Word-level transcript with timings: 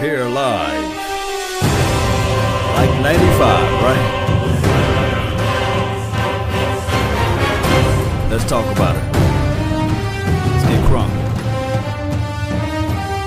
here 0.00 0.24
live. 0.28 0.96
Like 2.76 3.02
95, 3.02 3.82
right? 3.82 4.04
Let's 8.30 8.44
talk 8.44 8.64
about 8.76 8.94
it. 8.94 9.02
Let's 10.52 10.64
get 10.68 10.84
crunk. 10.88 11.10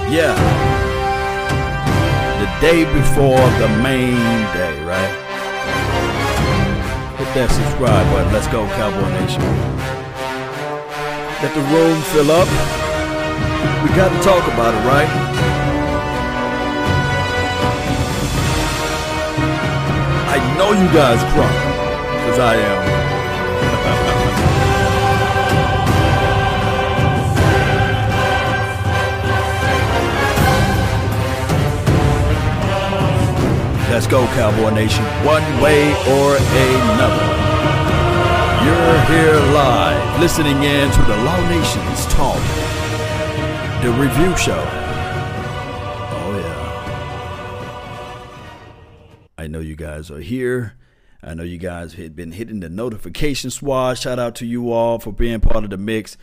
Yeah. 0.10 0.36
The 2.40 2.48
day 2.62 2.86
before 2.86 3.44
the 3.60 3.68
main 3.84 4.16
day, 4.56 4.82
right? 4.86 5.12
Hit 7.18 7.34
that 7.36 7.52
subscribe 7.52 8.08
button. 8.14 8.32
Let's 8.32 8.48
go, 8.48 8.66
Cowboy 8.80 9.10
Nation. 9.20 9.44
Let 11.44 11.54
the 11.54 11.66
room 11.76 12.02
fill 12.14 12.32
up. 12.32 12.48
We 13.84 13.90
got 13.94 14.08
to 14.08 14.24
talk 14.24 14.48
about 14.54 14.74
it, 14.74 14.88
right? 14.88 15.51
Know 20.62 20.74
you 20.74 20.88
guys 20.94 21.18
crunk, 21.34 21.58
because 22.14 22.38
I 22.38 22.56
am. 22.56 22.82
Let's 33.92 34.06
go, 34.06 34.26
Cowboy 34.38 34.70
Nation. 34.70 35.04
One 35.26 35.44
way 35.62 35.90
or 36.16 36.38
another. 36.38 37.26
You're 38.64 39.00
here 39.10 39.40
live, 39.54 40.20
listening 40.20 40.62
in 40.62 40.92
to 40.92 41.02
the 41.02 41.18
Law 41.26 41.42
Nations 41.50 42.06
Talk, 42.14 42.42
the 43.82 43.92
review 44.00 44.38
show. 44.38 44.81
Guys 49.82 50.12
are 50.12 50.20
here. 50.20 50.74
I 51.24 51.34
know 51.34 51.44
you 51.44 51.58
guys 51.58 51.94
have 51.96 52.16
been 52.16 52.32
hitting 52.32 52.60
the 52.60 52.70
notification 52.70 53.50
squad. 53.50 53.96
Shout 53.96 54.20
out 54.20 54.36
to 54.36 54.46
you 54.46 54.72
all 54.72 55.00
for 55.00 55.12
being 55.12 55.40
part 55.40 55.64
of 55.64 55.72
the 55.72 55.78
mix. 55.78 56.18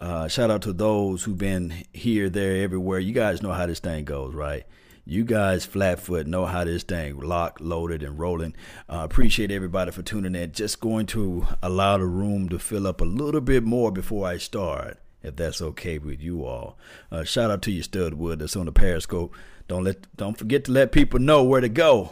Uh, 0.00 0.26
shout 0.26 0.50
out 0.50 0.62
to 0.62 0.72
those 0.72 1.22
who've 1.22 1.38
been 1.38 1.84
here, 1.92 2.28
there, 2.28 2.62
everywhere. 2.62 2.98
You 2.98 3.12
guys 3.12 3.40
know 3.40 3.52
how 3.52 3.66
this 3.66 3.78
thing 3.78 4.04
goes, 4.04 4.34
right? 4.34 4.64
You 5.04 5.24
guys, 5.24 5.64
Flatfoot, 5.64 6.26
know 6.26 6.46
how 6.46 6.64
this 6.64 6.82
thing 6.82 7.18
locked, 7.20 7.60
loaded, 7.60 8.02
and 8.02 8.18
rolling. 8.18 8.56
Uh, 8.88 9.02
appreciate 9.04 9.52
everybody 9.52 9.92
for 9.92 10.02
tuning 10.02 10.34
in. 10.34 10.50
Just 10.50 10.80
going 10.80 11.06
to 11.06 11.46
allow 11.62 11.98
the 11.98 12.06
room 12.06 12.48
to 12.48 12.58
fill 12.58 12.86
up 12.86 13.00
a 13.00 13.04
little 13.04 13.42
bit 13.42 13.62
more 13.62 13.92
before 13.92 14.26
I 14.26 14.38
start, 14.38 14.98
if 15.22 15.36
that's 15.36 15.62
okay 15.62 15.98
with 15.98 16.20
you 16.20 16.44
all. 16.44 16.78
Uh, 17.12 17.22
shout 17.22 17.50
out 17.50 17.62
to 17.62 17.70
you, 17.70 17.82
Studwood, 17.82 18.38
that's 18.38 18.56
on 18.56 18.66
the 18.66 18.72
Periscope. 18.72 19.34
Don't 19.66 19.84
let, 19.84 20.14
don't 20.16 20.36
forget 20.36 20.64
to 20.64 20.72
let 20.72 20.92
people 20.92 21.18
know 21.18 21.42
where 21.42 21.62
to 21.62 21.70
go. 21.70 22.10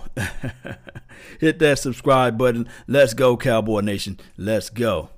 Hit 1.39 1.58
that 1.58 1.78
subscribe 1.78 2.39
button. 2.39 2.67
Let's 2.86 3.12
go, 3.12 3.36
Cowboy 3.36 3.81
Nation. 3.81 4.19
Let's 4.39 4.70
go. 4.70 5.11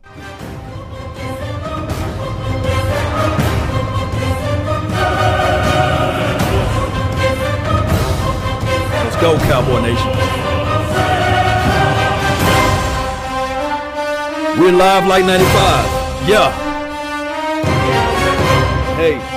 Let's 9.04 9.16
go, 9.20 9.38
Cowboy 9.46 9.80
Nation. 9.82 10.08
We're 14.60 14.72
live 14.72 15.06
like 15.06 15.24
95. 15.24 16.28
Yeah. 16.28 16.50
Hey. 18.96 19.33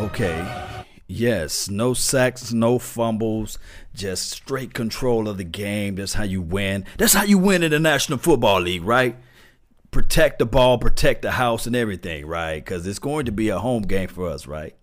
Okay. 0.00 0.66
Yes, 1.06 1.68
no 1.68 1.92
sacks, 1.92 2.54
no 2.54 2.78
fumbles, 2.78 3.58
just 3.92 4.30
straight 4.30 4.72
control 4.72 5.28
of 5.28 5.36
the 5.36 5.44
game. 5.44 5.96
That's 5.96 6.14
how 6.14 6.24
you 6.24 6.40
win. 6.40 6.86
That's 6.96 7.12
how 7.12 7.24
you 7.24 7.36
win 7.36 7.62
in 7.62 7.70
the 7.70 7.78
National 7.78 8.16
Football 8.16 8.62
League, 8.62 8.82
right? 8.82 9.14
Protect 9.90 10.38
the 10.38 10.46
ball, 10.46 10.78
protect 10.78 11.20
the 11.20 11.32
house, 11.32 11.66
and 11.66 11.76
everything, 11.76 12.24
right? 12.24 12.64
Because 12.64 12.86
it's 12.86 12.98
going 12.98 13.26
to 13.26 13.32
be 13.32 13.50
a 13.50 13.58
home 13.58 13.82
game 13.82 14.08
for 14.08 14.26
us, 14.30 14.46
right? 14.46 14.74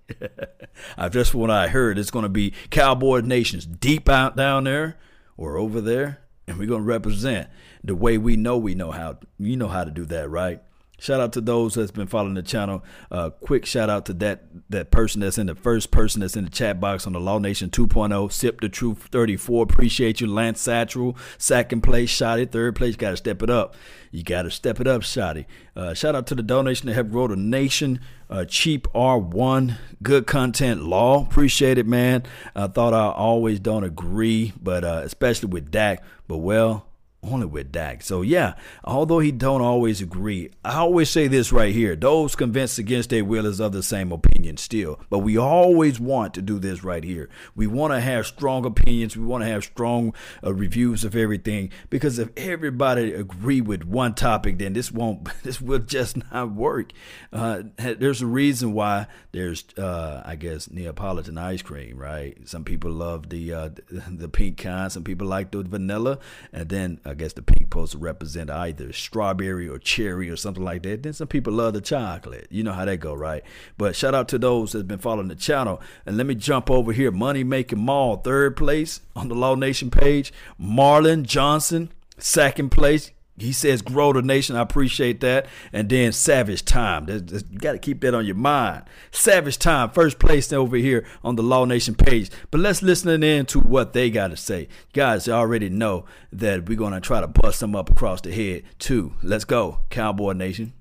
I 0.97 1.09
just 1.09 1.33
what 1.33 1.50
I 1.50 1.67
heard. 1.67 1.97
It's 1.97 2.11
going 2.11 2.22
to 2.22 2.29
be 2.29 2.53
Cowboy 2.69 3.22
Nations 3.22 3.66
deep 3.66 4.07
out 4.07 4.35
down 4.35 4.66
there 4.66 4.97
or 5.35 5.57
over 5.57 5.81
there, 5.81 6.19
and 6.47 6.59
we're 6.59 6.67
going 6.67 6.83
to 6.83 6.88
represent 6.88 7.50
the 7.83 7.95
way 7.95 8.19
we 8.19 8.35
know 8.35 8.59
we 8.59 8.75
know 8.75 8.91
how. 8.91 9.17
You 9.39 9.57
know 9.57 9.67
how 9.67 9.83
to 9.83 9.89
do 9.89 10.06
that, 10.06 10.29
right? 10.29 10.61
Shout 10.99 11.21
out 11.21 11.33
to 11.33 11.41
those 11.41 11.75
that's 11.75 11.91
been 11.91 12.07
following 12.07 12.33
the 12.33 12.41
channel. 12.41 12.83
Uh, 13.11 13.29
quick 13.29 13.67
shout 13.67 13.87
out 13.89 14.05
to 14.07 14.13
that 14.13 14.45
that 14.69 14.89
person 14.89 15.21
that's 15.21 15.37
in 15.37 15.45
the 15.45 15.53
first 15.53 15.91
person 15.91 16.21
that's 16.21 16.35
in 16.35 16.45
the 16.45 16.49
chat 16.49 16.79
box 16.79 17.05
on 17.05 17.13
the 17.13 17.19
Law 17.19 17.37
Nation 17.37 17.69
2.0. 17.69 18.31
Sip 18.31 18.61
the 18.61 18.67
Truth 18.67 19.09
34. 19.11 19.63
Appreciate 19.63 20.19
you, 20.21 20.27
Lance 20.27 20.59
Satchel. 20.59 21.15
Second 21.37 21.81
place, 21.81 22.09
Shotty. 22.11 22.51
Third 22.51 22.75
place, 22.75 22.95
got 22.95 23.11
to 23.11 23.17
step 23.17 23.43
it 23.43 23.49
up. 23.49 23.75
You 24.11 24.23
got 24.23 24.43
to 24.43 24.51
step 24.51 24.79
it 24.79 24.87
up, 24.87 25.01
Shotty. 25.01 25.45
Uh, 25.75 25.93
shout 25.93 26.15
out 26.15 26.25
to 26.27 26.35
the 26.35 26.41
donation 26.41 26.87
that 26.87 26.95
helped 26.95 27.11
grow 27.11 27.27
the 27.27 27.35
nation. 27.35 27.99
Uh, 28.29 28.45
Cheap 28.45 28.87
R1, 28.93 29.77
good 30.01 30.25
content 30.25 30.83
law. 30.83 31.23
Appreciate 31.23 31.77
it, 31.77 31.85
man. 31.85 32.23
I 32.55 32.67
thought 32.67 32.93
I 32.93 33.09
always 33.09 33.59
don't 33.59 33.83
agree, 33.83 34.51
but 34.61 34.83
uh, 34.83 35.01
especially 35.03 35.49
with 35.49 35.69
Dak. 35.69 36.03
But 36.27 36.37
well, 36.37 36.86
only 37.27 37.45
with 37.45 37.71
Dak. 37.71 38.03
So 38.03 38.21
yeah, 38.21 38.53
although 38.83 39.19
he 39.19 39.31
don't 39.31 39.61
always 39.61 40.01
agree, 40.01 40.51
I 40.63 40.77
always 40.77 41.09
say 41.09 41.27
this 41.27 41.51
right 41.51 41.73
here: 41.73 41.95
those 41.95 42.35
convinced 42.35 42.79
against 42.79 43.09
their 43.09 43.25
will 43.25 43.45
is 43.45 43.59
of 43.59 43.71
the 43.71 43.83
same 43.83 44.11
opinion 44.11 44.57
still. 44.57 44.99
But 45.09 45.19
we 45.19 45.38
always 45.38 45.99
want 45.99 46.33
to 46.35 46.41
do 46.41 46.59
this 46.59 46.83
right 46.83 47.03
here. 47.03 47.29
We 47.55 47.67
want 47.67 47.93
to 47.93 48.01
have 48.01 48.25
strong 48.25 48.65
opinions. 48.65 49.17
We 49.17 49.25
want 49.25 49.43
to 49.43 49.49
have 49.49 49.63
strong 49.63 50.13
uh, 50.43 50.53
reviews 50.53 51.03
of 51.03 51.15
everything 51.15 51.71
because 51.89 52.19
if 52.19 52.29
everybody 52.38 53.13
agree 53.13 53.61
with 53.61 53.83
one 53.83 54.13
topic, 54.13 54.57
then 54.59 54.73
this 54.73 54.91
won't. 54.91 55.27
This 55.47 55.61
will 55.61 55.79
just 55.79 56.17
not 56.33 56.51
work. 56.51 56.91
Uh, 57.31 57.63
there's 57.77 58.21
a 58.21 58.25
reason 58.25 58.73
why 58.73 59.07
there's, 59.31 59.63
uh, 59.77 60.21
I 60.25 60.35
guess, 60.35 60.69
Neapolitan 60.69 61.38
ice 61.38 61.61
cream, 61.61 61.97
right? 61.97 62.38
Some 62.45 62.65
people 62.65 62.91
love 62.91 63.29
the 63.29 63.53
uh, 63.53 63.69
the 64.11 64.27
pink 64.27 64.57
kind. 64.57 64.91
Some 64.91 65.03
people 65.03 65.27
like 65.27 65.51
the 65.51 65.63
vanilla, 65.63 66.19
and 66.51 66.67
then 66.67 66.99
I 67.05 67.13
guess 67.17 67.33
the 67.33 67.41
pink 67.41 67.57
to 67.85 67.97
represent 67.97 68.50
either 68.50 68.91
strawberry 68.91 69.69
or 69.69 69.78
cherry 69.78 70.29
or 70.29 70.35
something 70.35 70.63
like 70.63 70.83
that. 70.83 71.03
Then 71.03 71.13
some 71.13 71.28
people 71.28 71.53
love 71.53 71.73
the 71.73 71.81
chocolate. 71.81 72.47
You 72.50 72.63
know 72.63 72.72
how 72.73 72.85
that 72.85 72.97
go, 72.97 73.13
right? 73.13 73.44
But 73.78 73.95
shout 73.95 74.16
out 74.16 74.28
to 74.29 74.39
those 74.39 74.72
that's 74.72 74.83
been 74.83 74.97
following 74.97 75.27
the 75.27 75.35
channel. 75.35 75.79
And 76.06 76.17
let 76.17 76.25
me 76.25 76.33
jump 76.33 76.72
over 76.72 76.91
here. 76.91 77.11
Money 77.11 77.44
Making 77.44 77.79
Mall, 77.79 78.17
third 78.17 78.57
place 78.57 79.01
on 79.16 79.27
the 79.27 79.35
Law 79.35 79.56
Nation 79.56 79.91
page. 79.91 80.33
Marlon 80.59 81.23
Johnson, 81.23 81.91
second 82.17 82.72
place. 82.72 83.11
He 83.39 83.51
says, 83.51 83.83
grow 83.83 84.13
the 84.13 84.21
nation. 84.23 84.55
I 84.55 84.61
appreciate 84.61 85.21
that. 85.21 85.45
And 85.71 85.89
then 85.89 86.11
Savage 86.11 86.65
Time. 86.65 87.07
you 87.07 87.59
got 87.59 87.73
to 87.73 87.77
keep 87.77 88.01
that 88.01 88.15
on 88.15 88.25
your 88.25 88.35
mind. 88.35 88.85
Savage 89.11 89.59
Time, 89.59 89.91
first 89.91 90.17
place 90.17 90.51
over 90.51 90.75
here 90.75 91.05
on 91.23 91.35
the 91.35 91.43
Law 91.43 91.65
Nation 91.65 91.93
page. 91.93 92.31
But 92.49 92.61
let's 92.61 92.81
listen 92.81 93.21
in 93.21 93.45
to 93.47 93.59
what 93.59 93.93
they 93.93 94.09
got 94.09 94.29
to 94.29 94.37
say. 94.37 94.67
Guys, 94.93 95.27
you 95.27 95.33
already 95.33 95.69
know 95.69 96.05
that 96.31 96.67
we're 96.67 96.77
going 96.77 96.93
to 96.93 96.99
try 96.99 97.21
to 97.21 97.27
bust 97.27 97.59
them 97.59 97.75
up 97.75 97.91
across 97.91 98.21
the 98.21 98.31
head, 98.31 98.63
too. 98.79 99.13
Let's 99.21 99.45
go, 99.45 99.79
Cowboy 99.91 100.33
Nation. 100.33 100.73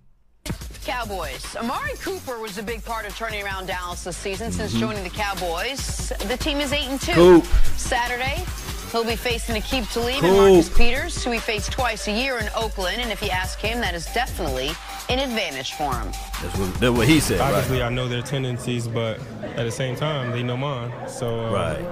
Cowboys. 0.84 1.56
Amari 1.56 1.92
Cooper 2.00 2.38
was 2.38 2.56
a 2.56 2.62
big 2.62 2.84
part 2.84 3.04
of 3.06 3.16
turning 3.16 3.42
around 3.44 3.66
Dallas 3.66 4.04
this 4.04 4.16
season 4.16 4.52
since 4.52 4.70
Mm-hmm. 4.70 4.80
joining 4.80 5.04
the 5.04 5.10
Cowboys. 5.10 6.08
The 6.26 6.36
team 6.36 6.58
is 6.60 6.72
8 6.72 6.88
and 6.88 7.00
2. 7.00 7.12
Coop. 7.12 7.44
Saturday, 7.76 8.44
he'll 8.92 9.04
be 9.04 9.16
facing 9.16 9.56
Aqib 9.60 9.92
Talib 9.92 10.22
and 10.24 10.36
Marcus 10.36 10.68
Peters, 10.76 11.22
who 11.24 11.30
he 11.30 11.38
faced 11.38 11.72
twice 11.72 12.06
a 12.08 12.12
year 12.12 12.38
in 12.38 12.48
Oakland. 12.56 13.00
And 13.00 13.10
if 13.10 13.22
you 13.22 13.30
ask 13.30 13.58
him, 13.58 13.80
that 13.80 13.94
is 13.94 14.06
definitely 14.14 14.70
an 15.08 15.18
advantage 15.18 15.72
for 15.74 15.92
him. 15.94 16.10
That's 16.42 16.56
what, 16.58 16.74
that's 16.74 16.96
what 16.96 17.08
he 17.08 17.20
said, 17.20 17.40
Obviously, 17.40 17.80
right? 17.80 17.86
I 17.86 17.94
know 17.94 18.08
their 18.08 18.22
tendencies, 18.22 18.88
but 18.88 19.18
at 19.42 19.64
the 19.64 19.70
same 19.70 19.96
time, 19.96 20.32
they 20.32 20.42
know 20.42 20.56
mine. 20.56 20.92
So 21.08 21.46
uh, 21.46 21.52
Right. 21.52 21.84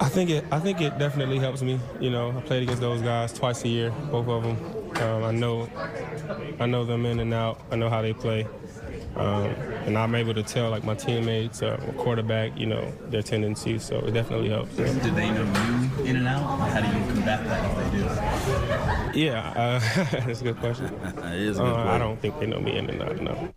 I 0.00 0.08
think 0.08 0.30
it. 0.30 0.44
I 0.50 0.58
think 0.58 0.80
it 0.80 0.98
definitely 0.98 1.38
helps 1.38 1.62
me. 1.62 1.78
You 2.00 2.10
know, 2.10 2.36
I 2.36 2.40
played 2.40 2.64
against 2.64 2.80
those 2.80 3.00
guys 3.02 3.32
twice 3.32 3.62
a 3.64 3.68
year, 3.68 3.90
both 4.10 4.26
of 4.26 4.42
them. 4.42 4.56
Um, 5.00 5.22
I 5.24 5.30
know, 5.30 5.68
I 6.58 6.66
know 6.66 6.84
them 6.84 7.06
in 7.06 7.20
and 7.20 7.32
out. 7.32 7.60
I 7.70 7.76
know 7.76 7.88
how 7.88 8.02
they 8.02 8.12
play. 8.12 8.46
Um, 9.16 9.46
and 9.84 9.98
I'm 9.98 10.14
able 10.14 10.32
to 10.34 10.42
tell 10.42 10.70
like 10.70 10.84
my 10.84 10.94
teammates 10.94 11.62
uh, 11.62 11.78
or 11.86 11.92
quarterback, 11.94 12.58
you 12.58 12.66
know, 12.66 12.92
their 13.08 13.22
tendencies. 13.22 13.84
So 13.84 13.98
it 13.98 14.12
definitely 14.12 14.48
helps. 14.48 14.74
Do 14.74 14.84
they 14.84 15.30
know 15.30 15.42
you 15.42 16.04
in 16.04 16.16
and 16.16 16.28
out? 16.28 16.42
How 16.42 16.80
do 16.80 16.86
you 16.86 17.04
combat 17.12 17.44
that 17.44 17.70
if 17.70 17.92
they 17.92 17.98
do? 17.98 19.18
Yeah, 19.18 19.50
uh, 19.50 19.80
that's 20.26 20.40
a 20.40 20.44
good 20.44 20.58
question. 20.58 20.86
it 21.04 21.40
is 21.40 21.58
a 21.58 21.62
good 21.62 21.72
uh, 21.72 21.84
I 21.84 21.98
don't 21.98 22.20
think 22.20 22.38
they 22.40 22.46
know 22.46 22.60
me 22.60 22.76
in 22.76 22.88
and 22.88 23.02
out. 23.02 23.20
No. 23.20 23.54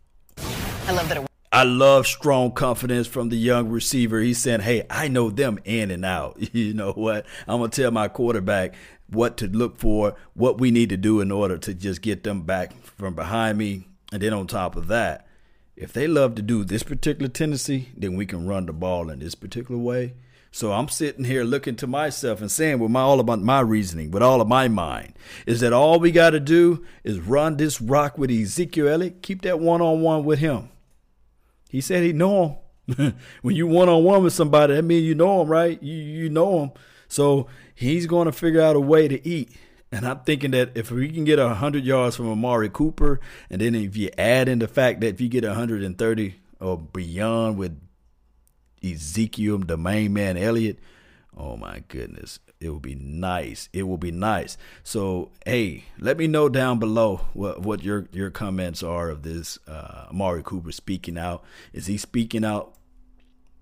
I 0.87 0.91
love 0.91 1.09
that. 1.09 1.25
I 1.51 1.63
love 1.63 2.05
strong 2.05 2.51
confidence 2.51 3.07
from 3.07 3.29
the 3.29 3.37
young 3.37 3.69
receiver. 3.69 4.19
He's 4.19 4.39
saying, 4.39 4.59
"Hey, 4.59 4.85
I 4.89 5.07
know 5.07 5.29
them 5.29 5.57
in 5.63 5.89
and 5.89 6.03
out. 6.03 6.37
You 6.53 6.73
know 6.73 6.91
what? 6.91 7.25
I'm 7.47 7.59
gonna 7.59 7.69
tell 7.69 7.91
my 7.91 8.09
quarterback 8.09 8.75
what 9.09 9.37
to 9.37 9.47
look 9.47 9.77
for, 9.77 10.15
what 10.33 10.59
we 10.59 10.71
need 10.71 10.89
to 10.89 10.97
do 10.97 11.21
in 11.21 11.31
order 11.31 11.57
to 11.59 11.73
just 11.73 12.01
get 12.01 12.23
them 12.23 12.41
back 12.41 12.73
from 12.83 13.15
behind 13.15 13.57
me. 13.57 13.87
And 14.11 14.21
then 14.21 14.33
on 14.33 14.47
top 14.47 14.75
of 14.75 14.87
that, 14.87 15.24
if 15.75 15.91
they 15.91 16.07
love 16.07 16.35
to 16.35 16.41
do 16.41 16.63
this 16.63 16.83
particular 16.83 17.27
tendency, 17.27 17.89
then 17.97 18.15
we 18.15 18.25
can 18.25 18.47
run 18.47 18.65
the 18.65 18.73
ball 18.73 19.09
in 19.09 19.19
this 19.19 19.35
particular 19.35 19.79
way. 19.79 20.13
So 20.51 20.71
I'm 20.71 20.87
sitting 20.87 21.25
here 21.25 21.43
looking 21.43 21.75
to 21.77 21.87
myself 21.87 22.39
and 22.39 22.49
saying 22.49 22.79
with 22.79 22.89
my 22.89 23.01
all 23.01 23.19
about 23.19 23.41
my 23.41 23.59
reasoning, 23.59 24.09
with 24.09 24.23
all 24.23 24.39
of 24.39 24.47
my 24.47 24.69
mind, 24.69 25.13
is 25.45 25.59
that 25.59 25.73
all 25.73 25.99
we 25.99 26.11
got 26.11 26.29
to 26.29 26.39
do 26.39 26.85
is 27.03 27.19
run 27.19 27.57
this 27.57 27.81
rock 27.81 28.17
with 28.17 28.31
Ezekiel 28.31 28.87
Elliott, 28.87 29.21
keep 29.21 29.41
that 29.41 29.59
one 29.59 29.81
on 29.81 29.99
one 30.01 30.23
with 30.23 30.39
him. 30.39 30.69
He 31.69 31.81
said 31.81 32.03
he 32.03 32.13
know 32.13 32.61
him. 32.87 33.15
when 33.41 33.55
you 33.55 33.67
one 33.67 33.89
on 33.89 34.05
one 34.05 34.23
with 34.23 34.31
somebody, 34.31 34.75
that 34.75 34.83
means 34.83 35.03
you 35.03 35.13
know 35.13 35.41
him, 35.41 35.49
right? 35.49 35.81
You 35.83 35.93
you 35.93 36.29
know 36.29 36.63
him. 36.63 36.71
So 37.09 37.47
he's 37.73 38.05
going 38.05 38.27
to 38.27 38.31
figure 38.31 38.61
out 38.61 38.77
a 38.77 38.79
way 38.79 39.09
to 39.09 39.27
eat. 39.27 39.51
And 39.95 40.05
I'm 40.05 40.19
thinking 40.19 40.51
that 40.51 40.71
if 40.75 40.91
we 40.91 41.09
can 41.09 41.23
get 41.23 41.39
100 41.39 41.85
yards 41.85 42.17
from 42.17 42.29
Amari 42.29 42.67
Cooper, 42.67 43.21
and 43.49 43.61
then 43.61 43.75
if 43.75 43.95
you 43.95 44.09
add 44.17 44.49
in 44.49 44.59
the 44.59 44.67
fact 44.67 44.99
that 44.99 45.07
if 45.07 45.21
you 45.21 45.29
get 45.29 45.45
130 45.45 46.35
or 46.59 46.77
beyond 46.77 47.57
with 47.57 47.79
Ezekiel, 48.83 49.59
the 49.59 49.77
main 49.77 50.11
man, 50.11 50.35
Elliott, 50.35 50.79
oh 51.37 51.55
my 51.55 51.81
goodness, 51.87 52.39
it 52.59 52.71
will 52.71 52.81
be 52.81 52.95
nice. 52.95 53.69
It 53.71 53.83
will 53.83 53.97
be 53.97 54.11
nice. 54.11 54.57
So, 54.83 55.31
hey, 55.45 55.85
let 55.97 56.17
me 56.17 56.27
know 56.27 56.49
down 56.49 56.77
below 56.77 57.27
what, 57.31 57.61
what 57.61 57.81
your, 57.81 58.09
your 58.11 58.31
comments 58.31 58.83
are 58.83 59.09
of 59.09 59.23
this 59.23 59.57
uh, 59.65 60.07
Amari 60.09 60.43
Cooper 60.43 60.73
speaking 60.73 61.17
out. 61.17 61.41
Is 61.71 61.85
he 61.85 61.95
speaking 61.95 62.43
out, 62.43 62.75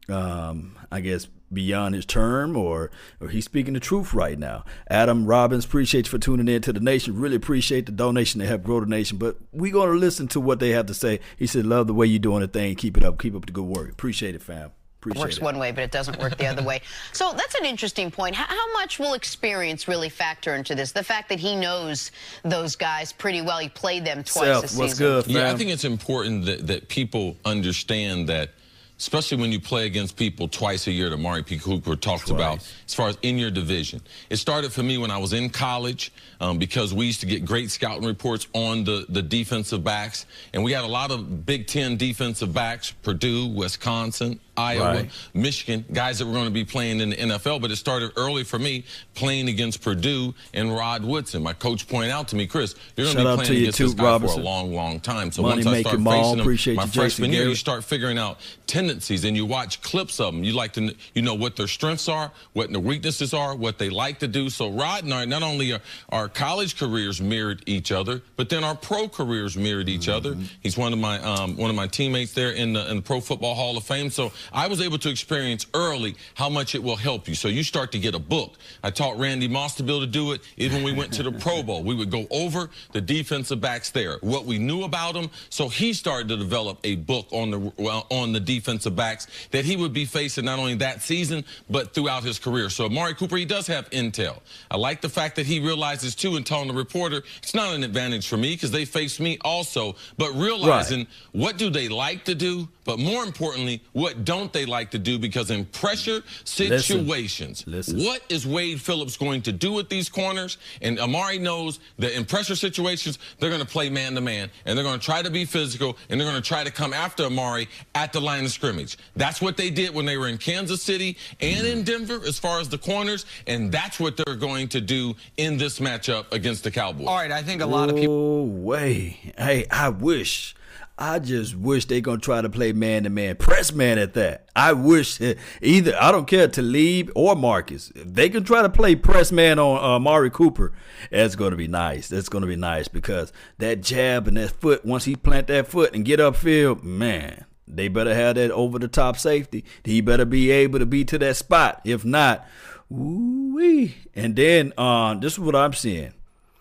um, 0.10 0.80
I 0.92 1.00
guess, 1.02 1.28
beyond 1.54 1.96
his 1.96 2.06
term 2.06 2.56
or 2.56 2.92
or 3.20 3.30
he's 3.30 3.46
speaking 3.46 3.74
the 3.74 3.80
truth 3.80 4.14
right 4.14 4.38
now. 4.38 4.64
Adam 4.90 5.26
Robbins, 5.26 5.66
appreciate 5.66 6.06
you 6.06 6.12
for 6.12 6.18
tuning 6.18 6.48
in 6.48 6.62
to 6.64 6.74
the 6.74 6.80
nation. 6.80 7.20
Really 7.20 7.36
appreciate 7.36 7.86
the 7.86 7.92
donation 7.92 8.40
to 8.42 8.48
help 8.48 8.64
grow 8.64 8.80
the 8.80 8.86
nation. 8.86 9.18
But 9.18 9.38
we're 9.52 9.74
gonna 9.74 9.94
listen 9.94 10.28
to 10.30 10.40
what 10.40 10.60
they 10.60 10.70
have 10.70 10.88
to 10.88 10.94
say. 10.94 11.20
He 11.38 11.48
said, 11.48 11.66
Love 11.66 11.88
the 11.88 11.94
way 11.94 12.08
you're 12.08 12.20
doing 12.20 12.42
the 12.42 12.48
thing. 12.48 12.76
Keep 12.76 12.98
it 12.98 13.04
up. 13.04 13.20
Keep 13.20 13.36
up 13.36 13.46
the 13.46 13.52
good 13.52 13.66
work. 13.66 13.92
Appreciate 13.92 14.36
it, 14.36 14.42
fam. 14.42 14.72
Appreciate 15.00 15.20
works 15.20 15.38
it. 15.38 15.42
Works 15.42 15.54
one 15.54 15.60
way, 15.60 15.72
but 15.72 15.84
it 15.84 15.92
doesn't 15.92 16.18
work 16.20 16.38
the 16.38 16.48
other 16.48 16.64
way. 16.64 16.82
So 17.12 17.32
that's 17.34 17.56
an 17.56 17.66
interesting 17.66 18.10
point. 18.10 18.36
How, 18.36 18.46
how, 18.46 18.74
much 18.74 18.98
will 18.98 19.14
experience 19.14 19.88
really 19.88 20.10
factor 20.10 20.56
into 20.56 20.74
this? 20.74 20.92
The 20.92 21.04
fact 21.04 21.30
that 21.30 21.40
he 21.40 21.56
knows 21.56 22.12
those 22.44 22.76
guys 22.76 23.14
pretty 23.14 23.42
well. 23.42 23.60
He 23.60 23.70
played 23.70 24.04
them 24.04 24.24
twice 24.24 24.46
Self, 24.46 24.62
this 24.64 24.78
what's 24.78 24.94
season. 24.94 25.06
Good, 25.06 25.28
yeah, 25.28 25.52
I 25.52 25.56
think 25.56 25.70
it's 25.70 25.84
important 25.84 26.46
that, 26.46 26.68
that 26.68 26.88
people 26.88 27.38
understand 27.46 28.30
that– 28.30 28.52
especially 29.04 29.36
when 29.36 29.52
you 29.52 29.60
play 29.60 29.86
against 29.86 30.16
people 30.16 30.48
twice 30.48 30.88
a 30.88 30.92
year 30.92 31.10
that 31.10 31.18
Mari 31.18 31.44
P. 31.44 31.58
Cooper 31.58 31.98
talks 31.98 32.24
twice. 32.24 32.32
about, 32.32 32.72
as 32.88 32.94
far 32.94 33.10
as 33.10 33.18
in 33.22 33.38
your 33.38 33.52
division. 33.52 34.02
It 34.30 34.38
started 34.38 34.72
for 34.72 34.82
me 34.82 34.98
when 34.98 35.12
I 35.12 35.18
was 35.18 35.34
in 35.34 35.50
college 35.50 36.14
um, 36.40 36.58
because 36.58 36.94
we 36.94 37.06
used 37.06 37.20
to 37.20 37.26
get 37.26 37.44
great 37.44 37.70
scouting 37.70 38.08
reports 38.08 38.48
on 38.54 38.86
the, 38.86 39.06
the 39.10 39.22
defensive 39.22 39.84
backs. 39.84 40.26
And 40.54 40.64
we 40.64 40.72
had 40.72 40.86
a 40.86 40.88
lot 40.88 41.12
of 41.12 41.46
Big 41.46 41.68
Ten 41.68 41.98
defensive 41.98 42.54
backs, 42.54 42.92
Purdue, 42.92 43.48
Wisconsin, 43.48 44.40
Iowa, 44.56 44.94
right. 44.94 45.10
Michigan, 45.34 45.84
guys 45.92 46.20
that 46.20 46.28
were 46.28 46.34
going 46.34 46.46
to 46.46 46.52
be 46.52 46.66
playing 46.66 47.00
in 47.00 47.10
the 47.12 47.16
NFL. 47.16 47.62
But 47.62 47.72
it 47.72 47.78
started 47.78 48.12
early 48.18 48.44
for 48.44 48.60
me 48.60 48.86
playing 49.16 49.50
against 49.50 49.82
Purdue 49.82 50.34
and 50.54 50.74
Rod 50.74 51.04
Woodson. 51.04 51.42
My 51.42 51.54
coach 51.54 51.88
pointed 51.88 52.12
out 52.12 52.28
to 52.30 52.36
me, 52.36 52.46
Chris, 52.46 52.76
you're 52.96 53.12
going 53.12 53.18
to 53.18 53.38
be 53.38 53.46
playing 53.46 53.62
against 53.62 53.80
this 53.80 53.94
guy 53.94 54.04
Robinson. 54.04 54.38
for 54.38 54.42
a 54.42 54.46
long, 54.46 54.74
long 54.74 55.00
time. 55.00 55.32
So 55.32 55.42
Money 55.42 55.64
once 55.64 55.68
I 55.68 55.82
start 55.82 55.96
facing 56.04 56.40
him, 56.40 56.76
my 56.76 56.84
you, 56.84 56.90
freshman 56.92 57.32
year, 57.32 57.48
you 57.48 57.56
start 57.56 57.84
figuring 57.84 58.18
out 58.18 58.40
tendencies 58.68 59.24
and 59.24 59.36
you 59.36 59.46
watch 59.46 59.82
clips 59.82 60.20
of 60.20 60.34
them. 60.34 60.44
You 60.44 60.54
like 60.54 60.74
to, 60.74 60.96
you 61.14 61.22
know 61.22 61.34
what 61.34 61.56
their 61.56 61.68
strengths 61.68 62.08
are, 62.08 62.32
what 62.54 62.72
their 62.72 62.80
weaknesses 62.80 63.34
are, 63.34 63.56
what 63.56 63.80
they 63.80 63.90
like 63.90 64.20
to 64.20 64.28
do. 64.28 64.50
So 64.50 64.70
Rod 64.70 65.04
and 65.04 65.14
I, 65.14 65.26
not 65.26 65.44
only 65.44 65.74
are 65.74 65.82
our 66.10 66.30
college 66.30 66.78
careers 66.78 67.22
mirrored 67.22 67.64
each 67.66 67.92
other, 67.92 68.22
but 68.36 68.50
then 68.50 68.64
our 68.64 68.76
pro 68.76 69.08
careers 69.08 69.58
mirrored 69.58 69.90
each 69.90 70.08
mm 70.08 70.14
-hmm. 70.14 70.18
other. 70.18 70.38
He's 70.62 70.78
one 70.78 70.94
of 70.94 71.00
my 71.00 71.18
um, 71.24 71.58
one 71.58 71.70
of 71.70 71.76
my 71.76 71.88
teammates 71.88 72.34
there 72.34 72.52
in 72.52 72.74
the, 72.74 72.90
in 72.90 72.96
the 72.98 73.02
Pro 73.02 73.22
Football 73.22 73.56
Hall 73.56 73.78
of 73.78 73.84
Fame. 73.84 74.10
So 74.10 74.32
I 74.52 74.68
was 74.68 74.82
able 74.82 74.98
to 75.00 75.10
experience 75.10 75.66
early 75.74 76.16
how 76.36 76.50
much 76.50 76.76
it 76.76 76.84
will 76.84 76.96
help 76.96 77.28
you. 77.28 77.36
So 77.36 77.48
you 77.48 77.64
start 77.64 77.92
to 77.94 78.00
get 78.00 78.16
a 78.16 78.20
book. 78.20 78.56
I 78.84 78.90
taught 78.90 79.18
Randy 79.18 79.48
Moss 79.48 79.76
to 79.76 79.84
be 79.84 79.92
able 79.92 80.02
to 80.02 80.08
do 80.08 80.32
it. 80.34 80.42
Even 80.58 80.84
when 80.84 80.94
we 80.94 81.00
went 81.00 81.14
to 81.14 81.24
the 81.24 81.32
Pro 81.32 81.64
Bowl, 81.64 81.84
we 81.84 81.96
would 81.96 82.12
go 82.12 82.28
over 82.32 82.70
the 82.92 83.02
defensive 83.02 83.62
backs 83.62 83.92
there, 83.92 84.18
what 84.22 84.46
we 84.46 84.58
knew 84.58 84.84
about 84.84 85.14
them. 85.14 85.30
So 85.50 85.70
he 85.70 85.94
started 85.94 86.28
to 86.30 86.38
develop 86.38 86.80
a 86.84 86.96
book 86.96 87.28
on 87.32 87.52
the 87.52 87.60
well, 87.78 88.08
on 88.10 88.34
the 88.34 88.40
defensive 88.40 88.96
backs 88.96 89.28
that 89.52 89.66
he 89.66 89.76
would 89.76 89.94
be 89.94 90.06
facing 90.06 90.46
not 90.46 90.60
only 90.60 90.76
that 90.76 91.02
season 91.02 91.46
but 91.70 91.94
throughout 91.94 92.24
his 92.24 92.40
career. 92.40 92.70
So 92.70 92.86
Amari 92.86 93.16
Cooper, 93.16 93.38
he 93.38 93.46
does 93.46 93.68
have 93.68 93.90
intel. 93.92 94.40
I 94.72 94.78
like 94.78 95.02
the 95.02 95.10
fact 95.10 95.36
that 95.36 95.46
he 95.46 95.60
realizes 95.60 96.16
too, 96.16 96.36
and 96.36 96.46
telling 96.46 96.68
the 96.68 96.74
reporter, 96.74 97.24
it's 97.38 97.54
not 97.54 97.74
an 97.74 97.84
advantage 97.84 98.28
for 98.28 98.38
me 98.38 98.56
because 98.56 98.72
they 98.72 98.86
face 98.86 99.20
me 99.20 99.38
also. 99.42 99.96
But 100.18 100.34
realizing 100.34 101.00
right. 101.00 101.08
what 101.32 101.58
do 101.58 101.70
they 101.70 101.88
like 101.88 102.26
to 102.26 102.36
do, 102.36 102.68
but 102.86 103.00
more 103.00 103.24
importantly, 103.24 103.82
what 103.94 104.26
don't 104.26 104.33
they 104.54 104.66
like 104.66 104.92
to 104.92 105.00
do? 105.00 105.20
Because 105.20 105.52
in 105.52 105.66
pressure 105.66 106.24
situations, 106.44 107.64
Listen. 107.68 107.98
Listen. 107.98 108.08
what 108.08 108.22
is 108.30 108.48
Wade 108.48 108.82
Phillips 108.82 109.18
going 109.18 109.42
to 109.44 109.52
do 109.52 109.72
with 109.72 109.90
these 109.90 110.10
corners? 110.10 110.58
And 110.82 111.00
Amari 111.00 111.38
knows 111.38 111.80
that 112.00 112.16
in 112.16 112.26
pressure 112.26 112.56
situations, 112.56 113.20
they're 113.40 113.50
going 113.50 113.62
to 113.62 113.68
play 113.68 113.90
man 113.90 114.16
to 114.16 114.22
man, 114.22 114.50
and 114.66 114.78
they're 114.78 114.84
going 114.84 115.00
to 115.00 115.06
try 115.06 115.22
to 115.22 115.30
be 115.30 115.46
physical, 115.46 115.98
and 116.10 116.20
they're 116.20 116.30
going 116.30 116.42
to 116.42 116.48
try 116.48 116.64
to 116.64 116.72
come 116.72 116.94
after 116.94 117.26
Amari 117.26 117.68
at 117.96 118.12
the 118.14 118.20
line 118.20 118.46
of 118.46 118.52
scrimmage. 118.52 118.98
That's 119.16 119.42
what 119.42 119.58
they 119.58 119.70
did 119.70 119.94
when 119.94 120.06
they 120.06 120.18
were 120.18 120.28
in 120.28 120.38
Kansas 120.38 120.82
City 120.82 121.18
and 121.40 121.66
in 121.66 121.84
Denver, 121.84 122.20
as 122.26 122.40
far 122.40 122.60
as 122.60 122.70
the 122.70 122.78
corners, 122.78 123.26
and 123.48 123.72
that's 123.72 124.00
what 124.00 124.18
they're 124.18 124.36
going 124.36 124.68
to 124.70 124.82
do 124.82 125.16
in 125.38 125.58
this 125.58 125.80
matchup 125.80 126.32
against 126.32 126.64
the 126.64 126.72
Cowboys. 126.72 127.08
All 127.08 127.16
right, 127.16 127.32
I 127.32 127.44
think 127.44 127.62
a 127.62 127.66
lot 127.66 127.90
of 127.90 127.96
people. 127.96 128.14
Oh, 128.14 128.44
way. 128.44 129.34
Hey, 129.38 129.66
I 129.70 129.90
wish 129.90 130.56
I 130.98 131.18
just 131.18 131.56
wish 131.56 131.86
they 131.86 132.02
gonna 132.02 132.20
try 132.20 132.42
to 132.42 132.50
play 132.50 132.72
man 132.72 133.04
to 133.04 133.10
man, 133.10 133.36
press 133.36 133.74
man 133.74 133.98
at 133.98 134.14
that. 134.14 134.48
I 134.56 134.74
wish 134.74 135.20
either 135.62 135.96
I 136.00 136.12
don't 136.12 136.28
care 136.28 136.48
Talib 136.48 137.12
or 137.16 137.36
Marcus, 137.36 137.92
if 137.96 138.14
they 138.14 138.30
can 138.30 138.44
try 138.44 138.62
to 138.62 138.70
play 138.70 138.96
press 138.96 139.32
man 139.32 139.58
on 139.58 139.84
uh, 139.84 140.00
Mari 140.00 140.30
Cooper, 140.30 140.72
that's 141.10 141.36
gonna 141.36 141.56
be 141.56 141.68
nice. 141.68 142.10
That's 142.10 142.30
gonna 142.30 142.46
be 142.46 142.56
nice 142.56 142.88
because 142.88 143.34
that 143.58 143.82
jab 143.82 144.28
and 144.28 144.38
that 144.38 144.52
foot, 144.52 144.86
once 144.86 145.06
he 145.06 145.16
plant 145.16 145.48
that 145.48 145.68
foot 145.68 145.96
and 145.96 146.06
get 146.06 146.20
upfield, 146.20 146.84
man, 146.84 147.46
they 147.68 147.88
better 147.88 148.14
have 148.14 148.36
that 148.36 148.52
over 148.52 148.78
the 148.78 148.88
top 148.88 149.18
safety. 149.18 149.66
He 149.84 150.00
better 150.00 150.26
be 150.26 150.52
able 150.52 150.78
to 150.78 150.86
be 150.86 151.04
to 151.06 151.18
that 151.18 151.38
spot. 151.38 151.82
If 151.84 152.06
not, 152.06 152.48
ooh 152.92 153.90
And 154.14 154.36
then 154.36 154.74
uh, 154.78 155.16
this 155.16 155.34
is 155.34 155.40
what 155.40 155.56
I'm 155.56 155.74
seeing, 155.74 156.14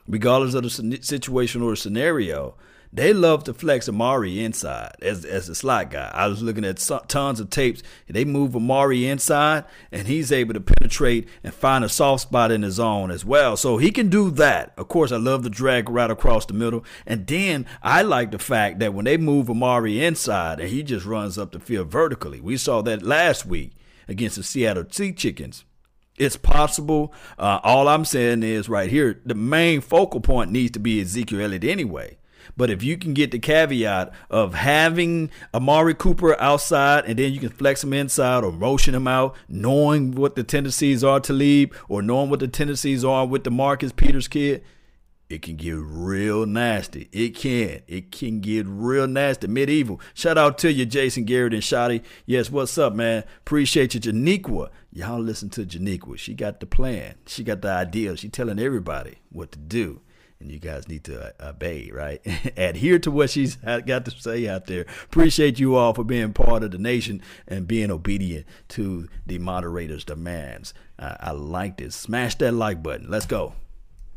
regardless 0.09 0.55
of 0.55 0.63
the 0.63 0.99
situation 1.03 1.61
or 1.61 1.71
the 1.73 1.77
scenario 1.77 2.55
they 2.95 3.15
love 3.15 3.45
to 3.45 3.55
flex 3.55 3.89
Amari 3.89 4.45
inside 4.45 4.97
as 5.01 5.25
as 5.25 5.49
a 5.49 5.55
slot 5.55 5.91
guy. 5.91 6.11
I 6.13 6.27
was 6.27 6.43
looking 6.43 6.65
at 6.65 6.77
tons 7.09 7.41
of 7.41 7.49
tapes. 7.49 7.83
They 8.07 8.25
move 8.27 8.55
Amari 8.55 9.07
inside, 9.07 9.65
and 9.91 10.07
he's 10.07 10.31
able 10.31 10.53
to 10.55 10.61
penetrate 10.61 11.27
and 11.43 11.55
find 11.55 11.85
a 11.85 11.89
soft 11.89 12.23
spot 12.23 12.53
in 12.53 12.63
his 12.63 12.75
zone 12.75 13.11
as 13.11 13.25
well. 13.25 13.57
So 13.57 13.79
he 13.79 13.91
can 13.91 14.09
do 14.11 14.31
that. 14.33 14.75
Of 14.77 14.89
course, 14.89 15.11
I 15.11 15.17
love 15.17 15.43
the 15.43 15.51
drag 15.51 15.89
right 15.89 16.11
across 16.11 16.45
the 16.45 16.53
middle. 16.53 16.85
And 17.07 17.27
then 17.27 17.65
I 17.83 18.03
like 18.03 18.31
the 18.31 18.39
fact 18.39 18.79
that 18.81 18.93
when 18.93 19.07
they 19.07 19.17
move 19.17 19.49
Amari 19.49 20.05
inside 20.05 20.61
and 20.61 20.69
he 20.69 20.83
just 20.83 21.07
runs 21.07 21.39
up 21.39 21.53
the 21.53 21.61
field 21.61 21.89
vertically. 21.89 22.41
We 22.41 22.57
saw 22.57 22.83
that 22.83 23.03
last 23.03 23.47
week 23.47 23.73
against 24.07 24.37
the 24.37 24.43
Seattle 24.43 24.85
Sea 24.91 25.13
Chickens. 25.13 25.65
It's 26.19 26.37
possible. 26.37 27.15
Uh, 27.39 27.61
all 27.63 27.89
I'm 27.89 28.05
saying 28.05 28.43
is 28.43 28.69
right 28.69 28.91
here, 28.91 29.21
the 29.25 29.35
main 29.35 29.81
focal 29.81 30.21
point 30.21 30.51
needs 30.51 30.73
to 30.73 30.79
be 30.79 31.01
Ezekiel 31.01 31.41
Elliott 31.41 31.65
anyway. 31.65 32.19
But 32.57 32.71
if 32.71 32.83
you 32.83 32.97
can 32.97 33.15
get 33.15 33.31
the 33.31 33.39
caveat 33.39 34.13
of 34.31 34.55
having 34.55 35.31
Amari 35.55 35.95
Cooper 35.95 36.39
outside 36.41 37.05
and 37.07 37.19
then 37.19 37.33
you 37.33 37.41
can 37.41 37.49
flex 37.49 37.83
him 37.83 37.93
inside 37.93 38.45
or 38.45 38.53
motion 38.53 38.95
him 38.95 39.09
out, 39.09 39.35
knowing 39.49 40.13
what 40.13 40.37
the 40.37 40.45
tendencies 40.45 41.03
are 41.03 41.21
to 41.21 41.33
leave 41.33 41.71
or 41.89 42.03
knowing 42.03 42.31
what 42.31 42.41
the 42.41 42.49
tendencies 42.49 43.05
are 43.05 43.27
with 43.27 43.45
the 43.45 43.51
Marcus 43.51 43.93
Peters 43.93 44.29
kid, 44.29 44.63
it 45.33 45.41
can 45.41 45.57
get 45.57 45.77
real 45.79 46.45
nasty. 46.45 47.09
It 47.11 47.35
can. 47.35 47.81
It 47.89 48.13
can 48.13 48.41
get 48.41 48.67
real 48.67 49.07
nasty. 49.07 49.47
Medieval. 49.47 49.99
Shout 50.13 50.37
out 50.37 50.59
to 50.59 50.71
you, 50.71 50.85
Jason 50.85 51.25
Garrett 51.25 51.55
and 51.55 51.63
Shotty. 51.63 52.03
Yes, 52.27 52.51
what's 52.51 52.77
up, 52.77 52.93
man? 52.93 53.25
Appreciate 53.39 53.95
you, 53.95 54.01
Janiqua. 54.01 54.69
Y'all 54.93 55.21
listen 55.21 55.49
to 55.51 55.65
Janiqua. 55.65 56.19
She 56.19 56.35
got 56.35 56.61
the 56.61 56.67
plan. 56.67 57.15
She 57.27 57.45
got 57.45 57.63
the 57.63 57.71
idea. 57.71 58.15
She 58.19 58.29
telling 58.29 58.59
everybody 58.59 59.21
what 59.31 59.53
to 59.53 59.59
do. 59.59 60.03
And 60.43 60.51
you 60.51 60.59
guys 60.59 60.89
need 60.89 61.05
to 61.05 61.29
uh, 61.41 61.51
obey, 61.51 61.91
right? 61.93 62.21
Adhere 62.57 62.99
to 63.01 63.11
what 63.11 63.31
she's 63.31 63.57
got 63.57 64.05
to 64.05 64.11
say 64.11 64.49
out 64.49 64.67
there. 64.67 64.87
Appreciate 65.05 65.61
you 65.61 65.77
all 65.77 65.95
for 65.95 66.05
being 66.05 66.33
part 66.33 66.65
of 66.65 66.73
the 66.73 66.79
nation 66.79 67.23
and 67.47 67.67
being 67.69 67.91
obedient 67.91 68.45
to 68.71 69.09
the 69.25 69.39
moderator's 69.39 70.05
demands. 70.05 70.75
Uh, 70.99 71.17
I 71.21 71.31
like 71.31 71.77
this. 71.77 71.95
Smash 71.95 72.35
that 72.37 72.53
like 72.53 72.83
button. 72.83 73.09
Let's 73.09 73.27
go 73.27 73.55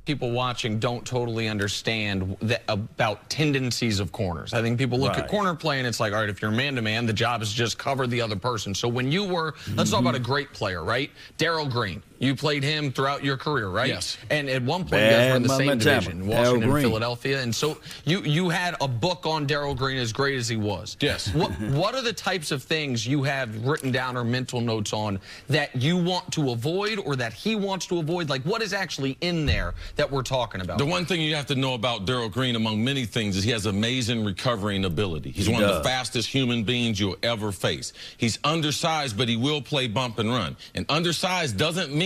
people 0.06 0.32
watching 0.32 0.80
don't 0.80 1.06
totally 1.06 1.48
understand 1.48 2.38
that, 2.42 2.64
about 2.68 3.30
tendencies 3.30 4.00
of 4.00 4.12
corners. 4.12 4.54
I 4.54 4.62
think 4.62 4.78
people 4.78 5.00
look 5.00 5.14
right. 5.14 5.24
at 5.24 5.30
corner 5.30 5.56
play 5.56 5.80
and 5.80 5.88
it's 5.88 6.00
like, 6.00 6.14
all 6.14 6.20
right, 6.20 6.30
if 6.30 6.42
you're 6.42 6.52
man 6.52 6.76
to 6.76 6.82
man, 6.82 7.06
the 7.06 7.14
job 7.14 7.42
is 7.42 7.52
just 7.52 7.78
cover 7.78 8.08
the 8.08 8.22
other 8.22 8.36
person. 8.36 8.74
So 8.74 8.88
when 8.88 9.12
you 9.12 9.24
were, 9.26 9.54
mm-hmm. 9.54 9.76
let's 9.76 9.92
talk 9.92 10.02
about 10.02 10.16
a 10.16 10.20
mm-hmm. 10.20 10.32
great 10.32 10.54
player, 10.54 10.84
right? 10.84 11.12
Darrell 11.38 11.68
Green. 11.68 12.02
You 12.20 12.36
played 12.36 12.64
him 12.64 12.92
throughout 12.92 13.24
your 13.24 13.38
career, 13.38 13.68
right? 13.68 13.90
Yes. 13.90 14.18
And 14.30 14.50
at 14.50 14.62
one 14.64 14.82
point, 14.82 14.92
Bad 14.92 15.12
you 15.12 15.18
guys 15.18 15.30
were 15.30 15.36
in 15.36 15.44
the 15.44 15.58
same 15.58 15.78
division, 15.78 16.28
Washington 16.28 16.72
and 16.72 16.82
Philadelphia. 16.82 17.42
And 17.42 17.54
so 17.54 17.78
you 18.06 18.22
you 18.22 18.50
had 18.50 18.76
a 18.82 18.88
book 18.88 19.26
on 19.26 19.46
Darrell 19.46 19.76
Green 19.76 19.98
as 19.98 20.14
great 20.14 20.38
as 20.38 20.48
he 20.48 20.56
was. 20.56 20.96
Yes. 21.00 21.34
What 21.34 21.52
what 21.72 21.96
are 21.96 22.02
the 22.02 22.14
types 22.14 22.52
of 22.52 22.64
things 22.64 23.06
you 23.06 23.24
have 23.24 23.66
written 23.66 23.92
down 23.92 24.16
or 24.16 24.24
mental 24.24 24.62
notes 24.62 24.94
on 24.94 25.20
that 25.48 25.76
you 25.76 25.98
want 25.98 26.32
to 26.34 26.52
avoid 26.52 27.00
or 27.00 27.16
that 27.16 27.34
he 27.34 27.56
wants 27.56 27.86
to 27.88 28.00
avoid? 28.00 28.30
Like 28.30 28.44
what 28.44 28.62
is 28.62 28.74
actually 28.74 29.18
in 29.22 29.46
there 29.46 29.74
that 29.96 30.10
we're 30.10 30.24
talking 30.24 30.62
about? 30.62 30.78
The 30.78 30.86
one 30.86 31.06
thing 31.06 31.22
you 31.22 31.36
have 31.36 31.48
to 31.48 31.56
know 31.56 31.74
about 31.74 32.06
Darrell 32.06 32.30
Green, 32.30 32.56
among 32.56 32.84
many 32.84 33.06
things, 33.06 33.36
is 33.36 33.44
he 33.44 33.52
has 33.52 33.66
amazing 33.66 34.24
recovering 34.24 34.86
ability. 34.86 35.32
He's 35.32 35.48
he 35.48 35.54
one 35.54 35.62
does. 35.62 35.78
of 35.78 35.84
the 35.84 35.90
fastest 35.90 36.30
human 36.30 36.64
beings 36.64 37.00
you'll 37.00 37.18
ever 37.24 37.52
face. 37.52 37.92
He's 38.18 38.40
undersized, 38.44 39.18
but 39.18 39.28
he 39.28 39.36
will 39.36 39.62
play 39.62 39.88
bump 39.88 40.20
and 40.20 40.30
run. 40.30 40.56
And 40.74 40.86
undersized 40.90 41.58
doesn't 41.58 41.94
mean 41.94 42.05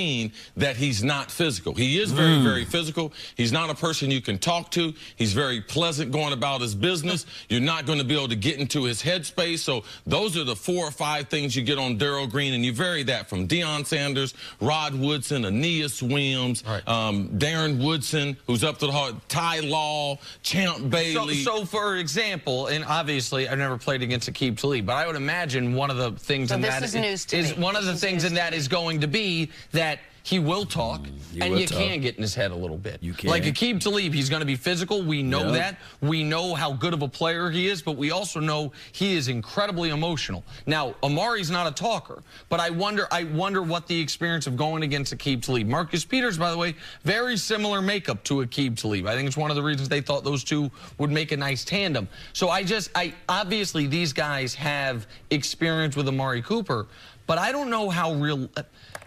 that 0.58 0.76
he's 0.76 1.04
not 1.04 1.32
physical. 1.32 1.74
He 1.74 2.00
is 2.00 2.12
very, 2.12 2.38
mm. 2.38 2.44
very 2.44 2.66
physical. 2.66 3.14
He's 3.36 3.52
not 3.52 3.70
a 3.70 3.76
person 3.76 4.12
you 4.12 4.22
can 4.22 4.38
talk 4.38 4.72
to. 4.72 4.94
He's 5.16 5.34
very 5.34 5.62
pleasant 5.62 6.12
going 6.12 6.34
about 6.34 6.62
his 6.62 6.76
business. 6.76 7.26
You're 7.50 7.62
not 7.62 7.86
going 7.86 8.00
to 8.00 8.06
be 8.06 8.16
able 8.16 8.30
to 8.30 8.36
get 8.36 8.60
into 8.60 8.84
his 8.84 9.02
headspace. 9.02 9.60
So 9.60 9.84
those 10.06 10.38
are 10.38 10.44
the 10.44 10.56
four 10.56 10.88
or 10.88 10.92
five 10.92 11.30
things 11.30 11.56
you 11.56 11.64
get 11.64 11.78
on 11.78 11.98
Darrell 11.98 12.28
Green, 12.28 12.54
and 12.54 12.66
you 12.66 12.74
vary 12.74 13.04
that 13.04 13.30
from 13.30 13.48
Deion 13.48 13.86
Sanders, 13.86 14.34
Rod 14.62 14.96
Woodson, 14.96 15.46
Aeneas 15.46 16.02
Williams, 16.02 16.64
right. 16.66 16.88
um, 16.88 17.30
Darren 17.38 17.84
Woodson, 17.84 18.38
who's 18.48 18.64
up 18.64 18.78
to 18.80 18.86
the 18.86 18.92
heart, 18.92 19.16
Ty 19.28 19.62
Law, 19.62 20.18
Champ 20.44 20.90
Bailey. 20.90 21.44
So, 21.44 21.60
so, 21.60 21.66
for 21.66 21.98
example, 21.98 22.68
and 22.68 22.86
obviously 22.86 23.48
I've 23.48 23.58
never 23.58 23.78
played 23.78 24.02
against 24.02 24.32
Aqib 24.32 24.58
Talib, 24.58 24.86
but 24.86 24.94
I 24.96 25.08
would 25.08 25.16
imagine 25.16 25.74
one 25.74 25.90
of 25.90 25.98
the 25.98 26.12
things 26.12 26.50
so 26.50 26.56
in 26.56 26.62
that 26.62 26.84
is, 26.84 27.26
is 27.34 27.56
one 27.56 27.76
of 27.76 27.86
the 27.86 27.96
things 27.96 28.24
in 28.24 28.36
that 28.36 28.54
is 28.54 28.68
going 28.68 29.02
to 29.02 29.08
be 29.08 29.50
that 29.72 29.89
he 30.30 30.38
will 30.38 30.64
talk, 30.64 31.08
and 31.42 31.58
you 31.58 31.66
talk. 31.66 31.80
can 31.80 32.02
get 32.02 32.16
in 32.16 32.22
his 32.22 32.36
head 32.36 32.52
a 32.52 32.56
little 32.56 32.78
bit. 32.78 33.02
You 33.02 33.14
can. 33.14 33.32
Like 33.32 33.46
Aqib 33.46 33.80
Talib, 33.80 34.14
he's 34.14 34.30
going 34.30 34.42
to 34.42 34.46
be 34.46 34.56
physical. 34.56 35.02
We 35.02 35.24
know 35.24 35.46
yep. 35.46 35.54
that. 35.54 35.78
We 36.02 36.24
know 36.24 36.54
how 36.54 36.72
good 36.72 36.94
of 36.94 37.02
a 37.02 37.08
player 37.08 37.50
he 37.50 37.68
is, 37.68 37.82
but 37.82 37.98
we 37.98 38.12
also 38.12 38.40
know 38.40 38.72
he 38.92 39.16
is 39.16 39.28
incredibly 39.28 39.90
emotional. 39.90 40.44
Now, 40.68 40.94
Amari's 41.02 41.50
not 41.50 41.66
a 41.66 41.72
talker, 41.72 42.22
but 42.48 42.60
I 42.60 42.70
wonder, 42.70 43.08
I 43.12 43.24
wonder 43.24 43.64
what 43.64 43.88
the 43.88 44.00
experience 44.00 44.46
of 44.46 44.56
going 44.56 44.84
against 44.84 45.18
Aqib 45.18 45.42
Talib. 45.42 45.68
Marcus 45.68 46.06
Peters, 46.06 46.38
by 46.38 46.52
the 46.52 46.58
way, 46.58 46.76
very 47.04 47.36
similar 47.36 47.82
makeup 47.82 48.24
to 48.26 48.46
Aqib 48.46 48.80
Talib. 48.80 49.08
I 49.08 49.16
think 49.16 49.26
it's 49.26 49.38
one 49.38 49.50
of 49.50 49.56
the 49.56 49.64
reasons 49.64 49.90
they 49.90 50.02
thought 50.02 50.24
those 50.24 50.44
two 50.44 50.70
would 51.00 51.10
make 51.10 51.32
a 51.32 51.38
nice 51.38 51.66
tandem. 51.66 52.08
So 52.34 52.50
I 52.50 52.64
just, 52.64 52.92
I 52.94 53.16
obviously 53.28 53.88
these 53.88 54.14
guys 54.14 54.54
have 54.54 55.08
experience 55.32 55.96
with 55.96 56.08
Amari 56.08 56.44
Cooper, 56.44 56.86
but 57.30 57.38
I 57.38 57.52
don't 57.52 57.70
know 57.70 57.92
how 57.92 58.14
real 58.14 58.50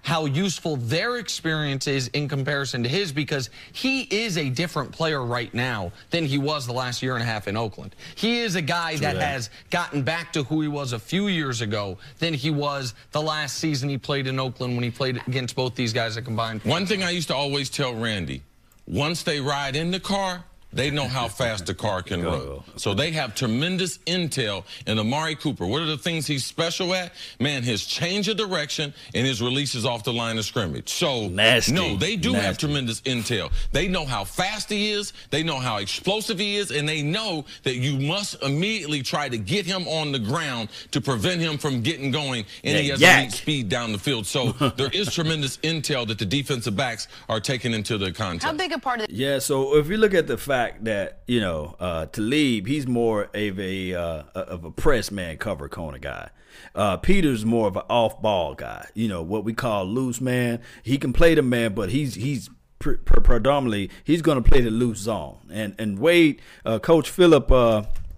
how 0.02 0.26
useful 0.26 0.76
their 0.76 1.16
experience 1.16 1.88
is 1.88 2.06
in 2.12 2.28
comparison 2.28 2.84
to 2.84 2.88
his 2.88 3.10
because 3.10 3.50
he 3.72 4.02
is 4.02 4.38
a 4.38 4.48
different 4.48 4.92
player 4.92 5.24
right 5.24 5.52
now 5.52 5.90
than 6.10 6.24
he 6.24 6.38
was 6.38 6.64
the 6.64 6.72
last 6.72 7.02
year 7.02 7.14
and 7.14 7.22
a 7.22 7.26
half 7.26 7.48
in 7.48 7.56
Oakland. 7.56 7.96
He 8.14 8.38
is 8.38 8.54
a 8.54 8.62
guy 8.62 8.94
that 8.98 9.16
has 9.16 9.50
gotten 9.70 10.04
back 10.04 10.32
to 10.34 10.44
who 10.44 10.60
he 10.60 10.68
was 10.68 10.92
a 10.92 11.00
few 11.00 11.26
years 11.26 11.62
ago 11.62 11.98
than 12.20 12.32
he 12.32 12.50
was 12.50 12.94
the 13.10 13.20
last 13.20 13.56
season 13.56 13.88
he 13.88 13.98
played 13.98 14.28
in 14.28 14.38
Oakland 14.38 14.76
when 14.76 14.84
he 14.84 14.90
played 14.92 15.20
against 15.26 15.56
both 15.56 15.74
these 15.74 15.92
guys 15.92 16.14
that 16.14 16.22
combined. 16.22 16.62
One 16.62 16.86
thing 16.86 17.02
I 17.02 17.10
used 17.10 17.26
to 17.28 17.34
always 17.34 17.70
tell 17.70 17.92
Randy, 17.92 18.42
once 18.86 19.24
they 19.24 19.40
ride 19.40 19.74
in 19.74 19.90
the 19.90 20.00
car, 20.00 20.44
they 20.72 20.90
know 20.90 21.06
how 21.06 21.28
fast 21.28 21.66
the 21.66 21.74
car 21.74 22.02
can 22.02 22.22
run. 22.24 22.62
So 22.76 22.94
they 22.94 23.10
have 23.12 23.34
tremendous 23.34 23.98
intel 23.98 24.64
in 24.86 24.98
Amari 24.98 25.34
Cooper. 25.34 25.66
What 25.66 25.82
are 25.82 25.86
the 25.86 25.98
things 25.98 26.26
he's 26.26 26.44
special 26.44 26.94
at? 26.94 27.12
Man, 27.38 27.62
his 27.62 27.84
change 27.86 28.28
of 28.28 28.36
direction 28.36 28.94
and 29.14 29.26
his 29.26 29.42
releases 29.42 29.84
off 29.84 30.04
the 30.04 30.12
line 30.12 30.38
of 30.38 30.44
scrimmage. 30.44 30.88
So, 30.88 31.28
Nasty. 31.28 31.72
no, 31.72 31.96
they 31.96 32.16
do 32.16 32.32
Nasty. 32.32 32.46
have 32.46 32.58
tremendous 32.58 33.00
intel. 33.02 33.52
They 33.72 33.88
know 33.88 34.04
how 34.06 34.24
fast 34.24 34.70
he 34.70 34.90
is, 34.90 35.12
they 35.30 35.42
know 35.42 35.58
how 35.58 35.76
explosive 35.78 36.38
he 36.38 36.56
is, 36.56 36.70
and 36.70 36.88
they 36.88 37.02
know 37.02 37.44
that 37.64 37.76
you 37.76 37.98
must 37.98 38.42
immediately 38.42 39.02
try 39.02 39.28
to 39.28 39.38
get 39.38 39.66
him 39.66 39.86
on 39.88 40.12
the 40.12 40.18
ground 40.18 40.68
to 40.92 41.00
prevent 41.00 41.40
him 41.40 41.58
from 41.58 41.82
getting 41.82 42.10
going, 42.10 42.44
and 42.64 42.74
yeah, 42.76 42.82
he 42.82 42.88
has 42.88 43.00
yak. 43.00 43.18
elite 43.20 43.32
speed 43.32 43.68
down 43.68 43.92
the 43.92 43.98
field. 43.98 44.26
So 44.26 44.52
there 44.76 44.90
is 44.92 45.12
tremendous 45.12 45.58
intel 45.58 46.06
that 46.08 46.18
the 46.18 46.24
defensive 46.26 46.76
backs 46.76 47.08
are 47.28 47.40
taking 47.40 47.72
into 47.74 47.98
the 47.98 48.12
contest. 48.12 48.44
How 48.44 48.52
big 48.56 48.72
a 48.72 48.78
part 48.78 49.00
of 49.02 49.10
Yeah, 49.10 49.38
so 49.38 49.76
if 49.76 49.88
you 49.88 49.96
look 49.98 50.14
at 50.14 50.26
the 50.26 50.38
fact 50.38 50.61
fact 50.62 50.84
that 50.84 51.22
you 51.26 51.40
know 51.40 51.76
uh, 51.80 52.06
Talib, 52.06 52.66
he's 52.66 52.86
more 52.86 53.24
of 53.34 53.60
a 53.60 53.94
uh, 53.94 54.22
of 54.34 54.64
a 54.64 54.70
press 54.70 55.10
man 55.10 55.36
cover 55.36 55.68
corner 55.68 55.98
guy. 55.98 56.30
Uh, 56.74 56.96
Peter's 56.98 57.44
more 57.44 57.66
of 57.68 57.76
an 57.76 57.82
off 57.88 58.20
ball 58.20 58.54
guy. 58.54 58.86
You 58.94 59.08
know 59.08 59.22
what 59.22 59.44
we 59.44 59.54
call 59.54 59.84
loose 59.86 60.20
man. 60.20 60.60
He 60.82 60.98
can 60.98 61.12
play 61.12 61.34
the 61.34 61.42
man, 61.42 61.74
but 61.74 61.90
he's 61.90 62.14
he's 62.14 62.48
pre- 62.78 62.96
predominantly 62.96 63.90
he's 64.04 64.22
going 64.22 64.42
to 64.42 64.48
play 64.48 64.60
the 64.60 64.70
loose 64.70 64.98
zone. 64.98 65.38
And 65.50 65.74
and 65.78 65.98
Wade, 65.98 66.40
uh, 66.64 66.78
Coach 66.78 67.10
Philip 67.10 67.50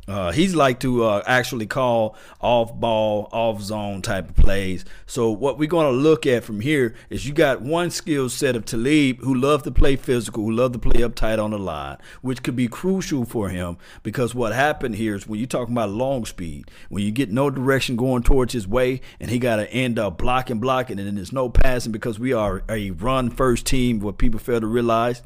uh, 0.06 0.32
he's 0.32 0.54
like 0.54 0.80
to 0.80 1.04
uh, 1.04 1.22
actually 1.26 1.66
call 1.66 2.16
off 2.40 2.74
ball, 2.74 3.28
off 3.32 3.62
zone 3.62 4.02
type 4.02 4.28
of 4.28 4.36
plays. 4.36 4.84
So 5.06 5.30
what 5.30 5.58
we're 5.58 5.68
going 5.68 5.86
to 5.86 5.98
look 5.98 6.26
at 6.26 6.44
from 6.44 6.60
here 6.60 6.94
is 7.08 7.26
you 7.26 7.32
got 7.32 7.62
one 7.62 7.90
skill 7.90 8.28
set 8.28 8.56
of 8.56 8.64
Talib 8.64 9.20
who 9.20 9.34
love 9.34 9.62
to 9.62 9.70
play 9.70 9.96
physical, 9.96 10.44
who 10.44 10.52
love 10.52 10.72
to 10.72 10.78
play 10.78 11.02
up 11.02 11.14
tight 11.14 11.38
on 11.38 11.52
the 11.52 11.58
line, 11.58 11.96
which 12.20 12.42
could 12.42 12.56
be 12.56 12.68
crucial 12.68 13.24
for 13.24 13.48
him 13.48 13.78
because 14.02 14.34
what 14.34 14.52
happened 14.52 14.96
here 14.96 15.14
is 15.14 15.26
when 15.26 15.40
you're 15.40 15.46
talking 15.46 15.74
about 15.74 15.90
long 15.90 16.24
speed, 16.26 16.70
when 16.88 17.02
you 17.02 17.10
get 17.10 17.30
no 17.30 17.48
direction 17.48 17.96
going 17.96 18.22
towards 18.22 18.52
his 18.52 18.68
way 18.68 19.00
and 19.20 19.30
he 19.30 19.38
got 19.38 19.56
to 19.56 19.72
end 19.72 19.98
up 19.98 20.18
blocking, 20.18 20.58
blocking, 20.58 20.98
and 20.98 21.06
then 21.06 21.14
there's 21.14 21.32
no 21.32 21.48
passing 21.48 21.92
because 21.92 22.18
we 22.18 22.32
are 22.32 22.62
a 22.68 22.90
run 22.90 23.30
first 23.30 23.66
team. 23.66 24.00
What 24.00 24.18
people 24.18 24.40
fail 24.40 24.60
to 24.60 24.66
realize 24.66 25.22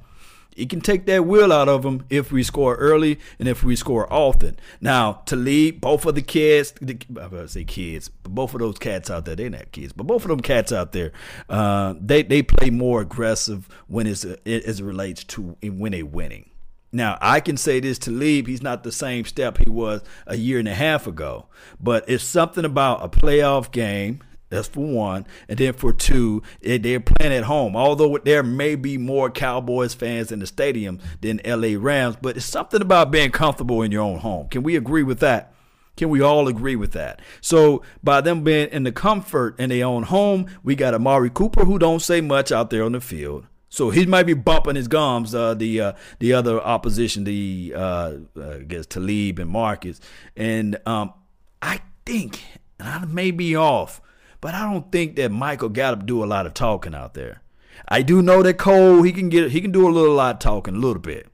he 0.58 0.66
can 0.66 0.80
take 0.80 1.06
that 1.06 1.24
will 1.24 1.52
out 1.52 1.68
of 1.68 1.82
them 1.82 2.04
if 2.10 2.32
we 2.32 2.42
score 2.42 2.74
early 2.74 3.20
and 3.38 3.48
if 3.48 3.62
we 3.62 3.76
score 3.76 4.12
often. 4.12 4.58
Now, 4.80 5.22
to 5.26 5.36
lead 5.36 5.80
both 5.80 6.04
of 6.04 6.16
the 6.16 6.22
kids, 6.22 6.74
the, 6.80 6.98
I 7.20 7.46
say 7.46 7.64
kids, 7.64 8.08
but 8.08 8.34
both 8.34 8.54
of 8.54 8.60
those 8.60 8.78
cats 8.78 9.08
out 9.08 9.24
there, 9.24 9.36
they're 9.36 9.50
not 9.50 9.70
kids, 9.70 9.92
but 9.92 10.08
both 10.08 10.22
of 10.22 10.28
them 10.28 10.40
cats 10.40 10.72
out 10.72 10.92
there, 10.92 11.12
uh, 11.48 11.94
they 12.00 12.22
they 12.22 12.42
play 12.42 12.70
more 12.70 13.00
aggressive 13.00 13.68
when 13.86 14.06
it's 14.06 14.24
as 14.24 14.80
it 14.80 14.84
relates 14.84 15.22
to 15.24 15.56
when 15.62 15.92
they're 15.92 16.04
winning. 16.04 16.50
Now, 16.90 17.18
I 17.20 17.40
can 17.40 17.56
say 17.56 17.80
this 17.80 17.98
to 18.00 18.10
Talib, 18.10 18.46
he's 18.46 18.62
not 18.62 18.82
the 18.82 18.92
same 18.92 19.26
step 19.26 19.58
he 19.58 19.70
was 19.70 20.02
a 20.26 20.36
year 20.36 20.58
and 20.58 20.66
a 20.66 20.74
half 20.74 21.06
ago, 21.06 21.46
but 21.78 22.08
it's 22.08 22.24
something 22.24 22.64
about 22.64 23.04
a 23.04 23.08
playoff 23.08 23.70
game 23.70 24.20
that's 24.50 24.68
for 24.68 24.86
one. 24.86 25.26
And 25.48 25.58
then 25.58 25.74
for 25.74 25.92
two, 25.92 26.42
they're 26.60 27.00
playing 27.00 27.32
at 27.32 27.44
home. 27.44 27.76
Although 27.76 28.18
there 28.18 28.42
may 28.42 28.74
be 28.74 28.96
more 28.96 29.30
Cowboys 29.30 29.94
fans 29.94 30.32
in 30.32 30.38
the 30.38 30.46
stadium 30.46 31.00
than 31.20 31.40
LA 31.44 31.76
Rams, 31.78 32.16
but 32.20 32.36
it's 32.36 32.46
something 32.46 32.80
about 32.80 33.10
being 33.10 33.30
comfortable 33.30 33.82
in 33.82 33.92
your 33.92 34.02
own 34.02 34.18
home. 34.18 34.48
Can 34.48 34.62
we 34.62 34.76
agree 34.76 35.02
with 35.02 35.20
that? 35.20 35.52
Can 35.96 36.10
we 36.10 36.20
all 36.20 36.46
agree 36.46 36.76
with 36.76 36.92
that? 36.92 37.20
So 37.40 37.82
by 38.04 38.20
them 38.20 38.44
being 38.44 38.68
in 38.68 38.84
the 38.84 38.92
comfort 38.92 39.58
in 39.58 39.70
their 39.70 39.84
own 39.84 40.04
home, 40.04 40.46
we 40.62 40.76
got 40.76 40.94
Amari 40.94 41.28
Cooper 41.28 41.64
who 41.64 41.78
don't 41.78 42.00
say 42.00 42.20
much 42.20 42.52
out 42.52 42.70
there 42.70 42.84
on 42.84 42.92
the 42.92 43.00
field. 43.00 43.46
So 43.68 43.90
he 43.90 44.06
might 44.06 44.22
be 44.22 44.34
bumping 44.34 44.76
his 44.76 44.88
gums. 44.88 45.34
Uh, 45.34 45.54
the 45.54 45.80
uh, 45.80 45.92
the 46.20 46.32
other 46.32 46.60
opposition, 46.60 47.24
the 47.24 47.74
uh, 47.76 48.14
I 48.40 48.58
guess 48.58 48.86
Talib 48.86 49.38
and 49.38 49.50
Marcus, 49.50 50.00
and 50.36 50.78
um, 50.86 51.12
I 51.60 51.80
think, 52.06 52.42
and 52.78 52.88
I 52.88 53.04
may 53.04 53.30
be 53.30 53.54
off, 53.56 54.00
but 54.40 54.54
I 54.54 54.70
don't 54.70 54.90
think 54.90 55.16
that 55.16 55.30
Michael 55.30 55.68
Gallup 55.68 56.06
do 56.06 56.22
a 56.22 56.26
lot 56.26 56.46
of 56.46 56.54
talking 56.54 56.94
out 56.94 57.14
there. 57.14 57.42
I 57.88 58.02
do 58.02 58.22
know 58.22 58.42
that 58.42 58.58
Cole 58.58 59.02
he 59.02 59.12
can 59.12 59.28
get 59.28 59.52
he 59.52 59.60
can 59.60 59.72
do 59.72 59.88
a 59.88 59.90
little 59.90 60.14
lot 60.14 60.40
talking 60.40 60.74
a 60.74 60.78
little 60.78 61.00
bit. 61.00 61.27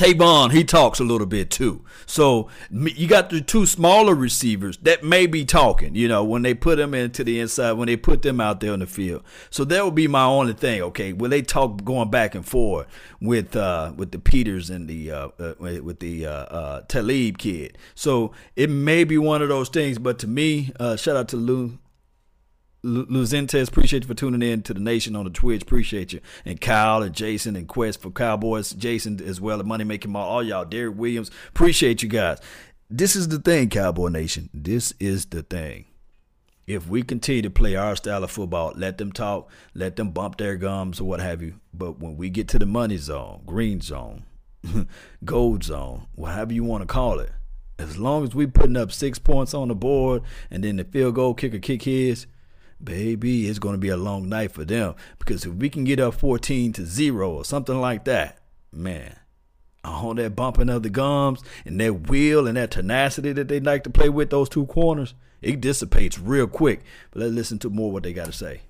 Tavon, 0.00 0.50
he 0.50 0.64
talks 0.64 0.98
a 0.98 1.04
little 1.04 1.26
bit 1.26 1.50
too. 1.50 1.84
So 2.06 2.48
you 2.70 3.06
got 3.06 3.28
the 3.28 3.42
two 3.42 3.66
smaller 3.66 4.14
receivers 4.14 4.78
that 4.78 5.04
may 5.04 5.26
be 5.26 5.44
talking, 5.44 5.94
you 5.94 6.08
know, 6.08 6.24
when 6.24 6.40
they 6.40 6.54
put 6.54 6.78
them 6.78 6.94
into 6.94 7.22
the 7.22 7.38
inside, 7.38 7.72
when 7.72 7.86
they 7.86 7.96
put 7.96 8.22
them 8.22 8.40
out 8.40 8.60
there 8.60 8.72
on 8.72 8.78
the 8.78 8.86
field. 8.86 9.22
So 9.50 9.62
that 9.66 9.84
would 9.84 9.94
be 9.94 10.08
my 10.08 10.24
only 10.24 10.54
thing. 10.54 10.80
Okay, 10.80 11.12
will 11.12 11.28
they 11.28 11.42
talk 11.42 11.84
going 11.84 12.08
back 12.08 12.34
and 12.34 12.46
forth 12.46 12.86
with 13.20 13.54
uh, 13.54 13.92
with 13.94 14.10
the 14.12 14.18
Peters 14.18 14.70
and 14.70 14.88
the 14.88 15.10
uh, 15.10 15.28
uh, 15.38 15.54
with 15.58 16.00
the 16.00 16.24
uh, 16.24 16.30
uh, 16.30 16.80
Talib 16.88 17.36
kid? 17.36 17.76
So 17.94 18.32
it 18.56 18.70
may 18.70 19.04
be 19.04 19.18
one 19.18 19.42
of 19.42 19.50
those 19.50 19.68
things. 19.68 19.98
But 19.98 20.18
to 20.20 20.26
me, 20.26 20.72
uh, 20.80 20.96
shout 20.96 21.16
out 21.16 21.28
to 21.28 21.36
Lou 21.36 21.78
Luzentes, 22.82 23.68
appreciate 23.68 24.04
you 24.04 24.08
for 24.08 24.14
tuning 24.14 24.42
in 24.42 24.62
to 24.62 24.72
the 24.72 24.80
nation 24.80 25.14
on 25.14 25.24
the 25.24 25.30
Twitch. 25.30 25.62
Appreciate 25.62 26.12
you. 26.12 26.20
And 26.44 26.60
Kyle 26.60 27.02
and 27.02 27.14
Jason 27.14 27.54
and 27.56 27.68
Quest 27.68 28.00
for 28.00 28.10
Cowboys. 28.10 28.72
Jason 28.72 29.22
as 29.22 29.40
well, 29.40 29.60
and 29.60 29.68
Money 29.68 29.84
Making 29.84 30.12
Mall. 30.12 30.28
All 30.28 30.42
y'all, 30.42 30.64
Derek 30.64 30.96
Williams. 30.96 31.30
Appreciate 31.48 32.02
you 32.02 32.08
guys. 32.08 32.38
This 32.88 33.14
is 33.14 33.28
the 33.28 33.38
thing, 33.38 33.68
Cowboy 33.68 34.08
Nation. 34.08 34.48
This 34.54 34.94
is 34.98 35.26
the 35.26 35.42
thing. 35.42 35.84
If 36.66 36.88
we 36.88 37.02
continue 37.02 37.42
to 37.42 37.50
play 37.50 37.76
our 37.76 37.96
style 37.96 38.24
of 38.24 38.30
football, 38.30 38.72
let 38.76 38.98
them 38.98 39.12
talk, 39.12 39.50
let 39.74 39.96
them 39.96 40.10
bump 40.10 40.38
their 40.38 40.56
gums 40.56 41.00
or 41.00 41.04
what 41.04 41.20
have 41.20 41.42
you. 41.42 41.60
But 41.74 41.98
when 41.98 42.16
we 42.16 42.30
get 42.30 42.48
to 42.48 42.58
the 42.58 42.66
money 42.66 42.96
zone, 42.96 43.42
green 43.44 43.80
zone, 43.80 44.24
gold 45.24 45.64
zone, 45.64 46.06
whatever 46.14 46.52
you 46.52 46.64
want 46.64 46.82
to 46.82 46.86
call 46.86 47.18
it, 47.18 47.32
as 47.78 47.98
long 47.98 48.24
as 48.24 48.34
we 48.34 48.46
putting 48.46 48.76
up 48.76 48.92
six 48.92 49.18
points 49.18 49.52
on 49.52 49.68
the 49.68 49.74
board 49.74 50.22
and 50.50 50.62
then 50.62 50.76
the 50.76 50.84
field 50.84 51.14
goal 51.14 51.34
kicker 51.34 51.58
kick 51.58 51.82
his, 51.82 52.26
baby, 52.82 53.48
it's 53.48 53.58
going 53.58 53.74
to 53.74 53.78
be 53.78 53.88
a 53.88 53.96
long 53.96 54.28
night 54.28 54.52
for 54.52 54.64
them. 54.64 54.94
Because 55.18 55.44
if 55.44 55.52
we 55.52 55.68
can 55.68 55.84
get 55.84 56.00
up 56.00 56.14
14 56.14 56.72
to 56.74 56.86
0 56.86 57.30
or 57.30 57.44
something 57.44 57.80
like 57.80 58.04
that, 58.04 58.38
man, 58.72 59.16
all 59.84 60.14
that 60.14 60.36
bumping 60.36 60.68
of 60.68 60.82
the 60.82 60.90
gums 60.90 61.42
and 61.64 61.80
that 61.80 62.08
will 62.08 62.46
and 62.46 62.56
that 62.56 62.70
tenacity 62.70 63.32
that 63.32 63.48
they 63.48 63.60
like 63.60 63.84
to 63.84 63.90
play 63.90 64.08
with 64.08 64.30
those 64.30 64.48
two 64.48 64.66
corners, 64.66 65.14
it 65.40 65.60
dissipates 65.60 66.18
real 66.18 66.46
quick. 66.46 66.82
But 67.10 67.20
let's 67.20 67.34
listen 67.34 67.58
to 67.60 67.70
more 67.70 67.92
what 67.92 68.02
they 68.02 68.12
got 68.12 68.26
to 68.26 68.32
say 68.32 68.62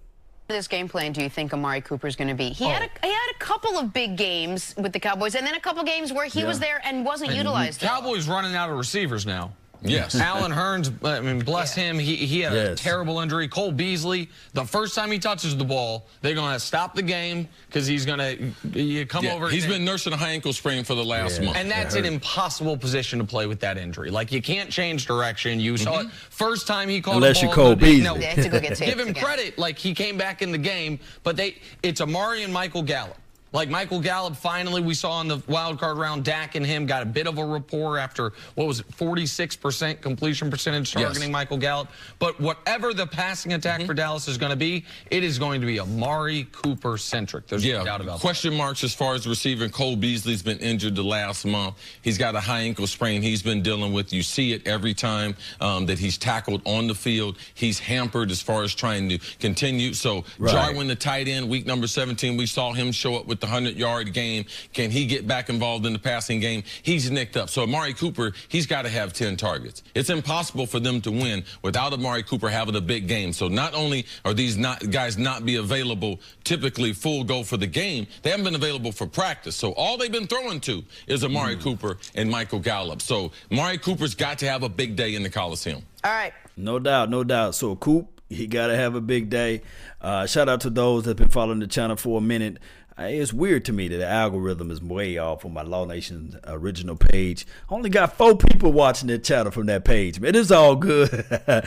this 0.50 0.68
game 0.68 0.88
plan 0.88 1.12
do 1.12 1.22
you 1.22 1.28
think 1.28 1.52
Amari 1.52 1.80
Cooper 1.80 2.06
is 2.06 2.16
going 2.16 2.28
to 2.28 2.34
be? 2.34 2.50
He, 2.50 2.64
oh. 2.64 2.68
had 2.68 2.82
a, 2.82 3.06
he 3.06 3.12
had 3.12 3.30
a 3.34 3.38
couple 3.38 3.78
of 3.78 3.92
big 3.92 4.16
games 4.16 4.74
with 4.76 4.92
the 4.92 5.00
Cowboys, 5.00 5.34
and 5.34 5.46
then 5.46 5.54
a 5.54 5.60
couple 5.60 5.82
games 5.84 6.12
where 6.12 6.26
he 6.26 6.40
yeah. 6.40 6.46
was 6.46 6.58
there 6.58 6.80
and 6.84 7.04
wasn't 7.04 7.30
and 7.30 7.38
utilized. 7.38 7.80
Cowboys 7.80 8.28
running 8.28 8.54
out 8.54 8.70
of 8.70 8.76
receivers 8.76 9.24
now. 9.24 9.52
Yes. 9.82 10.14
Allen 10.20 10.52
Hurns, 10.52 10.92
I 11.04 11.20
mean, 11.20 11.40
bless 11.40 11.76
yeah. 11.76 11.84
him. 11.84 11.98
He, 11.98 12.16
he 12.16 12.40
had 12.40 12.52
yes. 12.52 12.80
a 12.80 12.82
terrible 12.82 13.20
injury. 13.20 13.48
Cole 13.48 13.72
Beasley, 13.72 14.28
the 14.52 14.64
first 14.64 14.94
time 14.94 15.10
he 15.10 15.18
touches 15.18 15.56
the 15.56 15.64
ball, 15.64 16.06
they're 16.20 16.34
going 16.34 16.52
to 16.52 16.60
stop 16.60 16.94
the 16.94 17.02
game 17.02 17.48
because 17.66 17.86
he's 17.86 18.04
going 18.04 18.18
to 18.18 19.06
come 19.06 19.24
yeah. 19.24 19.34
over. 19.34 19.48
He's 19.48 19.66
been 19.66 19.84
nursing 19.84 20.12
a 20.12 20.16
high 20.16 20.30
ankle 20.30 20.52
sprain 20.52 20.84
for 20.84 20.94
the 20.94 21.04
last 21.04 21.38
yeah. 21.38 21.46
month. 21.46 21.58
And 21.58 21.70
that's 21.70 21.94
an 21.94 22.04
impossible 22.04 22.76
position 22.76 23.18
to 23.18 23.24
play 23.24 23.46
with 23.46 23.60
that 23.60 23.78
injury. 23.78 24.10
Like, 24.10 24.32
you 24.32 24.42
can't 24.42 24.70
change 24.70 25.06
direction. 25.06 25.60
You 25.60 25.74
mm-hmm. 25.74 25.84
saw 25.84 26.00
it 26.00 26.10
first 26.10 26.66
time 26.66 26.88
he 26.88 27.00
called 27.00 27.16
Unless 27.16 27.42
you're 27.42 27.52
Cole 27.52 27.74
Beasley. 27.74 28.02
No, 28.02 28.16
give 28.18 28.98
him 28.98 29.14
credit. 29.14 29.58
Like, 29.58 29.78
he 29.78 29.94
came 29.94 30.16
back 30.16 30.42
in 30.42 30.52
the 30.52 30.58
game, 30.58 30.98
but 31.22 31.36
they 31.36 31.56
it's 31.82 32.00
Amari 32.00 32.42
and 32.42 32.52
Michael 32.52 32.82
Gallup. 32.82 33.16
Like 33.52 33.68
Michael 33.68 34.00
Gallup, 34.00 34.36
finally, 34.36 34.80
we 34.80 34.94
saw 34.94 35.20
in 35.20 35.28
the 35.28 35.42
wild 35.48 35.80
card 35.80 35.98
round, 35.98 36.24
Dak 36.24 36.54
and 36.54 36.64
him 36.64 36.86
got 36.86 37.02
a 37.02 37.06
bit 37.06 37.26
of 37.26 37.38
a 37.38 37.44
rapport 37.44 37.98
after, 37.98 38.32
what 38.54 38.68
was 38.68 38.80
it, 38.80 38.88
46% 38.92 40.00
completion 40.00 40.50
percentage 40.50 40.92
targeting 40.92 41.22
yes. 41.22 41.30
Michael 41.30 41.56
Gallup. 41.56 41.88
But 42.20 42.40
whatever 42.40 42.94
the 42.94 43.06
passing 43.06 43.52
attack 43.54 43.80
mm 43.80 43.82
-hmm. 43.82 43.86
for 43.86 43.94
Dallas 43.94 44.28
is 44.28 44.38
going 44.38 44.50
to 44.50 44.56
be, 44.56 44.84
it 45.10 45.24
is 45.24 45.38
going 45.38 45.60
to 45.60 45.66
be 45.66 45.80
Amari 45.80 46.44
Cooper 46.52 46.96
centric. 46.96 47.48
There's 47.48 47.64
yeah, 47.64 47.78
no 47.78 47.84
doubt 47.84 48.00
about 48.00 48.16
it. 48.16 48.20
question 48.20 48.50
that. 48.52 48.58
marks 48.58 48.84
as 48.84 48.94
far 48.94 49.14
as 49.14 49.26
receiving. 49.26 49.70
Cole 49.70 49.96
Beasley's 49.96 50.42
been 50.42 50.58
injured 50.58 50.94
the 50.94 51.08
last 51.18 51.44
month. 51.44 51.74
He's 52.02 52.18
got 52.18 52.34
a 52.36 52.40
high 52.40 52.62
ankle 52.68 52.86
sprain 52.86 53.22
he's 53.22 53.42
been 53.42 53.62
dealing 53.62 53.92
with. 53.92 54.12
You 54.12 54.22
see 54.22 54.52
it 54.52 54.66
every 54.66 54.94
time 54.94 55.34
um, 55.60 55.86
that 55.86 55.98
he's 55.98 56.18
tackled 56.18 56.62
on 56.64 56.86
the 56.86 56.94
field. 56.94 57.36
He's 57.54 57.78
hampered 57.80 58.30
as 58.30 58.40
far 58.40 58.62
as 58.62 58.74
trying 58.74 59.08
to 59.08 59.18
continue. 59.40 59.92
So 59.94 60.24
right. 60.38 60.52
Jarwin, 60.52 60.86
the 60.86 60.94
tight 60.94 61.26
end, 61.28 61.48
week 61.48 61.66
number 61.66 61.88
17, 61.88 62.36
we 62.36 62.46
saw 62.46 62.72
him 62.72 62.92
show 62.92 63.16
up 63.16 63.26
with 63.26 63.39
the 63.40 63.46
100 63.46 63.76
yard 63.76 64.12
game. 64.12 64.44
Can 64.72 64.90
he 64.90 65.06
get 65.06 65.26
back 65.26 65.48
involved 65.48 65.86
in 65.86 65.92
the 65.92 65.98
passing 65.98 66.40
game? 66.40 66.62
He's 66.82 67.10
nicked 67.10 67.36
up. 67.36 67.50
So 67.50 67.62
Amari 67.62 67.94
Cooper, 67.94 68.32
he's 68.48 68.66
got 68.66 68.82
to 68.82 68.88
have 68.88 69.12
10 69.12 69.36
targets. 69.36 69.82
It's 69.94 70.10
impossible 70.10 70.66
for 70.66 70.80
them 70.80 71.00
to 71.02 71.10
win 71.10 71.44
without 71.62 71.92
Amari 71.92 72.22
Cooper 72.22 72.48
having 72.48 72.76
a 72.76 72.80
big 72.80 73.08
game. 73.08 73.32
So 73.32 73.48
not 73.48 73.74
only 73.74 74.06
are 74.24 74.34
these 74.34 74.56
not, 74.56 74.90
guys 74.90 75.18
not 75.18 75.44
be 75.44 75.56
available 75.56 76.20
typically 76.44 76.92
full 76.92 77.24
go 77.24 77.42
for 77.42 77.56
the 77.56 77.66
game, 77.66 78.06
they 78.22 78.30
haven't 78.30 78.44
been 78.44 78.54
available 78.54 78.92
for 78.92 79.06
practice. 79.06 79.56
So 79.56 79.72
all 79.72 79.96
they've 79.96 80.12
been 80.12 80.26
throwing 80.26 80.60
to 80.60 80.82
is 81.06 81.24
Amari 81.24 81.56
mm. 81.56 81.62
Cooper 81.62 81.98
and 82.14 82.30
Michael 82.30 82.60
Gallup. 82.60 83.02
So 83.02 83.32
Amari 83.50 83.78
Cooper's 83.78 84.14
got 84.14 84.38
to 84.38 84.48
have 84.48 84.62
a 84.62 84.68
big 84.68 84.96
day 84.96 85.14
in 85.14 85.22
the 85.22 85.30
Coliseum. 85.30 85.82
All 86.04 86.10
right. 86.10 86.32
No 86.56 86.78
doubt, 86.78 87.10
no 87.10 87.24
doubt. 87.24 87.54
So 87.54 87.76
Coop, 87.76 88.20
he 88.28 88.46
got 88.46 88.68
to 88.68 88.76
have 88.76 88.94
a 88.94 89.00
big 89.00 89.30
day. 89.30 89.62
Uh, 90.00 90.26
shout 90.26 90.48
out 90.48 90.60
to 90.62 90.70
those 90.70 91.04
that 91.04 91.10
have 91.10 91.16
been 91.16 91.28
following 91.28 91.58
the 91.58 91.66
channel 91.66 91.96
for 91.96 92.18
a 92.18 92.20
minute. 92.20 92.58
It's 93.02 93.32
weird 93.32 93.64
to 93.64 93.72
me 93.72 93.88
that 93.88 93.96
the 93.96 94.06
algorithm 94.06 94.70
is 94.70 94.82
way 94.82 95.16
off 95.16 95.46
on 95.46 95.54
my 95.54 95.62
Law 95.62 95.86
Nation 95.86 96.38
original 96.46 96.96
page. 96.96 97.46
Only 97.70 97.88
got 97.88 98.14
four 98.14 98.36
people 98.36 98.72
watching 98.72 99.08
that 99.08 99.24
channel 99.24 99.50
from 99.50 99.66
that 99.66 99.86
page. 99.86 100.20
Man, 100.20 100.34
it's 100.34 100.50
all 100.50 100.76
good. 100.76 101.24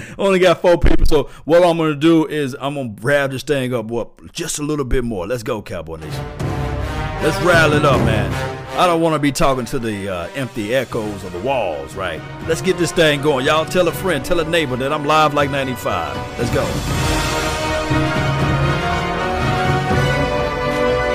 Only 0.19 0.37
got 0.37 0.61
four 0.61 0.77
people. 0.77 1.07
So 1.07 1.31
what 1.45 1.63
I'm 1.63 1.77
gonna 1.77 1.95
do 1.95 2.27
is 2.27 2.55
I'm 2.59 2.75
gonna 2.75 2.89
grab 2.89 3.31
this 3.31 3.41
thing 3.41 3.73
up 3.73 3.85
what 3.85 4.31
just 4.31 4.59
a 4.59 4.63
little 4.63 4.85
bit 4.85 5.03
more. 5.03 5.25
Let's 5.25 5.41
go, 5.41 5.61
Cowboy 5.63 5.97
Nation. 5.97 6.37
Let's 6.37 7.41
rile 7.41 7.73
it 7.73 7.83
up, 7.83 7.99
man. 8.01 8.31
I 8.77 8.85
don't 8.85 9.01
want 9.01 9.13
to 9.13 9.19
be 9.19 9.31
talking 9.31 9.65
to 9.65 9.79
the 9.79 10.09
uh, 10.09 10.27
empty 10.35 10.75
echoes 10.75 11.23
of 11.23 11.31
the 11.31 11.39
walls, 11.39 11.95
right? 11.95 12.21
Let's 12.47 12.61
get 12.61 12.77
this 12.77 12.91
thing 12.91 13.21
going. 13.21 13.45
Y'all 13.45 13.65
tell 13.65 13.87
a 13.87 13.91
friend, 13.91 14.23
tell 14.23 14.39
a 14.39 14.45
neighbor 14.47 14.75
that 14.75 14.93
I'm 14.93 15.05
live 15.05 15.33
like 15.33 15.49
95. 15.49 16.15
Let's 16.37 16.53
go. 16.53 17.62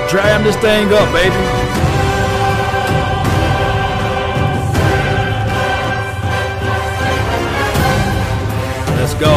Dram 0.08 0.42
this 0.42 0.56
thing 0.56 0.86
up, 0.90 1.12
baby. 1.12 1.36
Let's 8.96 9.12
go. 9.20 9.36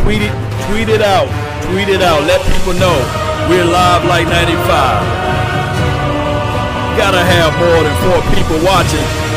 Tweet 0.00 0.22
it, 0.22 0.30
tweet 0.68 0.88
it 0.88 1.02
out. 1.02 1.26
Tweet 1.64 1.88
it 1.88 2.02
out. 2.02 2.22
Let 2.22 2.40
people 2.54 2.74
know 2.74 2.94
we're 3.48 3.64
live 3.64 4.04
like 4.04 4.28
95. 4.28 4.56
Gotta 6.96 7.18
have 7.18 7.52
more 7.58 7.82
than 7.82 7.96
four 8.06 8.22
people 8.32 8.64
watching. 8.64 9.29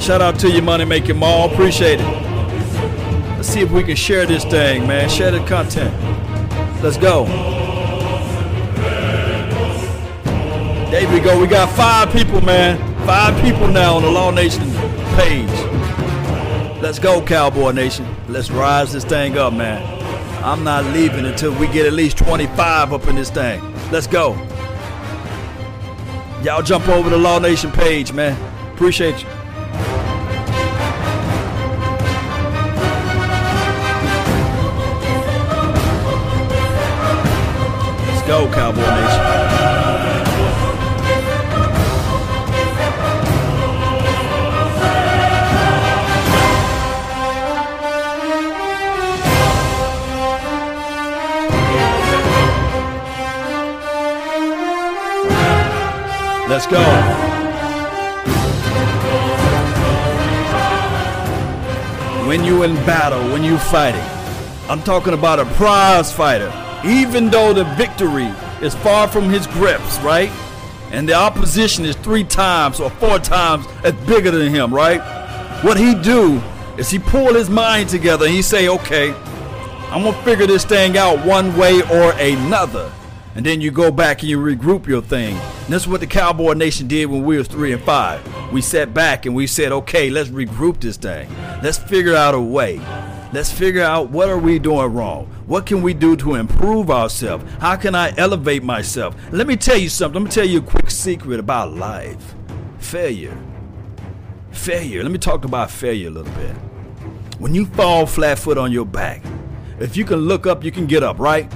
Shout 0.00 0.22
out 0.22 0.38
to 0.40 0.50
you, 0.50 0.62
Money 0.62 0.86
Making 0.86 1.18
Mall. 1.18 1.52
Appreciate 1.52 2.00
it. 2.00 2.04
Let's 3.36 3.48
see 3.48 3.60
if 3.60 3.70
we 3.70 3.82
can 3.82 3.96
share 3.96 4.24
this 4.24 4.44
thing, 4.44 4.86
man. 4.86 5.10
Share 5.10 5.30
the 5.30 5.44
content. 5.44 5.94
Let's 6.82 6.96
go. 6.96 7.26
There 10.90 11.12
we 11.12 11.20
go. 11.20 11.38
We 11.38 11.46
got 11.46 11.68
five 11.76 12.10
people, 12.12 12.40
man. 12.40 12.78
Five 13.06 13.40
people 13.42 13.68
now 13.68 13.96
on 13.96 14.02
the 14.02 14.10
Law 14.10 14.30
Nation 14.30 14.70
page. 15.16 15.50
Let's 16.82 16.98
go, 16.98 17.22
Cowboy 17.22 17.72
Nation. 17.72 18.06
Let's 18.26 18.50
rise 18.50 18.94
this 18.94 19.04
thing 19.04 19.36
up, 19.36 19.52
man. 19.52 19.82
I'm 20.42 20.64
not 20.64 20.86
leaving 20.86 21.26
until 21.26 21.52
we 21.52 21.66
get 21.68 21.84
at 21.84 21.92
least 21.92 22.16
25 22.16 22.94
up 22.94 23.06
in 23.06 23.16
this 23.16 23.28
thing. 23.28 23.62
Let's 23.92 24.06
go. 24.06 24.32
Y'all 26.42 26.62
jump 26.62 26.88
over 26.88 27.10
the 27.10 27.18
Law 27.18 27.38
Nation 27.38 27.70
page, 27.70 28.14
man. 28.14 28.34
Appreciate 28.72 29.22
you. 29.22 29.39
Go, 38.30 38.48
Cowboy. 38.52 38.80
Let's 56.48 56.66
go. 56.68 56.80
When 62.28 62.44
you 62.44 62.62
in 62.62 62.76
battle, 62.86 63.20
when 63.32 63.42
you 63.42 63.58
fighting, 63.58 64.00
I'm 64.68 64.80
talking 64.82 65.14
about 65.14 65.40
a 65.40 65.46
prize 65.46 66.12
fighter 66.12 66.69
even 66.84 67.30
though 67.30 67.52
the 67.52 67.64
victory 67.76 68.32
is 68.62 68.74
far 68.76 69.08
from 69.08 69.24
his 69.24 69.46
grips, 69.46 69.98
right? 70.00 70.30
And 70.92 71.08
the 71.08 71.14
opposition 71.14 71.84
is 71.84 71.96
three 71.96 72.24
times 72.24 72.80
or 72.80 72.90
four 72.90 73.18
times 73.18 73.66
as 73.84 73.94
bigger 74.06 74.30
than 74.30 74.52
him, 74.52 74.74
right? 74.74 75.00
What 75.62 75.76
he 75.76 75.94
do 75.94 76.42
is 76.78 76.90
he 76.90 76.98
pull 76.98 77.34
his 77.34 77.50
mind 77.50 77.88
together 77.88 78.26
and 78.26 78.34
he 78.34 78.42
say, 78.42 78.68
okay, 78.68 79.12
I'm 79.90 80.02
gonna 80.02 80.22
figure 80.22 80.46
this 80.46 80.64
thing 80.64 80.96
out 80.96 81.24
one 81.26 81.56
way 81.56 81.82
or 81.82 82.12
another. 82.12 82.90
And 83.34 83.46
then 83.46 83.60
you 83.60 83.70
go 83.70 83.90
back 83.90 84.20
and 84.20 84.28
you 84.28 84.38
regroup 84.38 84.86
your 84.86 85.02
thing. 85.02 85.36
And 85.36 85.72
that's 85.72 85.86
what 85.86 86.00
the 86.00 86.06
Cowboy 86.06 86.54
Nation 86.54 86.88
did 86.88 87.06
when 87.06 87.24
we 87.24 87.38
was 87.38 87.46
three 87.46 87.72
and 87.72 87.82
five. 87.82 88.20
We 88.52 88.60
sat 88.60 88.92
back 88.92 89.26
and 89.26 89.34
we 89.34 89.46
said, 89.46 89.70
okay, 89.70 90.10
let's 90.10 90.30
regroup 90.30 90.80
this 90.80 90.96
thing. 90.96 91.28
Let's 91.62 91.78
figure 91.78 92.16
out 92.16 92.34
a 92.34 92.40
way. 92.40 92.78
Let's 93.32 93.52
figure 93.52 93.82
out 93.82 94.10
what 94.10 94.28
are 94.28 94.38
we 94.38 94.58
doing 94.58 94.92
wrong? 94.92 95.28
What 95.50 95.66
can 95.66 95.82
we 95.82 95.94
do 95.94 96.14
to 96.18 96.36
improve 96.36 96.92
ourselves? 96.92 97.44
How 97.58 97.74
can 97.74 97.92
I 97.96 98.14
elevate 98.16 98.62
myself? 98.62 99.16
Let 99.32 99.48
me 99.48 99.56
tell 99.56 99.76
you 99.76 99.88
something. 99.88 100.22
Let 100.22 100.28
me 100.28 100.32
tell 100.32 100.46
you 100.46 100.60
a 100.60 100.62
quick 100.62 100.88
secret 100.88 101.40
about 101.40 101.74
life. 101.74 102.36
failure. 102.78 103.36
Failure. 104.52 105.02
Let 105.02 105.10
me 105.10 105.18
talk 105.18 105.44
about 105.44 105.72
failure 105.72 106.06
a 106.06 106.10
little 106.12 106.32
bit. 106.34 106.54
When 107.40 107.52
you 107.52 107.66
fall 107.66 108.06
flat 108.06 108.38
foot 108.38 108.58
on 108.58 108.70
your 108.70 108.86
back, 108.86 109.24
if 109.80 109.96
you 109.96 110.04
can 110.04 110.20
look 110.20 110.46
up, 110.46 110.62
you 110.62 110.70
can 110.70 110.86
get 110.86 111.02
up, 111.02 111.18
right? 111.18 111.50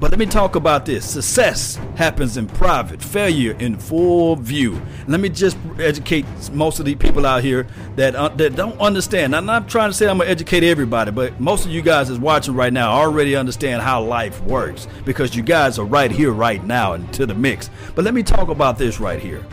But 0.00 0.10
let 0.10 0.18
me 0.18 0.24
talk 0.24 0.56
about 0.56 0.86
this. 0.86 1.04
Success 1.04 1.78
happens 1.94 2.38
in 2.38 2.46
private, 2.46 3.02
failure 3.02 3.52
in 3.58 3.76
full 3.76 4.34
view. 4.34 4.80
Let 5.06 5.20
me 5.20 5.28
just 5.28 5.58
educate 5.78 6.24
most 6.52 6.78
of 6.78 6.86
the 6.86 6.94
people 6.94 7.26
out 7.26 7.42
here 7.42 7.66
that 7.96 8.16
uh, 8.16 8.30
that 8.30 8.56
don't 8.56 8.80
understand. 8.80 9.36
I'm 9.36 9.44
not 9.44 9.68
trying 9.68 9.90
to 9.90 9.94
say 9.94 10.08
I'm 10.08 10.16
gonna 10.16 10.30
educate 10.30 10.64
everybody, 10.64 11.10
but 11.10 11.38
most 11.38 11.66
of 11.66 11.70
you 11.70 11.82
guys 11.82 12.08
is 12.08 12.18
watching 12.18 12.54
right 12.54 12.72
now 12.72 12.92
already 12.92 13.36
understand 13.36 13.82
how 13.82 14.02
life 14.02 14.42
works 14.44 14.88
because 15.04 15.36
you 15.36 15.42
guys 15.42 15.78
are 15.78 15.84
right 15.84 16.10
here, 16.10 16.32
right 16.32 16.64
now, 16.64 16.94
into 16.94 17.26
the 17.26 17.34
mix. 17.34 17.68
But 17.94 18.06
let 18.06 18.14
me 18.14 18.22
talk 18.22 18.48
about 18.48 18.78
this 18.78 19.00
right 19.00 19.20
here. 19.20 19.44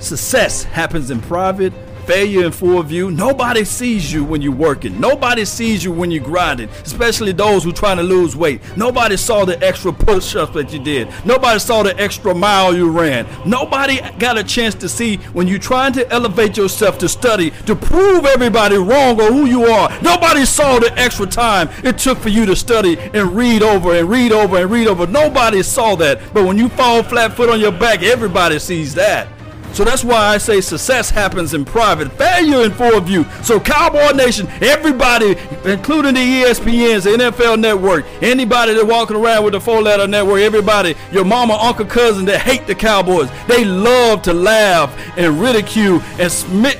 Success 0.00 0.64
happens 0.64 1.10
in 1.10 1.20
private, 1.22 1.72
failure 2.08 2.46
in 2.46 2.50
full 2.50 2.82
view. 2.82 3.10
Nobody 3.10 3.66
sees 3.66 4.10
you 4.10 4.24
when 4.24 4.40
you're 4.40 4.50
working. 4.50 4.98
Nobody 4.98 5.44
sees 5.44 5.84
you 5.84 5.92
when 5.92 6.10
you're 6.10 6.24
grinding, 6.24 6.70
especially 6.82 7.32
those 7.32 7.64
who 7.64 7.70
trying 7.70 7.98
to 7.98 8.02
lose 8.02 8.34
weight. 8.34 8.62
Nobody 8.78 9.18
saw 9.18 9.44
the 9.44 9.62
extra 9.62 9.92
push-ups 9.92 10.54
that 10.54 10.72
you 10.72 10.78
did. 10.78 11.12
Nobody 11.26 11.58
saw 11.58 11.82
the 11.82 11.94
extra 12.00 12.34
mile 12.34 12.74
you 12.74 12.90
ran. 12.90 13.26
Nobody 13.44 14.00
got 14.18 14.38
a 14.38 14.42
chance 14.42 14.74
to 14.76 14.88
see 14.88 15.16
when 15.34 15.46
you're 15.46 15.58
trying 15.58 15.92
to 15.92 16.10
elevate 16.10 16.56
yourself 16.56 16.96
to 17.00 17.10
study 17.10 17.50
to 17.66 17.76
prove 17.76 18.24
everybody 18.24 18.76
wrong 18.76 19.20
or 19.20 19.30
who 19.30 19.44
you 19.44 19.66
are. 19.66 19.90
Nobody 20.00 20.46
saw 20.46 20.78
the 20.78 20.90
extra 20.98 21.26
time 21.26 21.68
it 21.84 21.98
took 21.98 22.16
for 22.16 22.30
you 22.30 22.46
to 22.46 22.56
study 22.56 22.96
and 22.98 23.36
read 23.36 23.62
over 23.62 23.94
and 23.94 24.08
read 24.08 24.32
over 24.32 24.56
and 24.56 24.70
read 24.70 24.88
over. 24.88 25.06
Nobody 25.06 25.62
saw 25.62 25.94
that. 25.96 26.32
But 26.32 26.46
when 26.46 26.56
you 26.56 26.70
fall 26.70 27.02
flat 27.02 27.34
foot 27.34 27.50
on 27.50 27.60
your 27.60 27.72
back, 27.72 28.02
everybody 28.02 28.58
sees 28.58 28.94
that. 28.94 29.28
So 29.72 29.84
that's 29.84 30.04
why 30.04 30.16
I 30.16 30.38
say 30.38 30.60
success 30.60 31.10
happens 31.10 31.54
in 31.54 31.64
private, 31.64 32.12
failure 32.12 32.64
in 32.64 32.72
full 32.72 33.00
view. 33.00 33.24
So 33.42 33.60
Cowboy 33.60 34.12
Nation, 34.16 34.48
everybody, 34.60 35.36
including 35.64 36.14
the 36.14 36.20
ESPNs, 36.20 37.04
the 37.04 37.10
NFL 37.10 37.60
Network, 37.60 38.04
anybody 38.22 38.74
that 38.74 38.86
walking 38.86 39.16
around 39.16 39.44
with 39.44 39.52
the 39.52 39.60
four-letter 39.60 40.06
network, 40.06 40.40
everybody, 40.40 40.94
your 41.12 41.24
mama, 41.24 41.54
uncle, 41.54 41.84
cousin 41.84 42.24
that 42.26 42.40
hate 42.40 42.66
the 42.66 42.74
Cowboys, 42.74 43.28
they 43.46 43.64
love 43.64 44.22
to 44.22 44.32
laugh 44.32 44.94
and 45.16 45.40
ridicule 45.40 46.00
and 46.18 46.30
spit, 46.30 46.78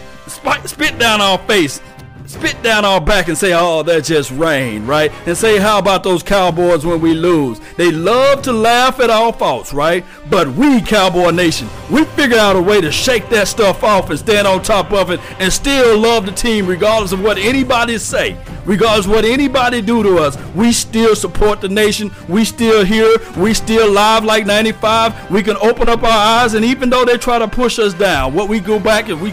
spit 0.66 0.98
down 0.98 1.20
our 1.20 1.38
face 1.38 1.80
spit 2.28 2.62
down 2.62 2.84
our 2.84 3.00
back 3.00 3.28
and 3.28 3.38
say, 3.38 3.54
oh, 3.54 3.82
that 3.82 4.04
just 4.04 4.30
rain, 4.32 4.86
right? 4.86 5.10
And 5.26 5.34
say, 5.36 5.58
how 5.58 5.78
about 5.78 6.02
those 6.02 6.22
Cowboys 6.22 6.84
when 6.84 7.00
we 7.00 7.14
lose? 7.14 7.58
They 7.78 7.90
love 7.90 8.42
to 8.42 8.52
laugh 8.52 9.00
at 9.00 9.08
our 9.08 9.32
faults, 9.32 9.72
right? 9.72 10.04
But 10.28 10.48
we, 10.48 10.82
Cowboy 10.82 11.30
Nation, 11.30 11.68
we 11.90 12.04
figure 12.04 12.36
out 12.36 12.54
a 12.54 12.60
way 12.60 12.82
to 12.82 12.92
shake 12.92 13.30
that 13.30 13.48
stuff 13.48 13.82
off 13.82 14.10
and 14.10 14.18
stand 14.18 14.46
on 14.46 14.62
top 14.62 14.92
of 14.92 15.10
it 15.10 15.20
and 15.40 15.50
still 15.50 15.98
love 15.98 16.26
the 16.26 16.32
team 16.32 16.66
regardless 16.66 17.12
of 17.12 17.22
what 17.22 17.38
anybody 17.38 17.96
say. 17.96 18.36
Regardless 18.66 19.06
what 19.06 19.24
anybody 19.24 19.80
do 19.80 20.02
to 20.02 20.18
us, 20.18 20.36
we 20.54 20.70
still 20.70 21.16
support 21.16 21.62
the 21.62 21.68
nation. 21.70 22.10
We 22.28 22.44
still 22.44 22.84
here. 22.84 23.16
We 23.38 23.54
still 23.54 23.90
live 23.90 24.24
like 24.24 24.44
95. 24.44 25.30
We 25.30 25.42
can 25.42 25.56
open 25.56 25.88
up 25.88 26.02
our 26.02 26.42
eyes 26.42 26.52
and 26.52 26.62
even 26.62 26.90
though 26.90 27.06
they 27.06 27.16
try 27.16 27.38
to 27.38 27.48
push 27.48 27.78
us 27.78 27.94
down, 27.94 28.34
what 28.34 28.50
we 28.50 28.60
go 28.60 28.78
back 28.78 29.08
and 29.08 29.20
we 29.22 29.32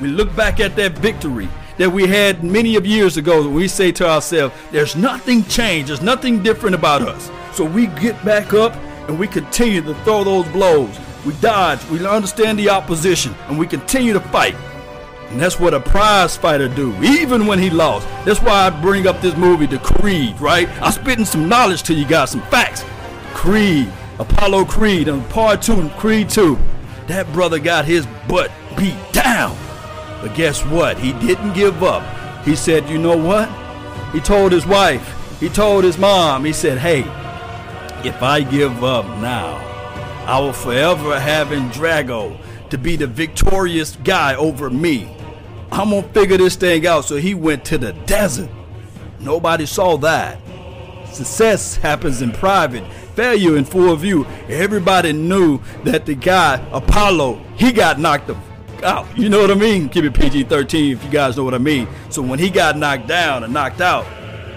we 0.00 0.08
look 0.08 0.34
back 0.34 0.60
at 0.60 0.76
that 0.76 0.92
victory 0.92 1.46
that 1.80 1.88
we 1.88 2.06
had 2.06 2.44
many 2.44 2.76
of 2.76 2.84
years 2.84 3.16
ago 3.16 3.48
we 3.48 3.66
say 3.66 3.90
to 3.90 4.06
ourselves, 4.06 4.54
there's 4.70 4.94
nothing 4.96 5.42
changed, 5.44 5.88
there's 5.88 6.02
nothing 6.02 6.42
different 6.42 6.74
about 6.74 7.00
us. 7.00 7.30
So 7.54 7.64
we 7.64 7.86
get 7.86 8.22
back 8.22 8.52
up 8.52 8.76
and 9.08 9.18
we 9.18 9.26
continue 9.26 9.80
to 9.80 9.94
throw 10.04 10.22
those 10.22 10.46
blows. 10.48 10.94
We 11.24 11.32
dodge, 11.36 11.82
we 11.88 12.06
understand 12.06 12.58
the 12.58 12.68
opposition, 12.68 13.34
and 13.48 13.58
we 13.58 13.66
continue 13.66 14.12
to 14.12 14.20
fight. 14.20 14.54
And 15.28 15.40
that's 15.40 15.58
what 15.58 15.72
a 15.72 15.80
prize 15.80 16.36
fighter 16.36 16.68
do, 16.68 16.94
even 17.02 17.46
when 17.46 17.58
he 17.58 17.70
lost. 17.70 18.06
That's 18.26 18.42
why 18.42 18.66
I 18.66 18.68
bring 18.82 19.06
up 19.06 19.22
this 19.22 19.36
movie, 19.38 19.64
The 19.64 19.78
Creed, 19.78 20.38
right? 20.38 20.68
I'm 20.82 20.92
spitting 20.92 21.24
some 21.24 21.48
knowledge 21.48 21.82
to 21.84 21.94
you 21.94 22.04
guys, 22.04 22.32
some 22.32 22.42
facts. 22.42 22.84
Creed, 23.32 23.90
Apollo 24.18 24.66
Creed, 24.66 25.08
and 25.08 25.26
part 25.30 25.62
two, 25.62 25.88
Creed 25.96 26.28
2. 26.28 26.58
That 27.06 27.32
brother 27.32 27.58
got 27.58 27.86
his 27.86 28.06
butt 28.28 28.52
beat 28.76 28.98
down. 29.12 29.56
But 30.20 30.34
guess 30.34 30.64
what? 30.64 30.98
He 30.98 31.12
didn't 31.14 31.54
give 31.54 31.82
up. 31.82 32.02
He 32.44 32.56
said, 32.56 32.88
You 32.88 32.98
know 32.98 33.16
what? 33.16 33.48
He 34.12 34.20
told 34.20 34.52
his 34.52 34.66
wife, 34.66 35.38
he 35.40 35.48
told 35.48 35.84
his 35.84 35.98
mom, 35.98 36.44
he 36.44 36.52
said, 36.52 36.78
Hey, 36.78 37.00
if 38.06 38.22
I 38.22 38.42
give 38.42 38.82
up 38.82 39.06
now, 39.20 39.56
I 40.26 40.38
will 40.38 40.52
forever 40.52 41.18
have 41.18 41.48
Drago 41.48 42.38
to 42.70 42.78
be 42.78 42.96
the 42.96 43.06
victorious 43.06 43.96
guy 43.96 44.34
over 44.34 44.70
me. 44.70 45.14
I'm 45.72 45.90
gonna 45.90 46.02
figure 46.08 46.36
this 46.36 46.56
thing 46.56 46.86
out. 46.86 47.04
So 47.04 47.16
he 47.16 47.34
went 47.34 47.64
to 47.66 47.78
the 47.78 47.92
desert. 47.92 48.50
Nobody 49.18 49.66
saw 49.66 49.96
that. 49.98 50.38
Success 51.12 51.76
happens 51.76 52.22
in 52.22 52.32
private, 52.32 52.84
failure 53.14 53.56
in 53.56 53.64
full 53.64 53.94
view. 53.96 54.26
Everybody 54.48 55.12
knew 55.12 55.60
that 55.84 56.06
the 56.06 56.14
guy, 56.14 56.64
Apollo, 56.72 57.42
he 57.56 57.72
got 57.72 57.98
knocked 57.98 58.28
the 58.28 58.36
out. 58.82 59.06
You 59.18 59.28
know 59.28 59.40
what 59.40 59.50
I 59.50 59.54
mean? 59.54 59.88
Keep 59.88 60.04
it 60.04 60.14
PG 60.14 60.44
13 60.44 60.92
if 60.92 61.04
you 61.04 61.10
guys 61.10 61.36
know 61.36 61.44
what 61.44 61.54
I 61.54 61.58
mean. 61.58 61.88
So 62.08 62.22
when 62.22 62.38
he 62.38 62.50
got 62.50 62.76
knocked 62.76 63.06
down 63.06 63.44
and 63.44 63.52
knocked 63.52 63.80
out, 63.80 64.06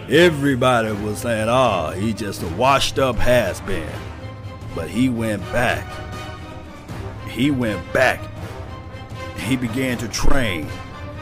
everybody 0.09 0.91
was 0.91 1.19
saying, 1.19 1.47
oh, 1.49 1.91
he 1.91 2.13
just 2.13 2.43
a 2.43 2.47
washed 2.49 2.99
up 2.99 3.15
has 3.17 3.61
been. 3.61 3.89
But 4.75 4.89
he 4.89 5.09
went 5.09 5.41
back. 5.51 5.87
He 7.29 7.51
went 7.51 7.91
back. 7.93 8.21
He 9.37 9.55
began 9.55 9.97
to 9.99 10.07
train. 10.07 10.67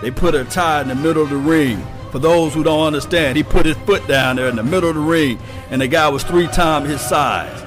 They 0.02 0.12
put 0.12 0.36
a 0.36 0.46
tie 0.46 0.82
in 0.82 0.88
the 0.88 0.96
middle 0.96 1.24
of 1.24 1.30
the 1.30 1.38
ring. 1.38 1.86
For 2.12 2.20
those 2.20 2.54
who 2.54 2.64
don't 2.64 2.88
understand, 2.88 3.38
he 3.38 3.44
put 3.44 3.66
his 3.66 3.78
foot 3.78 4.06
down 4.08 4.36
there 4.36 4.50
in 4.50 4.58
the 4.58 4.64
middle 4.64 4.90
of 4.90 4.96
the 4.96 5.02
ring, 5.02 5.40
and 5.70 5.82
the 5.82 5.88
guy 5.88 6.10
was 6.10 6.24
three 6.24 6.48
times 6.48 6.90
his 6.90 7.00
size. 7.00 7.62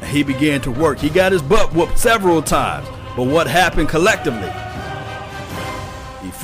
And 0.00 0.10
he 0.10 0.24
began 0.24 0.60
to 0.62 0.70
work. 0.70 0.98
He 0.98 1.08
got 1.08 1.30
his 1.30 1.42
butt 1.42 1.72
whooped 1.72 1.98
several 1.98 2.42
times. 2.42 2.88
But 3.16 3.28
what 3.28 3.46
happened 3.46 3.88
collectively? 3.88 4.50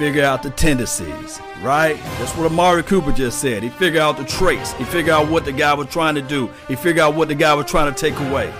Figure 0.01 0.25
out 0.25 0.43
the 0.43 0.49
tendencies, 0.49 1.43
right? 1.61 1.95
That's 2.17 2.35
what 2.35 2.51
Amari 2.51 2.83
Cooper 2.83 3.13
just 3.13 3.39
said. 3.39 3.63
He 3.63 3.69
figured 3.69 4.01
out 4.01 4.17
the 4.17 4.25
traits. 4.25 4.73
He 4.73 4.85
figured 4.85 5.11
out 5.11 5.29
what 5.29 5.45
the 5.45 5.53
guy 5.53 5.75
was 5.75 5.89
trying 5.89 6.15
to 6.15 6.23
do. 6.23 6.49
He 6.69 6.75
figured 6.75 7.01
out 7.01 7.15
what 7.15 7.29
the 7.29 7.35
guy 7.35 7.53
was 7.53 7.67
trying 7.67 7.93
to 7.93 8.01
take 8.01 8.19
away. 8.19 8.51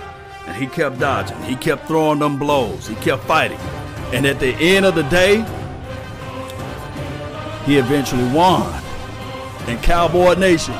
And 0.45 0.55
he 0.55 0.67
kept 0.67 0.99
dodging. 0.99 1.41
He 1.41 1.55
kept 1.55 1.87
throwing 1.87 2.19
them 2.19 2.37
blows. 2.37 2.85
He 2.85 2.93
kept 2.93 3.23
fighting. 3.23 3.57
And 4.13 4.27
at 4.27 4.39
the 4.39 4.53
end 4.53 4.85
of 4.85 4.93
the 4.93 5.01
day, 5.01 5.37
he 7.65 7.77
eventually 7.77 8.31
won. 8.31 8.71
And 9.65 9.81
Cowboy 9.81 10.35
Nation, 10.35 10.75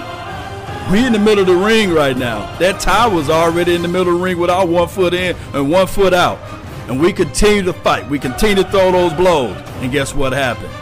we 0.91 1.03
in 1.03 1.11
the 1.11 1.17
middle 1.17 1.39
of 1.39 1.47
the 1.47 1.55
ring 1.55 1.91
right 1.91 2.15
now. 2.15 2.55
That 2.59 2.79
tie 2.79 3.07
was 3.07 3.31
already 3.31 3.73
in 3.73 3.81
the 3.81 3.87
middle 3.87 4.13
of 4.13 4.19
the 4.19 4.23
ring 4.23 4.37
with 4.37 4.51
our 4.51 4.67
one 4.67 4.87
foot 4.87 5.15
in 5.15 5.35
and 5.55 5.71
one 5.71 5.87
foot 5.87 6.13
out. 6.13 6.37
And 6.91 6.99
we 6.99 7.13
continue 7.13 7.63
to 7.63 7.71
fight. 7.71 8.09
We 8.09 8.19
continue 8.19 8.65
to 8.65 8.69
throw 8.69 8.91
those 8.91 9.13
blows. 9.13 9.55
And 9.79 9.93
guess 9.93 10.13
what 10.13 10.33
happened? 10.33 10.73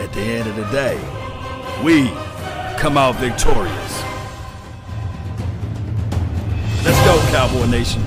At 0.00 0.10
the 0.14 0.20
end 0.20 0.48
of 0.48 0.56
the 0.56 0.64
day, 0.72 0.96
we 1.84 2.08
come 2.78 2.96
out 2.96 3.16
victorious. 3.16 4.02
Let's 6.82 6.98
go, 7.04 7.18
Cowboy 7.30 7.66
Nation. 7.66 8.02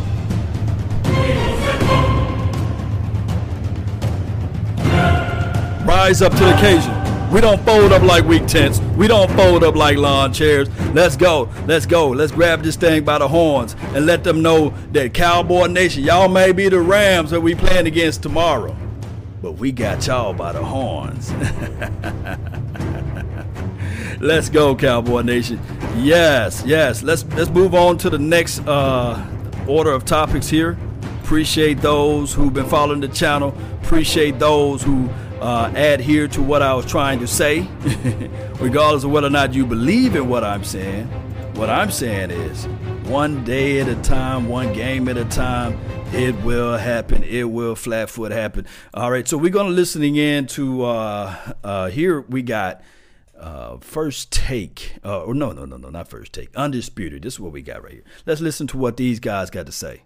Rise 5.86 6.24
up 6.24 6.32
to 6.32 6.40
the 6.40 6.58
occasion. 6.58 7.05
We 7.32 7.42
don't 7.42 7.60
fold 7.66 7.92
up 7.92 8.04
like 8.04 8.24
weak 8.26 8.46
tents. 8.46 8.80
We 8.96 9.08
don't 9.08 9.30
fold 9.32 9.64
up 9.64 9.76
like 9.76 9.98
lawn 9.98 10.32
chairs. 10.32 10.70
Let's 10.94 11.18
go. 11.18 11.50
Let's 11.66 11.86
go. 11.86 12.10
Let's 12.10 12.32
grab 12.32 12.62
this 12.62 12.76
thing 12.76 13.04
by 13.04 13.18
the 13.18 13.28
horns 13.28 13.76
and 13.94 14.06
let 14.06 14.24
them 14.24 14.42
know 14.42 14.70
that 14.92 15.14
Cowboy 15.14 15.68
Nation, 15.68 16.04
y'all 16.04 16.30
may 16.30 16.52
be 16.52 16.70
the 16.70 16.80
Rams 16.80 17.32
that 17.32 17.42
we 17.42 17.56
playing 17.56 17.88
against 17.88 18.24
tomorrow. 18.24 18.76
But 19.42 19.54
we 19.54 19.72
got 19.72 20.06
y'all 20.08 20.34
by 20.34 20.54
the 20.54 20.64
horns. 20.64 21.32
let's 24.22 24.50
go, 24.50 24.76
Cowboy 24.76 25.22
Nation. 25.22 25.60
Yes, 25.98 26.64
yes. 26.66 27.04
Let's 27.04 27.26
let's 27.34 27.50
move 27.50 27.76
on 27.76 27.98
to 28.00 28.10
the 28.10 28.20
next 28.20 28.60
uh, 28.68 29.26
order 29.68 29.92
of 29.92 30.06
topics 30.06 30.48
here. 30.48 30.78
Appreciate 31.24 31.82
those 31.82 32.34
who've 32.34 32.54
been 32.54 32.68
following 32.68 33.02
the 33.02 33.08
channel. 33.08 33.56
Appreciate 33.82 34.40
those 34.40 34.84
who 34.84 35.10
uh, 35.42 35.72
adhere 35.76 36.28
to 36.30 36.42
what 36.42 36.62
I 36.62 36.74
was 36.74 36.86
trying 36.86 37.20
to 37.20 37.28
say, 37.28 37.62
regardless 38.60 39.04
of 39.04 39.12
whether 39.12 39.28
or 39.28 39.32
not 39.32 39.54
you 39.54 39.66
believe 39.66 40.16
in 40.16 40.30
what 40.30 40.44
I'm 40.44 40.64
saying. 40.64 41.08
What 41.56 41.70
I'm 41.70 41.90
saying 41.90 42.32
is 42.32 42.66
one 43.08 43.44
day 43.46 43.80
at 43.80 43.88
a 43.88 43.96
time, 44.02 44.50
one 44.50 44.74
game 44.74 45.08
at 45.08 45.18
a 45.18 45.26
time. 45.26 45.80
It 46.14 46.36
will 46.44 46.78
happen. 46.78 47.24
It 47.24 47.44
will 47.44 47.76
flat 47.76 48.10
foot 48.10 48.32
happen. 48.32 48.68
All 48.94 49.12
right, 49.12 49.28
so 49.28 49.38
we're 49.38 49.52
going 49.52 49.68
to 49.68 49.74
listening 49.74 50.16
in 50.16 50.48
to 50.48 50.84
uh, 50.84 51.54
uh, 51.64 51.90
here 51.90 52.22
we 52.22 52.42
got 52.42 52.82
uh, 53.38 53.78
first 53.78 54.32
take. 54.32 54.96
Uh, 55.04 55.24
or 55.24 55.34
no, 55.34 55.52
no, 55.52 55.66
no, 55.66 55.78
no, 55.78 55.90
not 55.90 56.08
first 56.08 56.34
take. 56.34 56.56
Undisputed. 56.56 57.24
This 57.24 57.36
is 57.36 57.40
what 57.40 57.52
we 57.52 57.62
got 57.62 57.84
right 57.84 57.94
here. 57.94 58.04
Let's 58.26 58.42
listen 58.42 58.68
to 58.68 58.78
what 58.78 58.98
these 58.98 59.20
guys 59.20 59.50
got 59.50 59.66
to 59.66 59.72
say. 59.72 60.04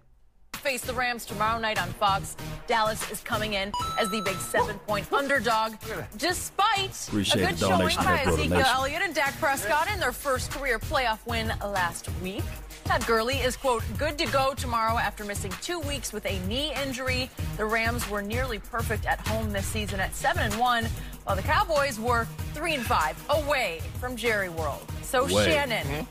Face 0.60 0.82
the 0.82 0.92
Rams 0.92 1.24
tomorrow 1.24 1.58
night 1.58 1.80
on 1.80 1.88
Fox. 1.94 2.36
Dallas 2.66 3.10
is 3.10 3.20
coming 3.20 3.54
in 3.54 3.72
as 3.98 4.10
the 4.10 4.20
big 4.20 4.36
seven-point 4.36 5.10
underdog, 5.12 5.72
despite 6.18 7.08
Appreciate 7.08 7.42
a 7.42 7.46
good 7.46 7.58
showing 7.58 7.96
by 7.96 8.22
Ezekiel 8.26 8.62
Elliott 8.66 9.02
and 9.02 9.14
Dak 9.14 9.38
Prescott 9.40 9.90
in 9.92 9.98
their 9.98 10.12
first 10.12 10.50
career 10.50 10.78
playoff 10.78 11.26
win 11.26 11.52
last 11.62 12.08
week. 12.22 12.44
Todd 12.84 13.06
Gurley 13.06 13.36
is, 13.36 13.56
quote, 13.56 13.82
good 13.98 14.18
to 14.18 14.26
go 14.26 14.52
tomorrow 14.54 14.98
after 14.98 15.24
missing 15.24 15.52
two 15.62 15.80
weeks 15.80 16.12
with 16.12 16.26
a 16.26 16.38
knee 16.40 16.72
injury. 16.82 17.30
The 17.56 17.64
Rams 17.64 18.08
were 18.10 18.22
nearly 18.22 18.58
perfect 18.58 19.06
at 19.06 19.26
home 19.26 19.52
this 19.52 19.66
season 19.66 20.00
at 20.00 20.14
7 20.14 20.42
and 20.42 20.54
1, 20.54 20.84
while 21.24 21.36
the 21.36 21.42
Cowboys 21.42 21.98
were 21.98 22.26
3 22.54 22.74
and 22.74 22.84
5 22.84 23.24
away 23.30 23.80
from 23.98 24.16
Jerry 24.16 24.48
World. 24.48 24.84
So, 25.02 25.24
Away. 25.24 25.46
Shannon, 25.46 26.06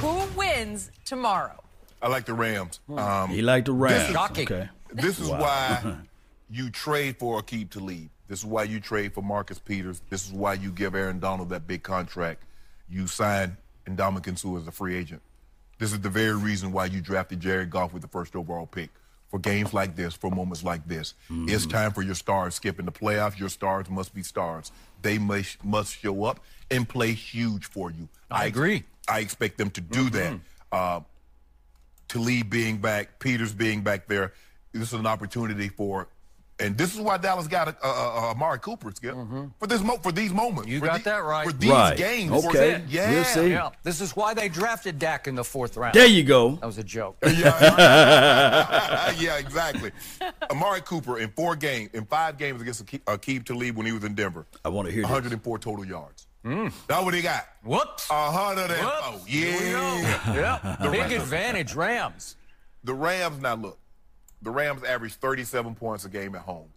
who 0.00 0.22
wins 0.36 0.90
tomorrow? 1.04 1.63
I 2.04 2.08
like 2.08 2.26
the 2.26 2.34
Rams. 2.34 2.80
Um, 2.94 3.30
He 3.30 3.40
like 3.40 3.64
the 3.64 3.72
Rams. 3.72 4.12
Shocking. 4.12 4.44
Okay. 4.44 4.68
this 4.92 5.18
is 5.18 5.30
why 5.30 5.96
you 6.50 6.68
trade 6.68 7.16
for 7.18 7.40
Aqib 7.40 7.70
Talib. 7.70 8.10
This 8.28 8.40
is 8.40 8.44
why 8.44 8.64
you 8.64 8.78
trade 8.78 9.14
for 9.14 9.22
Marcus 9.22 9.58
Peters. 9.58 10.02
This 10.10 10.26
is 10.26 10.32
why 10.32 10.52
you 10.54 10.70
give 10.70 10.94
Aaron 10.94 11.18
Donald 11.18 11.48
that 11.48 11.66
big 11.66 11.82
contract. 11.82 12.42
You 12.90 13.06
sign 13.06 13.56
Ndamukong 13.86 14.38
Suh 14.38 14.56
as 14.58 14.66
a 14.66 14.70
free 14.70 14.96
agent. 14.96 15.22
This 15.78 15.92
is 15.92 16.00
the 16.00 16.10
very 16.10 16.34
reason 16.36 16.72
why 16.72 16.86
you 16.86 17.00
drafted 17.00 17.40
Jared 17.40 17.70
Goff 17.70 17.94
with 17.94 18.02
the 18.02 18.08
first 18.08 18.36
overall 18.36 18.66
pick. 18.66 18.90
For 19.30 19.38
games 19.40 19.72
like 19.74 19.96
this, 19.96 20.14
for 20.14 20.30
moments 20.30 20.62
like 20.62 20.86
this, 20.86 21.14
it's 21.30 21.66
time 21.66 21.90
for 21.92 22.02
your 22.02 22.14
stars. 22.14 22.54
Skip 22.54 22.78
in 22.78 22.84
the 22.84 22.92
playoffs, 22.92 23.36
your 23.38 23.48
stars 23.48 23.88
must 23.90 24.14
be 24.14 24.22
stars. 24.22 24.70
They 25.02 25.18
must 25.18 25.64
must 25.64 25.98
show 25.98 26.24
up 26.24 26.38
and 26.70 26.88
play 26.88 27.12
huge 27.14 27.64
for 27.64 27.90
you. 27.90 28.08
I 28.30 28.44
agree. 28.44 28.84
I 29.08 29.18
expect 29.20 29.58
them 29.58 29.70
to 29.70 29.80
do 29.80 30.08
that. 30.10 30.38
Uh, 30.70 31.00
Talib 32.08 32.50
being 32.50 32.78
back, 32.78 33.18
Peters 33.18 33.52
being 33.52 33.82
back 33.82 34.06
there, 34.06 34.32
this 34.72 34.88
is 34.92 34.98
an 34.98 35.06
opportunity 35.06 35.68
for, 35.68 36.08
and 36.60 36.76
this 36.78 36.94
is 36.94 37.00
why 37.00 37.16
Dallas 37.16 37.48
got 37.48 37.66
a, 37.68 37.76
a, 37.84 37.88
a 37.90 38.30
Amari 38.30 38.58
Cooper, 38.60 38.92
Skip, 38.94 39.14
for 39.58 39.66
this 39.66 39.80
mo- 39.82 39.96
for 39.98 40.12
these 40.12 40.32
moments. 40.32 40.68
You 40.70 40.78
for 40.80 40.86
got 40.86 40.98
the- 40.98 41.10
that 41.10 41.24
right. 41.24 41.46
For 41.46 41.52
these 41.52 41.70
Right. 41.70 41.96
games. 41.96 42.30
Okay. 42.46 42.74
the- 42.74 42.82
yeah. 42.90 43.10
We'll 43.10 43.24
see. 43.24 43.50
Yeah, 43.50 43.70
this 43.82 44.00
is 44.00 44.14
why 44.14 44.34
they 44.34 44.48
drafted 44.48 44.98
Dak 45.00 45.26
in 45.26 45.34
the 45.34 45.42
fourth 45.44 45.76
round. 45.76 45.94
There 45.94 46.06
you 46.06 46.22
go. 46.22 46.56
That 46.56 46.66
was 46.66 46.78
a 46.78 46.84
joke. 46.84 47.16
Yeah, 47.24 49.12
yeah, 49.18 49.36
exactly. 49.38 49.90
Amari 50.50 50.80
Cooper 50.82 51.18
in 51.18 51.30
four 51.30 51.56
games, 51.56 51.90
in 51.94 52.04
five 52.06 52.38
games 52.38 52.60
against 52.60 52.82
Ake- 52.82 53.04
Aqib 53.06 53.44
Talib 53.44 53.76
when 53.76 53.86
he 53.86 53.92
was 53.92 54.04
in 54.04 54.14
Denver. 54.14 54.46
I 54.64 54.68
want 54.68 54.86
to 54.86 54.92
hear 54.92 55.02
this. 55.02 55.10
104 55.10 55.58
total 55.58 55.84
yards. 55.84 56.26
Mm. 56.44 56.72
That's 56.86 57.04
what 57.04 57.14
he 57.14 57.22
got. 57.22 57.46
Whoops. 57.62 58.10
104. 58.10 59.12
Whoops. 59.12 59.26
Here 59.26 59.52
we 59.52 59.70
go. 59.70 59.96
Yeah. 59.96 60.34
Yeah. 60.34 60.90
Big 60.90 61.12
advantage, 61.12 61.74
Rams. 61.74 62.36
The 62.84 62.92
Rams, 62.92 63.40
now 63.40 63.54
look, 63.54 63.78
the 64.42 64.50
Rams 64.50 64.84
average 64.84 65.14
37 65.14 65.74
points 65.74 66.04
a 66.04 66.10
game 66.10 66.34
at 66.34 66.42
home. 66.42 66.68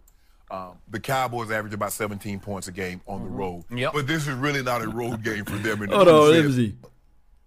Um, 0.50 0.78
the 0.88 0.98
Cowboys 0.98 1.50
average 1.50 1.74
about 1.74 1.92
17 1.92 2.40
points 2.40 2.68
a 2.68 2.72
game 2.72 3.02
on 3.06 3.22
the 3.22 3.28
mm-hmm. 3.28 3.36
road. 3.36 3.64
Yep. 3.70 3.92
But 3.92 4.06
this 4.06 4.26
is 4.26 4.34
really 4.34 4.62
not 4.62 4.82
a 4.82 4.88
road 4.88 5.22
game 5.24 5.44
for 5.44 5.56
them. 5.56 5.82
In 5.82 5.90
the 5.90 5.96
Hold 5.96 6.08
on, 6.08 6.30
let 6.30 6.44
me 6.46 6.52
see. 6.52 6.74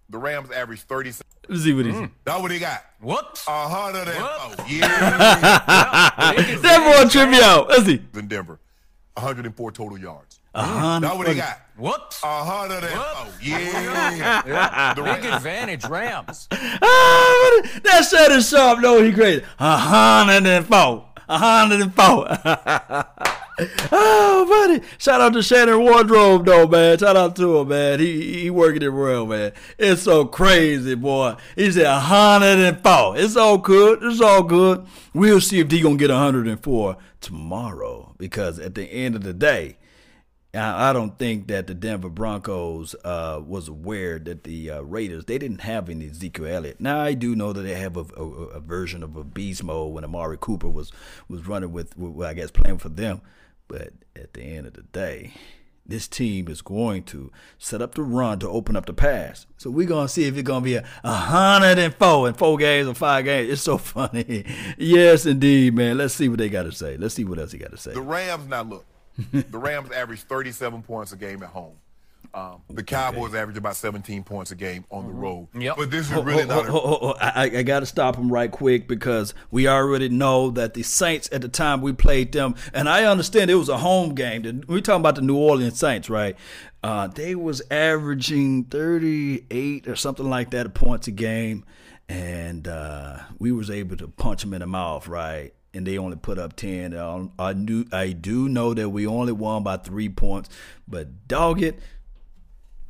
The 0.08 0.18
Rams 0.18 0.50
average 0.52 0.82
37. 0.82 1.26
Let 1.48 1.50
me 1.50 1.56
see 1.64 1.72
what 1.72 1.86
he 1.86 1.90
mm. 1.90 2.00
said. 2.02 2.10
That's 2.24 2.40
what 2.40 2.50
he 2.52 2.60
got. 2.60 2.84
Whoops. 3.00 3.46
104. 3.48 4.66
Yeah. 4.68 6.32
Big 6.36 6.58
That 6.62 6.78
boy 6.84 7.02
advantage, 7.02 7.10
trip 7.10 7.28
me 7.28 7.40
out. 7.42 7.68
Let's 7.68 7.86
see. 7.86 8.00
in 8.14 8.28
Denver. 8.28 8.60
104 9.14 9.72
total 9.72 9.98
yards. 9.98 10.38
A 10.54 10.62
hundred 10.62 11.08
That's 11.08 11.18
what 11.18 11.26
he 11.28 11.34
fucking- 11.34 11.48
got. 11.50 11.58
Whoops. 11.78 12.22
104. 12.22 13.26
Yeah. 13.42 14.92
The 14.94 15.02
Big 15.02 15.24
advantage, 15.24 15.84
Rams. 15.86 16.48
Ah, 16.52 17.52
what 17.62 17.64
a- 17.76 17.80
that 17.82 18.04
Shannon 18.10 18.42
Sharpe, 18.42 18.80
no, 18.80 19.02
he 19.02 19.12
crazy. 19.12 19.42
A 19.58 19.76
hundred 19.78 20.46
and 20.46 20.66
four. 20.66 21.08
A 21.28 21.38
hundred 21.38 21.80
and 21.80 21.94
four. 21.94 22.26
oh, 23.92 24.46
buddy. 24.48 24.84
Shout 24.98 25.20
out 25.20 25.32
to 25.34 25.42
Shannon 25.42 25.80
Wardrobe, 25.80 26.44
though, 26.44 26.66
man. 26.66 26.98
Shout 26.98 27.16
out 27.16 27.36
to 27.36 27.58
him, 27.58 27.68
man. 27.68 28.00
He 28.00 28.40
he 28.42 28.50
working 28.50 28.82
it 28.82 28.88
well, 28.92 29.26
man. 29.26 29.52
It's 29.78 30.02
so 30.02 30.24
crazy, 30.26 30.94
boy. 30.94 31.36
He 31.56 31.70
said 31.72 31.86
a 31.86 32.00
hundred 32.00 32.58
and 32.58 32.82
four. 32.82 33.16
It's 33.16 33.36
all 33.36 33.58
good. 33.58 34.00
It's 34.02 34.20
all 34.20 34.42
good. 34.42 34.84
We'll 35.14 35.40
see 35.40 35.60
if 35.60 35.70
he 35.70 35.80
gonna 35.80 35.96
get 35.96 36.10
a 36.10 36.16
hundred 36.16 36.46
and 36.48 36.62
four 36.62 36.96
tomorrow. 37.20 38.14
Because 38.18 38.58
at 38.58 38.74
the 38.74 38.84
end 38.84 39.14
of 39.14 39.22
the 39.22 39.32
day, 39.32 39.76
I 40.54 40.92
don't 40.92 41.18
think 41.18 41.48
that 41.48 41.66
the 41.66 41.72
Denver 41.72 42.10
Broncos 42.10 42.94
uh, 43.04 43.40
was 43.42 43.68
aware 43.68 44.18
that 44.18 44.44
the 44.44 44.70
uh, 44.70 44.80
Raiders 44.82 45.24
they 45.24 45.38
didn't 45.38 45.62
have 45.62 45.88
any 45.88 46.10
Ezekiel 46.10 46.46
Elliott. 46.46 46.78
Now 46.78 47.00
I 47.00 47.14
do 47.14 47.34
know 47.34 47.54
that 47.54 47.62
they 47.62 47.74
have 47.74 47.96
a, 47.96 48.04
a, 48.18 48.22
a 48.22 48.60
version 48.60 49.02
of 49.02 49.16
a 49.16 49.24
beast 49.24 49.64
mode 49.64 49.94
when 49.94 50.04
Amari 50.04 50.36
Cooper 50.38 50.68
was 50.68 50.92
was 51.26 51.46
running 51.46 51.72
with, 51.72 51.96
with 51.96 52.26
I 52.26 52.34
guess 52.34 52.50
playing 52.50 52.78
for 52.78 52.90
them. 52.90 53.22
But 53.66 53.92
at 54.14 54.34
the 54.34 54.42
end 54.42 54.66
of 54.66 54.74
the 54.74 54.82
day, 54.82 55.32
this 55.86 56.06
team 56.06 56.48
is 56.48 56.60
going 56.60 57.04
to 57.04 57.32
set 57.58 57.80
up 57.80 57.94
the 57.94 58.02
run 58.02 58.38
to 58.40 58.48
open 58.48 58.76
up 58.76 58.84
the 58.84 58.92
pass. 58.92 59.46
So 59.56 59.70
we're 59.70 59.88
gonna 59.88 60.06
see 60.06 60.24
if 60.24 60.36
it's 60.36 60.46
gonna 60.46 60.60
be 60.60 60.74
a, 60.74 60.84
a 61.02 61.14
hundred 61.14 61.78
and 61.78 61.94
four 61.94 62.28
in 62.28 62.34
four 62.34 62.58
games 62.58 62.88
or 62.88 62.94
five 62.94 63.24
games. 63.24 63.50
It's 63.50 63.62
so 63.62 63.78
funny. 63.78 64.44
yes, 64.76 65.24
indeed, 65.24 65.74
man. 65.74 65.96
Let's 65.96 66.12
see 66.12 66.28
what 66.28 66.38
they 66.38 66.50
got 66.50 66.64
to 66.64 66.72
say. 66.72 66.98
Let's 66.98 67.14
see 67.14 67.24
what 67.24 67.38
else 67.38 67.52
he 67.52 67.58
got 67.58 67.70
to 67.70 67.78
say. 67.78 67.94
The 67.94 68.02
Rams, 68.02 68.46
now 68.48 68.62
look, 68.62 68.84
the 69.32 69.58
Rams 69.58 69.90
average 69.90 70.20
37 70.22 70.82
points 70.82 71.12
a 71.12 71.16
game 71.16 71.42
at 71.42 71.50
home. 71.50 71.76
Um, 72.34 72.62
the 72.70 72.82
Cowboys 72.82 73.34
average 73.34 73.58
about 73.58 73.76
17 73.76 74.22
points 74.22 74.50
a 74.52 74.54
game 74.54 74.86
on 74.90 75.06
the 75.06 75.12
road. 75.12 75.48
Yep. 75.54 75.76
But 75.76 75.90
this 75.90 76.10
is 76.10 76.22
really 76.22 76.46
not. 76.46 76.66
Oh, 76.68 76.72
oh, 76.72 76.80
oh, 76.84 77.08
oh, 77.08 77.14
I, 77.20 77.42
I 77.42 77.62
got 77.62 77.80
to 77.80 77.86
stop 77.86 78.16
him 78.16 78.32
right 78.32 78.50
quick 78.50 78.88
because 78.88 79.34
we 79.50 79.68
already 79.68 80.08
know 80.08 80.50
that 80.52 80.72
the 80.72 80.82
Saints 80.82 81.28
at 81.30 81.42
the 81.42 81.48
time 81.48 81.82
we 81.82 81.92
played 81.92 82.32
them, 82.32 82.54
and 82.72 82.88
I 82.88 83.04
understand 83.04 83.50
it 83.50 83.56
was 83.56 83.68
a 83.68 83.76
home 83.76 84.14
game. 84.14 84.62
We're 84.66 84.80
talking 84.80 85.00
about 85.00 85.16
the 85.16 85.22
New 85.22 85.36
Orleans 85.36 85.78
Saints, 85.78 86.08
right? 86.08 86.36
Uh, 86.82 87.08
they 87.08 87.34
was 87.34 87.60
averaging 87.70 88.64
38 88.64 89.86
or 89.86 89.96
something 89.96 90.28
like 90.28 90.50
that 90.52 90.72
points 90.72 91.08
a 91.08 91.12
game, 91.12 91.64
and 92.08 92.66
uh, 92.66 93.18
we 93.38 93.52
was 93.52 93.68
able 93.68 93.96
to 93.98 94.08
punch 94.08 94.40
them 94.40 94.54
in 94.54 94.60
the 94.60 94.66
mouth, 94.66 95.06
right? 95.06 95.52
And 95.74 95.86
they 95.86 95.96
only 95.96 96.16
put 96.16 96.38
up 96.38 96.54
10. 96.56 96.94
Uh, 96.94 97.28
I 97.38 97.54
knew, 97.54 97.86
I 97.92 98.12
do 98.12 98.48
know 98.48 98.74
that 98.74 98.90
we 98.90 99.06
only 99.06 99.32
won 99.32 99.62
by 99.62 99.78
three 99.78 100.08
points, 100.08 100.50
but 100.86 101.26
dog 101.28 101.62
it, 101.62 101.78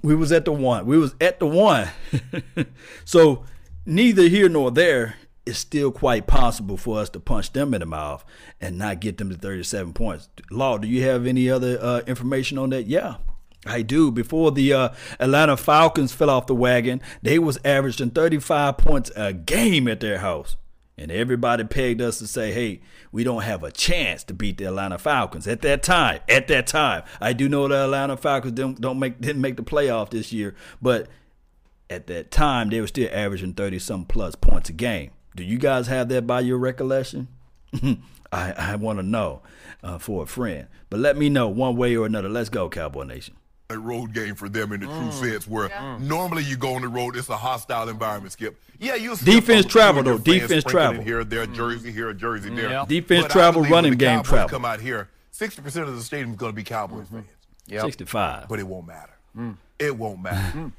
we 0.03 0.14
was 0.14 0.33
at 0.33 0.45
the 0.45 0.53
one. 0.53 0.87
We 0.87 0.99
was 0.99 1.14
at 1.21 1.38
the 1.38 1.47
one. 1.47 1.88
so 3.05 3.45
neither 3.87 4.23
here 4.25 4.49
nor 4.49 4.71
there. 4.71 5.16
It's 5.45 5.59
still 5.59 5.90
quite 5.90 6.29
possible 6.29 6.77
for 6.77 7.01
us 7.01 7.09
to 7.11 7.21
punch 7.21 7.53
them 7.53 7.75
in 7.75 7.81
the 7.81 7.87
mouth 7.87 8.25
and 8.61 8.79
not 8.79 9.01
get 9.01 9.18
them 9.18 9.29
to 9.31 9.37
37 9.37 9.92
points. 9.92 10.29
Law, 10.53 10.79
do 10.79 10.87
you 10.87 11.03
have 11.03 11.27
any 11.27 11.51
other 11.51 11.79
uh, 11.83 12.01
information 12.07 12.59
on 12.59 12.71
that? 12.71 12.87
Yeah. 12.87 13.16
I 13.64 13.83
do. 13.83 14.11
Before 14.11 14.51
the 14.51 14.73
uh, 14.73 14.88
Atlanta 15.21 15.57
Falcons 15.57 16.12
fell 16.12 16.31
off 16.31 16.47
the 16.47 16.55
wagon, 16.55 17.01
they 17.23 17.38
was 17.38 17.59
averaging 17.64 18.11
35 18.11 18.77
points 18.79 19.11
a 19.14 19.33
game 19.33 19.88
at 19.88 20.01
their 20.01 20.18
house. 20.18 20.57
And 21.03 21.11
everybody 21.11 21.65
pegged 21.65 22.01
us 22.01 22.21
to 22.21 22.29
say, 22.29 22.53
hey, 22.53 22.81
we 23.11 23.25
don't 23.25 23.43
have 23.43 23.65
a 23.65 23.73
chance 23.73 24.23
to 24.23 24.35
beat 24.35 24.59
the 24.59 24.67
Atlanta 24.67 24.99
Falcons 24.99 25.49
at 25.49 25.61
that 25.62 25.83
time. 25.83 26.21
At 26.29 26.47
that 26.47 26.69
time. 26.69 27.03
I 27.21 27.33
do 27.33 27.49
know 27.49 27.67
the 27.67 27.83
Atlanta 27.83 28.17
Falcons 28.17 28.53
don't, 28.53 28.81
don't 28.81 29.01
make 29.01 29.21
didn't 29.21 29.43
make 29.43 29.57
the 29.57 29.65
playoff 29.65 30.11
this 30.11 30.33
year, 30.33 30.55
but 30.81 31.09
at 31.91 32.07
that 32.07 32.31
time 32.31 32.71
they 32.71 32.81
were 32.81 32.87
still 32.87 33.09
averaging 33.11 33.55
30 33.55 33.81
some 33.81 34.05
plus 34.05 34.37
points 34.37 34.71
a 34.71 34.73
game. 34.73 35.11
Do 35.35 35.43
you 35.43 35.59
guys 35.59 35.88
have 35.88 36.09
that 36.11 36.25
by 36.25 36.38
your 36.38 36.59
recollection? 36.59 37.27
I, 38.33 38.53
I 38.53 38.77
want 38.77 39.01
to 39.01 39.03
know 39.03 39.43
uh, 39.83 39.99
for 39.99 40.23
a 40.23 40.27
friend. 40.27 40.69
But 40.88 41.01
let 41.01 41.17
me 41.17 41.29
know 41.29 41.49
one 41.49 41.75
way 41.75 41.97
or 41.97 42.07
another. 42.07 42.29
Let's 42.29 42.49
go, 42.49 42.69
Cowboy 42.69 43.03
Nation. 43.03 43.35
A 43.72 43.78
road 43.78 44.12
game 44.12 44.35
for 44.35 44.48
them 44.48 44.72
in 44.72 44.80
the 44.80 44.87
Mm. 44.87 45.00
true 45.00 45.30
sense 45.30 45.46
where 45.48 45.70
normally 45.98 46.44
you 46.44 46.56
go 46.56 46.74
on 46.74 46.82
the 46.82 46.88
road, 46.88 47.16
it's 47.16 47.28
a 47.28 47.37
hostile 47.37 47.88
environment, 47.88 48.32
Skip. 48.32 48.61
Yeah, 48.78 48.96
you 48.96 49.16
Defense 49.16 49.66
travel, 49.66 50.02
though. 50.02 50.18
Defense 50.18 50.64
travel. 50.64 51.02
Here, 51.02 51.22
there, 51.24 51.46
mm. 51.46 51.54
jersey 51.54 51.92
here, 51.92 52.08
a 52.08 52.14
jersey 52.14 52.50
there. 52.54 52.70
Yeah. 52.70 52.85
Defense 52.87 53.24
But 53.24 53.30
travel, 53.32 53.61
believe 53.62 53.70
when 53.70 53.76
running 53.78 53.90
the 53.92 53.96
game 53.96 54.16
Cowboys 54.18 54.28
travel. 54.28 54.48
Come 54.48 54.64
out 54.64 54.80
here, 54.80 55.08
sixty 55.30 55.62
percent 55.62 55.88
of 55.88 55.94
the 55.94 56.02
stadium 56.02 56.30
is 56.32 56.37
going 56.37 56.52
to 56.52 56.56
be 56.56 56.64
Cowboys 56.64 57.06
mm-hmm. 57.06 57.16
fans, 57.16 57.26
Yep. 57.66 57.82
65. 57.85 58.48
but 58.48 58.58
it 58.58 58.66
won't 58.66 58.87
matter. 58.87 59.12
Mm. 59.37 59.56
It 59.78 59.96
won't 59.96 60.20
matter. 60.22 60.72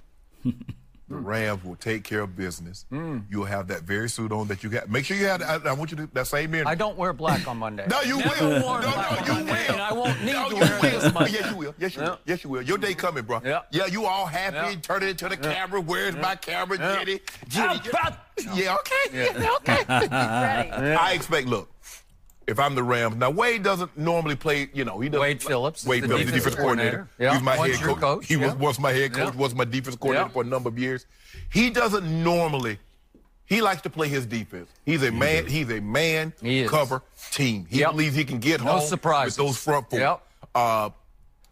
Mm. 0.46 0.54
the 1.10 1.16
mm. 1.16 1.26
Rams 1.26 1.64
will 1.64 1.76
take 1.76 2.04
care 2.04 2.22
of 2.22 2.36
business. 2.36 2.86
Mm. 2.92 3.26
You'll 3.30 3.44
have 3.46 3.68
that 3.68 3.84
very 3.84 4.10
suit 4.10 4.32
on 4.32 4.48
that 4.48 4.64
you 4.64 4.70
got. 4.70 4.90
Make 4.90 5.06
sure 5.06 5.18
you 5.18 5.26
have. 5.26 5.42
I, 5.42 5.70
I 5.70 5.74
want 5.74 5.92
you 5.92 5.98
to 5.98 6.08
that 6.14 6.28
same 6.28 6.54
energy. 6.54 6.68
I 6.70 6.76
don't 6.76 6.98
wear 6.98 7.12
black 7.14 7.48
on 7.48 7.58
Monday. 7.58 7.86
No, 7.90 8.02
you 8.02 8.18
Never 8.20 8.48
will. 8.48 8.60
No, 8.62 8.80
no, 8.80 9.18
you 9.26 9.44
will. 9.44 9.50
And 9.54 9.82
I 9.82 9.94
won't 9.94 10.24
need 10.24 10.32
No, 10.34 10.50
to 10.50 10.56
you 10.56 10.62
wear 10.62 10.80
will. 10.82 11.00
this 11.00 11.14
Monday. 11.14 11.32
Yes, 11.32 11.52
you 11.52 11.58
will. 11.58 11.76
Yes, 11.78 11.96
you 11.96 12.02
Yeah. 12.02 12.10
will. 12.10 12.20
Yes, 12.26 12.44
you 12.44 12.50
will. 12.50 12.62
Your 12.62 12.78
day 12.78 12.94
coming, 12.94 13.24
bro. 13.26 13.42
Yeah. 13.44 13.62
Yeah, 13.72 13.86
you 13.88 14.06
all 14.06 14.26
happy. 14.26 14.56
Yeah. 14.56 14.76
Turn 14.82 15.04
it 15.04 15.10
into 15.10 15.30
the 15.30 15.38
camera. 15.38 15.82
Where's 15.82 16.16
my 16.16 16.36
camera, 16.36 16.78
Yeah. 16.78 16.96
Jenny? 17.00 17.20
Jenny. 17.50 17.80
about- 17.90 18.18
Yeah, 18.56 18.76
okay. 18.76 19.34
Yeah. 19.42 19.56
okay. 19.58 19.84
Ready. 19.90 20.72
I 20.96 21.12
expect. 21.14 21.48
Look, 21.48 21.70
if 22.48 22.60
I'm 22.60 22.76
the 22.76 22.84
Rams 22.84 23.16
now, 23.16 23.30
Wade 23.30 23.64
doesn't 23.64 23.98
normally 23.98 24.36
play. 24.36 24.70
You 24.74 24.86
know, 24.86 25.00
he 25.00 25.10
doesn't. 25.10 25.22
Wade 25.22 25.42
Phillips, 25.44 25.86
Wade 25.86 26.04
the 26.04 26.08
Phillips, 26.10 26.26
the 26.32 26.38
defense 26.38 26.56
coordinator. 26.56 27.08
coordinator. 27.08 27.10
Yeah. 27.20 27.30
He 27.32 27.36
was 27.38 27.44
my 27.44 27.58
Once 27.58 27.76
head 27.78 27.86
coach. 27.86 28.00
coach, 28.00 28.26
He 28.28 28.38
was 28.38 28.56
once 28.56 28.80
my 28.80 28.92
head 28.92 29.14
coach. 29.14 29.34
Yeah. 29.34 29.40
Was 29.40 29.56
my 29.56 29.66
defense 29.66 29.96
coordinator 29.96 30.30
for 30.32 30.42
a 30.44 30.46
number 30.46 30.70
of 30.70 30.78
years. 30.80 31.06
He 31.52 31.70
doesn't 31.70 32.06
normally 32.24 32.80
He 33.46 33.62
likes 33.62 33.82
to 33.84 33.90
play 33.90 34.08
his 34.08 34.26
defense. 34.26 34.70
He's 34.86 35.04
a 35.04 35.12
man. 35.12 35.46
He's 35.48 35.70
a 35.70 35.80
man 35.82 36.34
He 36.42 36.66
cover 36.66 37.02
team. 37.32 37.68
He 37.70 37.80
Yep. 37.80 37.92
believes 37.92 38.16
he 38.16 38.24
can 38.24 38.40
get 38.40 38.64
No 38.64 38.72
home 38.80 38.88
surprises. 38.88 39.38
with 39.38 39.48
those 39.48 39.58
front 39.58 39.90
four. 39.90 40.00
Yep. 40.00 40.22
Uh, 40.56 40.90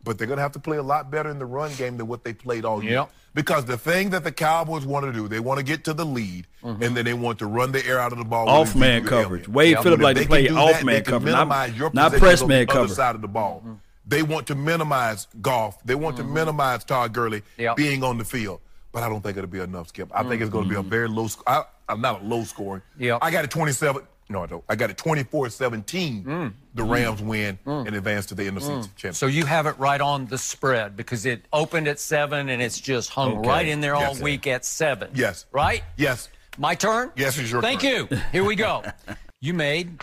but 0.04 0.18
they're 0.18 0.28
gonna 0.28 0.42
have 0.42 0.54
to 0.54 0.60
play 0.60 0.78
a 0.78 0.84
lot 0.84 1.12
better 1.12 1.30
in 1.30 1.38
the 1.38 1.46
run 1.46 1.72
game 1.76 1.98
than 1.98 2.08
what 2.08 2.24
they 2.24 2.34
played 2.34 2.66
all 2.66 2.82
year. 2.84 2.94
Yep. 2.94 3.12
Because 3.34 3.64
the 3.66 3.78
thing 3.78 4.10
that 4.10 4.24
the 4.26 4.32
Cowboys 4.32 4.86
want 4.86 5.06
to 5.06 5.14
do, 5.14 5.28
they 5.30 5.40
want 5.40 5.58
to 5.60 5.64
get 5.66 5.84
to 5.86 5.94
the 5.94 6.06
lead, 6.06 6.48
Mm-hmm. 6.64 6.84
and 6.84 6.96
then 6.96 7.06
they 7.06 7.14
want 7.16 7.40
to 7.40 7.48
run 7.48 7.72
the 7.72 7.84
air 7.88 8.00
out 8.00 8.12
of 8.12 8.20
the 8.20 8.24
ball. 8.26 8.48
Off 8.48 8.76
man 8.76 9.04
coverage. 9.04 9.48
Wade 9.48 9.72
Yeah, 9.72 9.82
Phillip 9.82 10.00
but 10.00 10.04
like 10.04 10.16
to 10.18 10.22
they 10.22 10.28
play 10.28 10.50
off 10.50 10.72
that, 10.74 10.84
man 10.86 11.04
coverage, 11.04 11.34
not- 11.34 11.76
your 11.76 11.90
not 11.94 12.12
press 12.14 12.46
man 12.46 12.68
the 12.68 12.74
other 12.82 12.88
side 12.94 13.16
of 13.16 13.22
the 13.22 13.28
ball. 13.28 13.64
They 14.06 14.22
want 14.22 14.46
to 14.48 14.56
minimize 14.56 15.28
Goff. 15.42 15.82
They 15.84 15.96
want 15.96 16.18
to 16.18 16.24
minimize 16.24 16.84
Todd 16.84 17.14
Gurley 17.14 17.40
Mm-hmm. 17.42 17.62
Yep. 17.62 17.76
being 17.78 18.04
on 18.04 18.18
the 18.20 18.26
field. 18.26 18.60
But 18.92 19.02
I 19.04 19.10
don't 19.10 19.22
think 19.22 19.38
it'll 19.38 19.50
be 19.50 19.60
enough, 19.60 19.88
Skip. 19.88 20.12
I 20.14 20.22
think 20.24 20.42
it's 20.42 20.52
going 20.52 20.66
to 20.66 20.70
be 20.70 20.76
a 20.76 20.82
very 20.84 21.08
low. 21.08 21.28
sc- 21.28 21.42
I, 21.48 21.64
I'm 21.90 22.02
not 22.02 22.22
a 22.22 22.24
low 22.26 22.44
scoring. 22.44 22.82
Mm-hmm. 22.96 23.04
Yep. 23.06 23.20
I 23.24 23.32
got 23.32 23.46
it 23.46 23.50
27. 23.52 24.02
No, 24.32 24.44
I 24.44 24.46
don't. 24.46 24.64
I 24.70 24.76
got 24.76 24.90
it 24.90 24.98
24-17. 24.98 26.24
Mm. 26.24 26.24
Mm. 26.24 26.54
The 26.74 26.84
Rams 26.84 27.22
win 27.22 27.60
mm. 27.66 27.86
and 27.86 27.96
advance 27.96 28.26
to 28.28 28.36
the 28.36 28.44
NFC 28.44 28.68
championship. 28.68 29.12
Mm. 29.12 29.16
So 29.16 29.28
you 29.28 29.46
have 29.46 29.66
it 29.66 29.78
right 29.78 30.00
on 30.00 30.26
the 30.28 30.38
spread 30.38 30.96
because 30.96 31.26
it 31.26 31.46
opened 31.52 31.88
at 31.88 32.00
seven 32.00 32.50
and 32.50 32.62
it's 32.62 32.80
just 32.80 33.10
hung 33.10 33.40
Okay. 33.40 33.50
right 33.50 33.68
in 33.68 33.82
there 33.82 33.96
all 33.96 34.02
Yes, 34.02 34.18
sir. 34.20 34.24
week 34.24 34.48
at 34.48 34.64
seven. 34.66 35.12
Yes. 35.14 35.46
Right? 35.52 35.84
yes. 35.98 36.30
My 36.58 36.76
turn? 36.76 37.12
Yes, 37.16 37.38
it's 37.38 37.52
your 37.52 37.62
turn. 37.62 37.80
Thank 37.80 37.82
turn. 37.82 38.08
you. 38.10 38.22
Here 38.32 38.44
we 38.44 38.56
go. 38.56 38.84
you 39.42 39.54
made 39.54 40.02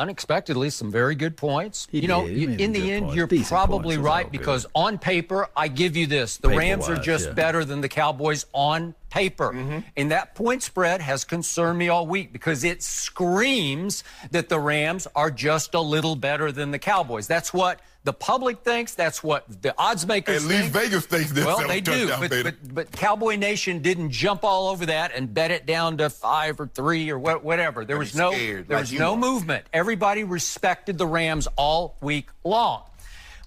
unexpectedly 0.00 0.70
some 0.70 0.90
very 0.90 1.14
good 1.14 1.36
points. 1.36 1.86
He 1.90 2.00
you 2.00 2.08
know, 2.08 2.26
did. 2.26 2.36
You- 2.36 2.48
in 2.50 2.72
the 2.72 2.90
end, 2.90 3.04
points. 3.04 3.16
you're 3.16 3.26
Decent 3.26 3.48
probably 3.48 3.96
right 3.98 4.10
right 4.10 4.32
good. 4.32 4.38
because 4.38 4.66
on 4.74 4.98
paper, 4.98 5.48
I 5.56 5.68
give 5.68 5.96
you 5.96 6.06
this. 6.06 6.38
The 6.38 6.48
Rams 6.48 6.88
are 6.88 6.96
just 6.96 7.28
yeah. 7.28 7.34
better 7.34 7.64
than 7.64 7.80
the 7.80 7.88
Cowboys 7.88 8.46
on 8.52 8.94
paper. 9.10 9.52
Mm-hmm. 9.52 9.78
And 9.96 10.10
that 10.10 10.34
point 10.34 10.62
spread 10.62 11.00
has 11.00 11.24
concerned 11.24 11.78
me 11.78 11.88
all 11.88 12.06
week 12.06 12.32
because 12.32 12.64
it 12.64 12.82
screams 12.82 14.02
that 14.30 14.48
the 14.48 14.58
Rams 14.58 15.06
are 15.14 15.30
just 15.30 15.74
a 15.74 15.80
little 15.80 16.16
better 16.16 16.50
than 16.50 16.70
the 16.70 16.78
Cowboys. 16.78 17.26
That's 17.26 17.52
what 17.52 17.80
the 18.04 18.12
public 18.12 18.62
thinks. 18.64 18.94
That's 18.94 19.22
what 19.22 19.44
the 19.62 19.74
odds 19.78 20.06
makers 20.06 20.42
At 20.44 20.48
least 20.48 20.72
think. 20.72 20.72
Vegas 20.72 21.06
thinks 21.06 21.32
this. 21.32 21.44
Well, 21.44 21.66
they 21.68 21.80
do, 21.80 22.08
but, 22.18 22.30
but 22.30 22.54
but 22.74 22.92
Cowboy 22.92 23.36
Nation 23.36 23.80
didn't 23.82 24.10
jump 24.10 24.42
all 24.44 24.68
over 24.68 24.86
that 24.86 25.12
and 25.14 25.32
bet 25.34 25.50
it 25.50 25.66
down 25.66 25.98
to 25.98 26.08
five 26.08 26.58
or 26.58 26.66
three 26.66 27.10
or 27.10 27.18
what, 27.18 27.44
whatever. 27.44 27.84
There 27.84 27.98
was 27.98 28.14
no 28.14 28.32
scared 28.32 28.68
there 28.68 28.78
like 28.78 28.84
was 28.84 28.92
no 28.92 29.12
are. 29.12 29.16
movement. 29.18 29.66
Everybody 29.72 30.24
respected 30.24 30.96
the 30.96 31.06
Rams 31.06 31.46
all 31.56 31.96
week 32.00 32.28
long. 32.44 32.84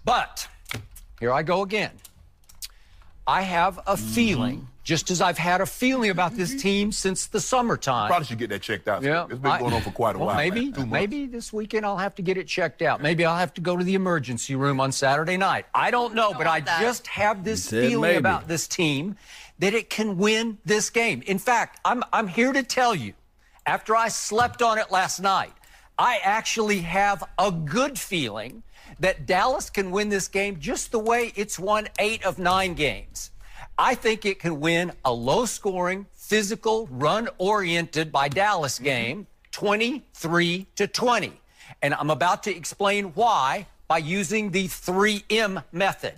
But 0.06 0.48
here 1.20 1.32
I 1.34 1.42
go 1.44 1.62
again. 1.64 1.92
I 3.26 3.42
have 3.42 3.78
a 3.80 3.96
Mm-hmm. 3.96 4.08
feeling, 4.14 4.68
just 4.84 5.10
as 5.10 5.22
I've 5.22 5.38
had 5.38 5.62
a 5.62 5.66
feeling 5.66 6.10
about 6.10 6.36
this 6.36 6.50
mm-hmm. 6.50 6.60
team 6.60 6.92
since 6.92 7.28
the 7.28 7.40
summertime. 7.40 8.08
Probably 8.10 8.26
should 8.26 8.38
get 8.38 8.50
that 8.50 8.62
checked 8.62 8.88
out. 8.88 9.02
Yeah, 9.02 9.26
It's 9.30 9.40
been 9.40 9.52
I- 9.52 9.60
going 9.60 9.74
on 9.74 9.82
for 9.82 9.92
quite 9.92 10.16
a 10.16 10.20
well, 10.20 10.28
while. 10.28 10.38
Maybe, 10.38 10.72
man. 10.72 10.90
Maybe 10.90 11.26
this 11.26 11.54
weekend 11.54 11.86
I'll 11.86 11.98
have 11.98 12.16
to 12.16 12.22
get 12.22 12.38
it 12.38 12.48
checked 12.48 12.82
out. 12.82 13.02
Maybe 13.02 13.26
I'll 13.26 13.38
have 13.38 13.54
to 13.56 13.62
go 13.62 13.78
to 13.78 13.84
the 13.84 13.96
emergency 13.96 14.56
room 14.56 14.80
on 14.80 14.92
Saturday 14.92 15.38
night. 15.38 15.66
I 15.74 15.90
don't 15.90 16.14
know, 16.14 16.34
but 16.34 16.48
I 16.48 16.60
that. 16.60 16.82
just 16.82 17.08
have 17.08 17.44
this 17.44 17.70
feeling 17.70 18.02
maybe. 18.02 18.18
about 18.18 18.48
this 18.48 18.68
team 18.68 19.16
that 19.60 19.74
it 19.74 19.90
can 19.90 20.18
win 20.18 20.58
this 20.66 20.90
game. 20.90 21.24
In 21.26 21.40
fact, 21.40 21.80
I'm 21.86 22.04
I'm 22.12 22.28
here 22.28 22.52
to 22.52 22.64
tell 22.64 22.94
you, 22.94 23.14
after 23.66 23.96
I 23.96 24.10
slept 24.10 24.62
on 24.62 24.78
it 24.78 24.92
last 24.92 25.22
night, 25.22 25.54
I 25.98 26.20
actually 26.24 26.80
have 26.80 27.24
a 27.38 27.52
good 27.52 27.98
feeling 27.98 28.64
that 29.00 29.26
Dallas 29.26 29.70
can 29.70 29.92
win 29.92 30.10
this 30.10 30.28
game 30.28 30.60
just 30.60 30.92
the 30.92 31.00
way 31.00 31.32
it's 31.36 31.58
won 31.58 31.88
eight 32.00 32.26
of 32.26 32.40
nine 32.40 32.74
games. 32.74 33.32
I 33.78 33.96
think 33.96 34.26
it 34.26 34.40
can 34.40 34.60
win 34.60 34.92
a 35.04 35.12
low 35.12 35.46
scoring, 35.46 36.06
physical, 36.16 36.88
run 36.92 37.30
oriented 37.38 38.12
by 38.12 38.30
Dallas 38.30 38.76
mm-hmm. 38.76 38.84
game 38.86 39.28
23 39.52 40.68
to 40.76 40.88
20. 40.88 41.34
And 41.82 41.94
I'm 41.94 42.10
about 42.10 42.44
to 42.44 42.56
explain 42.56 43.06
why 43.14 43.68
by 43.88 43.98
using 44.00 44.52
the 44.52 44.68
3M 44.68 45.64
method. 45.72 46.16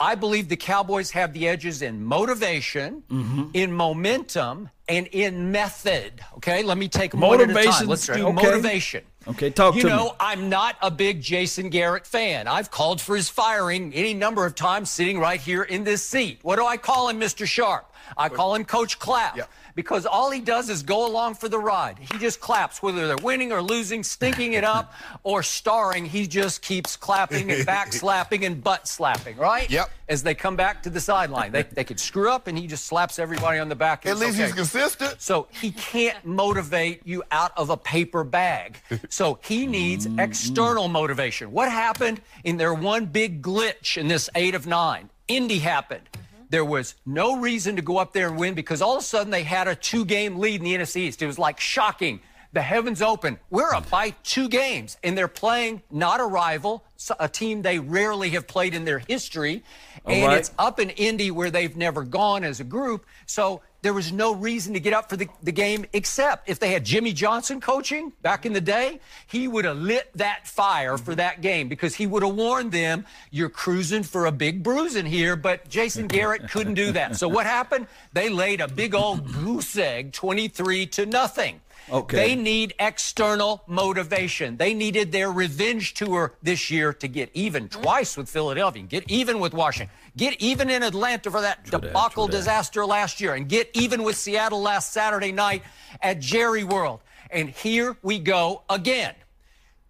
I 0.00 0.16
believe 0.16 0.48
the 0.48 0.56
Cowboys 0.56 1.12
have 1.12 1.32
the 1.32 1.46
edges 1.46 1.80
in 1.80 2.04
motivation, 2.04 3.04
mm-hmm. 3.08 3.44
in 3.54 3.72
momentum, 3.72 4.68
and 4.88 5.06
in 5.08 5.52
method. 5.52 6.20
Okay, 6.36 6.62
let 6.62 6.76
me 6.76 6.88
take 6.88 7.12
them 7.12 7.20
one 7.20 7.40
at 7.40 7.44
a 7.44 7.46
time. 7.46 7.54
Motivation, 7.54 7.88
Let's 7.88 8.06
do 8.06 8.26
okay. 8.28 8.32
motivation. 8.32 9.04
Okay, 9.26 9.50
talk 9.50 9.74
to 9.74 9.76
me. 9.76 9.82
you 9.82 9.88
to 9.88 9.96
know, 9.96 10.04
me. 10.06 10.10
I'm 10.20 10.48
not 10.48 10.76
a 10.82 10.90
big 10.90 11.20
Jason 11.20 11.70
Garrett 11.70 12.06
fan. 12.06 12.46
I've 12.46 12.70
called 12.70 13.00
for 13.00 13.16
his 13.16 13.28
firing 13.28 13.92
any 13.94 14.12
number 14.12 14.44
of 14.44 14.54
times 14.54 14.90
sitting 14.90 15.18
right 15.18 15.40
here 15.40 15.62
in 15.62 15.84
this 15.84 16.04
seat. 16.04 16.40
What 16.42 16.56
do 16.56 16.66
I 16.66 16.76
call 16.76 17.08
him, 17.08 17.20
Mr. 17.20 17.46
Sharpe? 17.46 17.90
I 18.16 18.28
call 18.28 18.54
him 18.54 18.64
Coach 18.64 18.98
Clap. 18.98 19.36
Yeah. 19.36 19.44
Because 19.74 20.06
all 20.06 20.30
he 20.30 20.40
does 20.40 20.70
is 20.70 20.84
go 20.84 21.06
along 21.06 21.34
for 21.34 21.48
the 21.48 21.58
ride. 21.58 21.98
He 21.98 22.18
just 22.18 22.40
claps, 22.40 22.80
whether 22.80 23.08
they're 23.08 23.16
winning 23.16 23.50
or 23.50 23.60
losing, 23.60 24.04
stinking 24.04 24.52
it 24.52 24.62
up, 24.62 24.92
or 25.24 25.42
starring. 25.42 26.04
He 26.04 26.28
just 26.28 26.62
keeps 26.62 26.96
clapping 26.96 27.50
and 27.50 27.66
back 27.66 27.92
slapping 27.92 28.44
and 28.44 28.62
butt 28.62 28.86
slapping, 28.86 29.36
right? 29.36 29.68
Yep. 29.68 29.90
As 30.08 30.22
they 30.22 30.34
come 30.34 30.54
back 30.54 30.82
to 30.84 30.90
the 30.90 31.00
sideline. 31.00 31.50
They, 31.50 31.62
they 31.62 31.82
could 31.82 31.98
screw 31.98 32.30
up 32.30 32.46
and 32.46 32.56
he 32.56 32.66
just 32.66 32.84
slaps 32.84 33.18
everybody 33.18 33.58
on 33.58 33.68
the 33.68 33.74
back. 33.74 34.06
At 34.06 34.18
least 34.18 34.34
okay. 34.34 34.44
he's 34.44 34.54
consistent. 34.54 35.20
So 35.20 35.48
he 35.50 35.72
can't 35.72 36.24
motivate 36.24 37.00
you 37.04 37.24
out 37.32 37.52
of 37.56 37.70
a 37.70 37.76
paper 37.76 38.24
bag. 38.24 38.78
So 39.10 39.38
he 39.42 39.66
needs 39.66 40.08
external 40.18 40.88
motivation. 40.88 41.52
What 41.52 41.70
happened 41.70 42.20
in 42.42 42.56
their 42.56 42.74
one 42.74 43.06
big 43.06 43.42
glitch 43.42 43.96
in 43.96 44.08
this 44.08 44.28
eight 44.34 44.54
of 44.54 44.66
nine? 44.66 45.10
Indy 45.28 45.58
happened. 45.58 46.08
Mm-hmm. 46.44 46.50
There 46.50 46.64
was 46.64 46.94
no 47.06 47.38
reason 47.38 47.76
to 47.76 47.82
go 47.82 47.98
up 47.98 48.12
there 48.12 48.28
and 48.28 48.38
win 48.38 48.54
because 48.54 48.82
all 48.82 48.96
of 48.96 49.00
a 49.00 49.04
sudden 49.04 49.30
they 49.30 49.42
had 49.42 49.68
a 49.68 49.74
two 49.74 50.04
game 50.04 50.38
lead 50.38 50.60
in 50.60 50.64
the 50.64 50.74
NFC 50.74 50.96
East. 50.96 51.22
It 51.22 51.26
was 51.26 51.38
like 51.38 51.60
shocking. 51.60 52.20
The 52.54 52.62
heavens 52.62 53.02
open. 53.02 53.40
We're 53.50 53.74
up 53.74 53.90
by 53.90 54.10
two 54.22 54.48
games, 54.48 54.96
and 55.02 55.18
they're 55.18 55.26
playing 55.26 55.82
not 55.90 56.20
a 56.20 56.24
rival, 56.24 56.84
a 57.18 57.28
team 57.28 57.62
they 57.62 57.80
rarely 57.80 58.30
have 58.30 58.46
played 58.46 58.74
in 58.74 58.84
their 58.84 59.00
history. 59.00 59.64
And 60.06 60.24
right. 60.24 60.38
it's 60.38 60.52
up 60.56 60.78
in 60.78 60.90
Indy 60.90 61.32
where 61.32 61.50
they've 61.50 61.76
never 61.76 62.04
gone 62.04 62.44
as 62.44 62.60
a 62.60 62.64
group. 62.64 63.06
So 63.26 63.60
there 63.82 63.92
was 63.92 64.12
no 64.12 64.34
reason 64.34 64.72
to 64.74 64.80
get 64.80 64.92
up 64.92 65.10
for 65.10 65.16
the, 65.16 65.28
the 65.42 65.50
game 65.50 65.84
except 65.92 66.48
if 66.48 66.60
they 66.60 66.70
had 66.70 66.84
Jimmy 66.84 67.12
Johnson 67.12 67.60
coaching 67.60 68.12
back 68.22 68.46
in 68.46 68.52
the 68.52 68.60
day, 68.60 69.00
he 69.26 69.48
would 69.48 69.64
have 69.64 69.76
lit 69.76 70.10
that 70.14 70.46
fire 70.46 70.96
for 70.96 71.14
that 71.16 71.40
game 71.40 71.68
because 71.68 71.96
he 71.96 72.06
would 72.06 72.22
have 72.22 72.34
warned 72.34 72.70
them, 72.70 73.04
you're 73.32 73.50
cruising 73.50 74.04
for 74.04 74.26
a 74.26 74.32
big 74.32 74.62
bruising 74.62 75.06
here. 75.06 75.34
But 75.34 75.68
Jason 75.68 76.06
Garrett 76.06 76.48
couldn't 76.50 76.74
do 76.74 76.92
that. 76.92 77.16
So 77.16 77.28
what 77.28 77.46
happened? 77.46 77.88
They 78.12 78.30
laid 78.30 78.60
a 78.60 78.68
big 78.68 78.94
old 78.94 79.32
goose 79.32 79.76
egg 79.76 80.12
23 80.12 80.86
to 80.86 81.06
nothing. 81.06 81.60
Okay. 81.90 82.16
They 82.16 82.34
need 82.34 82.74
external 82.78 83.62
motivation. 83.66 84.56
They 84.56 84.74
needed 84.74 85.12
their 85.12 85.30
revenge 85.30 85.94
tour 85.94 86.34
this 86.42 86.70
year 86.70 86.92
to 86.94 87.08
get 87.08 87.30
even 87.34 87.68
twice 87.68 88.16
with 88.16 88.28
Philadelphia, 88.28 88.82
get 88.82 89.10
even 89.10 89.40
with 89.40 89.52
Washington, 89.52 89.94
get 90.16 90.40
even 90.40 90.70
in 90.70 90.82
Atlanta 90.82 91.30
for 91.30 91.40
that 91.40 91.64
that, 91.66 91.82
debacle 91.82 92.26
true 92.26 92.32
that. 92.32 92.38
disaster 92.38 92.86
last 92.86 93.20
year, 93.20 93.34
and 93.34 93.48
get 93.48 93.70
even 93.74 94.02
with 94.02 94.16
Seattle 94.16 94.62
last 94.62 94.92
Saturday 94.92 95.32
night 95.32 95.62
at 96.00 96.20
Jerry 96.20 96.64
World. 96.64 97.00
And 97.30 97.48
here 97.48 97.96
we 98.02 98.18
go 98.18 98.62
again. 98.68 99.14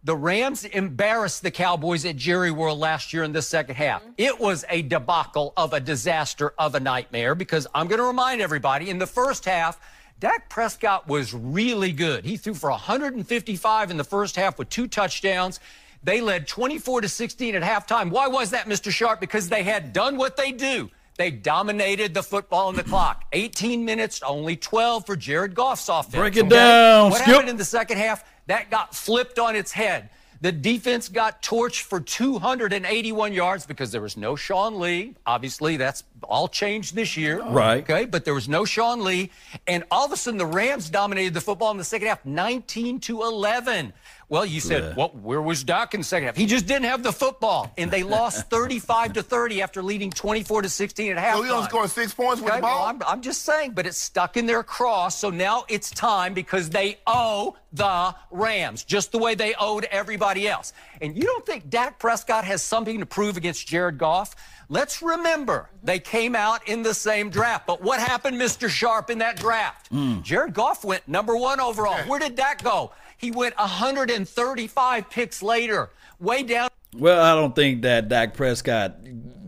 The 0.05 0.15
Rams 0.15 0.67
embarrassed 0.67 1.43
the 1.43 1.51
Cowboys 1.51 2.05
at 2.05 2.17
Jerry 2.17 2.51
World 2.51 2.79
last 2.79 3.15
year 3.15 3.23
in 3.23 3.33
the 3.33 3.41
second 3.41 3.77
half. 3.77 4.03
Mm-hmm. 4.03 4.13
It 4.19 4.39
was 4.39 4.67
a 4.69 4.83
debacle 4.83 5.55
of 5.57 5.73
a 5.73 5.81
disaster 5.81 6.53
of 6.59 6.75
a 6.75 6.81
nightmare 6.81 7.35
because 7.35 7.67
I'm 7.75 7.89
going 7.89 8.01
to 8.01 8.07
remind 8.07 8.43
everybody 8.43 8.91
in 8.91 8.99
the 8.99 9.07
first 9.07 9.47
half, 9.47 9.81
Dak 10.21 10.49
Prescott 10.49 11.09
was 11.09 11.35
really 11.35 11.93
good. 11.93 12.25
He 12.25 12.37
threw 12.37 12.55
for 12.55 12.71
155 12.71 13.91
in 13.91 13.97
the 13.97 14.05
first 14.05 14.37
half 14.37 14.59
with 14.59 14.69
two 14.71 14.87
touchdowns. 14.87 15.61
They 16.03 16.21
led 16.21 16.47
24 16.47 17.03
to 17.03 17.09
16 17.09 17.55
at 17.55 17.63
halftime. 17.63 18.11
Why 18.11 18.29
was 18.29 18.51
that, 18.51 18.67
Mr. 18.67 18.91
Sharpe? 18.91 19.21
Because 19.21 19.49
they 19.49 19.63
had 19.63 19.93
done 19.93 20.17
what 20.17 20.37
they 20.37 20.53
do. 20.53 20.91
They 21.17 21.31
dominated 21.31 22.13
the 22.13 22.23
football 22.23 22.69
and 22.69 22.79
the 22.79 22.83
clock. 22.85 23.25
18 23.33 23.85
minutes, 23.85 24.21
only 24.23 24.57
12 24.57 25.07
for 25.07 25.17
Jared 25.17 25.55
Goff's 25.55 25.89
offense. 25.89 26.15
Break 26.15 26.37
it 26.37 26.41
okay? 26.41 26.49
down, 26.51 27.11
What 27.11 27.19
Skip. 27.19 27.27
happened 27.35 27.51
in 27.51 27.57
the 27.57 27.65
second 27.65 27.99
half? 27.99 28.25
That 28.47 28.71
got 28.71 28.95
flipped 28.95 29.39
on 29.39 29.57
its 29.57 29.73
head. 29.73 30.11
The 30.41 30.53
defense 30.53 31.09
got 31.09 31.41
torched 31.41 31.83
for 31.83 32.01
281 32.01 33.33
yards 33.33 33.65
because 33.65 33.93
there 33.93 34.03
was 34.03 34.17
no 34.17 34.37
Sean 34.37 34.79
Lee. 34.81 35.15
Obviously, 35.25 35.77
that's 35.79 36.03
all 36.25 36.49
changed 36.49 36.95
this 36.95 37.17
year. 37.17 37.41
Oh. 37.43 37.53
Right. 37.53 37.83
Okay, 37.83 38.05
but 38.05 38.25
there 38.25 38.35
was 38.35 38.49
no 38.49 38.65
Sean 38.65 39.05
Lee. 39.05 39.31
And 39.67 39.85
all 39.91 40.05
of 40.07 40.13
a 40.13 40.17
sudden, 40.17 40.39
the 40.39 40.47
Rams 40.47 40.91
dominated 40.91 41.35
the 41.35 41.41
football 41.41 41.71
in 41.71 41.77
the 41.79 41.85
second 41.85 42.09
half, 42.09 42.25
19 42.25 43.01
to 43.01 43.23
11. 43.23 43.93
Well, 44.31 44.47
you 44.47 44.59
said, 44.59 44.83
Yeah. 44.83 44.95
well, 44.97 45.09
where 45.11 45.43
was 45.43 45.63
Dak 45.65 45.93
in 45.93 46.01
the 46.01 46.05
second 46.05 46.27
half? 46.29 46.37
He 46.37 46.47
just 46.47 46.67
didn't 46.67 46.87
have 46.87 47.03
the 47.03 47.13
football. 47.13 47.71
And 47.77 47.91
they 47.91 48.03
lost 48.03 48.49
35 48.51 49.13
to 49.15 49.23
30 49.23 49.61
after 49.63 49.83
leading 49.83 50.11
24 50.11 50.63
to 50.63 50.69
16 50.69 51.13
at 51.13 51.19
halftime. 51.23 51.37
So 51.37 51.43
he 51.43 51.51
only 51.51 51.69
scored 51.69 51.91
six 51.91 52.15
points 52.15 52.41
with 52.43 52.55
the 52.55 52.61
ball. 52.61 52.81
well, 52.81 52.85
I'm, 52.89 53.03
I'm 53.07 53.21
just 53.21 53.43
saying, 53.43 53.73
but 53.73 53.87
it's 53.87 53.99
stuck 53.99 54.37
in 54.39 54.47
their 54.47 54.63
cross. 54.63 55.19
So 55.19 55.29
now 55.31 55.65
it's 55.69 55.91
time 55.91 56.33
because 56.33 56.71
they 56.71 56.99
owe 57.07 57.55
the 57.75 58.15
Rams, 58.31 58.83
just 58.83 59.13
the 59.13 59.19
way 59.19 59.35
they 59.35 59.55
owed 59.61 59.85
everybody 59.91 60.49
else. 60.49 60.73
And 61.03 61.17
you 61.17 61.25
don't 61.25 61.45
think 61.45 61.69
Dak 61.69 61.99
Prescott 61.99 62.45
has 62.45 62.63
something 62.63 63.01
to 63.01 63.07
prove 63.07 63.37
against 63.37 63.67
Jared 63.67 63.99
Goff? 63.99 64.35
Let's 64.69 65.03
remember 65.03 65.69
they 65.83 65.99
came 65.99 66.35
out 66.35 66.67
in 66.69 66.83
the 66.83 66.95
same 66.95 67.31
draft. 67.31 67.67
But 67.67 67.83
what 67.83 68.01
happened, 68.01 68.41
Mr. 68.41 68.69
Sharpe, 68.69 69.11
in 69.11 69.19
that 69.19 69.37
draft? 69.37 69.93
Mm. 69.93 70.23
Jared 70.23 70.55
Goff 70.55 70.85
went 70.85 71.07
number 71.07 71.37
one 71.37 71.61
overall. 71.61 71.99
Where 72.05 72.21
did 72.21 72.35
Dak 72.35 72.63
go? 72.63 72.93
He 73.17 73.31
went 73.31 73.57
135 73.57 75.11
picks 75.11 75.43
later, 75.43 75.91
way 76.19 76.43
down. 76.43 76.69
Well, 76.97 77.21
I 77.21 77.35
don't 77.35 77.55
think 77.55 77.83
that 77.83 78.09
Dak 78.09 78.35
Prescott 78.35 78.97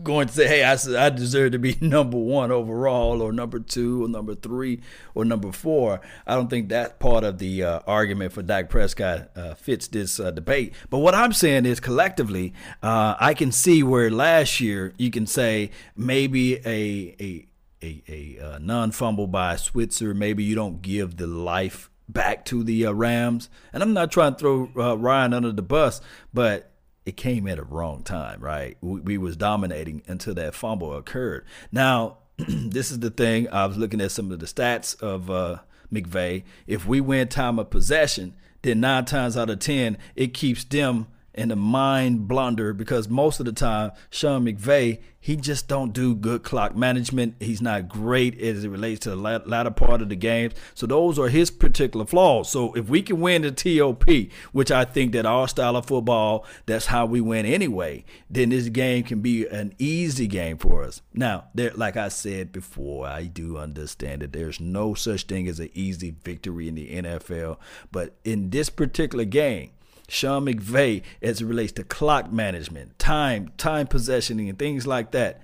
going 0.07 0.27
to 0.27 0.33
say, 0.33 0.47
hey, 0.47 0.63
I, 0.63 1.05
I 1.05 1.09
deserve 1.09 1.51
to 1.51 1.59
be 1.59 1.77
number 1.81 2.17
one 2.17 2.49
overall, 2.49 3.21
or 3.21 3.31
number 3.31 3.59
two, 3.59 4.05
or 4.05 4.07
number 4.07 4.33
three, 4.33 4.79
or 5.13 5.25
number 5.25 5.51
four. 5.51 6.01
I 6.25 6.33
don't 6.33 6.49
think 6.49 6.69
that 6.69 6.99
part 6.99 7.23
of 7.23 7.37
the 7.37 7.63
uh, 7.63 7.79
argument 7.85 8.31
for 8.31 8.41
Dak 8.41 8.69
Prescott 8.69 9.29
uh, 9.35 9.53
fits 9.53 9.87
this 9.87 10.19
uh, 10.19 10.31
debate. 10.31 10.73
But 10.89 10.99
what 10.99 11.13
I'm 11.13 11.33
saying 11.33 11.65
is, 11.65 11.79
collectively, 11.79 12.53
uh, 12.81 13.15
I 13.19 13.33
can 13.33 13.51
see 13.51 13.83
where 13.83 14.09
last 14.09 14.59
year 14.59 14.93
you 14.97 15.11
can 15.11 15.27
say 15.27 15.71
maybe 15.95 16.55
a 16.55 17.15
a 17.19 17.47
a, 17.83 18.03
a 18.07 18.43
uh, 18.43 18.59
non 18.59 18.91
fumble 18.91 19.27
by 19.27 19.57
Switzer, 19.57 20.13
maybe 20.13 20.43
you 20.43 20.55
don't 20.55 20.81
give 20.81 21.17
the 21.17 21.27
life 21.27 21.91
back 22.09 22.45
to 22.45 22.63
the 22.63 22.85
uh, 22.85 22.91
Rams. 22.93 23.49
And 23.73 23.83
I'm 23.83 23.93
not 23.93 24.11
trying 24.11 24.35
to 24.35 24.39
throw 24.39 24.95
Ryan 24.95 25.33
under 25.33 25.51
the 25.51 25.61
bus, 25.61 26.01
but 26.33 26.71
it 27.07 27.15
came 27.15 27.47
at 27.47 27.57
a 27.57 27.63
wrong 27.63 28.03
time, 28.03 28.41
right? 28.41 28.75
We, 28.81 28.99
we 28.99 29.17
was 29.17 29.37
dominating 29.37 30.01
until 30.07 30.33
that 30.33 30.53
fumble 30.53 30.93
occurred. 30.93 31.45
Now, 31.71 32.17
this 32.37 32.91
is 32.91 32.99
the 32.99 33.09
thing. 33.09 33.47
I 33.49 33.65
was 33.65 33.77
looking 33.77 34.01
at 34.01 34.11
some 34.11 34.29
of 34.29 34.39
the 34.39 34.45
stats 34.45 35.01
of 35.01 35.31
uh, 35.31 35.59
McVay. 35.91 36.43
If 36.67 36.85
we 36.85 36.99
win 36.99 37.29
time 37.29 37.59
of 37.59 37.69
possession, 37.69 38.35
then 38.61 38.81
nine 38.81 39.05
times 39.05 39.37
out 39.37 39.49
of 39.49 39.59
ten, 39.59 39.97
it 40.17 40.33
keeps 40.33 40.65
them 40.65 41.07
in 41.37 41.51
a 41.51 41.55
mind 41.55 42.27
blunder 42.27 42.73
because 42.73 43.07
most 43.07 43.39
of 43.39 43.45
the 43.45 43.51
time 43.51 43.91
Sean 44.09 44.45
McVay 44.45 44.99
he 45.27 45.35
just 45.35 45.67
don't 45.67 45.91
do 45.91 46.15
good 46.15 46.43
clock 46.43 46.73
management. 46.73 47.35
He's 47.41 47.61
not 47.61 47.89
great 47.89 48.39
as 48.39 48.63
it 48.63 48.69
relates 48.69 49.01
to 49.01 49.09
the 49.09 49.17
latter 49.17 49.71
part 49.71 50.01
of 50.01 50.07
the 50.07 50.15
games. 50.15 50.53
So 50.73 50.87
those 50.87 51.19
are 51.19 51.27
his 51.27 51.51
particular 51.51 52.05
flaws. 52.05 52.49
So 52.49 52.71
if 52.75 52.87
we 52.87 53.01
can 53.01 53.19
win 53.19 53.41
the 53.41 53.51
TOP, 53.51 54.05
which 54.53 54.71
I 54.71 54.85
think 54.85 55.11
that 55.11 55.25
our 55.25 55.49
style 55.49 55.75
of 55.75 55.85
football, 55.85 56.45
that's 56.65 56.85
how 56.85 57.05
we 57.05 57.19
win 57.19 57.45
anyway, 57.45 58.05
then 58.29 58.51
this 58.51 58.69
game 58.69 59.03
can 59.03 59.19
be 59.19 59.45
an 59.47 59.73
easy 59.77 60.27
game 60.27 60.57
for 60.57 60.83
us. 60.83 61.01
Now, 61.13 61.49
there, 61.53 61.71
like 61.75 61.97
I 61.97 62.07
said 62.07 62.53
before, 62.53 63.05
I 63.05 63.23
do 63.25 63.57
understand 63.57 64.21
that 64.21 64.31
there's 64.31 64.61
no 64.61 64.93
such 64.93 65.23
thing 65.23 65.49
as 65.49 65.59
an 65.59 65.71
easy 65.73 66.15
victory 66.23 66.69
in 66.69 66.75
the 66.75 66.89
NFL. 67.01 67.57
But 67.91 68.15
in 68.23 68.51
this 68.51 68.69
particular 68.69 69.25
game, 69.25 69.71
Sean 70.07 70.45
McVay 70.45 71.03
as 71.21 71.41
it 71.41 71.45
relates 71.45 71.73
to 71.73 71.83
clock 71.83 72.31
management, 72.31 72.97
time, 72.97 73.51
time 73.57 73.87
possessioning, 73.87 74.49
and 74.49 74.57
things 74.57 74.87
like 74.87 75.11
that. 75.11 75.41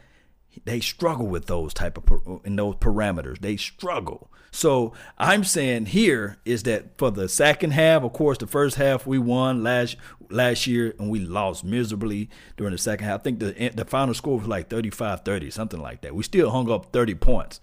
They 0.65 0.79
struggle 0.79 1.25
with 1.25 1.47
those 1.47 1.73
type 1.73 1.97
of 1.97 2.41
in 2.45 2.55
those 2.55 2.75
parameters. 2.75 3.39
They 3.39 3.57
struggle. 3.57 4.29
So 4.51 4.93
I'm 5.17 5.43
saying 5.43 5.87
here 5.87 6.37
is 6.45 6.61
that 6.63 6.95
for 6.99 7.09
the 7.09 7.27
second 7.27 7.71
half, 7.71 8.03
of 8.03 8.13
course, 8.13 8.37
the 8.37 8.45
first 8.45 8.75
half 8.75 9.07
we 9.07 9.17
won 9.17 9.63
last 9.63 9.97
last 10.29 10.67
year 10.67 10.93
and 10.99 11.09
we 11.09 11.19
lost 11.19 11.63
miserably 11.63 12.29
during 12.55 12.71
the 12.71 12.77
second 12.77 13.07
half. 13.07 13.21
I 13.21 13.23
think 13.23 13.39
the 13.39 13.71
the 13.73 13.83
final 13.83 14.13
score 14.13 14.37
was 14.37 14.47
like 14.47 14.69
35-30, 14.69 15.51
something 15.51 15.81
like 15.81 16.01
that. 16.01 16.13
We 16.13 16.21
still 16.21 16.51
hung 16.51 16.69
up 16.69 16.93
30 16.93 17.15
points 17.15 17.59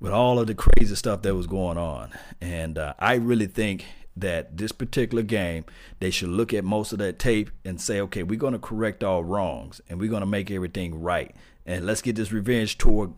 with 0.00 0.12
all 0.12 0.38
of 0.38 0.46
the 0.46 0.54
crazy 0.54 0.94
stuff 0.94 1.20
that 1.22 1.34
was 1.34 1.46
going 1.46 1.76
on. 1.76 2.10
And 2.40 2.78
uh, 2.78 2.94
I 2.98 3.16
really 3.16 3.46
think 3.46 3.84
that 4.20 4.56
this 4.56 4.72
particular 4.72 5.22
game, 5.22 5.64
they 5.98 6.10
should 6.10 6.28
look 6.28 6.54
at 6.54 6.64
most 6.64 6.92
of 6.92 6.98
that 6.98 7.18
tape 7.18 7.50
and 7.64 7.80
say, 7.80 8.00
okay, 8.00 8.22
we're 8.22 8.38
going 8.38 8.52
to 8.52 8.58
correct 8.58 9.04
all 9.04 9.24
wrongs 9.24 9.80
and 9.88 9.98
we're 9.98 10.10
going 10.10 10.20
to 10.20 10.26
make 10.26 10.50
everything 10.50 11.00
right. 11.00 11.34
And 11.66 11.86
let's 11.86 12.02
get 12.02 12.16
this 12.16 12.32
revenge 12.32 12.78
tour 12.78 13.12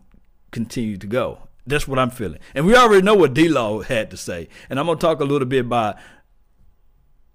continue 0.51 0.97
to 0.97 1.07
go. 1.07 1.47
That's 1.65 1.87
what 1.87 1.99
I'm 1.99 2.09
feeling. 2.09 2.39
And 2.53 2.65
we 2.65 2.75
already 2.75 3.01
know 3.01 3.15
what 3.15 3.33
D 3.33 3.47
Law 3.47 3.81
had 3.81 4.11
to 4.11 4.17
say. 4.17 4.49
And 4.69 4.79
I'm 4.79 4.85
going 4.85 4.97
to 4.97 5.01
talk 5.01 5.21
a 5.21 5.25
little 5.25 5.47
bit 5.47 5.65
about 5.65 5.97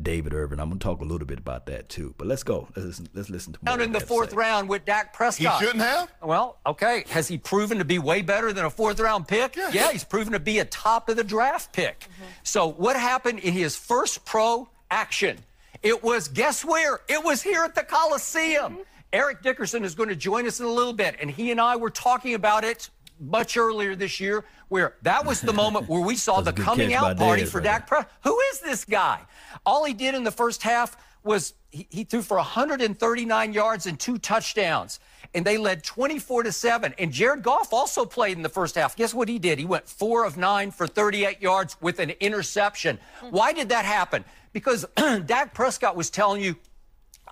David 0.01 0.33
Irvin. 0.33 0.61
I'm 0.61 0.69
going 0.69 0.79
to 0.79 0.85
talk 0.85 1.01
a 1.01 1.05
little 1.05 1.27
bit 1.27 1.39
about 1.39 1.67
that 1.67 1.89
too. 1.89 2.15
But 2.19 2.29
let's 2.29 2.43
go. 2.43 2.69
Let's 2.77 2.87
listen, 2.87 3.09
let's 3.15 3.31
listen 3.31 3.53
to 3.55 3.59
more. 3.63 3.77
Down 3.77 3.85
in 3.85 3.93
the 3.93 4.01
fourth 4.01 4.33
round 4.33 4.69
with 4.69 4.85
Dak 4.85 5.13
Prescott. 5.13 5.61
He 5.61 5.67
shouldn't 5.67 5.85
have. 5.85 6.13
Well, 6.23 6.59
okay. 6.67 7.05
Has 7.09 7.27
he 7.27 7.39
proven 7.39 7.79
to 7.79 7.85
be 7.85 7.99
way 7.99 8.23
better 8.23 8.53
than 8.53 8.65
a 8.65 8.71
fourth 8.71 9.01
round 9.01 9.27
pick? 9.27 9.57
Yeah, 9.57 9.71
yeah 9.73 9.93
he's 9.93 10.05
proven 10.05 10.33
to 10.35 10.41
be 10.41 10.61
a 10.61 10.65
top 10.65 11.09
of 11.09 11.17
the 11.17 11.25
draft 11.25 11.73
pick. 11.73 12.01
Mm-hmm. 12.01 12.25
So 12.45 12.69
what 12.69 12.97
happened 12.97 13.41
in 13.41 13.53
his 13.53 13.77
first 13.77 14.25
pro 14.25 14.69
action? 14.91 15.39
It 15.83 16.03
was 16.03 16.29
guess 16.29 16.65
where? 16.65 17.01
It 17.09 17.23
was 17.25 17.43
here 17.43 17.65
at 17.65 17.75
the 17.75 17.83
Coliseum. 17.83 18.73
Mm-hmm. 18.73 18.83
Eric 19.13 19.43
Dickerson 19.43 19.85
is 19.85 19.95
going 19.95 20.11
to 20.11 20.17
join 20.17 20.47
us 20.47 20.61
in 20.61 20.67
a 20.67 20.71
little 20.71 20.93
bit, 20.93 21.17
and 21.21 21.31
he 21.31 21.51
and 21.51 21.61
I 21.61 21.77
were 21.77 21.91
talking 21.91 22.35
about 22.35 22.63
it 22.63 22.91
much 23.21 23.57
earlier 23.57 23.95
this 23.95 24.21
year, 24.21 24.45
where 24.69 24.97
that 25.03 25.25
was 25.25 25.41
the 25.41 25.53
moment 25.53 25.89
where 25.89 26.01
we 26.01 26.17
saw 26.17 26.41
the 26.43 26.53
coming 26.53 26.95
out 26.95 27.17
party 27.17 27.45
for 27.45 27.59
right 27.59 27.65
Dak 27.65 27.87
Prescott. 27.87 28.13
Who 28.25 28.39
is 28.53 28.61
this 28.61 28.85
guy? 28.85 29.21
All 29.65 29.85
he 29.85 29.95
did 29.95 30.15
in 30.15 30.25
the 30.25 30.31
first 30.31 30.63
half 30.63 30.97
was 31.25 31.55
he, 31.71 31.87
he, 31.91 32.05
threw 32.05 32.23
for 32.23 32.37
139 32.37 33.53
yards 33.53 33.87
and 33.87 33.99
two 33.99 34.19
touchdowns, 34.19 35.01
and 35.35 35.45
they 35.45 35.59
led 35.59 35.85
24 35.85 36.45
to 36.45 36.53
seven. 36.53 36.95
And 36.99 37.13
Jared 37.13 37.43
Goff 37.43 37.73
also 37.73 38.05
played 38.05 38.37
in 38.37 38.43
the 38.43 38.49
first 38.49 38.75
half. 38.77 38.97
Guess 38.97 39.13
what 39.13 39.29
he 39.29 39.39
did? 39.39 39.59
He 39.59 39.67
went 39.67 39.89
four 39.89 40.25
of 40.25 40.37
nine 40.37 40.71
for 40.71 40.87
38 40.87 41.43
yards 41.43 41.77
with 41.81 41.99
an 41.99 42.11
interception. 42.21 42.99
Hmm. 43.21 43.31
Why 43.31 43.53
did 43.53 43.69
that 43.69 43.85
happen? 43.85 44.25
Because 44.53 44.87
Dak 44.97 45.53
Prescott 45.53 45.97
was 45.97 46.09
telling 46.09 46.43
you, 46.43 46.57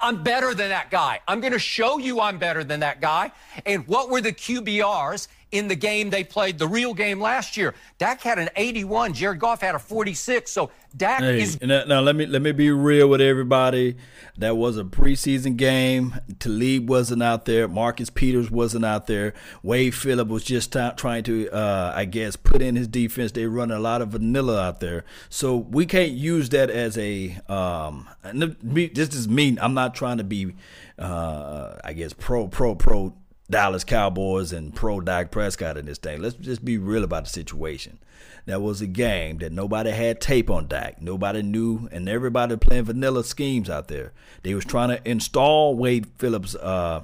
I'm 0.01 0.23
better 0.23 0.55
than 0.55 0.69
that 0.69 0.91
guy. 0.91 1.21
I'm 1.27 1.41
going 1.41 1.53
to 1.53 1.59
show 1.59 1.99
you 1.99 2.21
I'm 2.21 2.39
better 2.39 2.65
than 2.65 2.81
that 2.81 3.01
guy. 3.01 3.33
And 3.65 3.87
what 3.87 4.11
were 4.11 4.21
the 4.21 4.33
QBRs? 4.33 5.29
In 5.53 5.69
the 5.69 5.77
game 5.77 6.11
they 6.11 6.25
played, 6.25 6.59
the 6.59 6.67
real 6.67 6.93
game 6.93 7.21
last 7.21 7.57
year. 7.57 7.75
Dak 7.99 8.21
had 8.21 8.39
an 8.39 8.51
81. 8.57 9.15
Jared 9.15 9.39
Goff 9.39 9.61
had 9.61 9.75
a 9.75 9.79
46. 9.79 10.51
So 10.51 10.71
Dak 10.97 11.21
hey, 11.21 11.43
is. 11.43 11.61
Now 11.61 12.01
let 12.01 12.17
me 12.17 12.27
let 12.27 12.43
me 12.43 12.53
be 12.53 12.71
real 12.71 13.09
with 13.09 13.21
everybody. 13.21 13.97
That 14.39 14.57
was 14.57 14.77
a 14.77 14.85
preseason 14.85 15.57
game. 15.57 16.21
Talib 16.39 16.89
wasn't 16.89 17.23
out 17.23 17.45
there. 17.45 17.69
Marcus 17.69 18.11
Peters 18.11 18.51
wasn't 18.51 18.85
out 18.85 19.07
there. 19.07 19.35
Wade 19.63 19.95
Phillip 19.95 20.29
was 20.29 20.43
just 20.43 20.73
t- 20.73 20.91
trying 20.97 21.23
to, 21.25 21.49
uh, 21.51 21.93
I 21.95 22.05
guess, 22.05 22.37
put 22.37 22.61
in 22.61 22.77
his 22.77 22.89
defense. 22.89 23.33
They 23.33 23.47
run 23.47 23.71
a 23.71 23.79
lot 23.79 24.03
of 24.03 24.09
vanilla 24.11 24.61
out 24.61 24.81
there, 24.81 25.05
so 25.29 25.57
we 25.57 25.87
can't 25.87 26.13
use 26.13 26.49
that 26.51 26.71
as 26.71 26.99
a. 26.99 27.39
Um, 27.49 28.09
this 28.25 29.15
is 29.15 29.29
me. 29.29 29.57
I'm 29.61 29.75
not 29.75 29.95
trying 29.95 30.19
to 30.19 30.25
be, 30.25 30.55
uh, 30.99 31.77
I 31.85 31.93
guess, 31.93 32.13
pro 32.13 32.49
pro 32.49 32.75
pro 32.75 33.15
Dallas 33.49 33.85
Cowboys 33.85 34.53
and 34.53 34.75
pro 34.75 35.01
Dak 35.01 35.31
Prescott 35.31 35.77
in 35.77 35.87
this 35.87 35.99
thing. 35.99 36.21
Let's 36.21 36.35
just 36.35 36.65
be 36.65 36.79
real 36.79 37.05
about 37.05 37.25
the 37.25 37.31
situation. 37.31 37.99
That 38.47 38.63
was 38.63 38.81
a 38.81 38.87
game 38.87 39.39
that 39.39 39.53
nobody 39.53 39.91
had 39.91 40.21
tape 40.21 40.51
on 40.51 40.69
Dak. 40.69 41.01
Nobody 41.01 41.43
knew, 41.43 41.89
and 41.93 42.09
everybody 42.09 42.57
playing 42.57 42.85
vanilla 42.85 43.25
schemes 43.25 43.69
out 43.69 43.89
there. 43.89 44.13
They 44.43 44.55
was 44.55 44.65
trying 44.65 44.89
to 44.91 45.09
install 45.09 45.77
Wade 45.77 46.07
Phillips' 46.19 46.55
uh, 46.55 47.03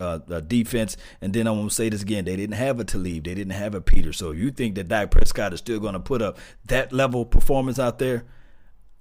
uh, 0.00 0.18
uh, 0.30 0.40
defense, 0.40 0.96
and 1.20 1.32
then 1.32 1.46
I'm 1.46 1.56
gonna 1.56 1.70
say 1.70 1.88
this 1.88 2.02
again: 2.02 2.24
they 2.24 2.36
didn't 2.36 2.56
have 2.56 2.80
a 2.80 2.84
Talib, 2.84 3.24
they 3.24 3.34
didn't 3.34 3.52
have 3.52 3.74
a 3.74 3.80
Peter. 3.80 4.12
So 4.12 4.32
you 4.32 4.50
think 4.50 4.74
that 4.76 4.88
Dak 4.88 5.10
Prescott 5.10 5.52
is 5.52 5.60
still 5.60 5.80
to 5.80 6.00
put 6.00 6.22
up 6.22 6.38
that 6.66 6.92
level 6.92 7.22
of 7.22 7.30
performance 7.30 7.78
out 7.78 7.98
there? 7.98 8.24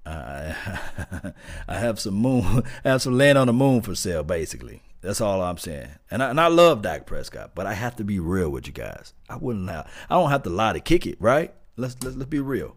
I 0.06 0.56
have 1.68 2.00
some 2.00 2.16
moon, 2.16 2.64
I 2.86 2.90
have 2.90 3.02
some 3.02 3.18
land 3.18 3.38
on 3.38 3.48
the 3.48 3.54
moon 3.54 3.82
for 3.82 3.96
sale, 3.96 4.24
basically. 4.24 4.82
That's 5.02 5.22
all 5.22 5.41
I'm 5.41 5.58
saying. 5.58 5.89
And 6.12 6.22
I, 6.22 6.30
and 6.30 6.39
I 6.39 6.47
love 6.47 6.82
Dak 6.82 7.06
Prescott, 7.06 7.52
but 7.56 7.66
I 7.66 7.74
have 7.74 7.95
to 7.97 8.04
be 8.04 8.20
real 8.20 8.50
with 8.50 8.68
you 8.68 8.74
guys. 8.74 9.14
I 9.30 9.38
wouldn't 9.38 9.70
have. 9.70 9.89
I 10.10 10.16
don't 10.16 10.30
have 10.30 10.43
to 10.43 10.50
lie 10.50 10.74
to 10.74 10.80
kick 10.80 11.06
it, 11.06 11.18
right? 11.22 11.54
Let's 11.78 11.95
let's, 12.04 12.18
let's 12.18 12.30
be 12.30 12.39
real. 12.39 12.76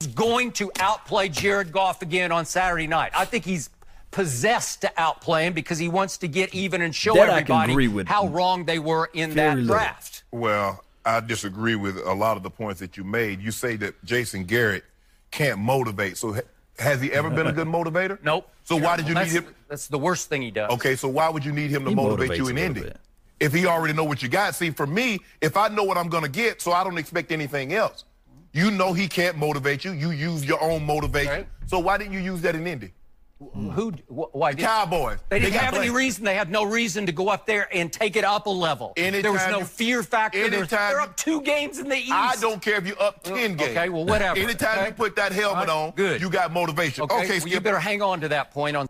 He's 0.00 0.08
going 0.08 0.52
to 0.52 0.72
outplay 0.80 1.28
Jared 1.28 1.72
Goff 1.72 2.02
again 2.02 2.32
on 2.32 2.46
Saturday 2.46 2.86
night. 2.86 3.12
I 3.14 3.26
think 3.26 3.44
he's 3.44 3.70
possessed 4.10 4.80
to 4.80 4.92
outplay 4.96 5.46
him 5.46 5.52
because 5.52 5.78
he 5.78 5.88
wants 5.88 6.18
to 6.18 6.28
get 6.28 6.52
even 6.54 6.82
and 6.82 6.94
show 6.94 7.14
that 7.14 7.28
everybody 7.28 8.04
how 8.04 8.26
wrong 8.28 8.64
they 8.64 8.78
were 8.78 9.10
in 9.12 9.34
that 9.34 9.56
little. 9.58 9.74
draft. 9.74 10.24
Well, 10.32 10.82
I 11.04 11.20
disagree 11.20 11.76
with 11.76 11.96
a 11.98 12.12
lot 12.12 12.36
of 12.36 12.42
the 12.42 12.50
points 12.50 12.80
that 12.80 12.96
you 12.96 13.04
made. 13.04 13.40
You 13.40 13.50
say 13.50 13.76
that 13.76 14.02
Jason 14.04 14.44
Garrett 14.44 14.84
can't 15.30 15.58
motivate. 15.58 16.16
So 16.16 16.40
has 16.80 17.00
he 17.00 17.12
ever 17.12 17.30
been 17.30 17.46
a 17.46 17.52
good 17.52 17.68
motivator? 17.68 18.18
Nope. 18.24 18.48
So 18.64 18.76
why 18.76 18.96
did 18.96 19.08
you 19.08 19.14
need 19.14 19.28
him? 19.28 19.46
That's 19.68 19.88
the 19.88 19.98
worst 19.98 20.28
thing 20.28 20.42
he 20.42 20.50
does. 20.50 20.70
Okay, 20.72 20.94
so 20.94 21.08
why 21.08 21.28
would 21.28 21.44
you 21.44 21.52
need 21.52 21.70
him 21.70 21.84
to 21.84 21.90
he 21.90 21.94
motivate 21.94 22.36
you 22.36 22.48
in 22.48 22.58
Indy? 22.58 22.82
Bit. 22.82 22.96
If 23.40 23.52
he 23.52 23.66
already 23.66 23.94
know 23.94 24.04
what 24.04 24.22
you 24.22 24.28
got. 24.28 24.54
See, 24.54 24.70
for 24.70 24.86
me, 24.86 25.20
if 25.40 25.56
I 25.56 25.68
know 25.68 25.82
what 25.82 25.96
I'm 25.96 26.08
going 26.08 26.24
to 26.24 26.30
get, 26.30 26.60
so 26.60 26.72
I 26.72 26.84
don't 26.84 26.98
expect 26.98 27.32
anything 27.32 27.72
else. 27.72 28.04
You 28.52 28.70
know 28.70 28.92
he 28.92 29.08
can't 29.08 29.36
motivate 29.36 29.84
you. 29.84 29.92
You 29.92 30.10
use 30.10 30.44
your 30.44 30.62
own 30.62 30.84
motivation. 30.84 31.32
Right. 31.32 31.48
So 31.66 31.78
why 31.78 31.98
didn't 31.98 32.12
you 32.12 32.20
use 32.20 32.42
that 32.42 32.54
in 32.54 32.66
Indy? 32.66 32.92
Mm. 33.40 33.72
Who? 33.72 33.90
wh- 34.08 34.34
Why? 34.34 34.52
The 34.52 34.62
Cowboys. 34.62 35.18
They 35.30 35.38
didn't 35.38 35.52
They 35.54 35.58
have 35.58 35.74
any 35.74 35.88
reason. 35.88 36.24
They 36.24 36.34
had 36.34 36.50
no 36.50 36.64
reason 36.64 37.06
to 37.06 37.12
go 37.12 37.28
up 37.28 37.46
there 37.46 37.74
and 37.74 37.90
take 37.90 38.16
it 38.16 38.24
up 38.24 38.46
a 38.46 38.50
level. 38.50 38.92
there 38.96 39.32
was 39.32 39.46
no 39.48 39.64
fear 39.64 40.02
factor. 40.02 40.38
There 40.38 40.60
was- 40.60 40.72
anytime 40.72 40.92
they're 40.92 41.00
up 41.00 41.16
two 41.16 41.40
games 41.40 41.78
in 41.78 41.88
the 41.88 41.96
East. 41.96 42.12
I 42.12 42.36
don't 42.40 42.60
care 42.60 42.76
if 42.76 42.86
you're 42.86 43.00
up 43.00 43.20
uh, 43.24 43.30
10 43.30 43.56
games. 43.56 43.70
Okay, 43.70 43.88
well, 43.88 44.04
whatever. 44.04 44.38
Anytime 44.38 44.78
okay? 44.78 44.88
you 44.88 44.92
put 44.92 45.16
that 45.16 45.32
helmet 45.32 45.68
right, 45.68 45.74
on, 45.74 45.92
good. 45.92 46.20
you 46.20 46.28
got 46.28 46.52
motivation. 46.52 47.04
Okay, 47.04 47.24
Okay, 47.24 47.38
well, 47.38 47.48
you 47.48 47.60
better 47.60 47.78
hang 47.80 48.02
on 48.02 48.20
to 48.20 48.28
that 48.28 48.50
point 48.50 48.76
on. 48.76 48.86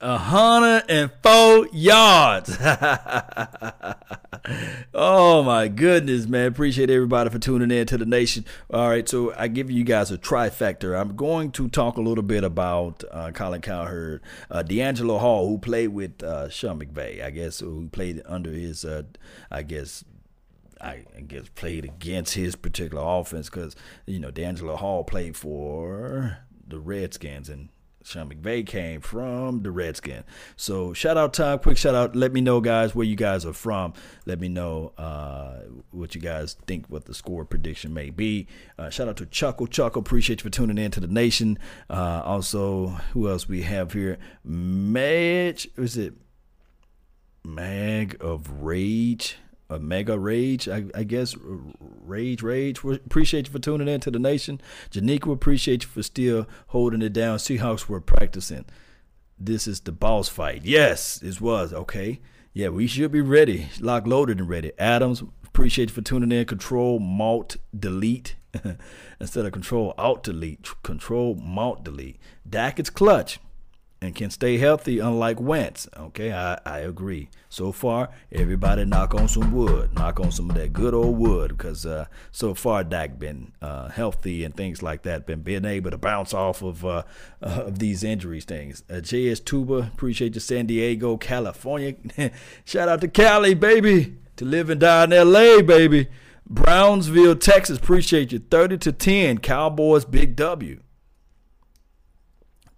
A 0.00 0.16
hundred 0.16 0.84
and 0.88 1.10
four 1.24 1.66
yards. 1.72 2.56
oh 4.94 5.42
my 5.42 5.66
goodness, 5.66 6.28
man! 6.28 6.46
Appreciate 6.46 6.88
everybody 6.88 7.30
for 7.30 7.40
tuning 7.40 7.76
in 7.76 7.84
to 7.88 7.98
the 7.98 8.06
nation. 8.06 8.44
All 8.72 8.88
right, 8.88 9.08
so 9.08 9.34
I 9.36 9.48
give 9.48 9.72
you 9.72 9.82
guys 9.82 10.12
a 10.12 10.18
trifecta. 10.18 10.96
I'm 10.96 11.16
going 11.16 11.50
to 11.50 11.68
talk 11.68 11.96
a 11.96 12.00
little 12.00 12.22
bit 12.22 12.44
about 12.44 13.02
uh, 13.10 13.32
Colin 13.32 13.60
Cowherd, 13.60 14.22
uh, 14.52 14.62
DeAngelo 14.62 15.18
Hall, 15.18 15.48
who 15.48 15.58
played 15.58 15.88
with 15.88 16.22
uh, 16.22 16.48
Sean 16.48 16.78
McVay, 16.78 17.24
I 17.24 17.30
guess, 17.30 17.58
who 17.58 17.88
played 17.88 18.22
under 18.24 18.52
his, 18.52 18.84
uh, 18.84 19.02
I 19.50 19.62
guess, 19.62 20.04
I 20.80 21.06
guess 21.26 21.48
played 21.56 21.84
against 21.84 22.34
his 22.34 22.54
particular 22.54 23.02
offense 23.04 23.50
because 23.50 23.74
you 24.06 24.20
know 24.20 24.30
DeAngelo 24.30 24.76
Hall 24.76 25.02
played 25.02 25.36
for 25.36 26.38
the 26.68 26.78
Redskins 26.78 27.48
and 27.48 27.70
Sean 28.04 28.28
McVay 28.28 28.64
came 28.66 29.00
from 29.00 29.62
the 29.62 29.70
Redskins. 29.70 30.24
So 30.56 30.92
shout 30.92 31.16
out 31.16 31.34
Tom, 31.34 31.58
quick 31.58 31.76
shout 31.76 31.94
out. 31.94 32.16
Let 32.16 32.32
me 32.32 32.40
know 32.40 32.60
guys 32.60 32.94
where 32.94 33.04
you 33.04 33.16
guys 33.16 33.44
are 33.44 33.52
from. 33.52 33.92
Let 34.24 34.40
me 34.40 34.48
know 34.48 34.92
uh, 34.96 35.62
what 35.90 36.14
you 36.14 36.20
guys 36.20 36.56
think 36.66 36.86
what 36.88 37.04
the 37.04 37.14
score 37.14 37.44
prediction 37.44 37.92
may 37.92 38.10
be. 38.10 38.46
Uh, 38.78 38.88
shout 38.90 39.08
out 39.08 39.16
to 39.18 39.26
Chuckle 39.26 39.66
Chuckle. 39.66 40.00
Appreciate 40.00 40.40
you 40.40 40.44
for 40.44 40.50
tuning 40.50 40.78
in 40.78 40.90
to 40.92 41.00
the 41.00 41.06
nation. 41.06 41.58
Uh, 41.90 42.22
also, 42.24 42.88
who 43.12 43.28
else 43.28 43.48
we 43.48 43.62
have 43.62 43.92
here? 43.92 44.18
Madge, 44.44 45.68
is 45.76 45.96
it 45.96 46.14
Mag 47.44 48.16
of 48.20 48.62
Rage? 48.62 49.36
A 49.70 49.78
mega 49.78 50.18
rage, 50.18 50.68
I, 50.68 50.84
I 50.94 51.02
guess. 51.02 51.36
Rage, 51.38 52.42
rage. 52.42 52.82
We 52.82 52.94
appreciate 52.94 53.46
you 53.46 53.52
for 53.52 53.58
tuning 53.58 53.88
in 53.88 54.00
to 54.00 54.10
the 54.10 54.18
nation. 54.18 54.60
Janika, 54.90 55.30
appreciate 55.30 55.82
you 55.82 55.88
for 55.88 56.02
still 56.02 56.46
holding 56.68 57.02
it 57.02 57.12
down. 57.12 57.38
Seahawks 57.38 57.88
were 57.88 58.00
practicing. 58.00 58.64
This 59.38 59.66
is 59.66 59.80
the 59.80 59.92
boss 59.92 60.28
fight. 60.28 60.64
Yes, 60.64 61.22
it 61.22 61.40
was. 61.40 61.72
Okay. 61.72 62.20
Yeah, 62.54 62.70
we 62.70 62.86
should 62.86 63.12
be 63.12 63.20
ready. 63.20 63.68
Lock 63.78 64.06
loaded 64.06 64.38
and 64.40 64.48
ready. 64.48 64.72
Adams, 64.78 65.22
appreciate 65.44 65.90
you 65.90 65.94
for 65.94 66.00
tuning 66.00 66.32
in. 66.32 66.46
Control, 66.46 66.98
Malt, 66.98 67.56
Delete. 67.78 68.36
Instead 69.20 69.44
of 69.44 69.52
Control, 69.52 69.94
Alt, 69.98 70.24
Delete. 70.24 70.66
Control, 70.82 71.34
Malt, 71.34 71.84
Delete. 71.84 72.18
Dak 72.48 72.80
is 72.80 72.88
clutch 72.88 73.38
and 74.00 74.14
can 74.14 74.30
stay 74.30 74.58
healthy, 74.58 75.00
unlike 75.00 75.40
Wentz. 75.40 75.88
Okay, 75.96 76.32
I, 76.32 76.58
I 76.64 76.78
agree. 76.80 77.30
So 77.48 77.72
far, 77.72 78.10
everybody 78.30 78.84
knock 78.84 79.14
on 79.14 79.26
some 79.26 79.52
wood, 79.52 79.94
knock 79.94 80.20
on 80.20 80.30
some 80.30 80.50
of 80.50 80.56
that 80.56 80.72
good 80.72 80.94
old 80.94 81.18
wood, 81.18 81.56
because 81.56 81.84
uh, 81.84 82.06
so 82.30 82.54
far 82.54 82.84
Dak 82.84 83.18
been 83.18 83.52
uh, 83.60 83.88
healthy 83.88 84.44
and 84.44 84.54
things 84.56 84.82
like 84.82 85.02
that, 85.02 85.26
been 85.26 85.42
being 85.42 85.64
able 85.64 85.90
to 85.90 85.98
bounce 85.98 86.32
off 86.32 86.62
of 86.62 86.84
uh, 86.84 87.02
of 87.40 87.78
these 87.78 88.04
injuries 88.04 88.44
things. 88.44 88.82
JS 88.88 89.44
Tuba, 89.44 89.90
appreciate 89.92 90.34
you, 90.34 90.40
San 90.40 90.66
Diego, 90.66 91.16
California. 91.16 91.94
Shout 92.64 92.88
out 92.88 93.00
to 93.00 93.08
Cali, 93.08 93.54
baby, 93.54 94.16
to 94.36 94.44
live 94.44 94.70
and 94.70 94.80
die 94.80 95.04
in 95.04 95.12
L.A., 95.12 95.62
baby. 95.62 96.08
Brownsville, 96.48 97.36
Texas, 97.36 97.76
appreciate 97.76 98.32
you. 98.32 98.38
30 98.38 98.78
to 98.78 98.92
10, 98.92 99.38
Cowboys, 99.38 100.06
big 100.06 100.34
W. 100.36 100.80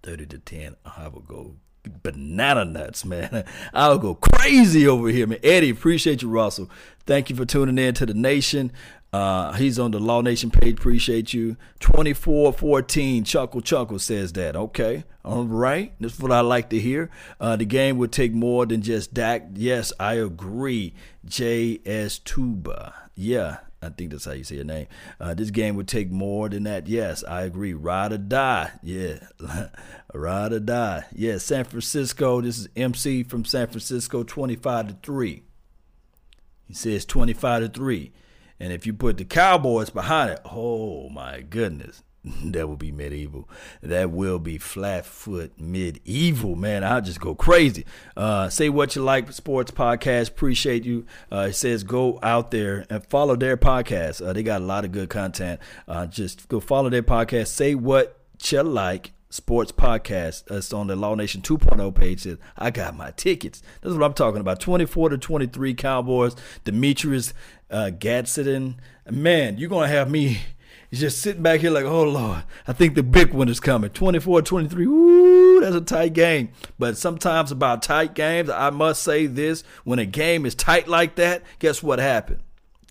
30 0.03 0.25
to 0.27 0.39
10, 0.39 0.75
I 0.85 1.07
will 1.07 1.21
go 1.21 1.55
banana 2.03 2.65
nuts, 2.65 3.05
man. 3.05 3.43
I'll 3.73 3.97
go 3.97 4.15
crazy 4.15 4.87
over 4.87 5.09
here, 5.09 5.27
man. 5.27 5.39
Eddie, 5.43 5.69
appreciate 5.69 6.21
you, 6.21 6.29
Russell. 6.29 6.69
Thank 7.05 7.29
you 7.29 7.35
for 7.35 7.45
tuning 7.45 7.77
in 7.77 7.93
to 7.95 8.05
the 8.05 8.13
nation. 8.13 8.71
Uh, 9.13 9.51
he's 9.53 9.77
on 9.77 9.91
the 9.91 9.99
Law 9.99 10.21
Nation 10.21 10.49
page. 10.49 10.77
Appreciate 10.77 11.33
you. 11.33 11.57
24-14, 11.81 13.25
Chuckle 13.25 13.61
Chuckle 13.61 13.99
says 13.99 14.31
that. 14.33 14.55
Okay. 14.55 15.03
All 15.25 15.43
right. 15.43 15.93
That's 15.99 16.17
what 16.19 16.31
I 16.31 16.39
like 16.39 16.69
to 16.69 16.79
hear. 16.79 17.09
Uh, 17.39 17.57
the 17.57 17.65
game 17.65 17.97
would 17.97 18.13
take 18.13 18.31
more 18.31 18.65
than 18.65 18.81
just 18.81 19.13
Dak. 19.13 19.47
Yes, 19.53 19.91
I 19.99 20.13
agree. 20.13 20.93
J.S. 21.25 22.19
Tuba. 22.19 22.93
Yeah, 23.13 23.57
I 23.81 23.89
think 23.89 24.11
that's 24.11 24.25
how 24.25 24.33
you 24.33 24.43
say 24.43 24.55
your 24.55 24.63
name. 24.65 24.87
Uh, 25.19 25.33
this 25.33 25.49
game 25.49 25.75
would 25.75 25.87
take 25.87 26.11
more 26.11 26.47
than 26.49 26.63
that. 26.63 26.87
Yes, 26.87 27.23
I 27.23 27.41
agree. 27.43 27.73
Ride 27.73 28.13
or 28.13 28.19
die. 28.19 28.71
Yeah. 28.83 29.27
Ride 30.13 30.53
or 30.53 30.59
die. 30.59 31.05
Yeah, 31.13 31.39
San 31.39 31.63
Francisco. 31.63 32.41
This 32.41 32.59
is 32.59 32.69
MC 32.75 33.23
from 33.23 33.43
San 33.43 33.67
Francisco, 33.67 34.23
25 34.23 34.87
to 34.87 34.97
3. 35.01 35.43
He 36.67 36.73
says 36.73 37.05
25 37.05 37.63
to 37.63 37.69
3. 37.69 38.11
And 38.59 38.71
if 38.71 38.85
you 38.85 38.93
put 38.93 39.17
the 39.17 39.25
Cowboys 39.25 39.89
behind 39.89 40.29
it, 40.29 40.41
oh 40.45 41.09
my 41.09 41.41
goodness. 41.41 42.03
That 42.51 42.67
will 42.67 42.77
be 42.77 42.91
medieval. 42.91 43.49
That 43.81 44.11
will 44.11 44.39
be 44.39 44.57
flat 44.57 45.05
foot 45.05 45.59
medieval, 45.59 46.55
man. 46.55 46.83
I'll 46.83 47.01
just 47.01 47.19
go 47.19 47.33
crazy. 47.33 47.85
Uh, 48.15 48.49
say 48.49 48.69
what 48.69 48.95
you 48.95 49.03
like, 49.03 49.31
sports 49.31 49.71
podcast. 49.71 50.29
Appreciate 50.29 50.85
you. 50.85 51.05
Uh, 51.31 51.47
it 51.49 51.53
says 51.53 51.83
go 51.83 52.19
out 52.21 52.51
there 52.51 52.85
and 52.89 53.05
follow 53.07 53.35
their 53.35 53.57
podcast. 53.57 54.25
Uh, 54.25 54.33
they 54.33 54.43
got 54.43 54.61
a 54.61 54.65
lot 54.65 54.85
of 54.85 54.91
good 54.91 55.09
content. 55.09 55.59
Uh, 55.87 56.05
just 56.05 56.47
go 56.47 56.59
follow 56.59 56.89
their 56.89 57.03
podcast. 57.03 57.47
Say 57.47 57.75
what 57.75 58.19
you 58.45 58.63
like. 58.63 59.13
Sports 59.29 59.71
podcast. 59.71 60.43
It's 60.51 60.73
on 60.73 60.87
the 60.87 60.95
Law 60.97 61.15
Nation 61.15 61.41
2.0 61.41 61.95
page. 61.95 62.23
Says, 62.23 62.37
I 62.57 62.69
got 62.69 62.97
my 62.97 63.11
tickets. 63.11 63.63
That's 63.79 63.95
what 63.95 64.03
I'm 64.03 64.13
talking 64.13 64.41
about. 64.41 64.59
24 64.59 65.07
to 65.09 65.17
23 65.17 65.73
Cowboys. 65.73 66.35
Demetrius 66.65 67.33
uh, 67.69 67.91
Gadsden. 67.91 68.81
Man, 69.09 69.57
you're 69.57 69.69
going 69.69 69.89
to 69.89 69.95
have 69.95 70.11
me 70.11 70.41
just 70.99 71.21
sitting 71.21 71.41
back 71.41 71.61
here 71.61 71.71
like, 71.71 71.85
oh, 71.85 72.03
Lord, 72.03 72.43
I 72.67 72.73
think 72.73 72.95
the 72.95 73.03
big 73.03 73.33
one 73.33 73.47
is 73.47 73.61
coming. 73.61 73.89
24 73.91 74.41
23. 74.41 74.87
Woo, 74.87 75.61
that's 75.61 75.75
a 75.75 75.81
tight 75.81 76.13
game. 76.13 76.49
But 76.77 76.97
sometimes 76.97 77.51
about 77.51 77.81
tight 77.81 78.13
games, 78.13 78.49
I 78.49 78.71
must 78.71 79.01
say 79.01 79.25
this 79.25 79.63
when 79.85 79.99
a 79.99 80.05
game 80.05 80.45
is 80.45 80.53
tight 80.53 80.89
like 80.89 81.15
that, 81.15 81.43
guess 81.59 81.81
what 81.81 81.99
happened? 81.99 82.41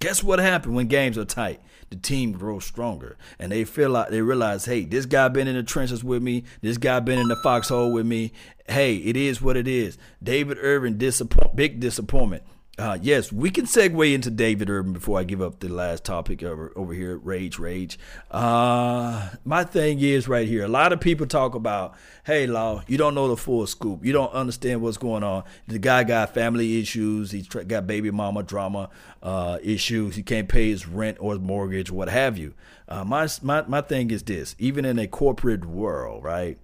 Guess 0.01 0.25
what 0.25 0.39
happened 0.39 0.75
when 0.75 0.87
games 0.87 1.19
are 1.19 1.27
tight? 1.27 1.61
The 1.91 1.97
team 1.97 2.33
grows 2.33 2.65
stronger, 2.65 3.19
and 3.39 3.51
they 3.51 3.65
feel 3.65 3.91
like 3.91 4.11
they 4.11 4.23
realize, 4.23 4.65
hey, 4.65 4.85
this 4.85 5.07
guy 5.07 5.27
been 5.29 5.49
in 5.49 5.57
the 5.57 5.63
trenches 5.65 6.05
with 6.05 6.23
me. 6.23 6.45
This 6.63 6.79
guy 6.79 7.01
been 7.01 7.19
in 7.19 7.27
the 7.29 7.37
foxhole 7.37 7.93
with 7.93 8.07
me. 8.07 8.33
Hey, 8.69 8.97
it 8.97 9.17
is 9.17 9.43
what 9.43 9.57
it 9.57 9.67
is. 9.67 9.99
David 10.23 10.57
Irvin, 10.61 10.97
disappoint, 10.97 11.57
big 11.57 11.81
disappointment. 11.81 12.45
Uh, 12.79 12.97
yes, 13.03 13.31
we 13.31 13.51
can 13.51 13.67
segue 13.67 14.15
into 14.15 14.31
David 14.31 14.71
Irving 14.71 14.95
before 14.95 15.19
I 15.19 15.25
give 15.25 15.43
up 15.43 15.61
the 15.61 15.69
last 15.69 16.03
topic 16.03 16.43
over, 16.43 16.73
over 16.75 16.95
here, 16.95 17.19
rage, 17.19 17.59
rage. 17.59 17.99
Uh, 18.31 19.29
my 19.45 19.65
thing 19.65 20.01
is 20.01 20.27
right 20.27 20.49
here. 20.49 20.65
A 20.65 20.69
lot 20.69 20.93
of 20.93 21.01
people 21.01 21.27
talk 21.27 21.55
about, 21.55 21.95
hey, 22.25 22.47
Law, 22.47 22.83
you 22.87 22.97
don't 22.97 23.15
know 23.15 23.29
the 23.29 23.37
full 23.37 23.67
scoop. 23.67 24.03
You 24.03 24.15
don't 24.15 24.33
understand 24.33 24.81
what's 24.81 24.97
going 24.97 25.23
on. 25.23 25.45
The 25.69 25.79
guy 25.79 26.05
got 26.05 26.33
family 26.33 26.81
issues. 26.81 27.33
He's 27.33 27.49
got 27.49 27.87
baby 27.87 28.11
mama 28.11 28.43
drama 28.45 28.89
uh, 29.23 29.59
issues. 29.63 30.17
He 30.17 30.23
can't 30.23 30.49
pay 30.49 30.71
his 30.71 30.89
rent 30.89 31.19
or 31.21 31.33
his 31.33 31.43
mortgage, 31.43 31.91
what 31.91 32.09
have 32.09 32.39
you. 32.39 32.55
Uh, 32.89 33.05
my, 33.05 33.29
my, 33.43 33.63
my 33.63 33.83
thing 33.83 34.11
is 34.11 34.23
this, 34.23 34.57
even 34.59 34.87
in 34.87 34.99
a 34.99 35.07
corporate 35.07 35.67
world, 35.67 36.25
right? 36.25 36.57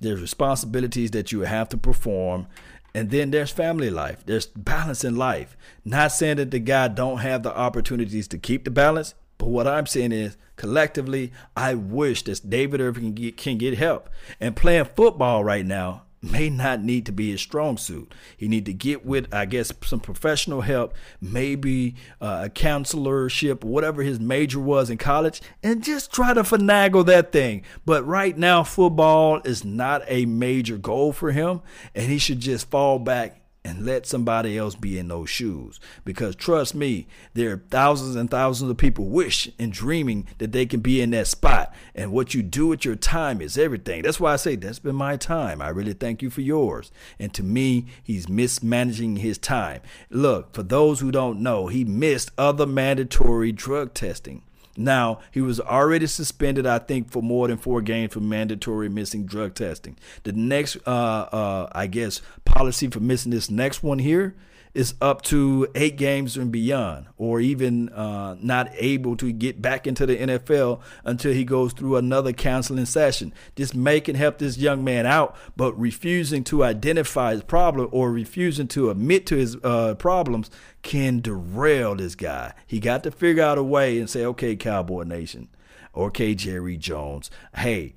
There's 0.00 0.20
responsibilities 0.20 1.12
that 1.12 1.30
you 1.30 1.42
have 1.42 1.68
to 1.68 1.76
perform 1.76 2.48
and 2.94 3.10
then 3.10 3.30
there's 3.30 3.50
family 3.50 3.90
life. 3.90 4.24
There's 4.26 4.46
balance 4.46 5.04
in 5.04 5.16
life. 5.16 5.56
Not 5.84 6.12
saying 6.12 6.36
that 6.36 6.50
the 6.50 6.58
guy 6.58 6.88
don't 6.88 7.18
have 7.18 7.42
the 7.42 7.56
opportunities 7.56 8.28
to 8.28 8.38
keep 8.38 8.64
the 8.64 8.70
balance, 8.70 9.14
but 9.38 9.48
what 9.48 9.66
I'm 9.66 9.86
saying 9.86 10.12
is 10.12 10.36
collectively, 10.56 11.32
I 11.56 11.74
wish 11.74 12.22
that 12.24 12.48
David 12.48 12.80
Irving 12.80 13.04
can 13.04 13.14
get, 13.14 13.36
can 13.36 13.58
get 13.58 13.78
help. 13.78 14.08
And 14.40 14.54
playing 14.54 14.84
football 14.84 15.42
right 15.42 15.66
now 15.66 16.02
may 16.22 16.48
not 16.48 16.82
need 16.82 17.04
to 17.06 17.12
be 17.12 17.32
his 17.32 17.40
strong 17.40 17.76
suit. 17.76 18.14
He 18.36 18.46
need 18.48 18.64
to 18.66 18.72
get 18.72 19.04
with, 19.04 19.32
I 19.34 19.44
guess, 19.44 19.72
some 19.84 20.00
professional 20.00 20.60
help, 20.60 20.94
maybe 21.20 21.96
uh, 22.20 22.42
a 22.46 22.48
counselorship, 22.48 23.64
whatever 23.64 24.02
his 24.02 24.20
major 24.20 24.60
was 24.60 24.88
in 24.88 24.98
college, 24.98 25.42
and 25.62 25.82
just 25.82 26.12
try 26.12 26.32
to 26.32 26.42
finagle 26.42 27.04
that 27.06 27.32
thing. 27.32 27.64
But 27.84 28.06
right 28.06 28.36
now, 28.36 28.62
football 28.62 29.40
is 29.44 29.64
not 29.64 30.02
a 30.06 30.26
major 30.26 30.78
goal 30.78 31.12
for 31.12 31.32
him, 31.32 31.60
and 31.94 32.10
he 32.10 32.18
should 32.18 32.40
just 32.40 32.70
fall 32.70 32.98
back 32.98 33.41
and 33.64 33.86
let 33.86 34.06
somebody 34.06 34.58
else 34.58 34.74
be 34.74 34.98
in 34.98 35.08
those 35.08 35.30
shoes. 35.30 35.78
Because 36.04 36.34
trust 36.34 36.74
me, 36.74 37.06
there 37.34 37.52
are 37.52 37.62
thousands 37.70 38.16
and 38.16 38.30
thousands 38.30 38.70
of 38.70 38.76
people 38.76 39.06
wish 39.06 39.50
and 39.58 39.72
dreaming 39.72 40.26
that 40.38 40.52
they 40.52 40.66
can 40.66 40.80
be 40.80 41.00
in 41.00 41.10
that 41.10 41.28
spot. 41.28 41.72
And 41.94 42.12
what 42.12 42.34
you 42.34 42.42
do 42.42 42.66
with 42.68 42.84
your 42.84 42.96
time 42.96 43.40
is 43.40 43.56
everything. 43.56 44.02
That's 44.02 44.18
why 44.18 44.32
I 44.32 44.36
say 44.36 44.56
that's 44.56 44.80
been 44.80 44.96
my 44.96 45.16
time. 45.16 45.62
I 45.62 45.68
really 45.68 45.92
thank 45.92 46.22
you 46.22 46.30
for 46.30 46.40
yours. 46.40 46.90
And 47.18 47.32
to 47.34 47.42
me, 47.42 47.86
he's 48.02 48.28
mismanaging 48.28 49.16
his 49.16 49.38
time. 49.38 49.80
Look, 50.10 50.54
for 50.54 50.62
those 50.62 51.00
who 51.00 51.12
don't 51.12 51.40
know, 51.40 51.68
he 51.68 51.84
missed 51.84 52.32
other 52.36 52.66
mandatory 52.66 53.52
drug 53.52 53.94
testing. 53.94 54.42
Now, 54.76 55.20
he 55.30 55.40
was 55.40 55.60
already 55.60 56.06
suspended, 56.06 56.66
I 56.66 56.78
think, 56.78 57.10
for 57.10 57.22
more 57.22 57.48
than 57.48 57.58
four 57.58 57.82
games 57.82 58.12
for 58.12 58.20
mandatory 58.20 58.88
missing 58.88 59.26
drug 59.26 59.54
testing. 59.54 59.98
The 60.22 60.32
next, 60.32 60.76
uh, 60.86 60.90
uh, 60.90 61.68
I 61.72 61.86
guess, 61.86 62.22
policy 62.44 62.88
for 62.88 63.00
missing 63.00 63.32
this 63.32 63.50
next 63.50 63.82
one 63.82 63.98
here 63.98 64.34
is 64.74 64.94
up 65.00 65.22
to 65.22 65.68
eight 65.74 65.96
games 65.96 66.36
and 66.36 66.50
beyond, 66.50 67.06
or 67.18 67.40
even 67.40 67.88
uh, 67.90 68.36
not 68.40 68.70
able 68.76 69.16
to 69.16 69.32
get 69.32 69.60
back 69.60 69.86
into 69.86 70.06
the 70.06 70.16
NFL 70.16 70.80
until 71.04 71.32
he 71.32 71.44
goes 71.44 71.72
through 71.72 71.96
another 71.96 72.32
counseling 72.32 72.86
session. 72.86 73.32
This 73.56 73.74
may 73.74 74.00
can 74.00 74.16
help 74.16 74.38
this 74.38 74.56
young 74.56 74.82
man 74.82 75.06
out, 75.06 75.36
but 75.56 75.78
refusing 75.78 76.44
to 76.44 76.64
identify 76.64 77.32
his 77.32 77.42
problem 77.42 77.88
or 77.92 78.10
refusing 78.10 78.68
to 78.68 78.90
admit 78.90 79.26
to 79.26 79.36
his 79.36 79.56
uh, 79.62 79.94
problems 79.96 80.50
can 80.82 81.20
derail 81.20 81.94
this 81.94 82.14
guy. 82.14 82.52
He 82.66 82.80
got 82.80 83.02
to 83.04 83.10
figure 83.10 83.42
out 83.42 83.58
a 83.58 83.62
way 83.62 83.98
and 83.98 84.08
say, 84.08 84.24
okay, 84.24 84.56
Cowboy 84.56 85.04
Nation, 85.04 85.48
okay, 85.94 86.34
Jerry 86.34 86.76
Jones, 86.76 87.30
hey, 87.56 87.94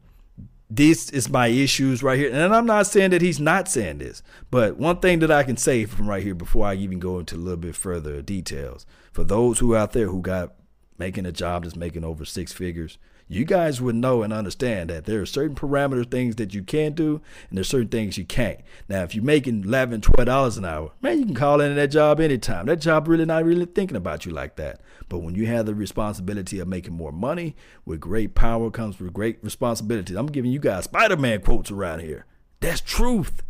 this 0.69 1.09
is 1.11 1.29
my 1.29 1.47
issues 1.47 2.01
right 2.01 2.17
here. 2.17 2.31
And 2.31 2.53
I'm 2.53 2.65
not 2.65 2.87
saying 2.87 3.11
that 3.11 3.21
he's 3.21 3.39
not 3.39 3.67
saying 3.67 3.99
this, 3.99 4.23
but 4.49 4.77
one 4.77 4.99
thing 4.99 5.19
that 5.19 5.31
I 5.31 5.43
can 5.43 5.57
say 5.57 5.85
from 5.85 6.09
right 6.09 6.23
here 6.23 6.35
before 6.35 6.65
I 6.65 6.75
even 6.75 6.99
go 6.99 7.19
into 7.19 7.35
a 7.35 7.37
little 7.37 7.57
bit 7.57 7.75
further 7.75 8.21
details 8.21 8.85
for 9.11 9.23
those 9.23 9.59
who 9.59 9.75
out 9.75 9.93
there 9.93 10.07
who 10.07 10.21
got 10.21 10.53
making 10.97 11.25
a 11.25 11.31
job 11.31 11.63
that's 11.63 11.75
making 11.75 12.03
over 12.03 12.25
six 12.25 12.51
figures, 12.51 12.97
you 13.27 13.43
guys 13.43 13.81
would 13.81 13.95
know 13.95 14.21
and 14.21 14.31
understand 14.31 14.89
that 14.89 15.05
there 15.05 15.19
are 15.19 15.25
certain 15.25 15.55
parameter 15.55 16.09
things 16.09 16.35
that 16.35 16.53
you 16.53 16.61
can 16.61 16.93
do 16.93 17.21
and 17.49 17.57
there's 17.57 17.69
certain 17.69 17.87
things 17.87 18.17
you 18.17 18.25
can't. 18.25 18.59
Now, 18.87 19.01
if 19.03 19.15
you're 19.15 19.23
making 19.23 19.63
11 19.63 20.01
$12 20.01 20.57
an 20.57 20.65
hour, 20.65 20.91
man, 21.01 21.19
you 21.19 21.25
can 21.25 21.35
call 21.35 21.59
in 21.59 21.75
that 21.75 21.87
job 21.87 22.19
anytime. 22.19 22.67
That 22.67 22.81
job 22.81 23.07
really 23.07 23.25
not 23.25 23.43
really 23.43 23.65
thinking 23.65 23.97
about 23.97 24.25
you 24.25 24.31
like 24.31 24.57
that. 24.57 24.79
But 25.09 25.19
when 25.19 25.33
you 25.33 25.47
have 25.47 25.65
the 25.65 25.73
responsibility 25.73 26.59
of 26.59 26.67
making 26.67 26.93
more 26.93 27.11
money, 27.11 27.55
with 27.83 27.99
great 27.99 28.35
power 28.35 28.69
comes 28.69 28.99
with 28.99 29.13
great 29.13 29.43
responsibility. 29.43 30.15
I'm 30.15 30.27
giving 30.27 30.51
you 30.51 30.59
guys 30.59 30.83
Spider-Man 30.83 31.41
quotes 31.41 31.71
around 31.71 32.01
here. 32.01 32.25
That's 32.59 32.81
truth. 32.81 33.41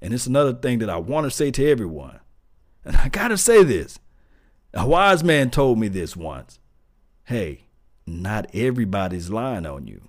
And 0.00 0.14
it's 0.14 0.26
another 0.26 0.52
thing 0.52 0.78
that 0.80 0.90
I 0.90 0.98
want 0.98 1.24
to 1.24 1.30
say 1.30 1.50
to 1.50 1.68
everyone. 1.68 2.20
And 2.84 2.96
I 2.96 3.08
got 3.08 3.28
to 3.28 3.36
say 3.36 3.64
this. 3.64 3.98
A 4.72 4.86
wise 4.86 5.24
man 5.24 5.50
told 5.50 5.78
me 5.78 5.88
this 5.88 6.14
once. 6.14 6.60
Hey, 7.24 7.65
not 8.06 8.46
everybody's 8.54 9.30
lying 9.30 9.66
on 9.66 9.86
you. 9.86 10.02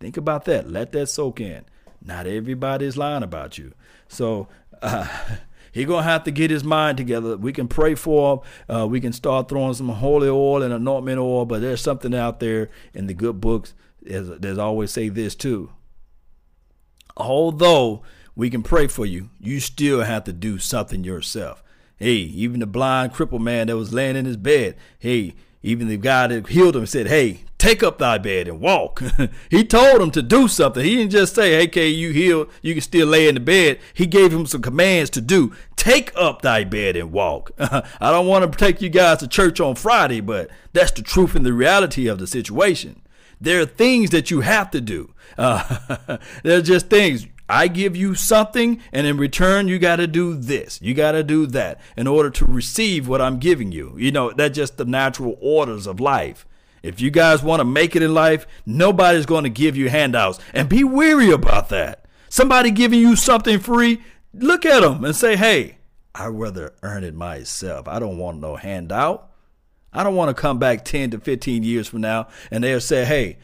Think 0.00 0.16
about 0.16 0.44
that. 0.46 0.68
Let 0.68 0.92
that 0.92 1.08
soak 1.08 1.40
in. 1.40 1.64
Not 2.04 2.26
everybody's 2.26 2.96
lying 2.96 3.22
about 3.22 3.56
you. 3.56 3.72
So 4.08 4.48
uh, 4.82 5.06
he 5.72 5.84
gonna 5.84 6.02
have 6.02 6.24
to 6.24 6.30
get 6.30 6.50
his 6.50 6.64
mind 6.64 6.98
together. 6.98 7.36
We 7.36 7.52
can 7.52 7.68
pray 7.68 7.94
for 7.94 8.42
him. 8.68 8.76
Uh, 8.76 8.86
we 8.86 9.00
can 9.00 9.12
start 9.12 9.48
throwing 9.48 9.74
some 9.74 9.88
holy 9.88 10.28
oil 10.28 10.62
and 10.62 10.72
anointment 10.72 11.18
oil. 11.18 11.46
But 11.46 11.62
there's 11.62 11.80
something 11.80 12.14
out 12.14 12.40
there 12.40 12.70
in 12.92 13.06
the 13.06 13.14
good 13.14 13.40
books. 13.40 13.74
There's 14.02 14.58
always 14.58 14.90
say 14.90 15.08
this 15.08 15.34
too. 15.34 15.70
Although 17.16 18.02
we 18.34 18.50
can 18.50 18.62
pray 18.62 18.88
for 18.88 19.06
you, 19.06 19.30
you 19.38 19.60
still 19.60 20.02
have 20.02 20.24
to 20.24 20.32
do 20.32 20.58
something 20.58 21.04
yourself. 21.04 21.62
Hey, 21.96 22.14
even 22.14 22.60
the 22.60 22.66
blind 22.66 23.12
crippled 23.12 23.42
man 23.42 23.68
that 23.68 23.76
was 23.76 23.94
laying 23.94 24.16
in 24.16 24.24
his 24.24 24.36
bed. 24.36 24.76
Hey, 24.98 25.34
even 25.62 25.88
the 25.88 25.96
guy 25.96 26.26
that 26.26 26.48
healed 26.48 26.76
him 26.76 26.86
said, 26.86 27.06
Hey, 27.06 27.44
take 27.58 27.82
up 27.82 27.98
thy 27.98 28.18
bed 28.18 28.48
and 28.48 28.60
walk. 28.60 29.02
he 29.50 29.64
told 29.64 30.00
him 30.00 30.10
to 30.10 30.22
do 30.22 30.48
something. 30.48 30.84
He 30.84 30.96
didn't 30.96 31.12
just 31.12 31.34
say, 31.34 31.52
Hey, 31.52 31.66
okay, 31.66 31.88
you 31.88 32.10
healed, 32.10 32.50
you 32.62 32.74
can 32.74 32.82
still 32.82 33.06
lay 33.06 33.28
in 33.28 33.34
the 33.34 33.40
bed. 33.40 33.78
He 33.94 34.06
gave 34.06 34.32
him 34.32 34.46
some 34.46 34.62
commands 34.62 35.10
to 35.10 35.20
do. 35.20 35.54
Take 35.76 36.12
up 36.16 36.42
thy 36.42 36.64
bed 36.64 36.96
and 36.96 37.12
walk. 37.12 37.52
I 37.58 37.82
don't 38.00 38.26
want 38.26 38.50
to 38.50 38.58
take 38.58 38.82
you 38.82 38.88
guys 38.88 39.18
to 39.18 39.28
church 39.28 39.60
on 39.60 39.76
Friday, 39.76 40.20
but 40.20 40.50
that's 40.72 40.92
the 40.92 41.02
truth 41.02 41.34
and 41.34 41.46
the 41.46 41.52
reality 41.52 42.08
of 42.08 42.18
the 42.18 42.26
situation. 42.26 43.00
There 43.40 43.60
are 43.60 43.66
things 43.66 44.10
that 44.10 44.30
you 44.30 44.40
have 44.40 44.70
to 44.72 44.80
do. 44.80 45.14
Uh, 45.38 46.18
they're 46.42 46.60
just 46.60 46.90
things. 46.90 47.26
I 47.52 47.68
give 47.68 47.94
you 47.94 48.14
something, 48.14 48.80
and 48.92 49.06
in 49.06 49.18
return, 49.18 49.68
you 49.68 49.78
got 49.78 49.96
to 49.96 50.06
do 50.06 50.34
this. 50.34 50.80
You 50.80 50.94
got 50.94 51.12
to 51.12 51.22
do 51.22 51.44
that 51.48 51.82
in 51.98 52.06
order 52.06 52.30
to 52.30 52.46
receive 52.46 53.06
what 53.06 53.20
I'm 53.20 53.38
giving 53.38 53.72
you. 53.72 53.94
You 53.98 54.10
know, 54.10 54.32
that's 54.32 54.56
just 54.56 54.78
the 54.78 54.86
natural 54.86 55.36
orders 55.38 55.86
of 55.86 56.00
life. 56.00 56.46
If 56.82 56.98
you 57.02 57.10
guys 57.10 57.42
want 57.42 57.60
to 57.60 57.66
make 57.66 57.94
it 57.94 58.02
in 58.02 58.14
life, 58.14 58.46
nobody's 58.64 59.26
going 59.26 59.44
to 59.44 59.50
give 59.50 59.76
you 59.76 59.90
handouts. 59.90 60.38
And 60.54 60.66
be 60.66 60.82
weary 60.82 61.30
about 61.30 61.68
that. 61.68 62.06
Somebody 62.30 62.70
giving 62.70 63.00
you 63.00 63.16
something 63.16 63.58
free, 63.58 64.00
look 64.32 64.64
at 64.64 64.80
them 64.80 65.04
and 65.04 65.14
say, 65.14 65.36
hey, 65.36 65.76
I'd 66.14 66.28
rather 66.28 66.72
earn 66.82 67.04
it 67.04 67.14
myself. 67.14 67.86
I 67.86 67.98
don't 67.98 68.16
want 68.16 68.40
no 68.40 68.56
handout. 68.56 69.30
I 69.92 70.02
don't 70.02 70.16
want 70.16 70.34
to 70.34 70.40
come 70.40 70.58
back 70.58 70.86
10 70.86 71.10
to 71.10 71.18
15 71.18 71.62
years 71.64 71.86
from 71.86 72.00
now 72.00 72.28
and 72.50 72.64
they'll 72.64 72.80
say, 72.80 73.04
hey, 73.04 73.36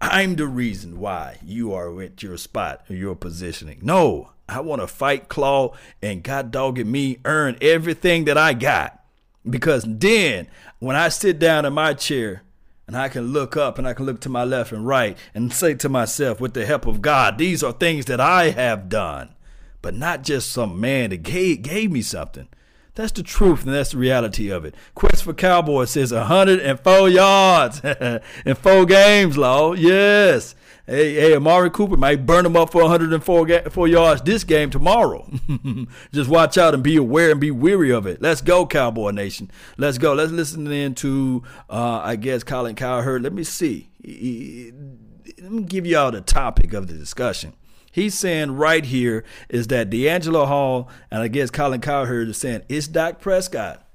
I'm 0.00 0.36
the 0.36 0.46
reason 0.46 0.98
why 0.98 1.38
you 1.44 1.74
are 1.74 2.00
at 2.00 2.22
your 2.22 2.38
spot 2.38 2.84
or 2.88 2.94
your 2.94 3.14
positioning. 3.14 3.80
No, 3.82 4.30
I 4.48 4.60
want 4.60 4.80
to 4.80 4.86
fight, 4.86 5.28
claw, 5.28 5.74
and 6.00 6.22
God 6.22 6.50
dog 6.50 6.78
me 6.78 7.18
earn 7.24 7.58
everything 7.60 8.24
that 8.24 8.38
I 8.38 8.54
got. 8.54 9.04
Because 9.48 9.84
then 9.86 10.48
when 10.78 10.96
I 10.96 11.08
sit 11.08 11.38
down 11.38 11.64
in 11.64 11.72
my 11.72 11.94
chair 11.94 12.42
and 12.86 12.96
I 12.96 13.08
can 13.08 13.32
look 13.32 13.56
up 13.56 13.78
and 13.78 13.86
I 13.86 13.92
can 13.92 14.06
look 14.06 14.20
to 14.22 14.28
my 14.28 14.44
left 14.44 14.72
and 14.72 14.86
right 14.86 15.16
and 15.34 15.52
say 15.52 15.74
to 15.74 15.88
myself, 15.88 16.40
with 16.40 16.54
the 16.54 16.66
help 16.66 16.86
of 16.86 17.02
God, 17.02 17.38
these 17.38 17.62
are 17.62 17.72
things 17.72 18.06
that 18.06 18.20
I 18.20 18.50
have 18.50 18.88
done, 18.88 19.34
but 19.82 19.94
not 19.94 20.22
just 20.22 20.50
some 20.50 20.80
man 20.80 21.10
that 21.10 21.22
gave, 21.22 21.62
gave 21.62 21.92
me 21.92 22.02
something. 22.02 22.48
That's 22.94 23.12
the 23.12 23.22
truth, 23.22 23.64
and 23.64 23.72
that's 23.72 23.92
the 23.92 23.98
reality 23.98 24.50
of 24.50 24.64
it. 24.64 24.74
Quest 24.94 25.22
for 25.22 25.32
Cowboys 25.32 25.90
says 25.90 26.12
104 26.12 27.08
yards 27.08 27.80
in 28.44 28.54
four 28.56 28.84
games, 28.84 29.38
Law. 29.38 29.72
Yes. 29.74 30.54
Hey, 30.86 31.14
hey, 31.14 31.36
Amari 31.36 31.70
Cooper 31.70 31.96
might 31.96 32.26
burn 32.26 32.44
him 32.44 32.56
up 32.56 32.72
for 32.72 32.82
104 32.82 33.46
ga- 33.46 33.70
four 33.70 33.86
yards 33.86 34.22
this 34.22 34.42
game 34.42 34.70
tomorrow. 34.70 35.30
Just 36.12 36.28
watch 36.28 36.58
out 36.58 36.74
and 36.74 36.82
be 36.82 36.96
aware 36.96 37.30
and 37.30 37.40
be 37.40 37.52
weary 37.52 37.92
of 37.92 38.06
it. 38.06 38.20
Let's 38.20 38.40
go, 38.40 38.66
Cowboy 38.66 39.12
Nation. 39.12 39.52
Let's 39.76 39.98
go. 39.98 40.14
Let's 40.14 40.32
listen 40.32 40.66
in 40.66 40.96
to, 40.96 41.44
uh, 41.68 42.00
I 42.02 42.16
guess, 42.16 42.42
Colin 42.42 42.74
Cowherd. 42.74 43.22
Let 43.22 43.32
me 43.32 43.44
see. 43.44 43.90
Let 44.02 45.52
me 45.52 45.62
give 45.62 45.86
you 45.86 45.96
all 45.96 46.10
the 46.10 46.22
topic 46.22 46.72
of 46.72 46.88
the 46.88 46.94
discussion 46.94 47.52
he's 47.90 48.14
saying 48.14 48.52
right 48.52 48.84
here 48.84 49.24
is 49.48 49.68
that 49.68 49.90
DeAngelo 49.90 50.46
Hall 50.46 50.88
and 51.10 51.22
I 51.22 51.28
guess 51.28 51.50
Colin 51.50 51.80
Cowherd 51.80 52.28
is 52.28 52.38
saying 52.38 52.62
it's 52.68 52.86
Dak 52.86 53.20
Prescott 53.20 53.86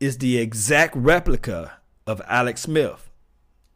is 0.00 0.18
the 0.18 0.38
exact 0.38 0.96
replica 0.96 1.78
of 2.06 2.20
Alex 2.26 2.62
Smith. 2.62 3.10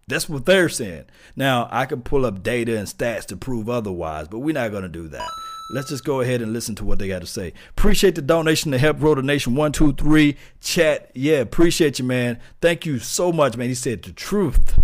That's 0.07 0.29
what 0.29 0.47
they're 0.47 0.69
saying. 0.69 1.05
Now 1.37 1.69
I 1.71 1.87
can 1.87 2.03
pull 2.03 2.25
up 2.25 2.43
data 2.43 2.77
and 2.79 2.89
stats 2.89 3.27
to 3.27 3.37
prove 3.37 3.69
otherwise, 3.69 4.29
but 4.29 4.39
we're 4.39 4.55
not 4.55 4.71
going 4.71 4.83
to 4.83 4.89
do 4.89 5.09
that. 5.09 5.29
Let's 5.71 5.91
just 5.91 6.05
go 6.05 6.23
ahead 6.23 6.41
and 6.41 6.55
listen 6.55 6.75
to 6.77 6.85
what 6.85 6.99
they 6.99 7.09
got 7.09 7.21
to 7.21 7.27
say. 7.27 7.53
Appreciate 7.71 8.15
the 8.15 8.23
donation 8.23 8.73
to 8.73 8.79
help 8.79 9.01
grow 9.01 9.15
the 9.15 9.23
nation. 9.23 9.55
One, 9.55 9.71
two, 9.71 9.93
three. 9.93 10.37
Chat. 10.63 11.11
Yeah, 11.15 11.39
appreciate 11.41 11.99
you, 11.99 12.07
man. 12.07 12.41
Thank 12.63 12.87
you 12.87 12.99
so 12.99 13.33
much, 13.33 13.55
man. 13.59 13.69
He 13.69 13.75
said 13.75 14.03
the 14.03 14.13
truth 14.13 14.79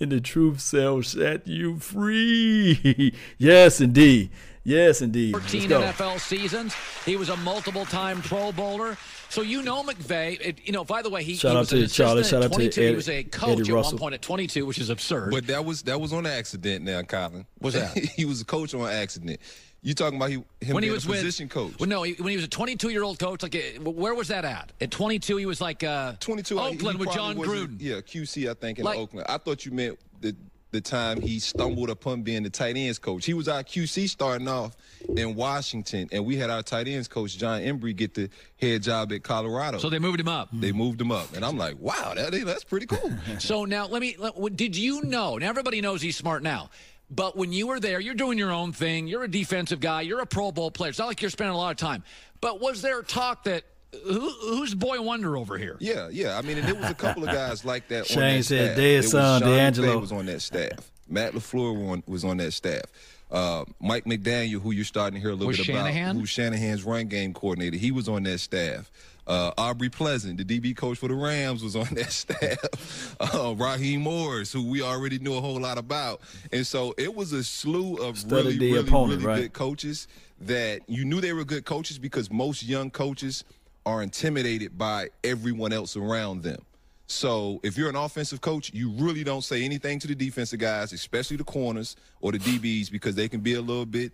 and 0.00 0.12
the 0.12 0.20
truth 0.20 0.62
shall 0.68 1.02
set 1.02 1.46
you 1.46 1.78
free. 1.78 3.14
yes, 3.38 3.80
indeed. 3.80 4.30
Yes, 4.64 5.00
indeed. 5.00 5.32
14 5.32 5.70
NFL 5.70 6.18
seasons. 6.18 6.74
He 7.04 7.16
was 7.16 7.28
a 7.28 7.36
multiple-time 7.36 8.20
Pro 8.22 8.50
Bowler. 8.50 8.96
So 9.28 9.42
you 9.42 9.62
know 9.62 9.82
McVay. 9.82 10.40
It, 10.40 10.58
you 10.64 10.72
know, 10.72 10.84
by 10.84 11.02
the 11.02 11.10
way, 11.10 11.22
he, 11.22 11.36
shout 11.36 11.52
he 11.52 11.58
was 11.58 11.72
out 11.72 11.76
to 11.76 11.88
Charlie. 11.88 12.24
Shout 12.24 12.42
out 12.42 12.52
to 12.52 12.64
Ed, 12.64 12.74
He 12.74 12.94
was 12.94 13.08
a 13.08 13.22
coach 13.22 13.68
at 13.68 13.74
one 13.74 13.98
point 13.98 14.14
at 14.14 14.22
22, 14.22 14.66
which 14.66 14.78
is 14.78 14.90
absurd. 14.90 15.30
But 15.30 15.46
that 15.48 15.64
was 15.64 15.82
that 15.82 16.00
was 16.00 16.12
on 16.12 16.26
accident. 16.26 16.84
Now, 16.84 17.02
Colin. 17.02 17.46
Was 17.60 17.74
that? 17.74 17.96
he 18.16 18.24
was 18.24 18.40
a 18.40 18.44
coach 18.44 18.74
on 18.74 18.88
accident. 18.88 19.40
You 19.86 19.94
talking 19.94 20.16
about 20.16 20.30
he, 20.30 20.42
him 20.60 20.74
when 20.74 20.82
he 20.82 20.90
was 20.90 21.04
a 21.04 21.08
position 21.10 21.44
with, 21.44 21.52
coach? 21.52 21.78
Well, 21.78 21.88
no, 21.88 22.02
he, 22.02 22.14
when 22.14 22.30
he 22.30 22.36
was 22.36 22.44
a 22.44 22.48
22 22.48 22.88
year 22.88 23.04
old 23.04 23.20
coach, 23.20 23.44
like 23.44 23.54
uh, 23.54 23.88
where 23.88 24.16
was 24.16 24.26
that 24.28 24.44
at? 24.44 24.72
At 24.80 24.90
22, 24.90 25.36
he 25.36 25.46
was 25.46 25.60
like 25.60 25.84
uh, 25.84 26.14
22 26.18 26.58
Oakland 26.58 26.98
he 26.98 27.04
with 27.06 27.14
Jon 27.14 27.36
Gruden. 27.36 27.76
Yeah, 27.78 28.00
QC, 28.00 28.50
I 28.50 28.54
think 28.54 28.80
in 28.80 28.84
like, 28.84 28.98
Oakland. 28.98 29.26
I 29.28 29.38
thought 29.38 29.64
you 29.64 29.70
meant 29.70 29.96
the 30.20 30.34
the 30.72 30.80
time 30.80 31.20
he 31.20 31.38
stumbled 31.38 31.88
upon 31.88 32.22
being 32.22 32.42
the 32.42 32.50
tight 32.50 32.76
ends 32.76 32.98
coach. 32.98 33.24
He 33.24 33.32
was 33.32 33.46
our 33.46 33.62
QC 33.62 34.08
starting 34.08 34.48
off 34.48 34.76
in 35.16 35.36
Washington, 35.36 36.08
and 36.10 36.26
we 36.26 36.34
had 36.34 36.50
our 36.50 36.64
tight 36.64 36.88
ends 36.88 37.06
coach 37.06 37.38
Jon 37.38 37.60
Embree 37.60 37.94
get 37.94 38.12
the 38.12 38.28
head 38.60 38.82
job 38.82 39.12
at 39.12 39.22
Colorado. 39.22 39.78
So 39.78 39.88
they 39.88 40.00
moved 40.00 40.18
him 40.18 40.28
up. 40.28 40.48
They 40.52 40.72
moved 40.72 41.00
him 41.00 41.12
up, 41.12 41.32
and 41.36 41.44
I'm 41.44 41.56
like, 41.56 41.78
wow, 41.78 42.12
that 42.16 42.32
that's 42.44 42.64
pretty 42.64 42.86
cool. 42.86 43.12
so 43.38 43.64
now 43.64 43.86
let 43.86 44.02
me. 44.02 44.16
Let, 44.18 44.56
did 44.56 44.76
you 44.76 45.04
know? 45.04 45.38
Now 45.38 45.48
everybody 45.48 45.80
knows 45.80 46.02
he's 46.02 46.16
smart 46.16 46.42
now. 46.42 46.70
But 47.10 47.36
when 47.36 47.52
you 47.52 47.68
were 47.68 47.78
there, 47.78 48.00
you're 48.00 48.14
doing 48.14 48.36
your 48.38 48.52
own 48.52 48.72
thing. 48.72 49.06
You're 49.06 49.24
a 49.24 49.30
defensive 49.30 49.80
guy. 49.80 50.00
You're 50.00 50.20
a 50.20 50.26
Pro 50.26 50.50
Bowl 50.50 50.70
player. 50.70 50.90
It's 50.90 50.98
not 50.98 51.06
like 51.06 51.22
you're 51.22 51.30
spending 51.30 51.54
a 51.54 51.58
lot 51.58 51.70
of 51.70 51.76
time. 51.76 52.02
But 52.40 52.60
was 52.60 52.82
there 52.82 53.02
talk 53.02 53.44
that 53.44 53.64
who, 54.04 54.28
who's 54.30 54.74
boy 54.74 55.00
wonder 55.00 55.36
over 55.36 55.56
here? 55.56 55.76
Yeah, 55.78 56.08
yeah. 56.10 56.36
I 56.36 56.42
mean, 56.42 56.58
and 56.58 56.66
there 56.66 56.74
was 56.74 56.90
a 56.90 56.94
couple 56.94 57.22
of 57.24 57.30
guys 57.30 57.64
like 57.64 57.88
that. 57.88 58.06
Shane 58.06 58.22
on 58.22 58.36
that 58.38 58.44
said, 58.44 58.64
staff. 58.72 58.76
"Dead 58.76 59.04
son, 59.04 59.42
DeAngelo 59.42 60.00
was 60.00 60.12
on 60.12 60.26
that 60.26 60.42
staff. 60.42 60.90
Matt 61.08 61.32
LaFleur 61.34 62.02
was 62.06 62.24
on 62.24 62.38
that 62.38 62.52
staff. 62.52 62.82
Uh, 63.30 63.64
Mike 63.80 64.04
McDaniel, 64.04 64.60
who 64.60 64.70
you're 64.70 64.84
starting 64.84 65.14
to 65.14 65.20
hear 65.20 65.30
a 65.30 65.34
little 65.34 65.48
was 65.48 65.56
bit 65.56 65.66
Shanahan? 65.66 66.10
about, 66.10 66.20
who's 66.20 66.30
Shanahan's 66.30 66.84
run 66.84 67.06
game 67.08 67.34
coordinator, 67.34 67.76
he 67.76 67.90
was 67.90 68.08
on 68.08 68.22
that 68.24 68.38
staff. 68.38 68.90
Uh, 69.26 69.50
Aubrey 69.58 69.88
Pleasant, 69.88 70.38
the 70.38 70.44
DB 70.44 70.76
coach 70.76 70.98
for 70.98 71.08
the 71.08 71.14
Rams, 71.14 71.62
was 71.64 71.74
on 71.74 71.86
that 71.92 72.12
staff. 72.12 73.16
Uh, 73.18 73.54
Raheem 73.56 74.02
Morris, 74.02 74.52
who 74.52 74.68
we 74.70 74.82
already 74.82 75.18
knew 75.18 75.34
a 75.34 75.40
whole 75.40 75.60
lot 75.60 75.78
about, 75.78 76.20
and 76.52 76.64
so 76.64 76.94
it 76.96 77.12
was 77.12 77.32
a 77.32 77.42
slew 77.42 77.96
of 77.96 78.16
Study 78.16 78.56
really, 78.56 78.58
really, 78.72 78.88
opponent, 78.88 79.22
really 79.22 79.26
right? 79.26 79.40
good 79.42 79.52
coaches 79.52 80.06
that 80.42 80.82
you 80.88 81.04
knew 81.04 81.20
they 81.20 81.32
were 81.32 81.44
good 81.44 81.64
coaches 81.64 81.98
because 81.98 82.30
most 82.30 82.62
young 82.62 82.90
coaches 82.90 83.42
are 83.84 84.02
intimidated 84.02 84.78
by 84.78 85.08
everyone 85.24 85.72
else 85.72 85.96
around 85.96 86.42
them. 86.44 86.62
So 87.06 87.60
if 87.62 87.78
you're 87.78 87.88
an 87.88 87.96
offensive 87.96 88.40
coach, 88.40 88.72
you 88.74 88.90
really 88.90 89.22
don't 89.22 89.42
say 89.42 89.64
anything 89.64 89.98
to 90.00 90.08
the 90.08 90.14
defensive 90.14 90.58
guys, 90.58 90.92
especially 90.92 91.36
the 91.36 91.44
corners 91.44 91.96
or 92.20 92.32
the 92.32 92.38
DBs, 92.38 92.90
because 92.90 93.14
they 93.14 93.28
can 93.28 93.40
be 93.40 93.54
a 93.54 93.60
little 93.60 93.86
bit, 93.86 94.12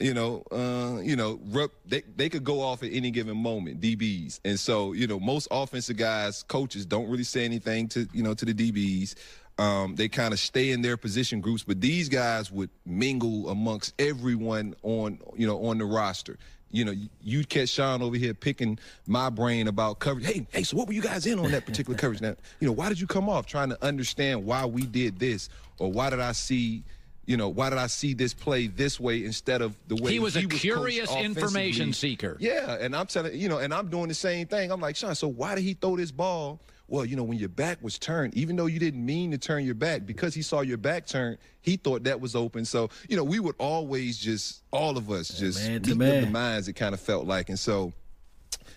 you 0.00 0.14
know, 0.14 0.42
uh, 0.50 1.00
you 1.00 1.14
know, 1.16 1.40
rep, 1.46 1.70
they 1.86 2.02
they 2.16 2.28
could 2.28 2.44
go 2.44 2.60
off 2.60 2.82
at 2.82 2.90
any 2.92 3.10
given 3.10 3.36
moment, 3.36 3.80
DBs. 3.80 4.40
And 4.44 4.58
so, 4.58 4.92
you 4.92 5.06
know, 5.06 5.20
most 5.20 5.48
offensive 5.50 5.96
guys, 5.96 6.42
coaches 6.42 6.86
don't 6.86 7.08
really 7.08 7.24
say 7.24 7.44
anything 7.44 7.88
to, 7.88 8.08
you 8.12 8.22
know, 8.22 8.34
to 8.34 8.44
the 8.44 8.54
DBs. 8.54 9.14
Um, 9.58 9.96
they 9.96 10.08
kind 10.08 10.32
of 10.32 10.38
stay 10.38 10.70
in 10.70 10.82
their 10.82 10.96
position 10.96 11.40
groups, 11.40 11.64
but 11.64 11.80
these 11.80 12.08
guys 12.08 12.50
would 12.52 12.70
mingle 12.86 13.48
amongst 13.48 13.92
everyone 14.00 14.74
on, 14.84 15.18
you 15.36 15.48
know, 15.48 15.66
on 15.66 15.78
the 15.78 15.84
roster. 15.84 16.38
You 16.70 16.84
know, 16.84 16.94
you'd 17.22 17.48
catch 17.48 17.70
Sean 17.70 18.02
over 18.02 18.16
here 18.16 18.34
picking 18.34 18.78
my 19.06 19.30
brain 19.30 19.68
about 19.68 20.00
coverage. 20.00 20.26
Hey, 20.26 20.46
hey, 20.52 20.62
so 20.62 20.76
what 20.76 20.86
were 20.86 20.92
you 20.92 21.00
guys 21.00 21.26
in 21.26 21.38
on 21.38 21.50
that 21.52 21.64
particular 21.64 21.98
coverage? 21.98 22.20
Now, 22.20 22.34
you 22.60 22.66
know, 22.66 22.72
why 22.72 22.88
did 22.88 23.00
you 23.00 23.06
come 23.06 23.28
off? 23.28 23.46
Trying 23.46 23.70
to 23.70 23.82
understand 23.84 24.44
why 24.44 24.66
we 24.66 24.82
did 24.84 25.18
this, 25.18 25.48
or 25.78 25.90
why 25.90 26.10
did 26.10 26.20
I 26.20 26.32
see, 26.32 26.84
you 27.24 27.38
know, 27.38 27.48
why 27.48 27.70
did 27.70 27.78
I 27.78 27.86
see 27.86 28.12
this 28.12 28.34
play 28.34 28.66
this 28.66 29.00
way 29.00 29.24
instead 29.24 29.62
of 29.62 29.76
the 29.88 29.96
way 29.96 30.12
He 30.12 30.18
was 30.18 30.36
a 30.36 30.42
coached 30.42 30.60
curious 30.60 31.14
information 31.14 31.92
seeker. 31.94 32.36
Yeah, 32.38 32.76
and 32.78 32.94
I'm 32.94 33.06
telling 33.06 33.34
you 33.34 33.48
know, 33.48 33.58
and 33.58 33.72
I'm 33.72 33.88
doing 33.88 34.08
the 34.08 34.14
same 34.14 34.46
thing. 34.46 34.70
I'm 34.70 34.80
like, 34.80 34.96
Sean, 34.96 35.14
so 35.14 35.28
why 35.28 35.54
did 35.54 35.64
he 35.64 35.74
throw 35.74 35.96
this 35.96 36.10
ball? 36.10 36.60
Well, 36.88 37.04
you 37.04 37.16
know, 37.16 37.22
when 37.22 37.38
your 37.38 37.50
back 37.50 37.82
was 37.82 37.98
turned, 37.98 38.34
even 38.34 38.56
though 38.56 38.66
you 38.66 38.78
didn't 38.78 39.04
mean 39.04 39.30
to 39.32 39.38
turn 39.38 39.64
your 39.64 39.74
back, 39.74 40.06
because 40.06 40.34
he 40.34 40.40
saw 40.40 40.62
your 40.62 40.78
back 40.78 41.06
turn, 41.06 41.36
he 41.60 41.76
thought 41.76 42.04
that 42.04 42.18
was 42.18 42.34
open. 42.34 42.64
So, 42.64 42.88
you 43.08 43.16
know, 43.16 43.24
we 43.24 43.40
would 43.40 43.56
always 43.58 44.18
just, 44.18 44.62
all 44.72 44.96
of 44.96 45.10
us, 45.10 45.28
just 45.28 45.68
man 45.68 45.82
to 45.82 45.94
meet 45.94 46.06
them 46.06 46.24
the 46.24 46.30
minds. 46.30 46.66
It 46.66 46.72
kind 46.72 46.94
of 46.94 47.00
felt 47.00 47.26
like, 47.26 47.50
and 47.50 47.58
so, 47.58 47.92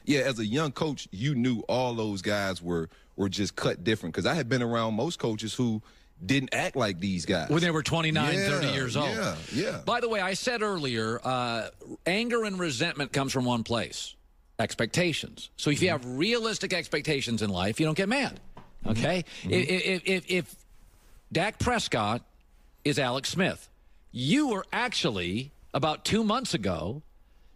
yeah, 0.04 0.22
as 0.22 0.40
a 0.40 0.46
young 0.46 0.74
coach, 0.74 1.08
you 1.12 1.36
knew 1.36 1.62
all 1.70 1.94
those 1.94 2.22
guys 2.22 2.62
were 2.62 2.90
were 3.16 3.30
just 3.30 3.56
cut 3.56 3.84
different. 3.84 4.14
Because 4.14 4.26
I 4.26 4.34
had 4.34 4.50
been 4.50 4.62
around 4.62 4.96
most 4.96 5.20
coaches 5.20 5.54
who 5.54 5.82
didn't 6.26 6.54
act 6.54 6.76
like 6.76 7.00
these 7.00 7.26
guys 7.26 7.50
when 7.50 7.62
they 7.62 7.72
were 7.72 7.84
29, 7.84 8.34
Yeah, 8.34 8.50
30 8.50 8.68
years 8.68 8.96
old. 8.98 9.10
Yeah, 9.10 9.36
yeah. 9.54 9.82
By 9.86 10.02
the 10.02 10.10
way, 10.10 10.20
I 10.20 10.34
said 10.34 10.62
earlier, 10.62 11.20
uh, 11.24 11.70
anger 12.06 12.44
and 12.44 12.60
resentment 12.60 13.14
comes 13.14 13.32
from 13.32 13.46
one 13.46 13.64
place 13.64 14.16
expectations. 14.62 15.50
So 15.58 15.70
if 15.70 15.82
you 15.82 15.90
mm-hmm. 15.90 16.04
have 16.04 16.18
realistic 16.18 16.74
expectations 16.74 17.42
in 17.42 17.50
life, 17.50 17.80
you 17.80 17.86
don't 17.86 17.98
get 17.98 18.10
mad. 18.10 18.40
Mm-hmm. 18.86 18.90
Okay? 18.92 19.26
Mm-hmm. 19.44 19.52
If, 19.52 19.70
if, 19.70 20.02
if, 20.06 20.32
if 20.32 20.56
Dak 21.32 21.60
Prescott 21.60 22.22
is 22.86 22.98
Alex 22.98 23.30
Smith, 23.30 23.70
you 24.12 24.50
were 24.50 24.66
actually, 24.72 25.52
about 25.74 26.06
two 26.06 26.24
months 26.24 26.54
ago, 26.54 27.02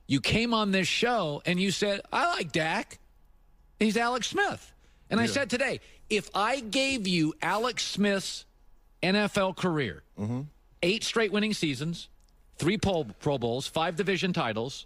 you 0.07 0.21
came 0.21 0.53
on 0.53 0.71
this 0.71 0.87
show 0.87 1.41
and 1.45 1.59
you 1.59 1.71
said, 1.71 2.01
I 2.11 2.27
like 2.27 2.51
Dak. 2.51 2.99
He's 3.79 3.97
Alex 3.97 4.27
Smith. 4.27 4.71
And 5.09 5.19
I 5.19 5.27
said 5.27 5.49
today, 5.49 5.79
if 6.09 6.29
I 6.33 6.59
gave 6.59 7.07
you 7.07 7.33
Alex 7.41 7.83
Smith's 7.83 8.45
NFL 9.03 9.55
career, 9.55 10.03
eight 10.81 11.03
straight 11.03 11.31
winning 11.31 11.53
seasons, 11.53 12.09
three 12.57 12.77
Pro 12.77 13.37
Bowls, 13.37 13.67
five 13.67 13.95
division 13.95 14.33
titles, 14.33 14.85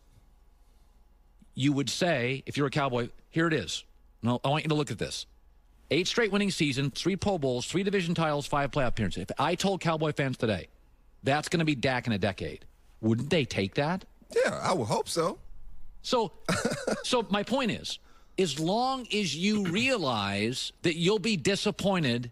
you 1.59 1.73
would 1.73 1.89
say, 1.89 2.41
if 2.45 2.55
you're 2.55 2.67
a 2.67 2.71
Cowboy, 2.71 3.09
here 3.29 3.45
it 3.45 3.53
is. 3.53 3.83
No, 4.23 4.39
I 4.45 4.47
want 4.49 4.63
you 4.63 4.69
to 4.69 4.75
look 4.75 4.91
at 4.91 4.97
this. 4.97 5.25
Eight 5.91 6.07
straight 6.07 6.31
winning 6.31 6.51
seasons, 6.51 6.93
three 6.95 7.17
Pro 7.17 7.37
Bowls, 7.37 7.65
three 7.65 7.83
division 7.83 8.15
titles, 8.15 8.47
five 8.47 8.71
playoff 8.71 8.89
appearances. 8.89 9.23
If 9.23 9.31
I 9.37 9.55
told 9.55 9.81
Cowboy 9.81 10.13
fans 10.13 10.37
today, 10.37 10.69
that's 11.23 11.49
going 11.49 11.59
to 11.59 11.65
be 11.65 11.75
Dak 11.75 12.07
in 12.07 12.13
a 12.13 12.17
decade, 12.17 12.63
wouldn't 13.01 13.29
they 13.29 13.43
take 13.43 13.75
that? 13.75 14.05
Yeah, 14.33 14.57
I 14.63 14.71
would 14.71 14.87
hope 14.87 15.09
so. 15.09 15.37
So, 16.01 16.31
so 17.03 17.27
my 17.29 17.43
point 17.43 17.71
is, 17.71 17.99
as 18.37 18.57
long 18.57 19.05
as 19.13 19.35
you 19.35 19.65
realize 19.65 20.71
that 20.83 20.95
you'll 20.95 21.19
be 21.19 21.35
disappointed 21.35 22.31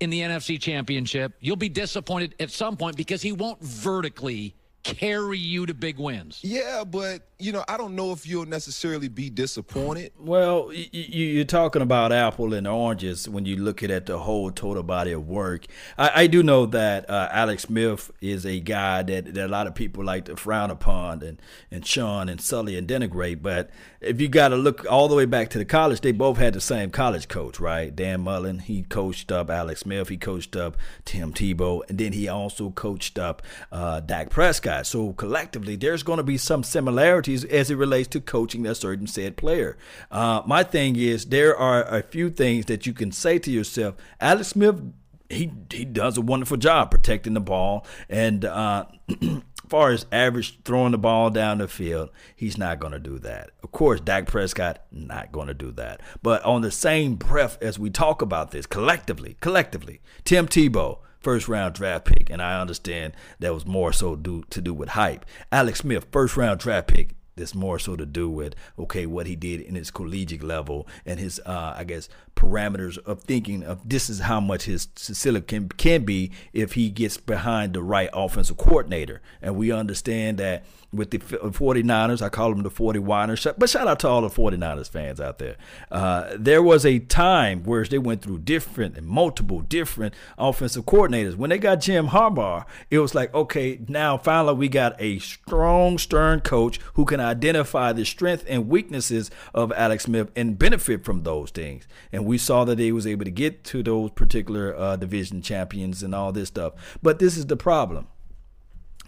in 0.00 0.08
the 0.08 0.20
NFC 0.20 0.58
Championship, 0.58 1.34
you'll 1.40 1.56
be 1.56 1.68
disappointed 1.68 2.34
at 2.40 2.50
some 2.50 2.78
point 2.78 2.96
because 2.96 3.20
he 3.20 3.32
won't 3.32 3.60
vertically 3.60 4.54
carry 4.84 5.38
you 5.38 5.66
to 5.66 5.74
big 5.74 5.98
wins. 5.98 6.40
Yeah, 6.42 6.84
but 6.84 7.22
you 7.38 7.52
know, 7.52 7.64
I 7.68 7.76
don't 7.76 7.94
know 7.94 8.10
if 8.12 8.26
you'll 8.26 8.46
necessarily 8.46 9.08
be 9.08 9.30
disappointed. 9.30 10.12
Well, 10.18 10.68
y- 10.68 10.88
y- 10.92 11.06
you're 11.08 11.44
talking 11.44 11.82
about 11.82 12.10
apple 12.10 12.52
and 12.52 12.66
oranges 12.66 13.28
when 13.28 13.44
you 13.44 13.56
look 13.56 13.82
at 13.82 14.06
the 14.06 14.18
whole 14.18 14.50
total 14.50 14.82
body 14.82 15.12
of 15.12 15.28
work. 15.28 15.66
I, 15.96 16.22
I 16.22 16.26
do 16.26 16.42
know 16.42 16.66
that 16.66 17.08
uh, 17.08 17.28
Alex 17.30 17.64
Smith 17.64 18.10
is 18.20 18.44
a 18.44 18.58
guy 18.60 19.02
that, 19.04 19.34
that 19.34 19.46
a 19.46 19.48
lot 19.48 19.66
of 19.68 19.74
people 19.74 20.04
like 20.04 20.24
to 20.24 20.36
frown 20.36 20.70
upon 20.70 21.22
and, 21.22 21.40
and 21.70 21.86
shun 21.86 22.28
and 22.28 22.40
sully 22.40 22.76
and 22.76 22.88
denigrate. 22.88 23.40
But 23.40 23.70
if 24.00 24.20
you 24.20 24.28
got 24.28 24.48
to 24.48 24.56
look 24.56 24.86
all 24.90 25.08
the 25.08 25.14
way 25.14 25.24
back 25.24 25.50
to 25.50 25.58
the 25.58 25.64
college, 25.64 26.00
they 26.00 26.12
both 26.12 26.38
had 26.38 26.54
the 26.54 26.60
same 26.60 26.90
college 26.90 27.28
coach, 27.28 27.58
right? 27.58 27.94
Dan 27.94 28.20
Mullen, 28.20 28.60
he 28.60 28.82
coached 28.82 29.32
up 29.32 29.50
Alex 29.50 29.80
Smith, 29.80 30.08
he 30.08 30.16
coached 30.16 30.54
up 30.54 30.76
Tim 31.04 31.32
Tebow, 31.32 31.82
and 31.88 31.98
then 31.98 32.12
he 32.12 32.28
also 32.28 32.70
coached 32.70 33.18
up 33.18 33.42
uh, 33.72 34.00
Dak 34.00 34.30
Prescott. 34.30 34.86
So 34.86 35.12
collectively, 35.14 35.76
there's 35.76 36.02
going 36.02 36.18
to 36.18 36.22
be 36.22 36.38
some 36.38 36.62
similarities 36.62 37.44
as 37.44 37.70
it 37.70 37.76
relates 37.76 38.08
to 38.08 38.20
coaching 38.20 38.66
a 38.66 38.74
certain 38.74 39.06
said 39.06 39.36
player. 39.36 39.76
Uh, 40.10 40.42
my 40.46 40.62
thing 40.62 40.96
is, 40.96 41.26
there 41.26 41.56
are 41.56 41.82
a 41.82 42.02
few 42.02 42.30
things 42.30 42.66
that 42.66 42.86
you 42.86 42.92
can 42.92 43.10
say 43.10 43.38
to 43.40 43.50
yourself. 43.50 43.96
Alex 44.20 44.48
Smith, 44.48 44.80
he 45.28 45.52
he 45.70 45.84
does 45.84 46.16
a 46.16 46.22
wonderful 46.22 46.56
job 46.56 46.90
protecting 46.90 47.34
the 47.34 47.40
ball, 47.40 47.84
and 48.08 48.44
uh, 48.44 48.86
far 49.68 49.90
as 49.90 50.06
average 50.10 50.60
throwing 50.64 50.92
the 50.92 50.98
ball 50.98 51.30
down 51.30 51.58
the 51.58 51.68
field, 51.68 52.10
he's 52.34 52.58
not 52.58 52.80
going 52.80 52.92
to 52.92 52.98
do 52.98 53.18
that. 53.20 53.50
Of 53.62 53.72
course, 53.72 54.00
Dak 54.00 54.26
Prescott 54.26 54.84
not 54.90 55.32
going 55.32 55.48
to 55.48 55.54
do 55.54 55.72
that. 55.72 56.00
But 56.22 56.42
on 56.44 56.62
the 56.62 56.70
same 56.70 57.14
breath 57.14 57.58
as 57.62 57.78
we 57.78 57.90
talk 57.90 58.22
about 58.22 58.50
this 58.50 58.66
collectively, 58.66 59.36
collectively, 59.40 60.00
Tim 60.24 60.46
Tebow 60.46 60.98
first 61.20 61.48
round 61.48 61.74
draft 61.74 62.04
pick, 62.04 62.30
and 62.30 62.40
I 62.40 62.60
understand 62.60 63.12
that 63.40 63.54
was 63.54 63.66
more 63.66 63.92
so 63.92 64.16
do, 64.16 64.44
to 64.50 64.60
do 64.60 64.72
with 64.72 64.90
hype. 64.90 65.26
Alex 65.52 65.80
Smith, 65.80 66.06
first 66.10 66.36
round 66.36 66.60
draft 66.60 66.88
pick. 66.88 67.14
This 67.36 67.54
more 67.54 67.78
so 67.78 67.94
to 67.94 68.04
do 68.04 68.28
with 68.28 68.56
okay 68.76 69.06
what 69.06 69.28
he 69.28 69.36
did 69.36 69.60
in 69.60 69.76
his 69.76 69.92
collegiate 69.92 70.42
level 70.42 70.88
and 71.06 71.20
his 71.20 71.38
uh, 71.46 71.72
I 71.76 71.84
guess 71.84 72.08
parameters 72.38 72.98
of 72.98 73.24
thinking 73.24 73.64
of 73.64 73.86
this 73.88 74.08
is 74.08 74.20
how 74.20 74.38
much 74.40 74.62
his 74.62 74.86
facility 74.94 75.44
can 75.44 75.68
can 75.70 76.04
be 76.04 76.30
if 76.52 76.74
he 76.74 76.88
gets 76.88 77.16
behind 77.16 77.74
the 77.74 77.82
right 77.82 78.08
offensive 78.12 78.56
coordinator. 78.56 79.20
And 79.42 79.56
we 79.56 79.72
understand 79.72 80.38
that 80.38 80.64
with 80.90 81.10
the 81.10 81.18
49ers 81.18 82.22
I 82.22 82.30
call 82.30 82.50
them 82.50 82.62
the 82.62 82.70
40 82.70 83.00
whiners 83.00 83.46
but 83.58 83.68
shout 83.68 83.86
out 83.86 83.98
to 84.00 84.08
all 84.08 84.22
the 84.22 84.28
49ers 84.28 84.88
fans 84.88 85.20
out 85.20 85.38
there. 85.38 85.56
Uh, 85.90 86.34
there 86.38 86.62
was 86.62 86.86
a 86.86 87.00
time 87.00 87.64
where 87.64 87.84
they 87.84 87.98
went 87.98 88.22
through 88.22 88.38
different 88.38 88.96
and 88.96 89.06
multiple 89.06 89.60
different 89.60 90.14
offensive 90.38 90.86
coordinators. 90.86 91.34
When 91.34 91.50
they 91.50 91.58
got 91.58 91.80
Jim 91.80 92.08
Harbaugh 92.08 92.64
it 92.88 93.00
was 93.00 93.14
like 93.14 93.34
okay 93.34 93.80
now 93.88 94.16
finally 94.16 94.54
we 94.54 94.68
got 94.68 94.94
a 95.00 95.18
strong 95.18 95.98
stern 95.98 96.40
coach 96.40 96.78
who 96.94 97.04
can 97.04 97.20
identify 97.20 97.92
the 97.92 98.04
strength 98.04 98.44
and 98.48 98.68
weaknesses 98.68 99.30
of 99.52 99.72
Alex 99.72 100.04
Smith 100.04 100.30
and 100.36 100.56
benefit 100.56 101.04
from 101.04 101.24
those 101.24 101.50
things. 101.50 101.88
And 102.12 102.27
we 102.28 102.38
saw 102.38 102.64
that 102.64 102.78
he 102.78 102.92
was 102.92 103.06
able 103.06 103.24
to 103.24 103.30
get 103.30 103.64
to 103.64 103.82
those 103.82 104.10
particular 104.10 104.76
uh, 104.76 104.96
division 104.96 105.42
champions 105.42 106.02
and 106.02 106.14
all 106.14 106.30
this 106.32 106.48
stuff 106.48 106.98
but 107.02 107.18
this 107.18 107.36
is 107.36 107.46
the 107.46 107.56
problem 107.56 108.06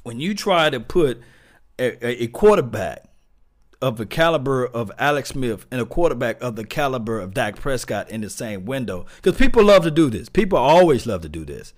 when 0.03 0.19
you 0.19 0.35
try 0.35 0.71
to 0.71 0.81
put 0.81 1.21
a, 1.79 2.23
a 2.25 2.27
quarterback 2.29 3.11
of 3.83 3.97
the 3.97 4.07
caliber 4.07 4.67
of 4.67 4.93
Alex 4.99 5.31
Smith 5.31 5.67
and 5.71 5.81
a 5.81 5.87
quarterback 5.87 6.41
of 6.43 6.57
the 6.57 6.65
caliber 6.65 7.19
of 7.19 7.33
Dak 7.33 7.57
Prescott 7.57 8.11
in 8.11 8.21
the 8.21 8.31
same 8.31 8.67
window, 8.67 9.07
because 9.17 9.39
people 9.39 9.65
love 9.65 9.85
to 9.85 9.91
do 9.91 10.11
this. 10.11 10.29
People 10.29 10.59
always 10.59 11.07
love 11.07 11.23
to 11.23 11.29
do 11.29 11.45
this. 11.45 11.73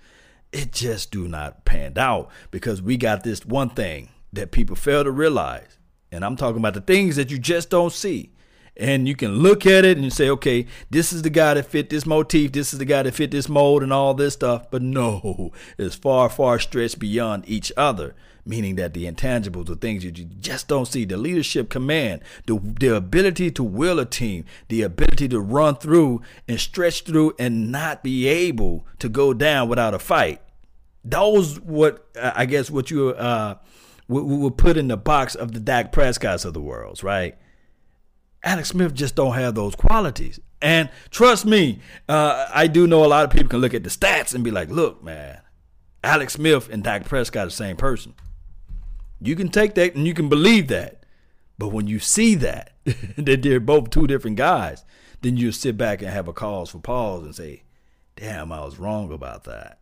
It 0.51 0.71
just 0.71 1.11
do 1.11 1.27
not 1.27 1.65
pan 1.65 1.97
out 1.97 2.29
because 2.51 2.81
we 2.81 2.97
got 2.97 3.23
this 3.23 3.45
one 3.45 3.69
thing 3.69 4.09
that 4.33 4.51
people 4.51 4.75
fail 4.75 5.03
to 5.03 5.11
realize, 5.11 5.77
and 6.11 6.25
I'm 6.25 6.35
talking 6.35 6.59
about 6.59 6.73
the 6.73 6.81
things 6.81 7.15
that 7.15 7.31
you 7.31 7.39
just 7.39 7.69
don't 7.69 7.93
see. 7.93 8.32
And 8.75 9.07
you 9.07 9.15
can 9.15 9.37
look 9.37 9.65
at 9.65 9.85
it 9.85 9.97
and 9.97 10.11
say, 10.11 10.29
okay, 10.29 10.65
this 10.89 11.13
is 11.13 11.21
the 11.21 11.29
guy 11.29 11.53
that 11.53 11.67
fit 11.67 11.89
this 11.89 12.05
motif, 12.05 12.51
this 12.51 12.73
is 12.73 12.79
the 12.79 12.85
guy 12.85 13.03
that 13.03 13.13
fit 13.13 13.29
this 13.31 13.47
mold, 13.47 13.83
and 13.83 13.93
all 13.93 14.13
this 14.13 14.33
stuff. 14.33 14.71
But 14.71 14.81
no, 14.81 15.51
it's 15.77 15.95
far, 15.95 16.29
far 16.29 16.59
stretched 16.59 16.99
beyond 16.99 17.47
each 17.47 17.71
other 17.77 18.15
meaning 18.45 18.75
that 18.75 18.93
the 18.93 19.09
intangibles, 19.09 19.67
the 19.67 19.75
things 19.75 20.03
that 20.03 20.17
you 20.17 20.25
just 20.25 20.67
don't 20.67 20.85
see, 20.85 21.05
the 21.05 21.17
leadership 21.17 21.69
command, 21.69 22.21
the, 22.45 22.59
the 22.79 22.95
ability 22.95 23.51
to 23.51 23.63
will 23.63 23.99
a 23.99 24.05
team, 24.05 24.45
the 24.67 24.81
ability 24.81 25.27
to 25.29 25.39
run 25.39 25.75
through 25.75 26.21
and 26.47 26.59
stretch 26.59 27.03
through 27.03 27.33
and 27.39 27.71
not 27.71 28.03
be 28.03 28.27
able 28.27 28.85
to 28.99 29.09
go 29.09 29.33
down 29.33 29.69
without 29.69 29.93
a 29.93 29.99
fight. 29.99 30.41
Those 31.05 31.59
what 31.59 32.07
I 32.21 32.45
guess 32.45 32.71
what 32.71 32.89
you 32.89 33.09
uh 33.09 33.55
would, 34.07 34.23
would 34.23 34.57
put 34.57 34.77
in 34.77 34.87
the 34.87 34.97
box 34.97 35.35
of 35.35 35.51
the 35.51 35.59
Dak 35.59 35.91
Prescotts 35.91 36.45
of 36.45 36.53
the 36.53 36.61
world, 36.61 37.03
right? 37.03 37.35
Alex 38.43 38.69
Smith 38.69 38.93
just 38.93 39.15
don't 39.15 39.35
have 39.35 39.55
those 39.55 39.75
qualities. 39.75 40.39
And 40.61 40.89
trust 41.09 41.45
me, 41.45 41.79
uh, 42.07 42.47
I 42.53 42.67
do 42.67 42.87
know 42.87 43.03
a 43.03 43.07
lot 43.07 43.25
of 43.25 43.31
people 43.31 43.49
can 43.49 43.59
look 43.59 43.73
at 43.73 43.83
the 43.83 43.89
stats 43.89 44.33
and 44.33 44.43
be 44.43 44.51
like, 44.51 44.69
look, 44.69 45.03
man, 45.03 45.41
Alex 46.03 46.33
Smith 46.33 46.69
and 46.69 46.83
Dak 46.83 47.05
Prescott 47.05 47.43
are 47.43 47.45
the 47.45 47.51
same 47.51 47.77
person. 47.77 48.13
You 49.21 49.35
can 49.35 49.49
take 49.49 49.75
that 49.75 49.95
and 49.95 50.05
you 50.05 50.13
can 50.13 50.29
believe 50.29 50.67
that. 50.67 51.03
But 51.57 51.69
when 51.69 51.87
you 51.87 51.99
see 51.99 52.35
that, 52.35 52.73
that 53.17 53.41
they're 53.41 53.59
both 53.59 53.89
two 53.89 54.07
different 54.07 54.37
guys, 54.37 54.83
then 55.21 55.37
you 55.37 55.51
sit 55.51 55.77
back 55.77 56.01
and 56.01 56.11
have 56.11 56.27
a 56.27 56.33
cause 56.33 56.71
for 56.71 56.79
pause 56.79 57.23
and 57.23 57.35
say, 57.35 57.63
damn, 58.15 58.51
I 58.51 58.65
was 58.65 58.79
wrong 58.79 59.11
about 59.11 59.45
that. 59.45 59.79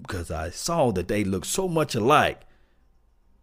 Because 0.00 0.30
I 0.30 0.50
saw 0.50 0.90
that 0.92 1.08
they 1.08 1.22
look 1.22 1.44
so 1.44 1.68
much 1.68 1.94
alike. 1.94 2.40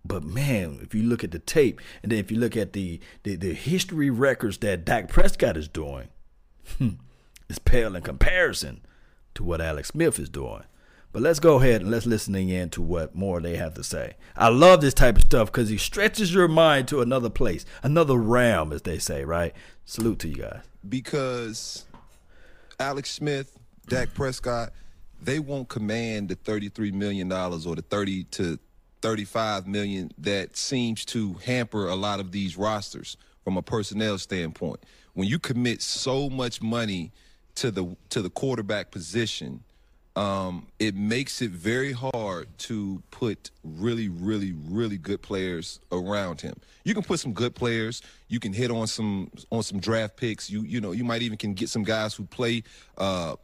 But 0.08 0.24
man, 0.24 0.80
if 0.82 0.96
you 0.96 1.04
look 1.04 1.24
at 1.24 1.32
the 1.32 1.40
tape, 1.40 1.82
and 2.02 2.12
then 2.12 2.20
if 2.20 2.32
you 2.32 2.40
look 2.40 2.56
at 2.56 2.74
the 2.74 3.00
the, 3.24 3.36
the 3.36 3.54
history 3.54 4.10
records 4.10 4.58
that 4.60 4.86
Dak 4.86 5.10
Prescott 5.10 5.58
is 5.58 5.68
doing, 5.68 6.08
hmm, 6.78 6.92
it's 7.50 7.60
pale 7.60 7.96
in 7.96 8.04
comparison 8.04 8.82
to 9.36 9.44
what 9.44 9.62
Alex 9.62 9.90
Smith 9.90 10.20
is 10.20 10.30
doing. 10.30 10.64
But 11.14 11.22
let's 11.22 11.40
go 11.40 11.56
ahead 11.56 11.82
and 11.82 11.90
let's 11.90 12.06
listen 12.06 12.36
in 12.36 12.70
to 12.72 12.82
what 12.82 13.16
more 13.16 13.40
they 13.40 13.56
have 13.56 13.74
to 13.76 13.84
say. 13.84 14.16
I 14.36 14.50
love 14.50 14.82
this 14.82 14.94
type 14.94 15.16
of 15.16 15.24
stuff 15.24 15.52
because 15.52 15.70
he 15.70 15.78
stretches 15.78 16.34
your 16.34 16.48
mind 16.48 16.88
to 16.90 17.02
another 17.02 17.30
place, 17.30 17.66
another 17.82 18.18
realm, 18.18 18.72
as 18.74 18.84
they 18.84 19.00
say, 19.00 19.24
right? 19.24 19.54
Salute 19.86 20.20
to 20.20 20.28
you 20.28 20.36
guys. 20.36 20.62
Because 20.88 21.86
Alex 22.80 23.10
Smith, 23.10 23.58
Dak 23.88 24.14
Prescott, 24.14 24.74
they 25.22 25.40
won't 25.40 25.70
command 25.70 26.30
the 26.30 26.36
$33 26.36 26.94
million 26.94 27.32
or 27.32 27.76
the 27.76 27.84
30 27.90 28.26
to 28.26 28.60
35 29.02 29.68
million 29.68 30.12
that 30.18 30.58
seems 30.58 31.06
to 31.06 31.34
hamper 31.46 31.88
a 31.88 31.96
lot 31.96 32.20
of 32.20 32.32
these 32.32 32.58
rosters 32.58 33.18
from 33.44 33.58
a 33.58 33.62
personnel 33.62 34.18
standpoint. 34.18 34.84
When 35.14 35.28
you 35.28 35.40
commit 35.40 35.82
so 35.82 36.30
much 36.30 36.62
money 36.62 37.12
to 37.56 37.72
the 37.72 37.96
to 38.10 38.22
the 38.22 38.30
quarterback 38.30 38.92
position, 38.92 39.64
um, 40.18 40.66
it 40.80 40.96
makes 40.96 41.44
it 41.44 41.52
very 41.52 41.92
hard 41.92 42.48
to 42.58 43.04
put 43.12 43.52
really, 43.64 44.10
really, 44.10 44.54
really 44.68 44.98
good 44.98 45.22
players 45.22 45.80
around 45.92 46.42
him. 46.42 46.56
You 46.84 46.96
can 46.96 47.04
put 47.04 47.20
some 47.20 47.34
good 47.34 47.54
players. 47.54 48.02
You 48.28 48.40
can 48.40 48.52
hit 48.52 48.72
on 48.72 48.88
some 48.88 49.30
on 49.52 49.62
some 49.62 49.80
draft 49.80 50.18
picks. 50.18 50.50
You 50.50 50.64
you 50.64 50.82
know 50.82 50.92
you 50.92 51.04
might 51.04 51.22
even 51.22 51.38
can 51.38 51.54
get 51.54 51.70
some 51.70 51.84
guys 51.84 52.16
who 52.16 52.26
play 52.26 52.64
uh, 52.98 53.36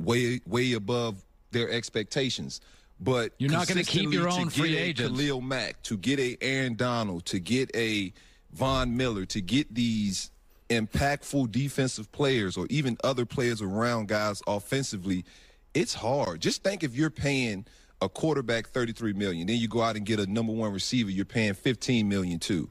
way 0.00 0.40
way 0.46 0.74
above 0.74 1.24
their 1.50 1.68
expectations. 1.70 2.60
But 3.00 3.32
you're 3.38 3.50
not 3.50 3.66
going 3.66 3.82
to 3.82 3.90
keep 3.90 4.12
your 4.12 4.28
own 4.28 4.50
free 4.50 4.76
agents. 4.76 5.18
Khalil 5.18 5.40
Mack, 5.40 5.82
to 5.84 5.96
get 5.96 6.20
a 6.20 6.36
Aaron 6.40 6.74
Donald, 6.74 7.24
to 7.26 7.40
get 7.40 7.74
a 7.74 8.12
Von 8.52 8.96
Miller, 8.96 9.24
to 9.26 9.40
get 9.40 9.74
these 9.74 10.30
impactful 10.68 11.50
defensive 11.50 12.12
players 12.12 12.56
or 12.56 12.66
even 12.68 12.96
other 13.02 13.24
players 13.24 13.62
around 13.62 14.08
guys 14.08 14.42
offensively, 14.46 15.24
it's 15.72 15.94
hard. 15.94 16.40
Just 16.40 16.62
think 16.62 16.82
if 16.82 16.94
you're 16.94 17.10
paying 17.10 17.64
a 18.02 18.08
quarterback 18.08 18.68
33 18.68 19.14
million, 19.14 19.46
then 19.46 19.56
you 19.56 19.68
go 19.68 19.80
out 19.80 19.96
and 19.96 20.04
get 20.04 20.20
a 20.20 20.26
number 20.26 20.52
one 20.52 20.72
receiver, 20.72 21.10
you're 21.10 21.24
paying 21.24 21.54
15 21.54 22.08
million 22.08 22.38
too 22.38 22.70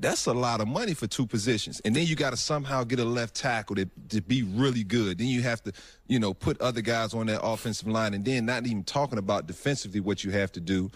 that's 0.00 0.26
a 0.26 0.32
lot 0.32 0.60
of 0.60 0.68
money 0.68 0.94
for 0.94 1.06
two 1.06 1.26
positions. 1.26 1.80
And 1.84 1.94
then 1.94 2.06
you 2.06 2.14
got 2.14 2.30
to 2.30 2.36
somehow 2.36 2.84
get 2.84 3.00
a 3.00 3.04
left 3.04 3.34
tackle 3.34 3.76
to, 3.76 3.86
to 4.10 4.20
be 4.20 4.42
really 4.42 4.84
good. 4.84 5.18
Then 5.18 5.26
you 5.26 5.42
have 5.42 5.62
to, 5.64 5.72
you 6.06 6.20
know, 6.20 6.32
put 6.32 6.60
other 6.60 6.80
guys 6.80 7.14
on 7.14 7.26
that 7.26 7.42
offensive 7.42 7.88
line. 7.88 8.14
And 8.14 8.24
then 8.24 8.46
not 8.46 8.64
even 8.66 8.84
talking 8.84 9.18
about 9.18 9.46
defensively 9.46 10.00
what 10.00 10.22
you 10.22 10.30
have 10.30 10.52
to 10.52 10.60
do. 10.60 10.90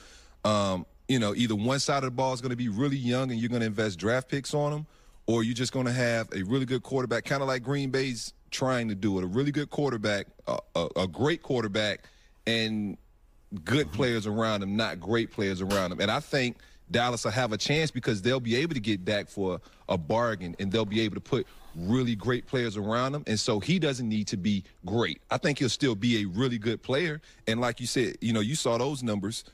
Um, 0.45 0.87
you 1.09 1.19
know, 1.19 1.35
either 1.35 1.57
one 1.57 1.81
side 1.81 1.99
of 1.99 2.05
the 2.05 2.11
ball 2.13 2.33
is 2.33 2.41
going 2.41 2.51
to 2.51 2.57
be 2.57 2.69
really 2.69 2.97
young 2.97 3.31
and 3.31 3.41
you're 3.41 3.49
going 3.49 3.61
to 3.61 3.67
invest 3.67 3.99
draft 3.99 4.29
picks 4.29 4.55
on 4.55 4.71
them, 4.71 4.87
or 5.27 5.43
you're 5.43 5.55
just 5.55 5.73
going 5.73 5.87
to 5.87 5.93
have 5.93 6.29
a 6.33 6.43
really 6.45 6.65
good 6.65 6.83
quarterback, 6.83 7.25
kind 7.25 7.43
of 7.43 7.49
like 7.49 7.63
Green 7.63 7.91
Bay's 7.91 8.33
trying 8.51 8.89
to 8.89 8.95
do 8.95 9.19
it. 9.19 9.25
A 9.25 9.27
really 9.27 9.51
good 9.51 9.71
quarterback, 9.71 10.29
a, 10.47 10.59
a, 10.77 10.89
a 10.97 11.07
great 11.09 11.43
quarterback, 11.43 12.05
and 12.47 12.97
good 13.65 13.91
players 13.93 14.27
around 14.27 14.63
him, 14.63 14.77
not 14.77 15.01
great 15.01 15.33
players 15.33 15.61
around 15.61 15.93
him. 15.93 16.01
And 16.01 16.11
I 16.11 16.21
think– 16.21 16.59
Dallas 16.93 17.25
will 17.25 17.33
have 17.33 17.53
a 17.53 17.59
chance 17.59 17.91
because 17.91 18.23
they'll 18.23 18.41
be 18.41 18.57
able 18.57 18.75
to 18.75 18.81
get 18.81 19.05
Dak 19.05 19.29
for 19.29 19.61
a 19.89 19.99
bargain 19.99 20.55
and 20.59 20.71
they'll 20.71 20.85
be 20.85 21.01
able 21.01 21.15
to 21.15 21.21
put 21.21 21.47
really 21.75 22.15
great 22.15 22.47
players 22.47 22.77
around 22.77 23.15
him. 23.15 23.25
And 23.27 23.41
so 23.41 23.59
he 23.59 23.79
doesn't 23.79 24.09
need 24.09 24.27
to 24.29 24.37
be 24.37 24.65
great. 24.85 25.21
I 25.31 25.39
think 25.39 25.59
he'll 25.59 25.69
still 25.69 25.95
be 25.95 26.23
a 26.23 26.27
really 26.27 26.59
good 26.59 26.83
player. 26.83 27.21
And 27.47 27.61
like 27.61 27.81
you 27.81 27.87
said, 27.87 28.17
you 28.21 28.33
know, 28.33 28.41
you 28.41 28.55
saw 28.55 28.79
those 28.79 29.03
numbers. 29.03 29.45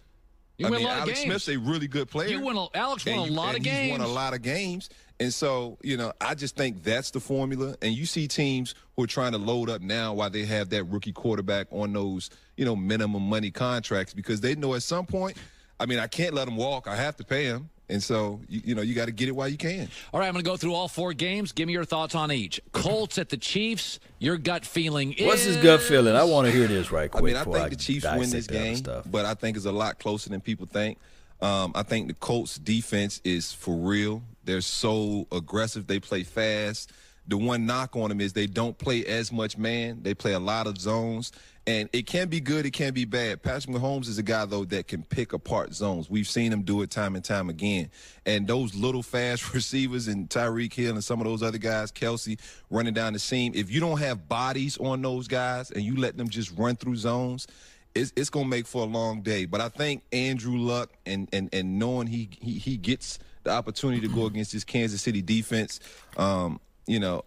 You 0.59 0.67
I 0.67 0.71
mean, 0.71 0.81
a 0.81 0.85
lot 0.85 0.97
Alex 0.99 1.09
of 1.11 1.15
games. 1.15 1.43
Smith's 1.45 1.49
a 1.49 1.57
really 1.57 1.87
good 1.87 2.11
player. 2.11 2.29
You 2.29 2.45
win 2.45 2.57
a, 2.57 2.67
Alex 2.75 3.07
won 3.07 3.21
and 3.21 3.31
a 3.31 3.33
lot 3.33 3.51
of 3.51 3.63
he's 3.63 3.73
games. 3.73 3.93
won 3.93 4.01
a 4.01 4.13
lot 4.13 4.35
of 4.35 4.43
games. 4.43 4.91
And 5.21 5.33
so, 5.33 5.79
you 5.83 5.97
know, 5.97 6.13
I 6.21 6.35
just 6.35 6.57
think 6.57 6.83
that's 6.83 7.11
the 7.13 7.21
formula. 7.21 7.77
And 7.83 7.93
you 7.95 8.07
see 8.07 8.27
teams 8.27 8.75
who 8.97 9.05
are 9.05 9.09
trying 9.09 9.33
to 9.33 9.39
load 9.39 9.71
up 9.71 9.81
now 9.81 10.15
while 10.15 10.31
they 10.31 10.45
have 10.47 10.71
that 10.71 10.85
rookie 10.85 11.13
quarterback 11.13 11.69
on 11.71 11.93
those, 11.93 12.31
you 12.57 12.65
know, 12.65 12.75
minimum 12.75 13.23
money 13.23 13.51
contracts 13.51 14.15
because 14.15 14.41
they 14.41 14.57
know 14.57 14.75
at 14.75 14.83
some 14.83 15.07
point, 15.07 15.37
I 15.81 15.87
mean, 15.87 15.99
I 15.99 16.07
can't 16.07 16.35
let 16.35 16.49
him 16.49 16.57
walk. 16.57 16.89
I 16.89 16.97
have 16.97 17.17
to 17.17 17.25
pay 17.25 17.45
him. 17.45 17.71
And 17.91 18.03
so, 18.03 18.41
you, 18.49 18.61
you 18.67 18.75
know, 18.75 18.83
you 18.83 18.95
got 18.95 19.07
to 19.07 19.13
get 19.13 19.29
it 19.29 19.33
while 19.33 19.49
you 19.49 19.57
can. 19.57 19.89
All 20.13 20.21
right, 20.21 20.27
I'm 20.27 20.35
going 20.35 20.45
to 20.45 20.51
go 20.51 20.59
through 20.59 20.75
all 20.75 20.89
four 20.89 21.15
games. 21.15 21.53
Give 21.53 21.67
me 21.67 21.73
your 21.73 21.87
thoughts 21.87 22.15
on 22.15 22.31
each. 22.31 22.61
Colts 22.73 23.17
at 23.17 23.31
the 23.31 23.39
Chiefs. 23.39 23.99
Your 24.19 24.37
gut 24.37 24.67
feeling 24.67 25.15
is. 25.15 25.27
What's 25.27 25.45
his 25.45 25.57
gut 25.57 25.81
feeling? 25.81 26.15
I 26.15 26.25
want 26.25 26.47
to 26.47 26.53
hear 26.53 26.67
this 26.67 26.93
right 26.93 27.11
quick. 27.11 27.23
I 27.23 27.27
mean, 27.27 27.37
I 27.37 27.45
before 27.45 27.59
think 27.59 27.71
the 27.71 27.77
Chiefs 27.77 28.05
win 28.05 28.21
this 28.21 28.31
dissect 28.31 28.49
the 28.49 28.59
other 28.59 28.65
game, 28.67 28.77
Stuff. 28.77 29.05
but 29.11 29.25
I 29.25 29.35
think 29.35 29.57
it's 29.57 29.67
a 29.67 29.73
lot 29.73 29.99
closer 29.99 30.29
than 30.29 30.41
people 30.41 30.67
think. 30.67 30.99
Um, 31.41 31.73
I 31.75 31.83
think 31.83 32.09
the 32.09 32.15
Colts 32.15 32.59
defense 32.59 33.21
is 33.25 33.53
for 33.53 33.75
real. 33.75 34.23
They're 34.45 34.61
so 34.61 35.27
aggressive. 35.33 35.87
They 35.87 36.01
play 36.01 36.25
fast. 36.25 36.93
The 37.29 37.37
one 37.37 37.65
knock 37.67 37.95
on 37.95 38.09
them 38.09 38.21
is 38.21 38.33
they 38.33 38.47
don't 38.47 38.77
play 38.77 39.05
as 39.05 39.31
much 39.31 39.57
man. 39.57 40.01
They 40.03 40.15
play 40.15 40.33
a 40.33 40.39
lot 40.39 40.67
of 40.67 40.79
zones. 40.79 41.31
And 41.69 41.91
it 41.93 42.07
can 42.07 42.29
be 42.31 42.41
good, 42.41 42.65
it 42.65 42.71
can 42.71 42.95
be 42.95 43.05
bad. 43.05 43.43
Patrick 43.43 43.77
Mahomes 43.77 44.09
is 44.09 44.17
a 44.17 44.23
guy, 44.23 44.47
though, 44.47 44.65
that 44.65 44.89
can 44.89 45.03
pick 45.03 45.35
apart 45.35 45.75
zones. 45.75 46.09
We've 46.09 46.27
seen 46.27 46.51
him 46.51 46.63
do 46.63 46.81
it 46.81 46.91
time 46.91 47.15
and 47.15 47.23
time 47.23 47.51
again. 47.51 47.91
And 48.25 48.47
those 48.47 48.75
little 48.75 49.03
fast 49.03 49.53
receivers 49.55 50.09
and 50.09 50.31
Tyreek 50.31 50.73
Hill 50.73 50.95
and 50.95 51.05
some 51.05 51.21
of 51.21 51.27
those 51.27 51.43
other 51.43 51.59
guys, 51.59 51.93
Kelce, 51.93 52.41
running 52.71 52.95
down 52.95 53.13
the 53.13 53.19
seam, 53.19 53.53
if 53.55 53.71
you 53.71 53.81
don't 53.81 53.99
have 53.99 54.31
bodies 54.31 54.79
on 54.79 55.03
those 55.03 55.29
guys 55.29 55.71
and 55.71 55.83
you 55.83 55.95
let 55.97 56.17
them 56.17 56.31
just 56.31 56.57
run 56.57 56.75
through 56.75 56.97
zones, 56.97 57.47
it's, 57.95 58.15
it's 58.17 58.31
going 58.31 58.47
to 58.47 58.51
make 58.51 58.67
for 58.67 58.81
a 58.81 58.87
long 58.87 59.21
day. 59.21 59.45
But 59.45 59.61
I 59.61 59.69
think 59.69 60.05
Andrew 60.11 60.57
Luck 60.57 60.89
and, 61.05 61.29
and, 61.35 61.51
and 61.53 61.79
knowing 61.79 62.07
he, 62.07 62.31
he, 62.41 62.53
he 62.53 62.79
gets 62.79 63.19
the 63.43 63.51
opportunity 63.51 64.01
to 64.01 64.09
go 64.09 64.25
against 64.25 64.53
this 64.53 64.65
Kansas 64.65 65.03
City 65.03 65.21
defense, 65.21 65.81
um, 66.17 66.61
you 66.87 66.99
know, 66.99 67.27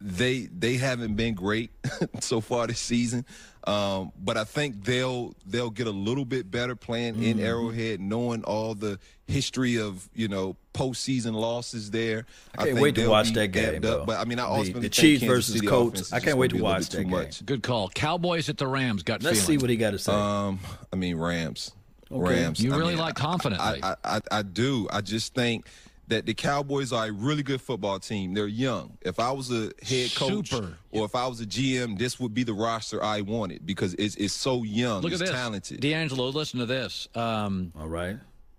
they 0.00 0.48
they 0.56 0.74
haven't 0.76 1.14
been 1.14 1.34
great 1.34 1.70
so 2.20 2.40
far 2.40 2.66
this 2.66 2.78
season, 2.78 3.24
um, 3.64 4.12
but 4.18 4.36
I 4.36 4.44
think 4.44 4.84
they'll 4.84 5.34
they'll 5.46 5.70
get 5.70 5.86
a 5.86 5.90
little 5.92 6.24
bit 6.24 6.50
better 6.50 6.74
playing 6.74 7.22
in 7.22 7.38
Mhm. 7.38 7.42
Arrowhead, 7.44 8.00
knowing 8.00 8.42
all 8.44 8.74
the 8.74 8.98
history 9.28 9.78
of 9.78 10.08
you 10.14 10.28
know 10.28 10.56
postseason 10.72 11.34
losses 11.34 11.90
there. 11.90 12.24
I 12.54 12.58
can't 12.64 12.68
think 12.70 12.80
wait 12.80 12.94
to 12.94 13.08
watch 13.08 13.32
that 13.32 13.48
game, 13.48 13.84
up. 13.84 14.06
But 14.06 14.18
I 14.18 14.24
mean, 14.24 14.38
I 14.38 14.44
The- 14.44 14.48
ultimately 14.48 14.72
the 14.72 14.80
think 14.80 14.92
Chiefs 14.94 15.24
versus 15.24 15.54
City 15.56 15.66
Colts. 15.66 16.12
I 16.12 16.20
can't 16.20 16.38
wait 16.38 16.50
to 16.52 16.62
watch 16.62 16.82
bit 16.82 16.90
that 16.90 16.96
too 16.96 17.02
game. 17.02 17.10
much. 17.10 17.44
Good 17.44 17.62
call. 17.62 17.90
Cowboys 17.90 18.48
at 18.48 18.56
the 18.56 18.66
Rams. 18.66 19.02
Got 19.02 19.22
Let's 19.22 19.40
feeling. 19.42 19.58
see 19.60 19.62
what 19.62 19.70
he 19.70 19.76
got 19.76 19.90
to 19.90 19.98
say. 19.98 20.12
Um, 20.12 20.60
I 20.92 20.96
mean 20.96 21.16
Rams. 21.16 21.72
Okay. 22.10 22.40
Rams. 22.40 22.58
You 22.60 22.72
I 22.72 22.76
really 22.78 22.94
mean, 22.94 22.98
like 23.02 23.14
confidently. 23.14 23.82
I, 23.82 23.90
I, 23.92 23.96
I, 24.16 24.20
I 24.32 24.42
do. 24.42 24.88
I 24.90 25.00
just 25.00 25.32
think 25.34 25.66
that 26.10 26.26
the 26.26 26.34
Cowboys 26.34 26.92
are 26.92 27.06
a 27.06 27.12
really 27.12 27.42
good 27.42 27.60
football 27.60 27.98
team. 27.98 28.34
They're 28.34 28.46
young. 28.46 28.98
If 29.00 29.18
I 29.18 29.30
was 29.30 29.50
a 29.50 29.70
head 29.82 30.14
coach 30.14 30.50
Super. 30.50 30.76
or 30.90 31.04
if 31.04 31.14
I 31.14 31.26
was 31.26 31.40
a 31.40 31.46
GM, 31.46 31.98
this 31.98 32.20
would 32.20 32.34
be 32.34 32.42
the 32.42 32.52
roster 32.52 33.02
I 33.02 33.22
wanted 33.22 33.64
because 33.64 33.94
it's, 33.94 34.16
it's 34.16 34.34
so 34.34 34.62
young. 34.62 35.02
Look 35.02 35.12
it's 35.12 35.22
at 35.22 35.26
this. 35.28 35.34
talented. 35.34 35.80
DeAngelo, 35.80 36.34
listen 36.34 36.60
to 36.60 36.66
this. 36.66 37.08
Um, 37.14 37.72
All 37.78 37.88
right. 37.88 38.18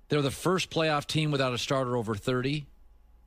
They're 0.10 0.22
the 0.22 0.32
first 0.32 0.70
playoff 0.70 1.06
team 1.06 1.32
without 1.32 1.54
a 1.54 1.58
starter 1.58 1.95
over 1.95 2.16
30 2.16 2.66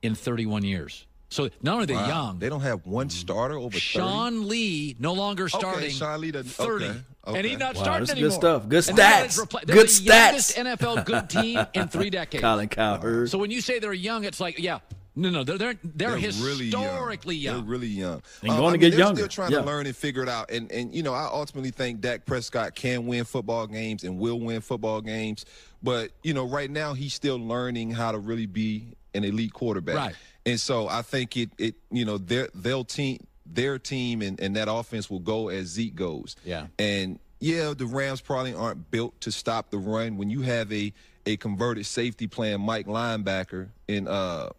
in 0.01 0.15
31 0.15 0.63
years. 0.63 1.05
So 1.29 1.49
not 1.61 1.73
only 1.73 1.83
are 1.83 1.87
they 1.87 1.93
Wow. 1.95 2.07
young, 2.07 2.39
They 2.39 2.49
don't 2.49 2.61
have 2.61 2.85
one 2.85 3.09
starter 3.09 3.57
over 3.57 3.69
30? 3.71 3.79
Sean 3.79 4.47
Lee 4.47 4.95
no 4.99 5.13
longer 5.13 5.45
Okay, 5.45 5.57
starting 5.57 5.89
Sean 5.91 6.21
Lee 6.21 6.31
doesn't- 6.31 6.51
30. 6.51 6.85
okay, 6.85 6.99
And 7.27 7.45
he's 7.47 7.57
not 7.57 7.75
Wow, 7.75 7.81
starting 7.83 8.07
this 8.07 8.15
is 8.15 8.21
good 8.21 8.31
stuff. 8.33 8.69
Good 8.69 8.87
And 8.89 8.97
stats. 8.97 9.25
is 9.25 9.37
repla- 9.37 9.65
Good 9.65 9.87
the 9.87 9.91
stats. 9.91 10.05
youngest 10.05 10.57
NFL 10.57 10.95
good 11.05 11.29
team 11.29 11.59
in 11.73 11.87
three 11.87 12.09
decades. 12.09 12.41
Colin 12.41 12.69
Cowherd. 12.69 13.29
So 13.29 13.37
when 13.37 13.49
you 13.51 13.61
say 13.61 13.79
they're 13.79 13.91
young, 13.93 14.23
it's 14.23 14.39
like, 14.39 14.59
yeah, 14.59 14.79
no, 15.15 15.29
no, 15.29 15.43
they're 15.43 15.57
they're 15.57 15.73
they're, 15.83 16.09
They're 16.11 16.17
really 16.19 16.65
young. 16.65 16.83
historically 16.83 17.35
young. 17.37 17.55
They're 17.55 17.63
really 17.65 17.87
young. 17.87 18.21
And 18.43 18.51
Uh, 18.51 18.57
going 18.57 18.59
I 18.59 18.67
to 18.67 18.71
mean, 18.73 18.79
get 18.81 18.89
they're 18.91 18.99
younger. 18.99 19.15
Still 19.21 19.27
trying 19.29 19.51
Yeah. 19.51 19.59
to 19.61 19.65
learn 19.65 19.87
and 19.87 19.95
figure 19.95 20.21
it 20.23 20.29
out. 20.29 20.51
And 20.51 20.71
and 20.71 20.93
you 20.93 21.03
know, 21.03 21.13
I 21.13 21.25
ultimately 21.25 21.71
think 21.71 22.01
Dak 22.01 22.25
Prescott 22.25 22.75
can 22.75 23.07
win 23.07 23.23
football 23.25 23.65
games 23.65 24.03
and 24.03 24.19
will 24.19 24.39
win 24.39 24.61
football 24.61 25.01
games. 25.01 25.45
But 25.81 26.11
you 26.23 26.33
know, 26.33 26.45
right 26.45 26.69
now 26.69 26.93
he's 26.93 27.13
still 27.13 27.37
learning 27.39 27.91
how 27.91 28.11
to 28.11 28.19
really 28.19 28.45
be 28.45 28.89
an 29.15 29.23
elite 29.23 29.53
quarterback. 29.53 29.95
Right. 29.95 30.15
And 30.45 30.59
so 30.59 30.87
I 30.87 31.01
think 31.01 31.35
it 31.37 31.49
it 31.57 31.75
you 31.91 32.05
know 32.05 32.17
their 32.17 32.49
they'll 32.53 32.83
team 32.85 33.25
their 33.45 33.77
team 33.79 34.21
and, 34.21 34.39
and 34.39 34.55
that 34.55 34.67
offense 34.71 35.09
will 35.09 35.19
go 35.19 35.49
as 35.49 35.67
Zeke 35.67 35.95
goes. 35.95 36.35
Yeah. 36.43 36.67
And 36.79 37.19
yeah, 37.39 37.73
the 37.77 37.85
Rams 37.85 38.21
probably 38.21 38.53
aren't 38.53 38.89
built 38.91 39.19
to 39.21 39.31
stop 39.31 39.69
the 39.69 39.77
run. 39.77 40.17
When 40.17 40.29
you 40.29 40.41
have 40.41 40.71
a 40.71 40.93
a 41.25 41.37
converted 41.37 41.85
safety 41.85 42.27
playing 42.27 42.61
Mike 42.61 42.85
linebacker 42.87 43.69
in 43.87 44.07
uh 44.07 44.49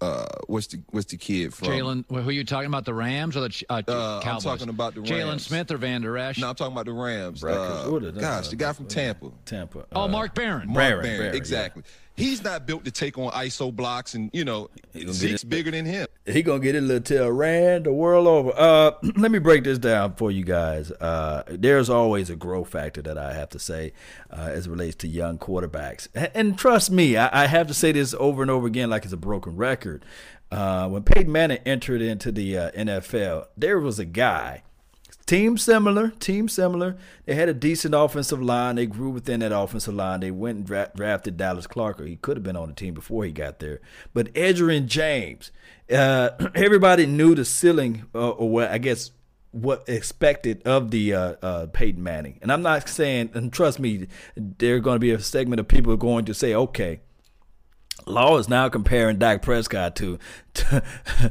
uh, 0.00 0.24
what's 0.46 0.68
the 0.68 0.80
what's 0.90 1.10
the 1.10 1.16
kid 1.18 1.52
from? 1.52 1.68
Jalen, 1.68 2.04
who 2.08 2.16
are 2.28 2.32
you 2.32 2.42
talking 2.44 2.68
about? 2.68 2.86
The 2.86 2.94
Rams 2.94 3.36
or 3.36 3.40
the 3.40 3.50
Ch- 3.50 3.64
uh, 3.68 3.82
Uh, 3.86 4.20
Cowboys? 4.22 4.46
I'm 4.46 4.52
talking 4.52 4.68
about 4.70 4.94
the 4.94 5.02
Jalen 5.02 5.28
Rams. 5.28 5.46
Smith 5.46 5.70
or 5.70 5.76
Vander 5.76 6.16
Esch? 6.16 6.38
No, 6.38 6.48
I'm 6.48 6.54
talking 6.54 6.72
about 6.72 6.86
the 6.86 6.94
Rams. 6.94 7.42
Brad 7.42 7.56
Uh, 7.58 8.10
gosh, 8.12 8.48
the 8.48 8.56
guy 8.56 8.72
from 8.72 8.86
Tampa. 8.86 9.30
Tampa. 9.44 9.84
oh, 9.92 10.02
uh, 10.02 10.08
Mark 10.08 10.34
Barron. 10.34 10.68
Mark 10.68 10.76
Barron, 10.78 11.02
Barron, 11.02 11.18
Barron, 11.18 11.34
yeah. 11.76 11.82
He's 12.20 12.44
not 12.44 12.66
built 12.66 12.84
to 12.84 12.90
take 12.90 13.18
on 13.18 13.30
ISO 13.32 13.74
blocks, 13.74 14.14
and 14.14 14.30
you 14.32 14.44
know 14.44 14.68
He 14.92 15.00
gonna 15.00 15.12
get 15.12 15.14
Zeke's 15.14 15.44
bigger 15.44 15.70
than 15.70 15.86
him. 15.86 16.06
He 16.26 16.42
gonna 16.42 16.60
get 16.60 16.74
his 16.74 16.84
little 16.84 17.02
tail 17.02 17.30
ran 17.30 17.82
the 17.84 17.92
world 17.92 18.26
over. 18.26 18.52
Uh, 18.56 18.92
let 19.16 19.30
me 19.30 19.38
break 19.38 19.64
this 19.64 19.78
down 19.78 20.14
for 20.14 20.30
you 20.30 20.44
guys. 20.44 20.90
Uh, 20.92 21.42
there's 21.48 21.90
always 21.90 22.30
a 22.30 22.36
growth 22.36 22.68
factor 22.68 23.02
that 23.02 23.18
I 23.18 23.32
have 23.32 23.48
to 23.50 23.58
say 23.58 23.92
uh, 24.30 24.48
as 24.50 24.66
it 24.66 24.70
relates 24.70 24.96
to 24.96 25.08
young 25.08 25.38
quarterbacks, 25.38 26.08
and, 26.14 26.30
and 26.34 26.58
trust 26.58 26.90
me, 26.90 27.16
I, 27.16 27.44
I 27.44 27.46
have 27.46 27.66
to 27.68 27.74
say 27.74 27.92
this 27.92 28.14
over 28.18 28.42
and 28.42 28.50
over 28.50 28.66
again, 28.66 28.90
like 28.90 29.04
it's 29.04 29.12
a 29.12 29.16
broken 29.18 29.56
record. 29.56 30.04
Uh, 30.50 30.88
when 30.88 31.04
Peyton 31.04 31.30
Manning 31.30 31.60
entered 31.64 32.02
into 32.02 32.32
the 32.32 32.58
uh, 32.58 32.70
NFL, 32.72 33.46
there 33.56 33.78
was 33.78 34.00
a 34.00 34.04
guy 34.04 34.62
Team 35.30 35.56
similar, 35.58 36.10
team 36.18 36.48
similar. 36.48 36.96
They 37.24 37.36
had 37.36 37.48
a 37.48 37.54
decent 37.54 37.94
offensive 37.94 38.42
line. 38.42 38.74
They 38.74 38.86
grew 38.86 39.10
within 39.10 39.38
that 39.38 39.56
offensive 39.56 39.94
line. 39.94 40.18
They 40.18 40.32
went 40.32 40.58
and 40.58 40.66
dra- 40.66 40.90
drafted 40.92 41.36
Dallas 41.36 41.68
Clark. 41.68 42.00
Or 42.00 42.04
he 42.04 42.16
could 42.16 42.36
have 42.36 42.42
been 42.42 42.56
on 42.56 42.66
the 42.66 42.74
team 42.74 42.94
before 42.94 43.24
he 43.24 43.30
got 43.30 43.60
there. 43.60 43.80
But 44.12 44.34
Edgerrin 44.34 44.86
James, 44.86 45.52
uh, 45.88 46.30
everybody 46.56 47.06
knew 47.06 47.36
the 47.36 47.44
ceiling, 47.44 48.06
uh, 48.12 48.30
or 48.30 48.50
what 48.50 48.72
I 48.72 48.78
guess 48.78 49.12
what 49.52 49.88
expected 49.88 50.66
of 50.66 50.90
the 50.90 51.14
uh, 51.14 51.34
uh, 51.40 51.66
Peyton 51.66 52.02
Manning. 52.02 52.40
And 52.42 52.50
I'm 52.50 52.62
not 52.62 52.88
saying, 52.88 53.30
and 53.32 53.52
trust 53.52 53.78
me, 53.78 54.08
there's 54.34 54.80
going 54.80 54.96
to 54.96 55.00
be 55.00 55.12
a 55.12 55.20
segment 55.20 55.60
of 55.60 55.68
people 55.68 55.96
going 55.96 56.24
to 56.24 56.34
say, 56.34 56.56
okay, 56.56 57.02
Law 58.04 58.36
is 58.38 58.48
now 58.48 58.68
comparing 58.68 59.18
Dak 59.18 59.42
Prescott 59.42 59.94
to, 59.94 60.18
to 60.54 60.82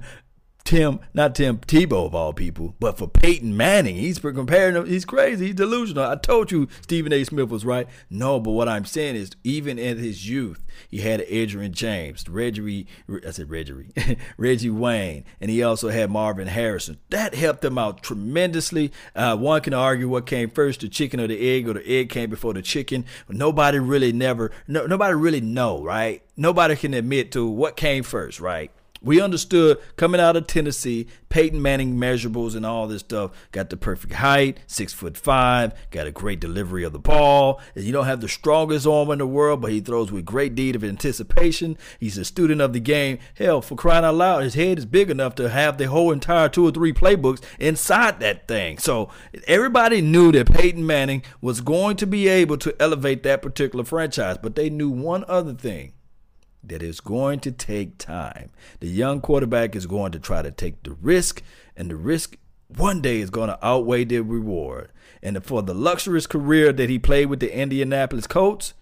Tim, 0.70 1.00
not 1.16 1.34
Tim 1.34 1.58
Tebow 1.58 2.06
of 2.06 2.14
all 2.14 2.32
people, 2.32 2.76
but 2.80 2.96
for 2.96 3.08
Peyton 3.08 3.58
Manning. 3.58 3.96
He's 3.96 4.20
comparing 4.20 4.76
him. 4.76 4.86
He's 4.86 5.04
crazy. 5.04 5.48
He's 5.48 5.56
delusional. 5.56 6.04
I 6.04 6.16
told 6.16 6.52
you 6.52 6.68
Stephen 6.82 7.12
A. 7.12 7.24
Smith 7.24 7.50
was 7.50 7.66
right. 7.66 7.88
No, 8.08 8.40
but 8.40 8.52
what 8.52 8.70
I'm 8.70 8.86
saying 8.86 9.16
is, 9.16 9.32
even 9.44 9.80
in 9.80 9.98
his 9.98 10.30
youth, 10.30 10.64
he 10.88 11.00
had 11.00 11.26
Adrian 11.28 11.74
James, 11.74 12.30
Reggie, 12.30 12.86
I 13.26 13.32
said 13.32 13.50
Reggie, 13.50 13.88
Reggie 14.38 14.70
Wayne, 14.70 15.26
and 15.42 15.50
he 15.50 15.64
also 15.64 15.90
had 15.90 16.12
Marvin 16.12 16.48
Harrison. 16.48 17.00
That 17.10 17.34
helped 17.34 17.66
him 17.66 17.80
out 17.80 18.04
tremendously. 18.04 18.92
Uh, 19.16 19.36
one 19.38 19.62
can 19.62 19.74
argue 19.74 20.08
what 20.08 20.28
came 20.28 20.52
first, 20.52 20.82
the 20.82 20.88
chicken 20.88 21.20
or 21.20 21.26
the 21.26 21.50
egg, 21.50 21.68
or 21.68 21.74
the 21.74 21.90
egg 21.90 22.10
came 22.10 22.30
before 22.30 22.54
the 22.54 22.62
chicken. 22.62 23.06
Nobody 23.28 23.80
really 23.80 24.14
never, 24.14 24.52
no, 24.68 24.86
nobody 24.86 25.16
really 25.16 25.42
know, 25.42 25.82
right? 25.82 26.22
Nobody 26.38 26.76
can 26.76 26.94
admit 26.94 27.32
to 27.32 27.48
what 27.48 27.76
came 27.76 28.04
first, 28.04 28.40
right? 28.40 28.70
We 29.02 29.22
understood 29.22 29.78
coming 29.96 30.20
out 30.20 30.36
of 30.36 30.48
Tennessee, 30.48 31.08
Peyton 31.30 31.62
Manning 31.62 31.96
measurables 31.96 32.56
and 32.56 32.66
all 32.66 32.88
this 32.88 33.00
stuff. 33.00 33.32
Got 33.52 33.70
the 33.70 33.78
perfect 33.78 34.14
height, 34.14 34.60
six 34.68 34.94
foot 34.94 35.16
five, 35.16 35.74
got 35.92 36.08
a 36.08 36.12
great 36.12 36.40
delivery 36.40 36.84
of 36.84 36.92
the 36.92 37.00
ball. 37.00 37.62
You 37.76 37.94
don't 37.94 38.06
have 38.06 38.22
the 38.22 38.28
strongest 38.28 38.86
arm 38.86 39.12
in 39.12 39.20
the 39.20 39.28
world, 39.28 39.62
but 39.62 39.72
he 39.72 39.80
throws 39.80 40.12
with 40.12 40.26
great 40.26 40.56
deed 40.56 40.76
of 40.76 40.84
anticipation. 40.84 41.78
He's 42.00 42.18
a 42.18 42.26
student 42.26 42.62
of 42.62 42.74
the 42.74 42.80
game. 42.80 43.20
Hell, 43.36 43.62
for 43.62 43.76
crying 43.76 44.04
out 44.04 44.16
loud, 44.16 44.44
his 44.44 44.56
head 44.56 44.78
is 44.78 44.86
big 44.86 45.10
enough 45.10 45.36
to 45.36 45.50
have 45.50 45.78
the 45.78 45.88
whole 45.88 46.12
entire 46.12 46.50
two 46.50 46.68
or 46.68 46.72
three 46.72 46.94
playbooks 46.94 47.42
inside 47.60 48.20
that 48.20 48.48
thing. 48.48 48.78
So 48.78 49.10
everybody 49.48 50.02
knew 50.02 50.32
that 50.34 50.52
Peyton 50.52 50.86
Manning 50.86 51.24
was 51.42 51.62
going 51.62 51.96
to 51.98 52.08
be 52.08 52.28
able 52.28 52.58
to 52.58 52.76
elevate 52.82 53.24
that 53.24 53.42
particular 53.42 53.86
franchise, 53.86 54.38
but 54.42 54.56
they 54.56 54.70
knew 54.70 54.90
one 54.90 55.24
other 55.28 55.54
thing 55.54 55.94
that 56.64 56.84
it's 56.84 57.00
going 57.00 57.40
to 57.42 57.52
take 57.52 57.98
time. 57.98 58.50
The 58.80 58.88
young 58.88 59.22
quarterback 59.22 59.76
is 59.76 59.86
going 59.86 60.12
to 60.12 60.20
try 60.20 60.42
to 60.42 60.52
take 60.52 60.84
the 60.84 60.92
risk, 60.92 61.42
and 61.76 61.90
the 61.90 61.96
risk 61.96 62.38
one 62.68 63.02
day 63.02 63.20
is 63.20 63.30
going 63.30 63.50
to 63.50 63.66
outweigh 63.66 64.04
the 64.04 64.20
reward. 64.20 64.92
And 65.24 65.44
for 65.44 65.62
the 65.62 65.74
luxurious 65.74 66.28
career 66.28 66.72
that 66.74 66.90
he 66.90 67.00
played 67.00 67.26
with 67.28 67.40
the 67.40 67.56
Indianapolis 67.56 68.28
Colts, 68.28 68.74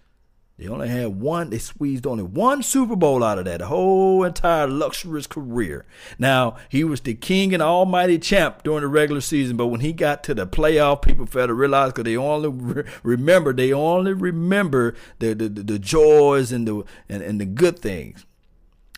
they 0.58 0.66
only 0.66 0.88
had 0.88 1.20
one, 1.20 1.50
they 1.50 1.58
squeezed 1.58 2.04
only 2.04 2.24
one 2.24 2.64
Super 2.64 2.96
Bowl 2.96 3.22
out 3.22 3.38
of 3.38 3.44
that 3.44 3.60
whole 3.60 4.24
entire 4.24 4.66
luxurious 4.66 5.28
career. 5.28 5.86
Now, 6.18 6.56
he 6.68 6.82
was 6.82 7.00
the 7.00 7.14
king 7.14 7.54
and 7.54 7.62
almighty 7.62 8.18
champ 8.18 8.64
during 8.64 8.80
the 8.82 8.88
regular 8.88 9.20
season, 9.20 9.56
but 9.56 9.68
when 9.68 9.80
he 9.80 9.92
got 9.92 10.24
to 10.24 10.34
the 10.34 10.48
playoff, 10.48 11.02
people 11.02 11.26
failed 11.26 11.48
to 11.48 11.54
realize 11.54 11.92
because 11.92 12.04
they 12.04 12.16
only 12.16 12.48
re- 12.48 12.84
remember, 13.04 13.52
they 13.52 13.72
only 13.72 14.12
remember 14.12 14.96
the, 15.20 15.32
the, 15.32 15.48
the, 15.48 15.62
the 15.62 15.78
joys 15.78 16.50
and 16.50 16.66
the, 16.66 16.82
and, 17.08 17.22
and 17.22 17.40
the 17.40 17.46
good 17.46 17.78
things. 17.78 18.26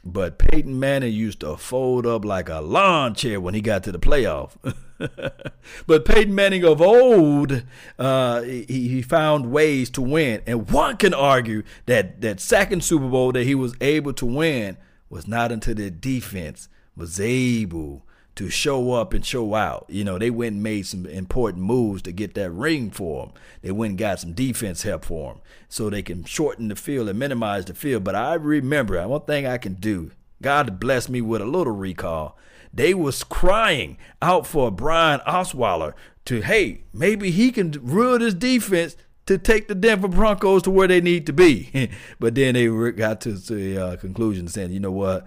But 0.03 0.39
Peyton 0.39 0.81
Manning 0.81 1.13
used 1.13 1.41
to 1.41 1.59
fold 1.59 2.07
up 2.07 2.25
like 2.25 2.49
a 2.49 2.61
lawn 2.61 3.15
chair 3.15 3.39
when 3.39 3.53
he 3.53 3.61
got 3.61 3.85
to 3.85 3.93
the 3.93 3.99
playoff. 3.99 4.53
but 5.87 6.05
Peyton 6.05 6.35
Manning 6.35 6.65
of 6.65 6.81
old, 6.81 7.65
uh, 7.99 8.43
he, 8.43 8.65
he 8.89 9.03
found 9.03 9.51
ways 9.51 9.91
to 9.91 10.03
win. 10.03 10.43
And 10.47 10.71
one 10.71 10.97
can 10.97 11.15
argue 11.15 11.63
that 11.87 12.21
that 12.21 12.41
second 12.41 12.85
Super 12.85 13.09
Bowl 13.09 13.33
that 13.33 13.45
he 13.45 13.55
was 13.55 13.75
able 13.81 14.13
to 14.15 14.27
win 14.27 14.77
was 15.09 15.27
not 15.27 15.53
until 15.53 15.75
the 15.75 15.91
defense 15.91 16.69
was 16.97 17.19
able 17.21 18.05
to 18.37 18.49
show 18.49 18.93
up 18.93 19.13
and 19.13 19.25
show 19.25 19.55
out. 19.55 19.87
You 19.89 20.05
know, 20.05 20.19
they 20.19 20.31
went 20.31 20.55
and 20.55 20.63
made 20.63 20.87
some 20.87 21.05
important 21.07 21.65
moves 21.65 22.03
to 22.03 22.13
get 22.13 22.35
that 22.35 22.51
ring 22.51 22.91
for 22.91 23.25
him. 23.27 23.33
They 23.63 23.71
went 23.71 23.91
and 23.91 23.99
got 23.99 24.21
some 24.21 24.33
defense 24.33 24.83
help 24.83 25.05
for 25.05 25.33
him 25.33 25.41
so 25.69 25.91
they 25.91 26.03
can 26.03 26.25
shorten 26.25 26.69
the 26.69 26.77
field 26.77 27.09
and 27.09 27.19
minimize 27.19 27.65
the 27.65 27.75
field. 27.75 28.05
But 28.05 28.15
I 28.15 28.35
remember 28.35 29.07
one 29.07 29.23
thing 29.23 29.47
I 29.47 29.59
can 29.59 29.75
do. 29.75 30.13
God 30.43 30.81
bless 30.81 31.09
me 31.09 31.21
with 31.21 31.43
a 31.43 31.47
little 31.47 31.75
recall. 31.75 32.39
They 32.73 32.95
was 32.95 33.25
crying 33.25 33.99
out 34.23 34.47
for 34.47 34.71
Brian 34.71 35.21
Osweiler 35.27 35.95
to, 36.27 36.41
hey, 36.41 36.85
maybe 36.93 37.31
he 37.31 37.51
can 37.51 37.73
rule 37.83 38.19
this 38.19 38.35
defense 38.35 38.97
to 39.27 39.39
take 39.39 39.69
the 39.69 39.75
Denver 39.75 40.09
Broncos 40.09 40.63
to 40.63 40.71
where 40.71 40.89
they 40.89 41.01
need 41.01 41.27
to 41.27 41.33
be. 41.33 41.91
but 42.19 42.35
then 42.35 42.55
they 42.55 42.69
got 42.93 43.21
to 43.23 43.33
the 43.33 43.79
uh, 43.79 43.97
conclusion 43.97 44.49
saying, 44.49 44.73
you 44.73 44.81
know 44.81 44.93
what, 44.93 45.27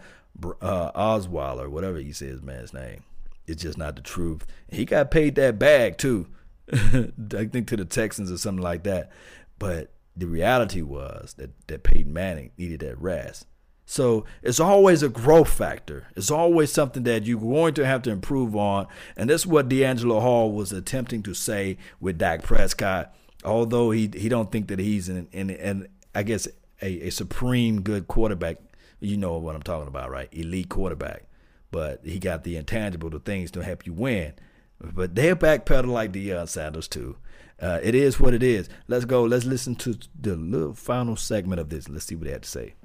uh, 0.62 0.91
Osweiler, 0.91 1.70
whatever 1.70 1.98
he 1.98 2.12
says, 2.12 2.41
man's 2.41 2.74
name, 2.74 3.04
it's 3.48 3.62
just 3.62 3.78
not 3.78 3.96
the 3.96 4.02
truth. 4.02 4.46
He 4.70 4.86
got 4.86 5.12
paid 5.12 5.36
that 5.36 5.60
bag 5.60 5.98
too, 5.98 6.28
I 6.74 7.46
think 7.46 7.68
to 7.68 7.78
the 7.78 7.86
Texans 7.86 8.32
or 8.32 8.38
something 8.38 8.64
like 8.64 8.84
that. 8.84 9.12
But 9.60 9.91
the 10.16 10.28
reality 10.28 10.82
was 10.82 11.34
that 11.38 11.52
that 11.68 11.84
Peyton 11.84 12.14
Manning 12.14 12.52
needed 12.58 12.82
that 12.82 13.00
rest. 13.00 13.48
So 13.86 14.26
it's 14.42 14.60
always 14.60 15.04
a 15.04 15.10
growth 15.10 15.50
factor. 15.50 16.08
It's 16.16 16.32
always 16.32 16.72
something 16.72 17.04
that 17.04 17.26
you're 17.26 17.40
going 17.40 17.74
to 17.76 17.86
have 17.86 18.02
to 18.04 18.12
improve 18.12 18.56
on. 18.56 18.88
And 19.16 19.30
that's 19.30 19.46
what 19.46 19.70
DeAngelo 19.70 20.22
Hall 20.22 20.52
was 20.52 20.72
attempting 20.72 21.22
to 21.24 21.34
say 21.34 21.78
with 22.00 22.18
Dak 22.18 22.44
Prescott. 22.44 23.14
Although 23.44 23.92
he 23.92 24.10
he 24.16 24.30
don't 24.30 24.52
think 24.52 24.68
that 24.70 24.80
he's 24.80 25.10
in 25.10 25.28
in, 25.32 25.50
in 25.50 25.88
I 26.16 26.24
guess 26.24 26.48
a, 26.82 27.08
a 27.08 27.10
supreme 27.10 27.82
good 27.82 28.08
quarterback. 28.08 28.58
You 29.02 29.18
know 29.18 29.38
what 29.38 29.56
I'm 29.56 29.64
talking 29.64 29.90
about, 29.90 30.10
right? 30.10 30.30
Elite 30.32 30.70
quarterback. 30.70 31.26
But 31.72 32.02
he 32.06 32.20
got 32.20 32.44
the 32.44 32.56
intangible, 32.56 33.10
the 33.10 33.20
things 33.20 33.52
to 33.52 33.64
help 33.64 33.86
you 33.86 33.94
win. 33.94 34.34
But 34.80 35.16
they're 35.16 35.36
backpedal 35.36 35.88
like 35.88 36.14
Deion 36.14 36.48
Sanders 36.48 36.88
too. 36.88 37.18
Uh, 37.62 37.80
it 37.82 37.96
is 37.96 38.20
what 38.20 38.34
it 38.34 38.44
is. 38.44 38.70
Let's 38.88 39.06
go. 39.06 39.24
Let's 39.24 39.46
listen 39.46 39.76
to 39.76 39.98
the 40.20 40.36
little 40.36 40.74
final 40.74 41.16
segment 41.16 41.60
of 41.60 41.70
this. 41.70 41.90
Let's 41.90 42.06
see 42.06 42.16
what 42.16 42.26
they 42.26 42.32
have 42.32 42.42
to 42.42 42.50
say. 42.50 42.76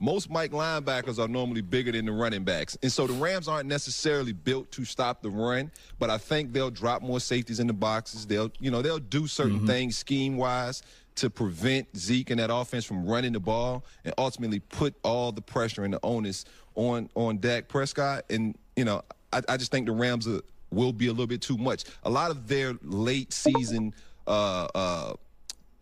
Most 0.00 0.30
Mike 0.30 0.52
linebackers 0.52 1.18
are 1.18 1.28
normally 1.28 1.60
bigger 1.60 1.92
than 1.92 2.06
the 2.06 2.12
running 2.12 2.44
backs. 2.44 2.78
And 2.82 2.92
so 2.92 3.06
the 3.06 3.14
Rams 3.14 3.48
aren't 3.48 3.68
necessarily 3.68 4.32
built 4.32 4.70
to 4.72 4.84
stop 4.84 5.22
the 5.22 5.30
run, 5.30 5.70
but 5.98 6.08
I 6.08 6.18
think 6.18 6.52
they'll 6.52 6.70
drop 6.70 7.02
more 7.02 7.18
safeties 7.20 7.58
in 7.58 7.66
the 7.66 7.72
boxes. 7.72 8.26
They'll, 8.26 8.52
you 8.60 8.70
know, 8.70 8.82
they'll 8.82 8.98
do 8.98 9.26
certain 9.26 9.56
Mm-hmm. 9.58 9.66
things 9.66 9.98
scheme 9.98 10.36
wise 10.36 10.82
to 11.16 11.28
prevent 11.28 11.88
Zeke 11.96 12.30
and 12.30 12.38
that 12.38 12.52
offense 12.52 12.84
from 12.84 13.04
running 13.04 13.32
the 13.32 13.40
ball 13.40 13.84
and 14.04 14.14
ultimately 14.18 14.60
put 14.60 14.94
all 15.02 15.32
the 15.32 15.42
pressure 15.42 15.82
and 15.82 15.92
the 15.94 16.00
onus 16.04 16.44
on 16.76 17.10
on 17.16 17.38
Dak 17.38 17.66
Prescott. 17.66 18.24
And, 18.30 18.56
you 18.76 18.84
know, 18.84 19.02
I, 19.32 19.42
I 19.48 19.56
just 19.56 19.72
think 19.72 19.86
the 19.86 19.92
Rams 19.92 20.28
are, 20.28 20.42
will 20.70 20.92
be 20.92 21.08
a 21.08 21.10
little 21.10 21.26
bit 21.26 21.40
too 21.42 21.56
much. 21.58 21.84
A 22.04 22.10
lot 22.10 22.30
of 22.30 22.46
their 22.46 22.74
late 22.84 23.32
season 23.32 23.94
uh, 24.28 24.68
uh, 24.74 25.14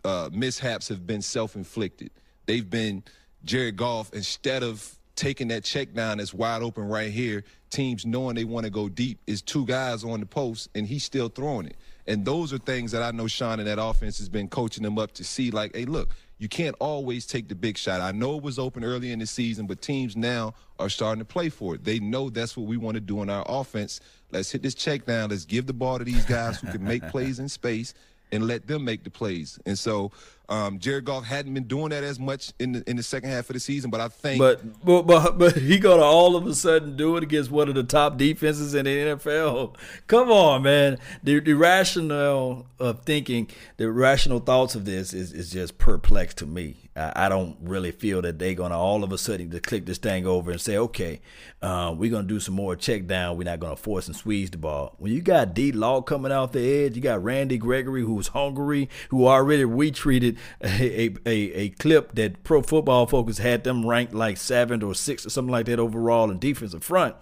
uh, 0.05 0.31
mishaps 0.33 0.89
have 0.89 1.07
been 1.07 1.21
self-inflicted. 1.21 2.11
They've 2.47 2.69
been 2.71 3.03
Jared 3.47 3.77
Goff 3.77 4.13
instead 4.13 4.63
of 4.63 4.97
taking 5.15 5.49
that 5.49 5.65
check 5.65 5.95
down 5.95 6.19
that's 6.19 6.35
wide 6.35 6.63
open 6.63 6.87
right 6.89 7.11
here. 7.11 7.45
Teams 7.71 8.05
knowing 8.05 8.35
they 8.37 8.45
want 8.45 8.65
to 8.65 8.71
go 8.71 8.89
deep 8.89 9.19
is 9.27 9.41
two 9.41 9.65
guys 9.65 10.05
on 10.05 10.21
the 10.21 10.27
post 10.27 10.69
and 10.75 10.87
he's 10.87 11.05
still 11.05 11.29
throwing 11.29 11.67
it. 11.67 11.77
And 12.07 12.25
those 12.25 12.53
are 12.53 12.59
things 12.59 12.93
that 12.93 13.03
I 13.03 13.11
know 13.11 13.27
Sean 13.27 13.59
and 13.59 13.67
that 13.67 13.83
offense 13.83 14.19
has 14.19 14.29
been 14.29 14.49
coaching 14.49 14.85
them 14.85 14.99
up 14.99 15.13
to 15.13 15.25
see. 15.25 15.51
Like, 15.51 15.75
hey, 15.75 15.87
look, 15.87 16.15
you 16.39 16.49
can't 16.49 16.77
always 16.79 17.27
take 17.27 17.49
the 17.49 17.55
big 17.55 17.79
shot. 17.79 18.01
I 18.01 18.13
know 18.13 18.37
it 18.37 18.43
was 18.43 18.59
open 18.59 18.85
early 18.85 19.11
in 19.11 19.19
the 19.19 19.27
season, 19.27 19.67
but 19.67 19.81
teams 19.81 20.17
now 20.17 20.55
are 20.79 20.89
starting 20.89 21.21
to 21.21 21.25
play 21.25 21.49
for 21.49 21.75
it. 21.75 21.85
They 21.85 21.99
know 21.99 22.31
that's 22.31 22.57
what 22.57 22.67
we 22.67 22.77
want 22.77 22.95
to 22.97 23.01
do 23.01 23.23
in 23.23 23.31
our 23.31 23.45
offense. 23.49 24.01
Let's 24.31 24.51
hit 24.51 24.63
this 24.63 24.75
check 24.75 25.07
down. 25.07 25.31
Let's 25.31 25.45
give 25.45 25.67
the 25.67 25.73
ball 25.73 25.99
to 25.99 26.05
these 26.05 26.25
guys 26.27 26.61
who 26.61 26.71
can 26.71 26.85
make 26.85 27.03
plays 27.09 27.39
in 27.39 27.49
space 27.49 27.95
and 28.33 28.47
let 28.47 28.67
them 28.67 28.85
make 28.85 29.05
the 29.05 29.11
plays. 29.11 29.59
And 29.67 29.79
so 29.79 30.13
Um, 30.49 30.79
Jared 30.79 31.05
Goff 31.05 31.25
hadn't 31.25 31.55
been 31.55 31.65
doing 31.65 31.91
that 31.91 32.05
as 32.05 32.21
much 32.21 32.53
in 32.59 32.73
the 32.73 32.89
in 32.89 32.97
the 32.97 33.03
second 33.03 33.31
half 33.31 33.51
of 33.51 33.55
the 33.55 33.61
season, 33.61 33.91
but 33.91 34.01
I 34.01 34.09
think. 34.09 34.39
But 34.39 34.85
but 34.85 35.03
but, 35.03 35.39
but 35.39 35.57
he 35.57 35.79
gonna 35.79 36.03
all 36.03 36.37
of 36.37 36.47
a 36.47 36.55
sudden 36.55 36.97
do 36.97 37.17
it 37.17 37.23
against 37.23 37.51
one 37.51 37.69
of 37.69 37.75
the 37.75 37.83
top 37.83 38.17
defenses 38.17 38.75
in 38.75 38.85
the 38.85 38.91
NFL. 38.91 39.75
Come 40.07 40.31
on, 40.31 40.63
man. 40.63 40.99
The, 41.23 41.41
the 41.41 41.55
rational 41.55 42.67
of 42.79 43.03
thinking, 43.03 43.49
the 43.77 43.91
rational 43.91 44.39
thoughts 44.39 44.75
of 44.75 44.85
this 44.85 45.13
is 45.13 45.33
is 45.33 45.51
just 45.51 45.79
perplexed 45.79 46.39
to 46.39 46.47
me. 46.47 46.86
I, 46.97 47.29
don't 47.29 47.57
really 47.61 47.91
feel 47.91 48.23
that 48.23 48.39
they're 48.39 48.55
gonna 48.55 48.79
all 48.79 49.05
of 49.05 49.13
a 49.13 49.19
sudden 49.19 49.51
to 49.51 49.61
click 49.61 49.85
this 49.85 49.99
thing 49.99 50.27
over 50.27 50.51
and 50.51 50.61
say, 50.61 50.79
okay, 50.79 51.21
uh, 51.61 51.95
we're 51.97 52.11
gonna 52.11 52.27
do 52.27 52.41
some 52.41 52.55
more 52.55 52.75
check 52.75 53.07
down. 53.07 53.37
We're 53.37 53.45
not 53.45 53.61
gonna 53.61 53.77
force 53.77 54.07
and 54.07 54.17
squeeze 54.17 54.51
the 54.51 54.57
ball. 54.57 54.95
When 54.99 55.13
you 55.13 55.21
got 55.21 55.53
D 55.53 55.73
Law 55.73 56.01
coming 56.01 56.33
off 56.33 56.53
the 56.53 56.85
edge, 56.85 56.97
you 56.97 57.03
got 57.03 57.23
Randy 57.23 57.59
Gregory 57.59 58.03
who's 58.03 58.29
hungry, 58.29 58.89
who 59.11 59.27
already 59.27 59.65
retweeted 59.65 60.39
a, 60.63 61.15
a, 61.27 61.33
a, 61.53 61.69
clip 61.71 62.15
that 62.15 62.43
Pro 62.45 62.63
Football 62.63 63.07
Focus 63.07 63.39
had 63.39 63.65
them 63.65 63.87
ranked 63.87 64.15
like 64.15 64.39
seventh 64.39 64.83
or 64.83 64.95
sixth 64.95 65.27
or 65.27 65.31
something 65.31 65.53
like 65.53 65.67
that 65.67 65.79
overall 65.79 66.31
in 66.31 66.39
defensive 66.39 66.83
front. 66.83 67.15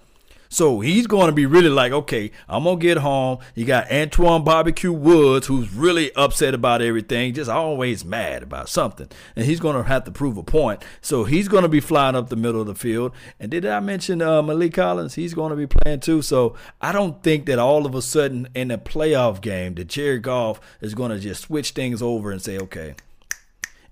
So 0.55 0.79
he's 0.79 1.09
going 1.09 1.27
to 1.27 1.33
be 1.33 1.47
really 1.47 1.69
like, 1.69 1.91
okay, 1.91 2.31
I'm 2.49 2.63
going 2.63 2.79
to 2.79 2.81
get 2.81 2.99
home. 2.99 3.39
You 3.57 3.65
got 3.65 3.89
Antwaun 3.89 4.45
Barbecue 4.45 4.93
Woods, 4.93 5.49
who's 5.49 5.75
really 5.75 6.15
upset 6.15 6.55
about 6.55 6.81
everything, 6.81 7.35
just 7.35 7.51
always 7.51 8.05
mad 8.05 8.45
about 8.45 8.69
something. 8.69 9.09
And 9.35 9.47
he's 9.47 9.59
going 9.59 9.75
to 9.75 9.83
have 9.83 10.05
to 10.05 10.13
prove 10.13 10.37
a 10.37 10.45
point. 10.45 10.85
So 11.01 11.25
he's 11.25 11.49
going 11.49 11.65
to 11.65 11.69
be 11.69 11.81
flying 11.81 12.15
up 12.15 12.29
the 12.29 12.37
middle 12.37 12.61
of 12.61 12.69
the 12.69 12.77
field. 12.77 13.11
And 13.41 13.51
did 13.51 13.67
I 13.67 13.81
mention 13.81 14.23
uh, 14.23 14.43
Maliek 14.43 14.75
Collins? 14.75 15.15
He's 15.15 15.35
going 15.35 15.51
to 15.51 15.57
be 15.57 15.67
playing 15.67 15.99
too. 15.99 16.23
So 16.23 16.55
I 16.81 16.93
don't 16.93 17.21
think 17.25 17.47
that 17.47 17.59
all 17.59 17.85
of 17.85 17.97
a 17.97 18.01
sudden 18.01 18.47
in 18.55 18.71
a 18.71 18.79
playoff 18.79 19.41
game 19.41 19.75
that 19.75 19.89
Jared 19.89 20.23
Goff 20.23 20.61
is 20.81 20.95
going 20.95 21.11
to 21.11 21.19
just 21.19 21.43
switch 21.43 21.73
things 21.73 22.01
over 22.01 22.31
and 22.31 22.41
say, 22.41 22.59
okay, 22.59 22.95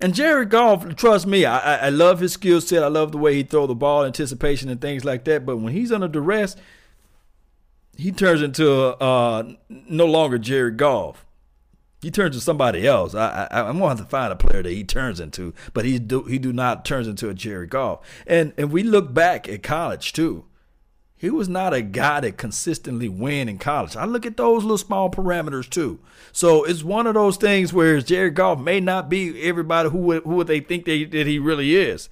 and 0.03 0.13
Jared 0.13 0.49
Goff, 0.49 0.95
trust 0.97 1.25
me, 1.25 1.45
I, 1.45 1.87
I 1.87 1.89
love 1.89 2.19
his 2.19 2.33
skill 2.33 2.59
set. 2.59 2.83
I 2.83 2.87
love 2.87 3.13
the 3.13 3.17
way 3.17 3.35
he 3.35 3.43
throw 3.43 3.67
the 3.67 3.73
ball, 3.73 4.03
anticipation, 4.03 4.67
and 4.67 4.81
things 4.81 5.05
like 5.05 5.23
that. 5.23 5.45
But 5.45 5.57
when 5.57 5.71
he's 5.71 5.93
under 5.93 6.09
duress, 6.09 6.57
he 7.97 8.11
turns 8.11 8.41
into 8.41 8.69
uh, 9.01 9.53
no 9.69 10.05
longer 10.05 10.37
Jared 10.37 10.75
Goff. 10.75 11.25
He 12.01 12.11
turns 12.11 12.35
to 12.35 12.41
somebody 12.41 12.85
else. 12.85 13.15
I, 13.15 13.47
I 13.49 13.61
I'm 13.61 13.79
gonna 13.79 13.95
have 13.95 13.97
to 13.99 14.03
find 14.03 14.33
a 14.33 14.35
player 14.35 14.61
that 14.61 14.73
he 14.73 14.83
turns 14.83 15.21
into, 15.21 15.53
but 15.73 15.85
he 15.85 15.99
do 15.99 16.23
he 16.23 16.37
do 16.37 16.51
not 16.51 16.83
turns 16.83 17.07
into 17.07 17.29
a 17.29 17.33
Jared 17.33 17.69
Goff. 17.69 18.01
And 18.27 18.51
and 18.57 18.73
we 18.73 18.83
look 18.83 19.13
back 19.13 19.47
at 19.47 19.63
college 19.63 20.11
too. 20.11 20.43
He 21.23 21.29
was 21.29 21.47
not 21.47 21.73
a 21.73 21.81
guy 21.81 22.19
that 22.19 22.35
consistently 22.35 23.07
win 23.07 23.47
in 23.47 23.57
college. 23.57 23.95
I 23.95 24.03
look 24.03 24.25
at 24.25 24.35
those 24.35 24.63
little 24.63 24.77
small 24.77 25.09
parameters 25.09 25.69
too. 25.69 26.01
So 26.33 26.65
it's 26.65 26.83
one 26.83 27.07
of 27.07 27.13
those 27.13 27.37
things 27.37 27.71
where 27.71 28.01
Jared 28.01 28.35
Goff 28.35 28.59
may 28.59 28.81
not 28.81 29.07
be 29.07 29.41
everybody 29.41 29.87
who 29.87 30.19
who 30.19 30.43
they 30.43 30.59
think 30.59 30.83
they, 30.83 31.05
that 31.05 31.25
he 31.25 31.39
really 31.39 31.77
is. 31.77 32.09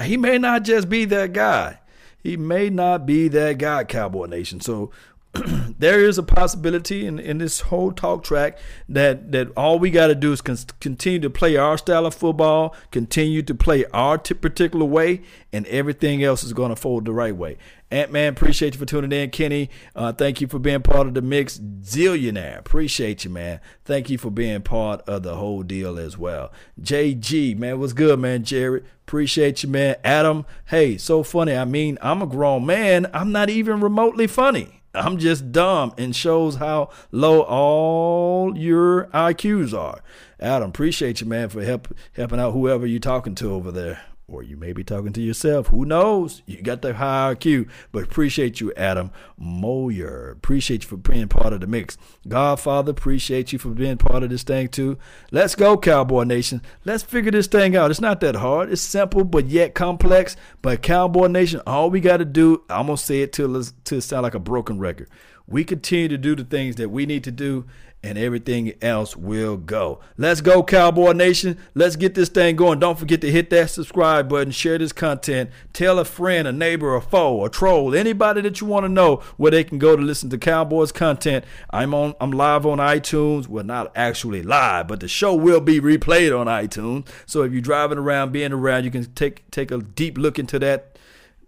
He 0.00 0.16
may 0.16 0.38
not 0.38 0.62
just 0.62 0.88
be 0.88 1.04
that 1.04 1.32
guy. 1.32 1.80
He 2.22 2.36
may 2.36 2.70
not 2.70 3.06
be 3.06 3.26
that 3.26 3.58
guy, 3.58 3.82
Cowboy 3.82 4.26
Nation. 4.26 4.60
So 4.60 4.92
there 5.80 6.04
is 6.04 6.16
a 6.16 6.22
possibility 6.22 7.06
in, 7.06 7.18
in 7.18 7.38
this 7.38 7.62
whole 7.62 7.90
talk 7.90 8.22
track 8.22 8.56
that 8.88 9.32
that 9.32 9.48
all 9.56 9.80
we 9.80 9.90
got 9.90 10.06
to 10.06 10.14
do 10.14 10.32
is 10.32 10.40
con- 10.40 10.56
continue 10.78 11.18
to 11.18 11.30
play 11.30 11.56
our 11.56 11.76
style 11.76 12.06
of 12.06 12.14
football, 12.14 12.72
continue 12.92 13.42
to 13.42 13.54
play 13.54 13.84
our 13.86 14.16
t- 14.16 14.34
particular 14.34 14.86
way, 14.86 15.22
and 15.52 15.66
everything 15.66 16.22
else 16.22 16.44
is 16.44 16.52
going 16.52 16.70
to 16.70 16.76
fold 16.76 17.04
the 17.04 17.12
right 17.12 17.34
way. 17.34 17.56
Ant 17.94 18.10
Man, 18.10 18.32
appreciate 18.32 18.74
you 18.74 18.80
for 18.80 18.86
tuning 18.86 19.12
in. 19.12 19.30
Kenny, 19.30 19.70
uh, 19.94 20.12
thank 20.12 20.40
you 20.40 20.48
for 20.48 20.58
being 20.58 20.82
part 20.82 21.06
of 21.06 21.14
the 21.14 21.22
mix. 21.22 21.58
Zillionaire, 21.58 22.58
appreciate 22.58 23.22
you, 23.22 23.30
man. 23.30 23.60
Thank 23.84 24.10
you 24.10 24.18
for 24.18 24.32
being 24.32 24.62
part 24.62 25.00
of 25.02 25.22
the 25.22 25.36
whole 25.36 25.62
deal 25.62 25.96
as 25.96 26.18
well. 26.18 26.50
JG, 26.82 27.56
man, 27.56 27.78
what's 27.78 27.92
good, 27.92 28.18
man? 28.18 28.42
Jared, 28.42 28.84
appreciate 29.06 29.62
you, 29.62 29.68
man. 29.68 29.94
Adam, 30.02 30.44
hey, 30.66 30.98
so 30.98 31.22
funny. 31.22 31.54
I 31.54 31.64
mean, 31.64 31.96
I'm 32.02 32.20
a 32.20 32.26
grown 32.26 32.66
man. 32.66 33.08
I'm 33.14 33.30
not 33.30 33.48
even 33.48 33.80
remotely 33.80 34.26
funny. 34.26 34.82
I'm 34.92 35.16
just 35.16 35.52
dumb 35.52 35.94
and 35.96 36.16
shows 36.16 36.56
how 36.56 36.90
low 37.12 37.42
all 37.42 38.58
your 38.58 39.04
IQs 39.14 39.72
are. 39.72 40.00
Adam, 40.40 40.70
appreciate 40.70 41.20
you, 41.20 41.28
man, 41.28 41.48
for 41.48 41.62
help 41.62 41.94
helping 42.14 42.40
out 42.40 42.54
whoever 42.54 42.88
you're 42.88 42.98
talking 42.98 43.36
to 43.36 43.52
over 43.52 43.70
there. 43.70 44.02
Or 44.26 44.42
you 44.42 44.56
may 44.56 44.72
be 44.72 44.82
talking 44.82 45.12
to 45.12 45.20
yourself. 45.20 45.66
Who 45.66 45.84
knows? 45.84 46.42
You 46.46 46.62
got 46.62 46.80
the 46.80 46.94
high 46.94 47.34
IQ. 47.34 47.68
But 47.92 48.04
appreciate 48.04 48.58
you, 48.58 48.72
Adam 48.74 49.10
Moyer. 49.36 50.30
Appreciate 50.30 50.84
you 50.84 50.88
for 50.88 50.96
being 50.96 51.28
part 51.28 51.52
of 51.52 51.60
the 51.60 51.66
mix. 51.66 51.98
Godfather, 52.26 52.90
appreciate 52.90 53.52
you 53.52 53.58
for 53.58 53.68
being 53.68 53.98
part 53.98 54.22
of 54.22 54.30
this 54.30 54.42
thing 54.42 54.68
too. 54.68 54.96
Let's 55.30 55.54
go, 55.54 55.76
Cowboy 55.76 56.24
Nation. 56.24 56.62
Let's 56.86 57.02
figure 57.02 57.32
this 57.32 57.48
thing 57.48 57.76
out. 57.76 57.90
It's 57.90 58.00
not 58.00 58.20
that 58.20 58.36
hard. 58.36 58.72
It's 58.72 58.80
simple, 58.80 59.24
but 59.24 59.46
yet 59.46 59.74
complex. 59.74 60.36
But 60.62 60.80
Cowboy 60.80 61.26
Nation, 61.26 61.60
all 61.66 61.90
we 61.90 62.00
got 62.00 62.16
to 62.16 62.24
do, 62.24 62.64
I'm 62.70 62.86
to 62.86 62.96
say 62.96 63.20
it 63.20 63.38
it 63.38 64.00
sound 64.00 64.22
like 64.22 64.34
a 64.34 64.38
broken 64.38 64.78
record. 64.78 65.10
We 65.46 65.64
continue 65.64 66.08
to 66.08 66.16
do 66.16 66.34
the 66.34 66.44
things 66.44 66.76
that 66.76 66.88
we 66.88 67.04
need 67.04 67.24
to 67.24 67.30
do 67.30 67.66
and 68.04 68.18
everything 68.18 68.74
else 68.82 69.16
will 69.16 69.56
go. 69.56 69.98
Let's 70.18 70.42
go, 70.42 70.62
Cowboy 70.62 71.12
Nation. 71.12 71.58
Let's 71.74 71.96
get 71.96 72.14
this 72.14 72.28
thing 72.28 72.54
going. 72.54 72.78
Don't 72.78 72.98
forget 72.98 73.22
to 73.22 73.30
hit 73.30 73.48
that 73.48 73.70
subscribe 73.70 74.28
button, 74.28 74.52
share 74.52 74.76
this 74.76 74.92
content, 74.92 75.48
tell 75.72 75.98
a 75.98 76.04
friend, 76.04 76.46
a 76.46 76.52
neighbor, 76.52 76.94
a 76.94 77.00
foe, 77.00 77.46
a 77.46 77.48
troll, 77.48 77.94
anybody 77.94 78.42
that 78.42 78.60
you 78.60 78.66
want 78.66 78.84
to 78.84 78.90
know 78.90 79.16
where 79.38 79.50
they 79.50 79.64
can 79.64 79.78
go 79.78 79.96
to 79.96 80.02
listen 80.02 80.28
to 80.30 80.38
Cowboys 80.38 80.92
content. 80.92 81.46
I'm 81.70 81.94
on 81.94 82.14
I'm 82.20 82.30
live 82.30 82.66
on 82.66 82.76
iTunes. 82.76 83.48
Well, 83.48 83.64
not 83.64 83.90
actually 83.96 84.42
live, 84.42 84.86
but 84.86 85.00
the 85.00 85.08
show 85.08 85.34
will 85.34 85.60
be 85.60 85.80
replayed 85.80 86.38
on 86.38 86.46
iTunes. 86.46 87.08
So 87.24 87.42
if 87.42 87.52
you're 87.52 87.62
driving 87.62 87.96
around, 87.96 88.32
being 88.32 88.52
around, 88.52 88.84
you 88.84 88.90
can 88.90 89.10
take 89.14 89.50
take 89.50 89.70
a 89.70 89.78
deep 89.78 90.18
look 90.18 90.38
into 90.38 90.58
that 90.58 90.98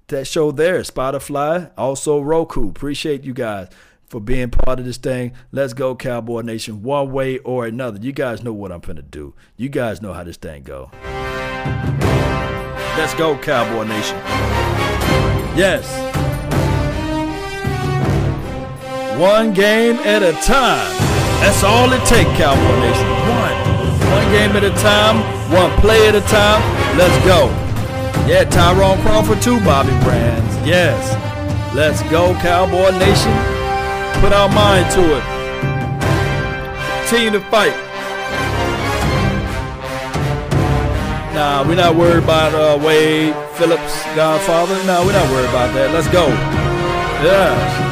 that 0.09 0.27
show 0.27 0.53
there. 0.53 0.81
Spotify, 0.81 1.71
also 1.77 2.23
Roku. 2.23 2.71
Appreciate 2.71 3.25
you 3.25 3.35
guys 3.35 3.69
for 4.07 4.21
being 4.21 4.51
part 4.51 4.79
of 4.79 4.85
this 4.85 4.97
thing. 4.97 5.33
Let's 5.53 5.73
go, 5.73 5.95
Cowboy 5.95 6.43
Nation, 6.43 6.83
one 6.83 7.13
way 7.13 7.39
or 7.39 7.67
another. 7.67 7.99
You 7.99 8.13
guys 8.13 8.43
know 8.43 8.53
what 8.53 8.73
I'm 8.73 8.81
finna 8.81 9.09
do. 9.11 9.35
You 9.57 9.69
guys 9.69 10.01
know 10.01 10.13
how 10.13 10.25
this 10.25 10.37
thing 10.37 10.63
go. 10.63 10.91
Let's 12.97 13.15
go, 13.15 13.37
Cowboy 13.39 13.85
Nation. 13.85 14.17
Yes. 15.57 15.85
One 19.19 19.53
game 19.53 19.97
at 19.97 20.23
a 20.23 20.33
time. 20.45 20.93
That's 21.41 21.63
all 21.65 21.93
it 21.93 22.05
takes, 22.07 22.31
Cowboy 22.39 22.81
Nation. 22.81 23.09
One. 23.29 23.77
One 24.13 24.33
game 24.33 24.53
at 24.57 24.65
a 24.65 24.71
time, 24.83 25.19
one 25.53 25.71
play 25.81 26.09
at 26.09 26.15
a 26.15 26.21
time. 26.23 26.63
Let's 26.97 27.25
go. 27.27 27.49
Yeah, 28.27 28.45
Tyrone 28.45 29.01
Crawford 29.03 29.43
too, 29.43 29.59
Bobby 29.65 29.91
Brands. 30.03 30.67
Yes. 30.67 31.15
Let's 31.75 32.03
go, 32.11 32.35
Cowboy 32.41 32.97
Nation. 32.99 33.66
Put 34.21 34.33
our 34.33 34.49
mind 34.49 34.91
to 34.93 35.03
it. 35.17 35.25
Continue 37.09 37.39
to 37.39 37.41
fight. 37.51 37.75
Nah, 41.35 41.63
we're 41.69 41.77
not 41.77 41.95
worried 41.95 42.25
about 42.25 42.55
uh, 42.55 42.83
Wade 42.83 43.35
Phillips, 43.57 44.03
Godfather. 44.17 44.75
Nah, 44.87 45.05
we're 45.05 45.13
not 45.13 45.31
worried 45.31 45.49
about 45.51 45.73
that. 45.75 45.93
Let's 45.93 46.09
go. 46.09 46.27
Yeah. 47.23 47.87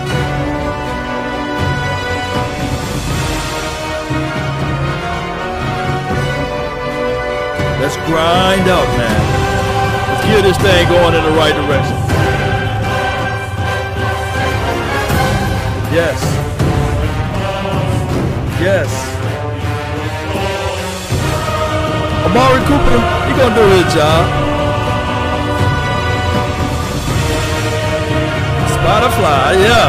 Let's 7.81 7.97
grind 8.09 8.66
up, 8.68 8.89
man. 8.97 9.20
Let's 10.09 10.25
get 10.25 10.43
this 10.43 10.57
thing 10.57 10.89
going 10.89 11.14
in 11.14 11.22
the 11.22 11.37
right 11.37 11.55
direction. 11.55 12.04
Yes. 15.95 16.19
Yes. 18.61 18.91
Amari 22.27 22.61
Cooper, 22.67 22.99
he 23.29 23.33
gonna 23.39 23.55
do 23.55 23.63
his 23.77 23.87
job. 23.95 24.27
Spotify, 28.75 29.55
yeah. 29.63 29.89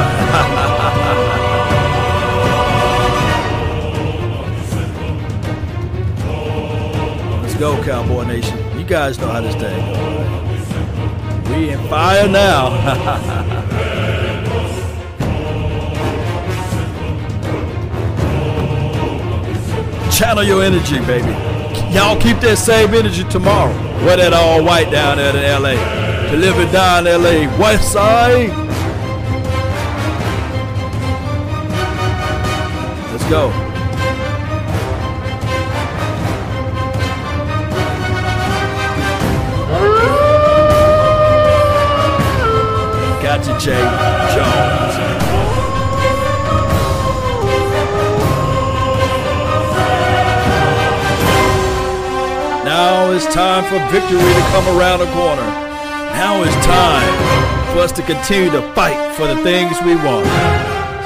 Let's 7.41 7.56
go, 7.56 7.84
Cowboy 7.84 8.26
Nation. 8.26 8.60
You 8.77 8.86
guys 8.86 9.18
know 9.18 9.30
how 9.30 9.41
this 9.41 9.56
goes. 9.56 9.73
We 11.49 11.72
in 11.72 11.80
fire 11.90 12.27
now. 12.27 13.53
Channel 20.15 20.45
your 20.45 20.63
energy, 20.63 20.97
baby. 20.99 21.27
Y'all 21.93 22.17
keep 22.17 22.39
that 22.39 22.55
same 22.57 22.93
energy 22.93 23.25
tomorrow. 23.25 23.73
Wear 24.05 24.15
that 24.15 24.31
all 24.31 24.63
white 24.63 24.89
down 24.89 25.17
there 25.17 25.35
in 25.35 25.61
LA. 25.61 25.75
To 26.31 26.37
live 26.37 26.57
and 26.57 26.71
die 26.71 26.99
in 26.99 27.21
LA. 27.21 27.59
West 27.59 27.91
side. 27.91 28.47
Let's 33.11 33.29
go. 33.29 33.51
Jay. 43.59 44.14
It's 53.15 53.33
time 53.33 53.63
for 53.63 53.79
victory 53.95 54.19
to 54.19 54.45
come 54.51 54.67
around 54.75 54.99
the 54.99 55.07
corner. 55.15 55.47
Now 56.19 56.43
it's 56.43 56.65
time 56.65 57.15
for 57.71 57.79
us 57.79 57.93
to 57.93 58.03
continue 58.03 58.51
to 58.51 58.61
fight 58.73 59.15
for 59.15 59.25
the 59.25 59.37
things 59.41 59.71
we 59.87 59.95
want. 59.95 60.25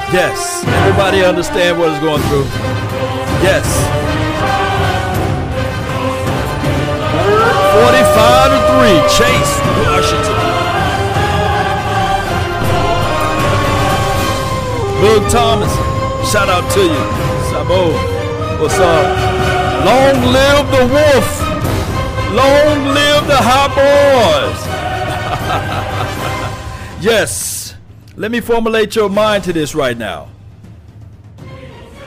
Yes, 0.09 0.65
everybody 0.81 1.23
understand 1.23 1.77
what 1.77 1.93
is 1.93 1.99
going 1.99 2.21
through. 2.33 2.49
Yes. 3.45 3.61
45 7.77 8.57
to 8.57 8.59
3, 8.73 8.89
Chase 9.13 9.53
Washington. 9.85 10.39
Boog 14.97 15.29
Thomas, 15.29 15.73
shout 16.31 16.49
out 16.49 16.65
to 16.73 16.81
you. 16.81 17.03
Sabo, 17.53 17.93
what's 18.59 18.79
up? 18.79 19.05
Long 19.85 20.33
live 20.33 20.65
the 20.71 20.93
wolf. 20.93 21.38
Long 22.33 22.85
live 22.93 23.25
the 23.27 23.37
hot 23.37 23.73
boys. 23.75 24.63
yes. 27.03 27.75
Let 28.15 28.29
me 28.31 28.39
formulate 28.39 28.95
your 28.95 29.09
mind 29.09 29.45
to 29.45 29.53
this 29.53 29.73
right 29.73 29.97
now. 29.97 30.29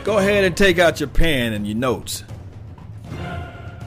Go 0.05 0.19
ahead 0.19 0.45
and 0.45 0.57
take 0.57 0.79
out 0.79 1.01
your 1.01 1.09
pen 1.09 1.55
and 1.55 1.67
your 1.67 1.77
notes. 1.77 2.23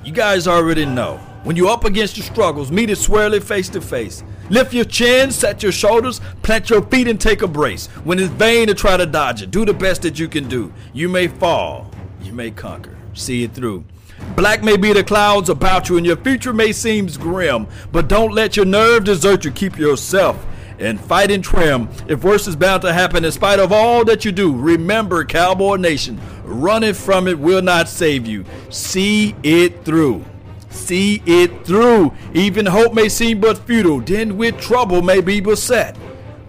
You 0.04 0.12
guys 0.12 0.48
already 0.48 0.86
know. 0.86 1.18
When 1.44 1.56
you're 1.56 1.70
up 1.70 1.86
against 1.86 2.18
your 2.18 2.26
struggles, 2.26 2.72
meet 2.72 2.90
it 2.90 2.98
squarely 2.98 3.40
face 3.40 3.70
to 3.70 3.80
face. 3.80 4.24
Lift 4.50 4.74
your 4.74 4.86
chin, 4.86 5.32
set 5.32 5.64
your 5.64 5.72
shoulders, 5.72 6.20
plant 6.42 6.70
your 6.70 6.82
feet, 6.82 7.08
and 7.08 7.22
take 7.22 7.44
a 7.44 7.48
brace. 7.48 7.88
When 8.04 8.20
it's 8.20 8.30
vain 8.34 8.68
to 8.68 8.74
try 8.74 8.98
to 8.98 9.06
dodge 9.06 9.42
it, 9.42 9.52
do 9.52 9.64
the 9.66 9.74
best 9.74 10.02
that 10.02 10.20
you 10.20 10.28
can 10.28 10.50
do. 10.50 10.74
You 10.94 11.08
may 11.08 11.28
fall, 11.28 11.90
you 12.22 12.34
may 12.34 12.52
conquer. 12.52 12.98
See 13.14 13.44
it 13.44 13.54
through. 13.54 13.86
Black 14.36 14.64
may 14.64 14.76
be 14.76 14.92
the 14.92 15.04
clouds 15.04 15.50
about 15.50 15.88
you, 15.88 15.98
and 15.98 16.06
your 16.06 16.18
future 16.18 16.52
may 16.52 16.74
seem 16.74 17.08
grim, 17.08 17.68
but 17.92 18.10
don't 18.10 18.34
let 18.34 18.58
your 18.58 18.66
nerve 18.66 19.06
desert 19.06 19.46
you. 19.46 19.52
Keep 19.52 19.78
yourself 19.78 20.46
and 20.78 21.00
fight 21.00 21.32
and 21.32 21.44
trim. 21.44 21.88
If 22.08 22.24
worse 22.24 22.48
is 22.48 22.56
bound 22.56 22.82
to 22.82 22.92
happen, 22.92 23.24
in 23.24 23.32
spite 23.32 23.60
of 23.60 23.72
all 23.72 24.04
that 24.06 24.26
you 24.26 24.34
do, 24.34 24.54
remember, 24.54 25.24
Cowboy 25.24 25.78
Nation, 25.78 26.20
running 26.44 26.94
from 26.94 27.28
it 27.28 27.40
will 27.40 27.62
not 27.62 27.88
save 27.88 28.26
you. 28.26 28.44
See 28.70 29.36
it 29.42 29.86
through. 29.86 30.26
See 30.70 31.22
it 31.26 31.66
through. 31.66 32.12
Even 32.34 32.66
hope 32.66 32.94
may 32.94 33.08
seem 33.08 33.40
but 33.40 33.58
futile, 33.60 34.02
then 34.02 34.38
with 34.38 34.60
trouble 34.60 35.02
may 35.02 35.22
be 35.22 35.40
beset. 35.40 35.96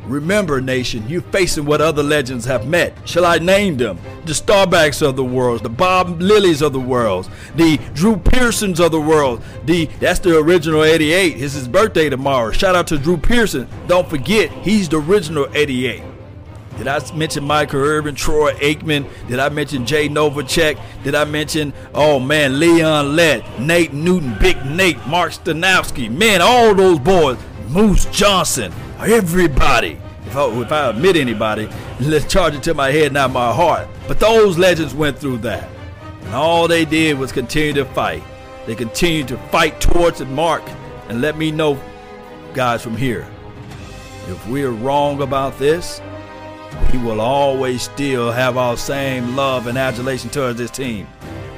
Remember, 0.06 0.60
nation, 0.60 1.04
you're 1.08 1.20
facing 1.20 1.64
what 1.64 1.80
other 1.80 2.02
legends 2.02 2.44
have 2.44 2.66
met. 2.66 2.96
Shall 3.08 3.26
I 3.26 3.38
name 3.38 3.76
them? 3.76 3.98
The 4.24 4.32
Staubachs 4.32 5.06
of 5.06 5.16
the 5.16 5.24
world, 5.24 5.64
the 5.64 5.68
Bob 5.68 6.20
Lillys 6.20 6.64
of 6.64 6.72
the 6.72 6.80
world, 6.80 7.28
the 7.56 7.78
Drew 7.94 8.16
Pearsons 8.16 8.78
of 8.78 8.92
the 8.92 9.00
world. 9.00 9.42
The 9.64 9.86
that's 9.98 10.20
the 10.20 10.38
original 10.38 10.84
88. 10.84 11.42
It's 11.42 11.54
his 11.54 11.66
birthday 11.66 12.08
tomorrow. 12.08 12.52
Shout 12.52 12.76
out 12.76 12.86
to 12.88 12.98
Drew 12.98 13.16
Pearson. 13.16 13.68
Don't 13.88 14.08
forget, 14.08 14.50
he's 14.50 14.88
the 14.88 15.00
original 15.00 15.48
88. 15.52 16.02
Did 16.78 16.88
I 16.88 17.00
mention 17.14 17.42
Michael 17.44 17.80
Irvin, 17.80 18.14
Troy 18.14 18.52
Aikman? 18.54 19.08
Did 19.28 19.38
I 19.38 19.48
mention 19.48 19.86
Jay 19.86 20.08
Novacek? 20.08 20.78
Did 21.02 21.14
I 21.14 21.24
mention, 21.24 21.72
oh 21.94 22.20
man, 22.20 22.60
Leon 22.60 23.16
Lett, 23.16 23.58
Nate 23.58 23.94
Newton, 23.94 24.36
Big 24.38 24.62
Nate, 24.66 25.04
Mark 25.06 25.32
Stepnoski? 25.32 26.10
Man, 26.10 26.42
all 26.42 26.74
those 26.74 26.98
boys. 26.98 27.38
Moose 27.68 28.04
Johnston, 28.06 28.72
everybody. 29.00 29.98
If 30.26 30.36
I, 30.36 30.48
if 30.60 30.72
I 30.72 30.90
admit 30.90 31.16
anybody, 31.16 31.68
let's 32.00 32.30
charge 32.30 32.54
it 32.54 32.62
to 32.64 32.74
my 32.74 32.90
head, 32.90 33.12
not 33.12 33.30
my 33.30 33.52
heart. 33.52 33.88
But 34.08 34.18
those 34.18 34.58
legends 34.58 34.94
went 34.94 35.18
through 35.18 35.38
that. 35.38 35.68
And 36.22 36.34
all 36.34 36.66
they 36.66 36.84
did 36.84 37.18
was 37.18 37.30
continue 37.30 37.72
to 37.74 37.84
fight. 37.84 38.22
They 38.66 38.74
continued 38.74 39.28
to 39.28 39.38
fight 39.48 39.80
towards 39.80 40.18
the 40.18 40.26
mark. 40.26 40.62
And 41.08 41.20
let 41.20 41.36
me 41.36 41.52
know, 41.52 41.80
guys, 42.52 42.82
from 42.82 42.96
here, 42.96 43.28
if 44.28 44.48
we're 44.48 44.70
wrong 44.70 45.22
about 45.22 45.56
this, 45.58 46.00
we 46.92 46.98
will 46.98 47.20
always 47.20 47.82
still 47.82 48.32
have 48.32 48.56
our 48.56 48.76
same 48.76 49.36
love 49.36 49.68
and 49.68 49.78
adulation 49.78 50.30
towards 50.30 50.58
this 50.58 50.70
team. 50.70 51.06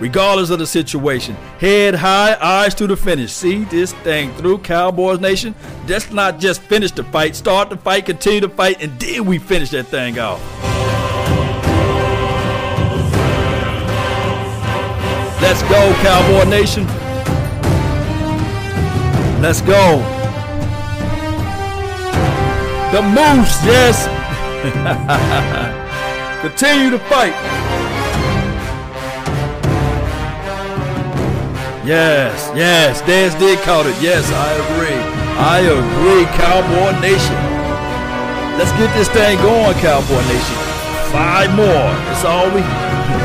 Regardless 0.01 0.51
of 0.51 0.61
the 0.61 0.66
situation, 0.66 1.35
head 1.59 1.95
high, 1.95 2.37
eyes 2.41 2.75
to 2.77 2.87
the 2.87 2.97
finish. 2.97 3.33
See 3.33 3.65
this 3.65 3.93
thing 3.93 4.33
through, 4.35 4.59
Cowboys 4.59 5.19
Nation. 5.19 5.55
Let's 5.89 6.12
not 6.12 6.39
just 6.39 6.61
finish 6.62 6.93
the 6.93 7.03
fight, 7.03 7.35
start 7.35 7.70
the 7.70 7.77
fight, 7.77 8.07
continue 8.07 8.41
to 8.41 8.49
fight, 8.49 8.81
and 8.81 8.99
then 9.01 9.27
we 9.27 9.39
finish 9.39 9.70
that 9.70 9.89
thing 9.89 10.19
off. 10.19 10.41
Let's 15.43 15.62
go, 15.62 15.93
Cowboy 16.03 16.49
Nation. 16.49 16.87
Let's 19.41 19.61
go. 19.62 19.99
The 22.93 23.03
Moose, 23.03 23.65
yes. 23.65 24.07
Continue 26.41 26.91
to 26.91 26.99
fight. 27.01 27.78
Yes, 31.89 32.52
yes, 32.52 33.01
Dez 33.09 33.32
did 33.40 33.56
call 33.65 33.81
it. 33.89 33.97
Yes, 33.97 34.28
I 34.28 34.52
agree. 34.60 35.01
I 35.40 35.65
agree, 35.73 36.28
Cowboy 36.36 36.93
Nation. 37.01 37.32
Let's 38.60 38.77
get 38.77 38.93
this 38.93 39.09
thing 39.09 39.40
going, 39.40 39.73
Cowboy 39.81 40.20
Nation. 40.28 40.59
Five 41.09 41.48
more. 41.56 41.89
That's 42.12 42.28
all 42.28 42.44
we. 42.52 42.60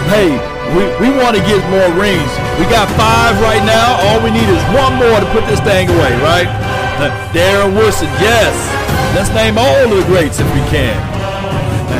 Hey, 0.07 0.31
we, 0.71 0.87
we 0.95 1.11
want 1.11 1.35
to 1.35 1.43
get 1.43 1.59
more 1.67 1.91
rings. 1.99 2.31
We 2.55 2.63
got 2.71 2.87
five 2.95 3.35
right 3.43 3.59
now. 3.67 3.99
All 4.07 4.23
we 4.23 4.31
need 4.31 4.47
is 4.47 4.63
one 4.71 4.95
more 4.95 5.19
to 5.19 5.27
put 5.35 5.43
this 5.51 5.59
thing 5.67 5.91
away, 5.91 6.15
right? 6.23 6.47
Darren 7.35 7.75
Woodson, 7.75 8.07
yes. 8.23 8.55
Let's 9.11 9.27
name 9.35 9.59
all 9.59 9.91
the 9.91 10.07
greats 10.07 10.39
if 10.39 10.47
we 10.55 10.63
can. 10.71 10.95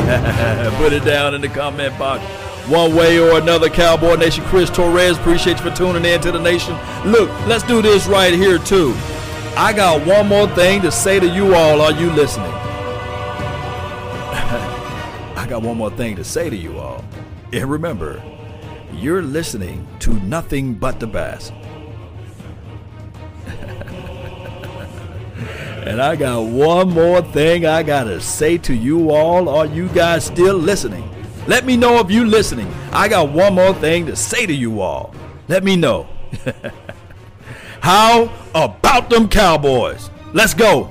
put 0.80 0.96
it 0.96 1.04
down 1.04 1.34
in 1.34 1.42
the 1.44 1.48
comment 1.52 1.92
box 2.00 2.24
one 2.68 2.94
way 2.94 3.18
or 3.18 3.38
another. 3.38 3.68
Cowboy 3.68 4.16
Nation, 4.16 4.44
Chris 4.44 4.70
Torres, 4.70 5.18
appreciate 5.18 5.58
you 5.58 5.70
for 5.70 5.76
tuning 5.76 6.04
in 6.04 6.20
to 6.20 6.32
the 6.32 6.38
nation. 6.38 6.76
Look, 7.04 7.28
let's 7.46 7.64
do 7.64 7.82
this 7.82 8.06
right 8.06 8.32
here, 8.32 8.58
too. 8.58 8.94
I 9.56 9.72
got 9.74 10.06
one 10.06 10.28
more 10.28 10.48
thing 10.48 10.82
to 10.82 10.90
say 10.90 11.20
to 11.20 11.26
you 11.28 11.54
all. 11.54 11.80
Are 11.80 11.92
you 11.92 12.10
listening? 12.10 12.46
I 15.36 15.46
got 15.48 15.62
one 15.62 15.76
more 15.76 15.90
thing 15.90 16.16
to 16.16 16.24
say 16.24 16.50
to 16.50 16.56
you 16.56 16.78
all. 16.78 17.04
And 17.52 17.70
remember, 17.70 18.22
you're 18.92 19.22
listening 19.22 19.86
to 20.00 20.14
nothing 20.20 20.74
but 20.74 20.98
the 20.98 21.06
bass. 21.06 21.52
and 25.86 26.00
I 26.00 26.16
got 26.16 26.40
one 26.40 26.90
more 26.90 27.22
thing 27.22 27.66
I 27.66 27.82
got 27.82 28.04
to 28.04 28.20
say 28.20 28.58
to 28.58 28.74
you 28.74 29.10
all. 29.10 29.48
Are 29.48 29.66
you 29.66 29.88
guys 29.88 30.24
still 30.24 30.56
listening? 30.56 31.13
Let 31.46 31.66
me 31.66 31.76
know 31.76 31.98
if 31.98 32.10
you 32.10 32.24
listening. 32.24 32.72
I 32.90 33.06
got 33.08 33.30
one 33.30 33.54
more 33.54 33.74
thing 33.74 34.06
to 34.06 34.16
say 34.16 34.46
to 34.46 34.54
you 34.54 34.80
all. 34.80 35.14
Let 35.46 35.62
me 35.62 35.76
know. 35.76 36.08
How 37.80 38.32
about 38.54 39.10
them 39.10 39.28
Cowboys? 39.28 40.08
Let's 40.32 40.54
go. 40.54 40.90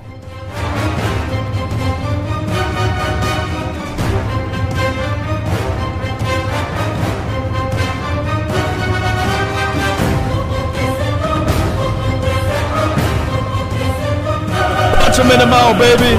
Punch 15.00 15.18
them 15.18 15.32
in 15.32 15.40
the 15.40 15.48
mouth, 15.48 15.80
baby. 15.80 16.16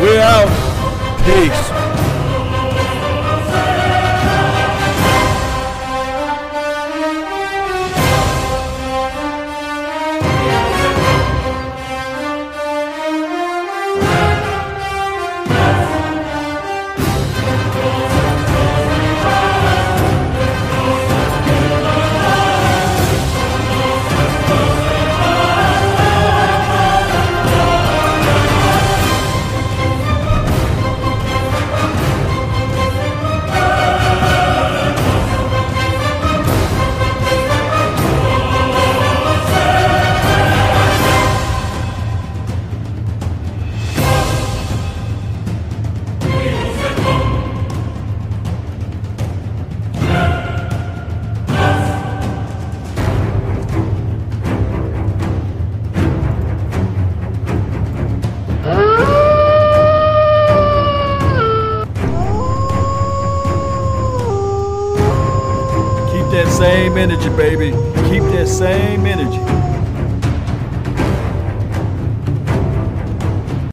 We're 0.00 0.22
out. 0.22 0.48
Peace. 1.26 1.71
Energy, 67.02 67.28
baby. 67.30 67.91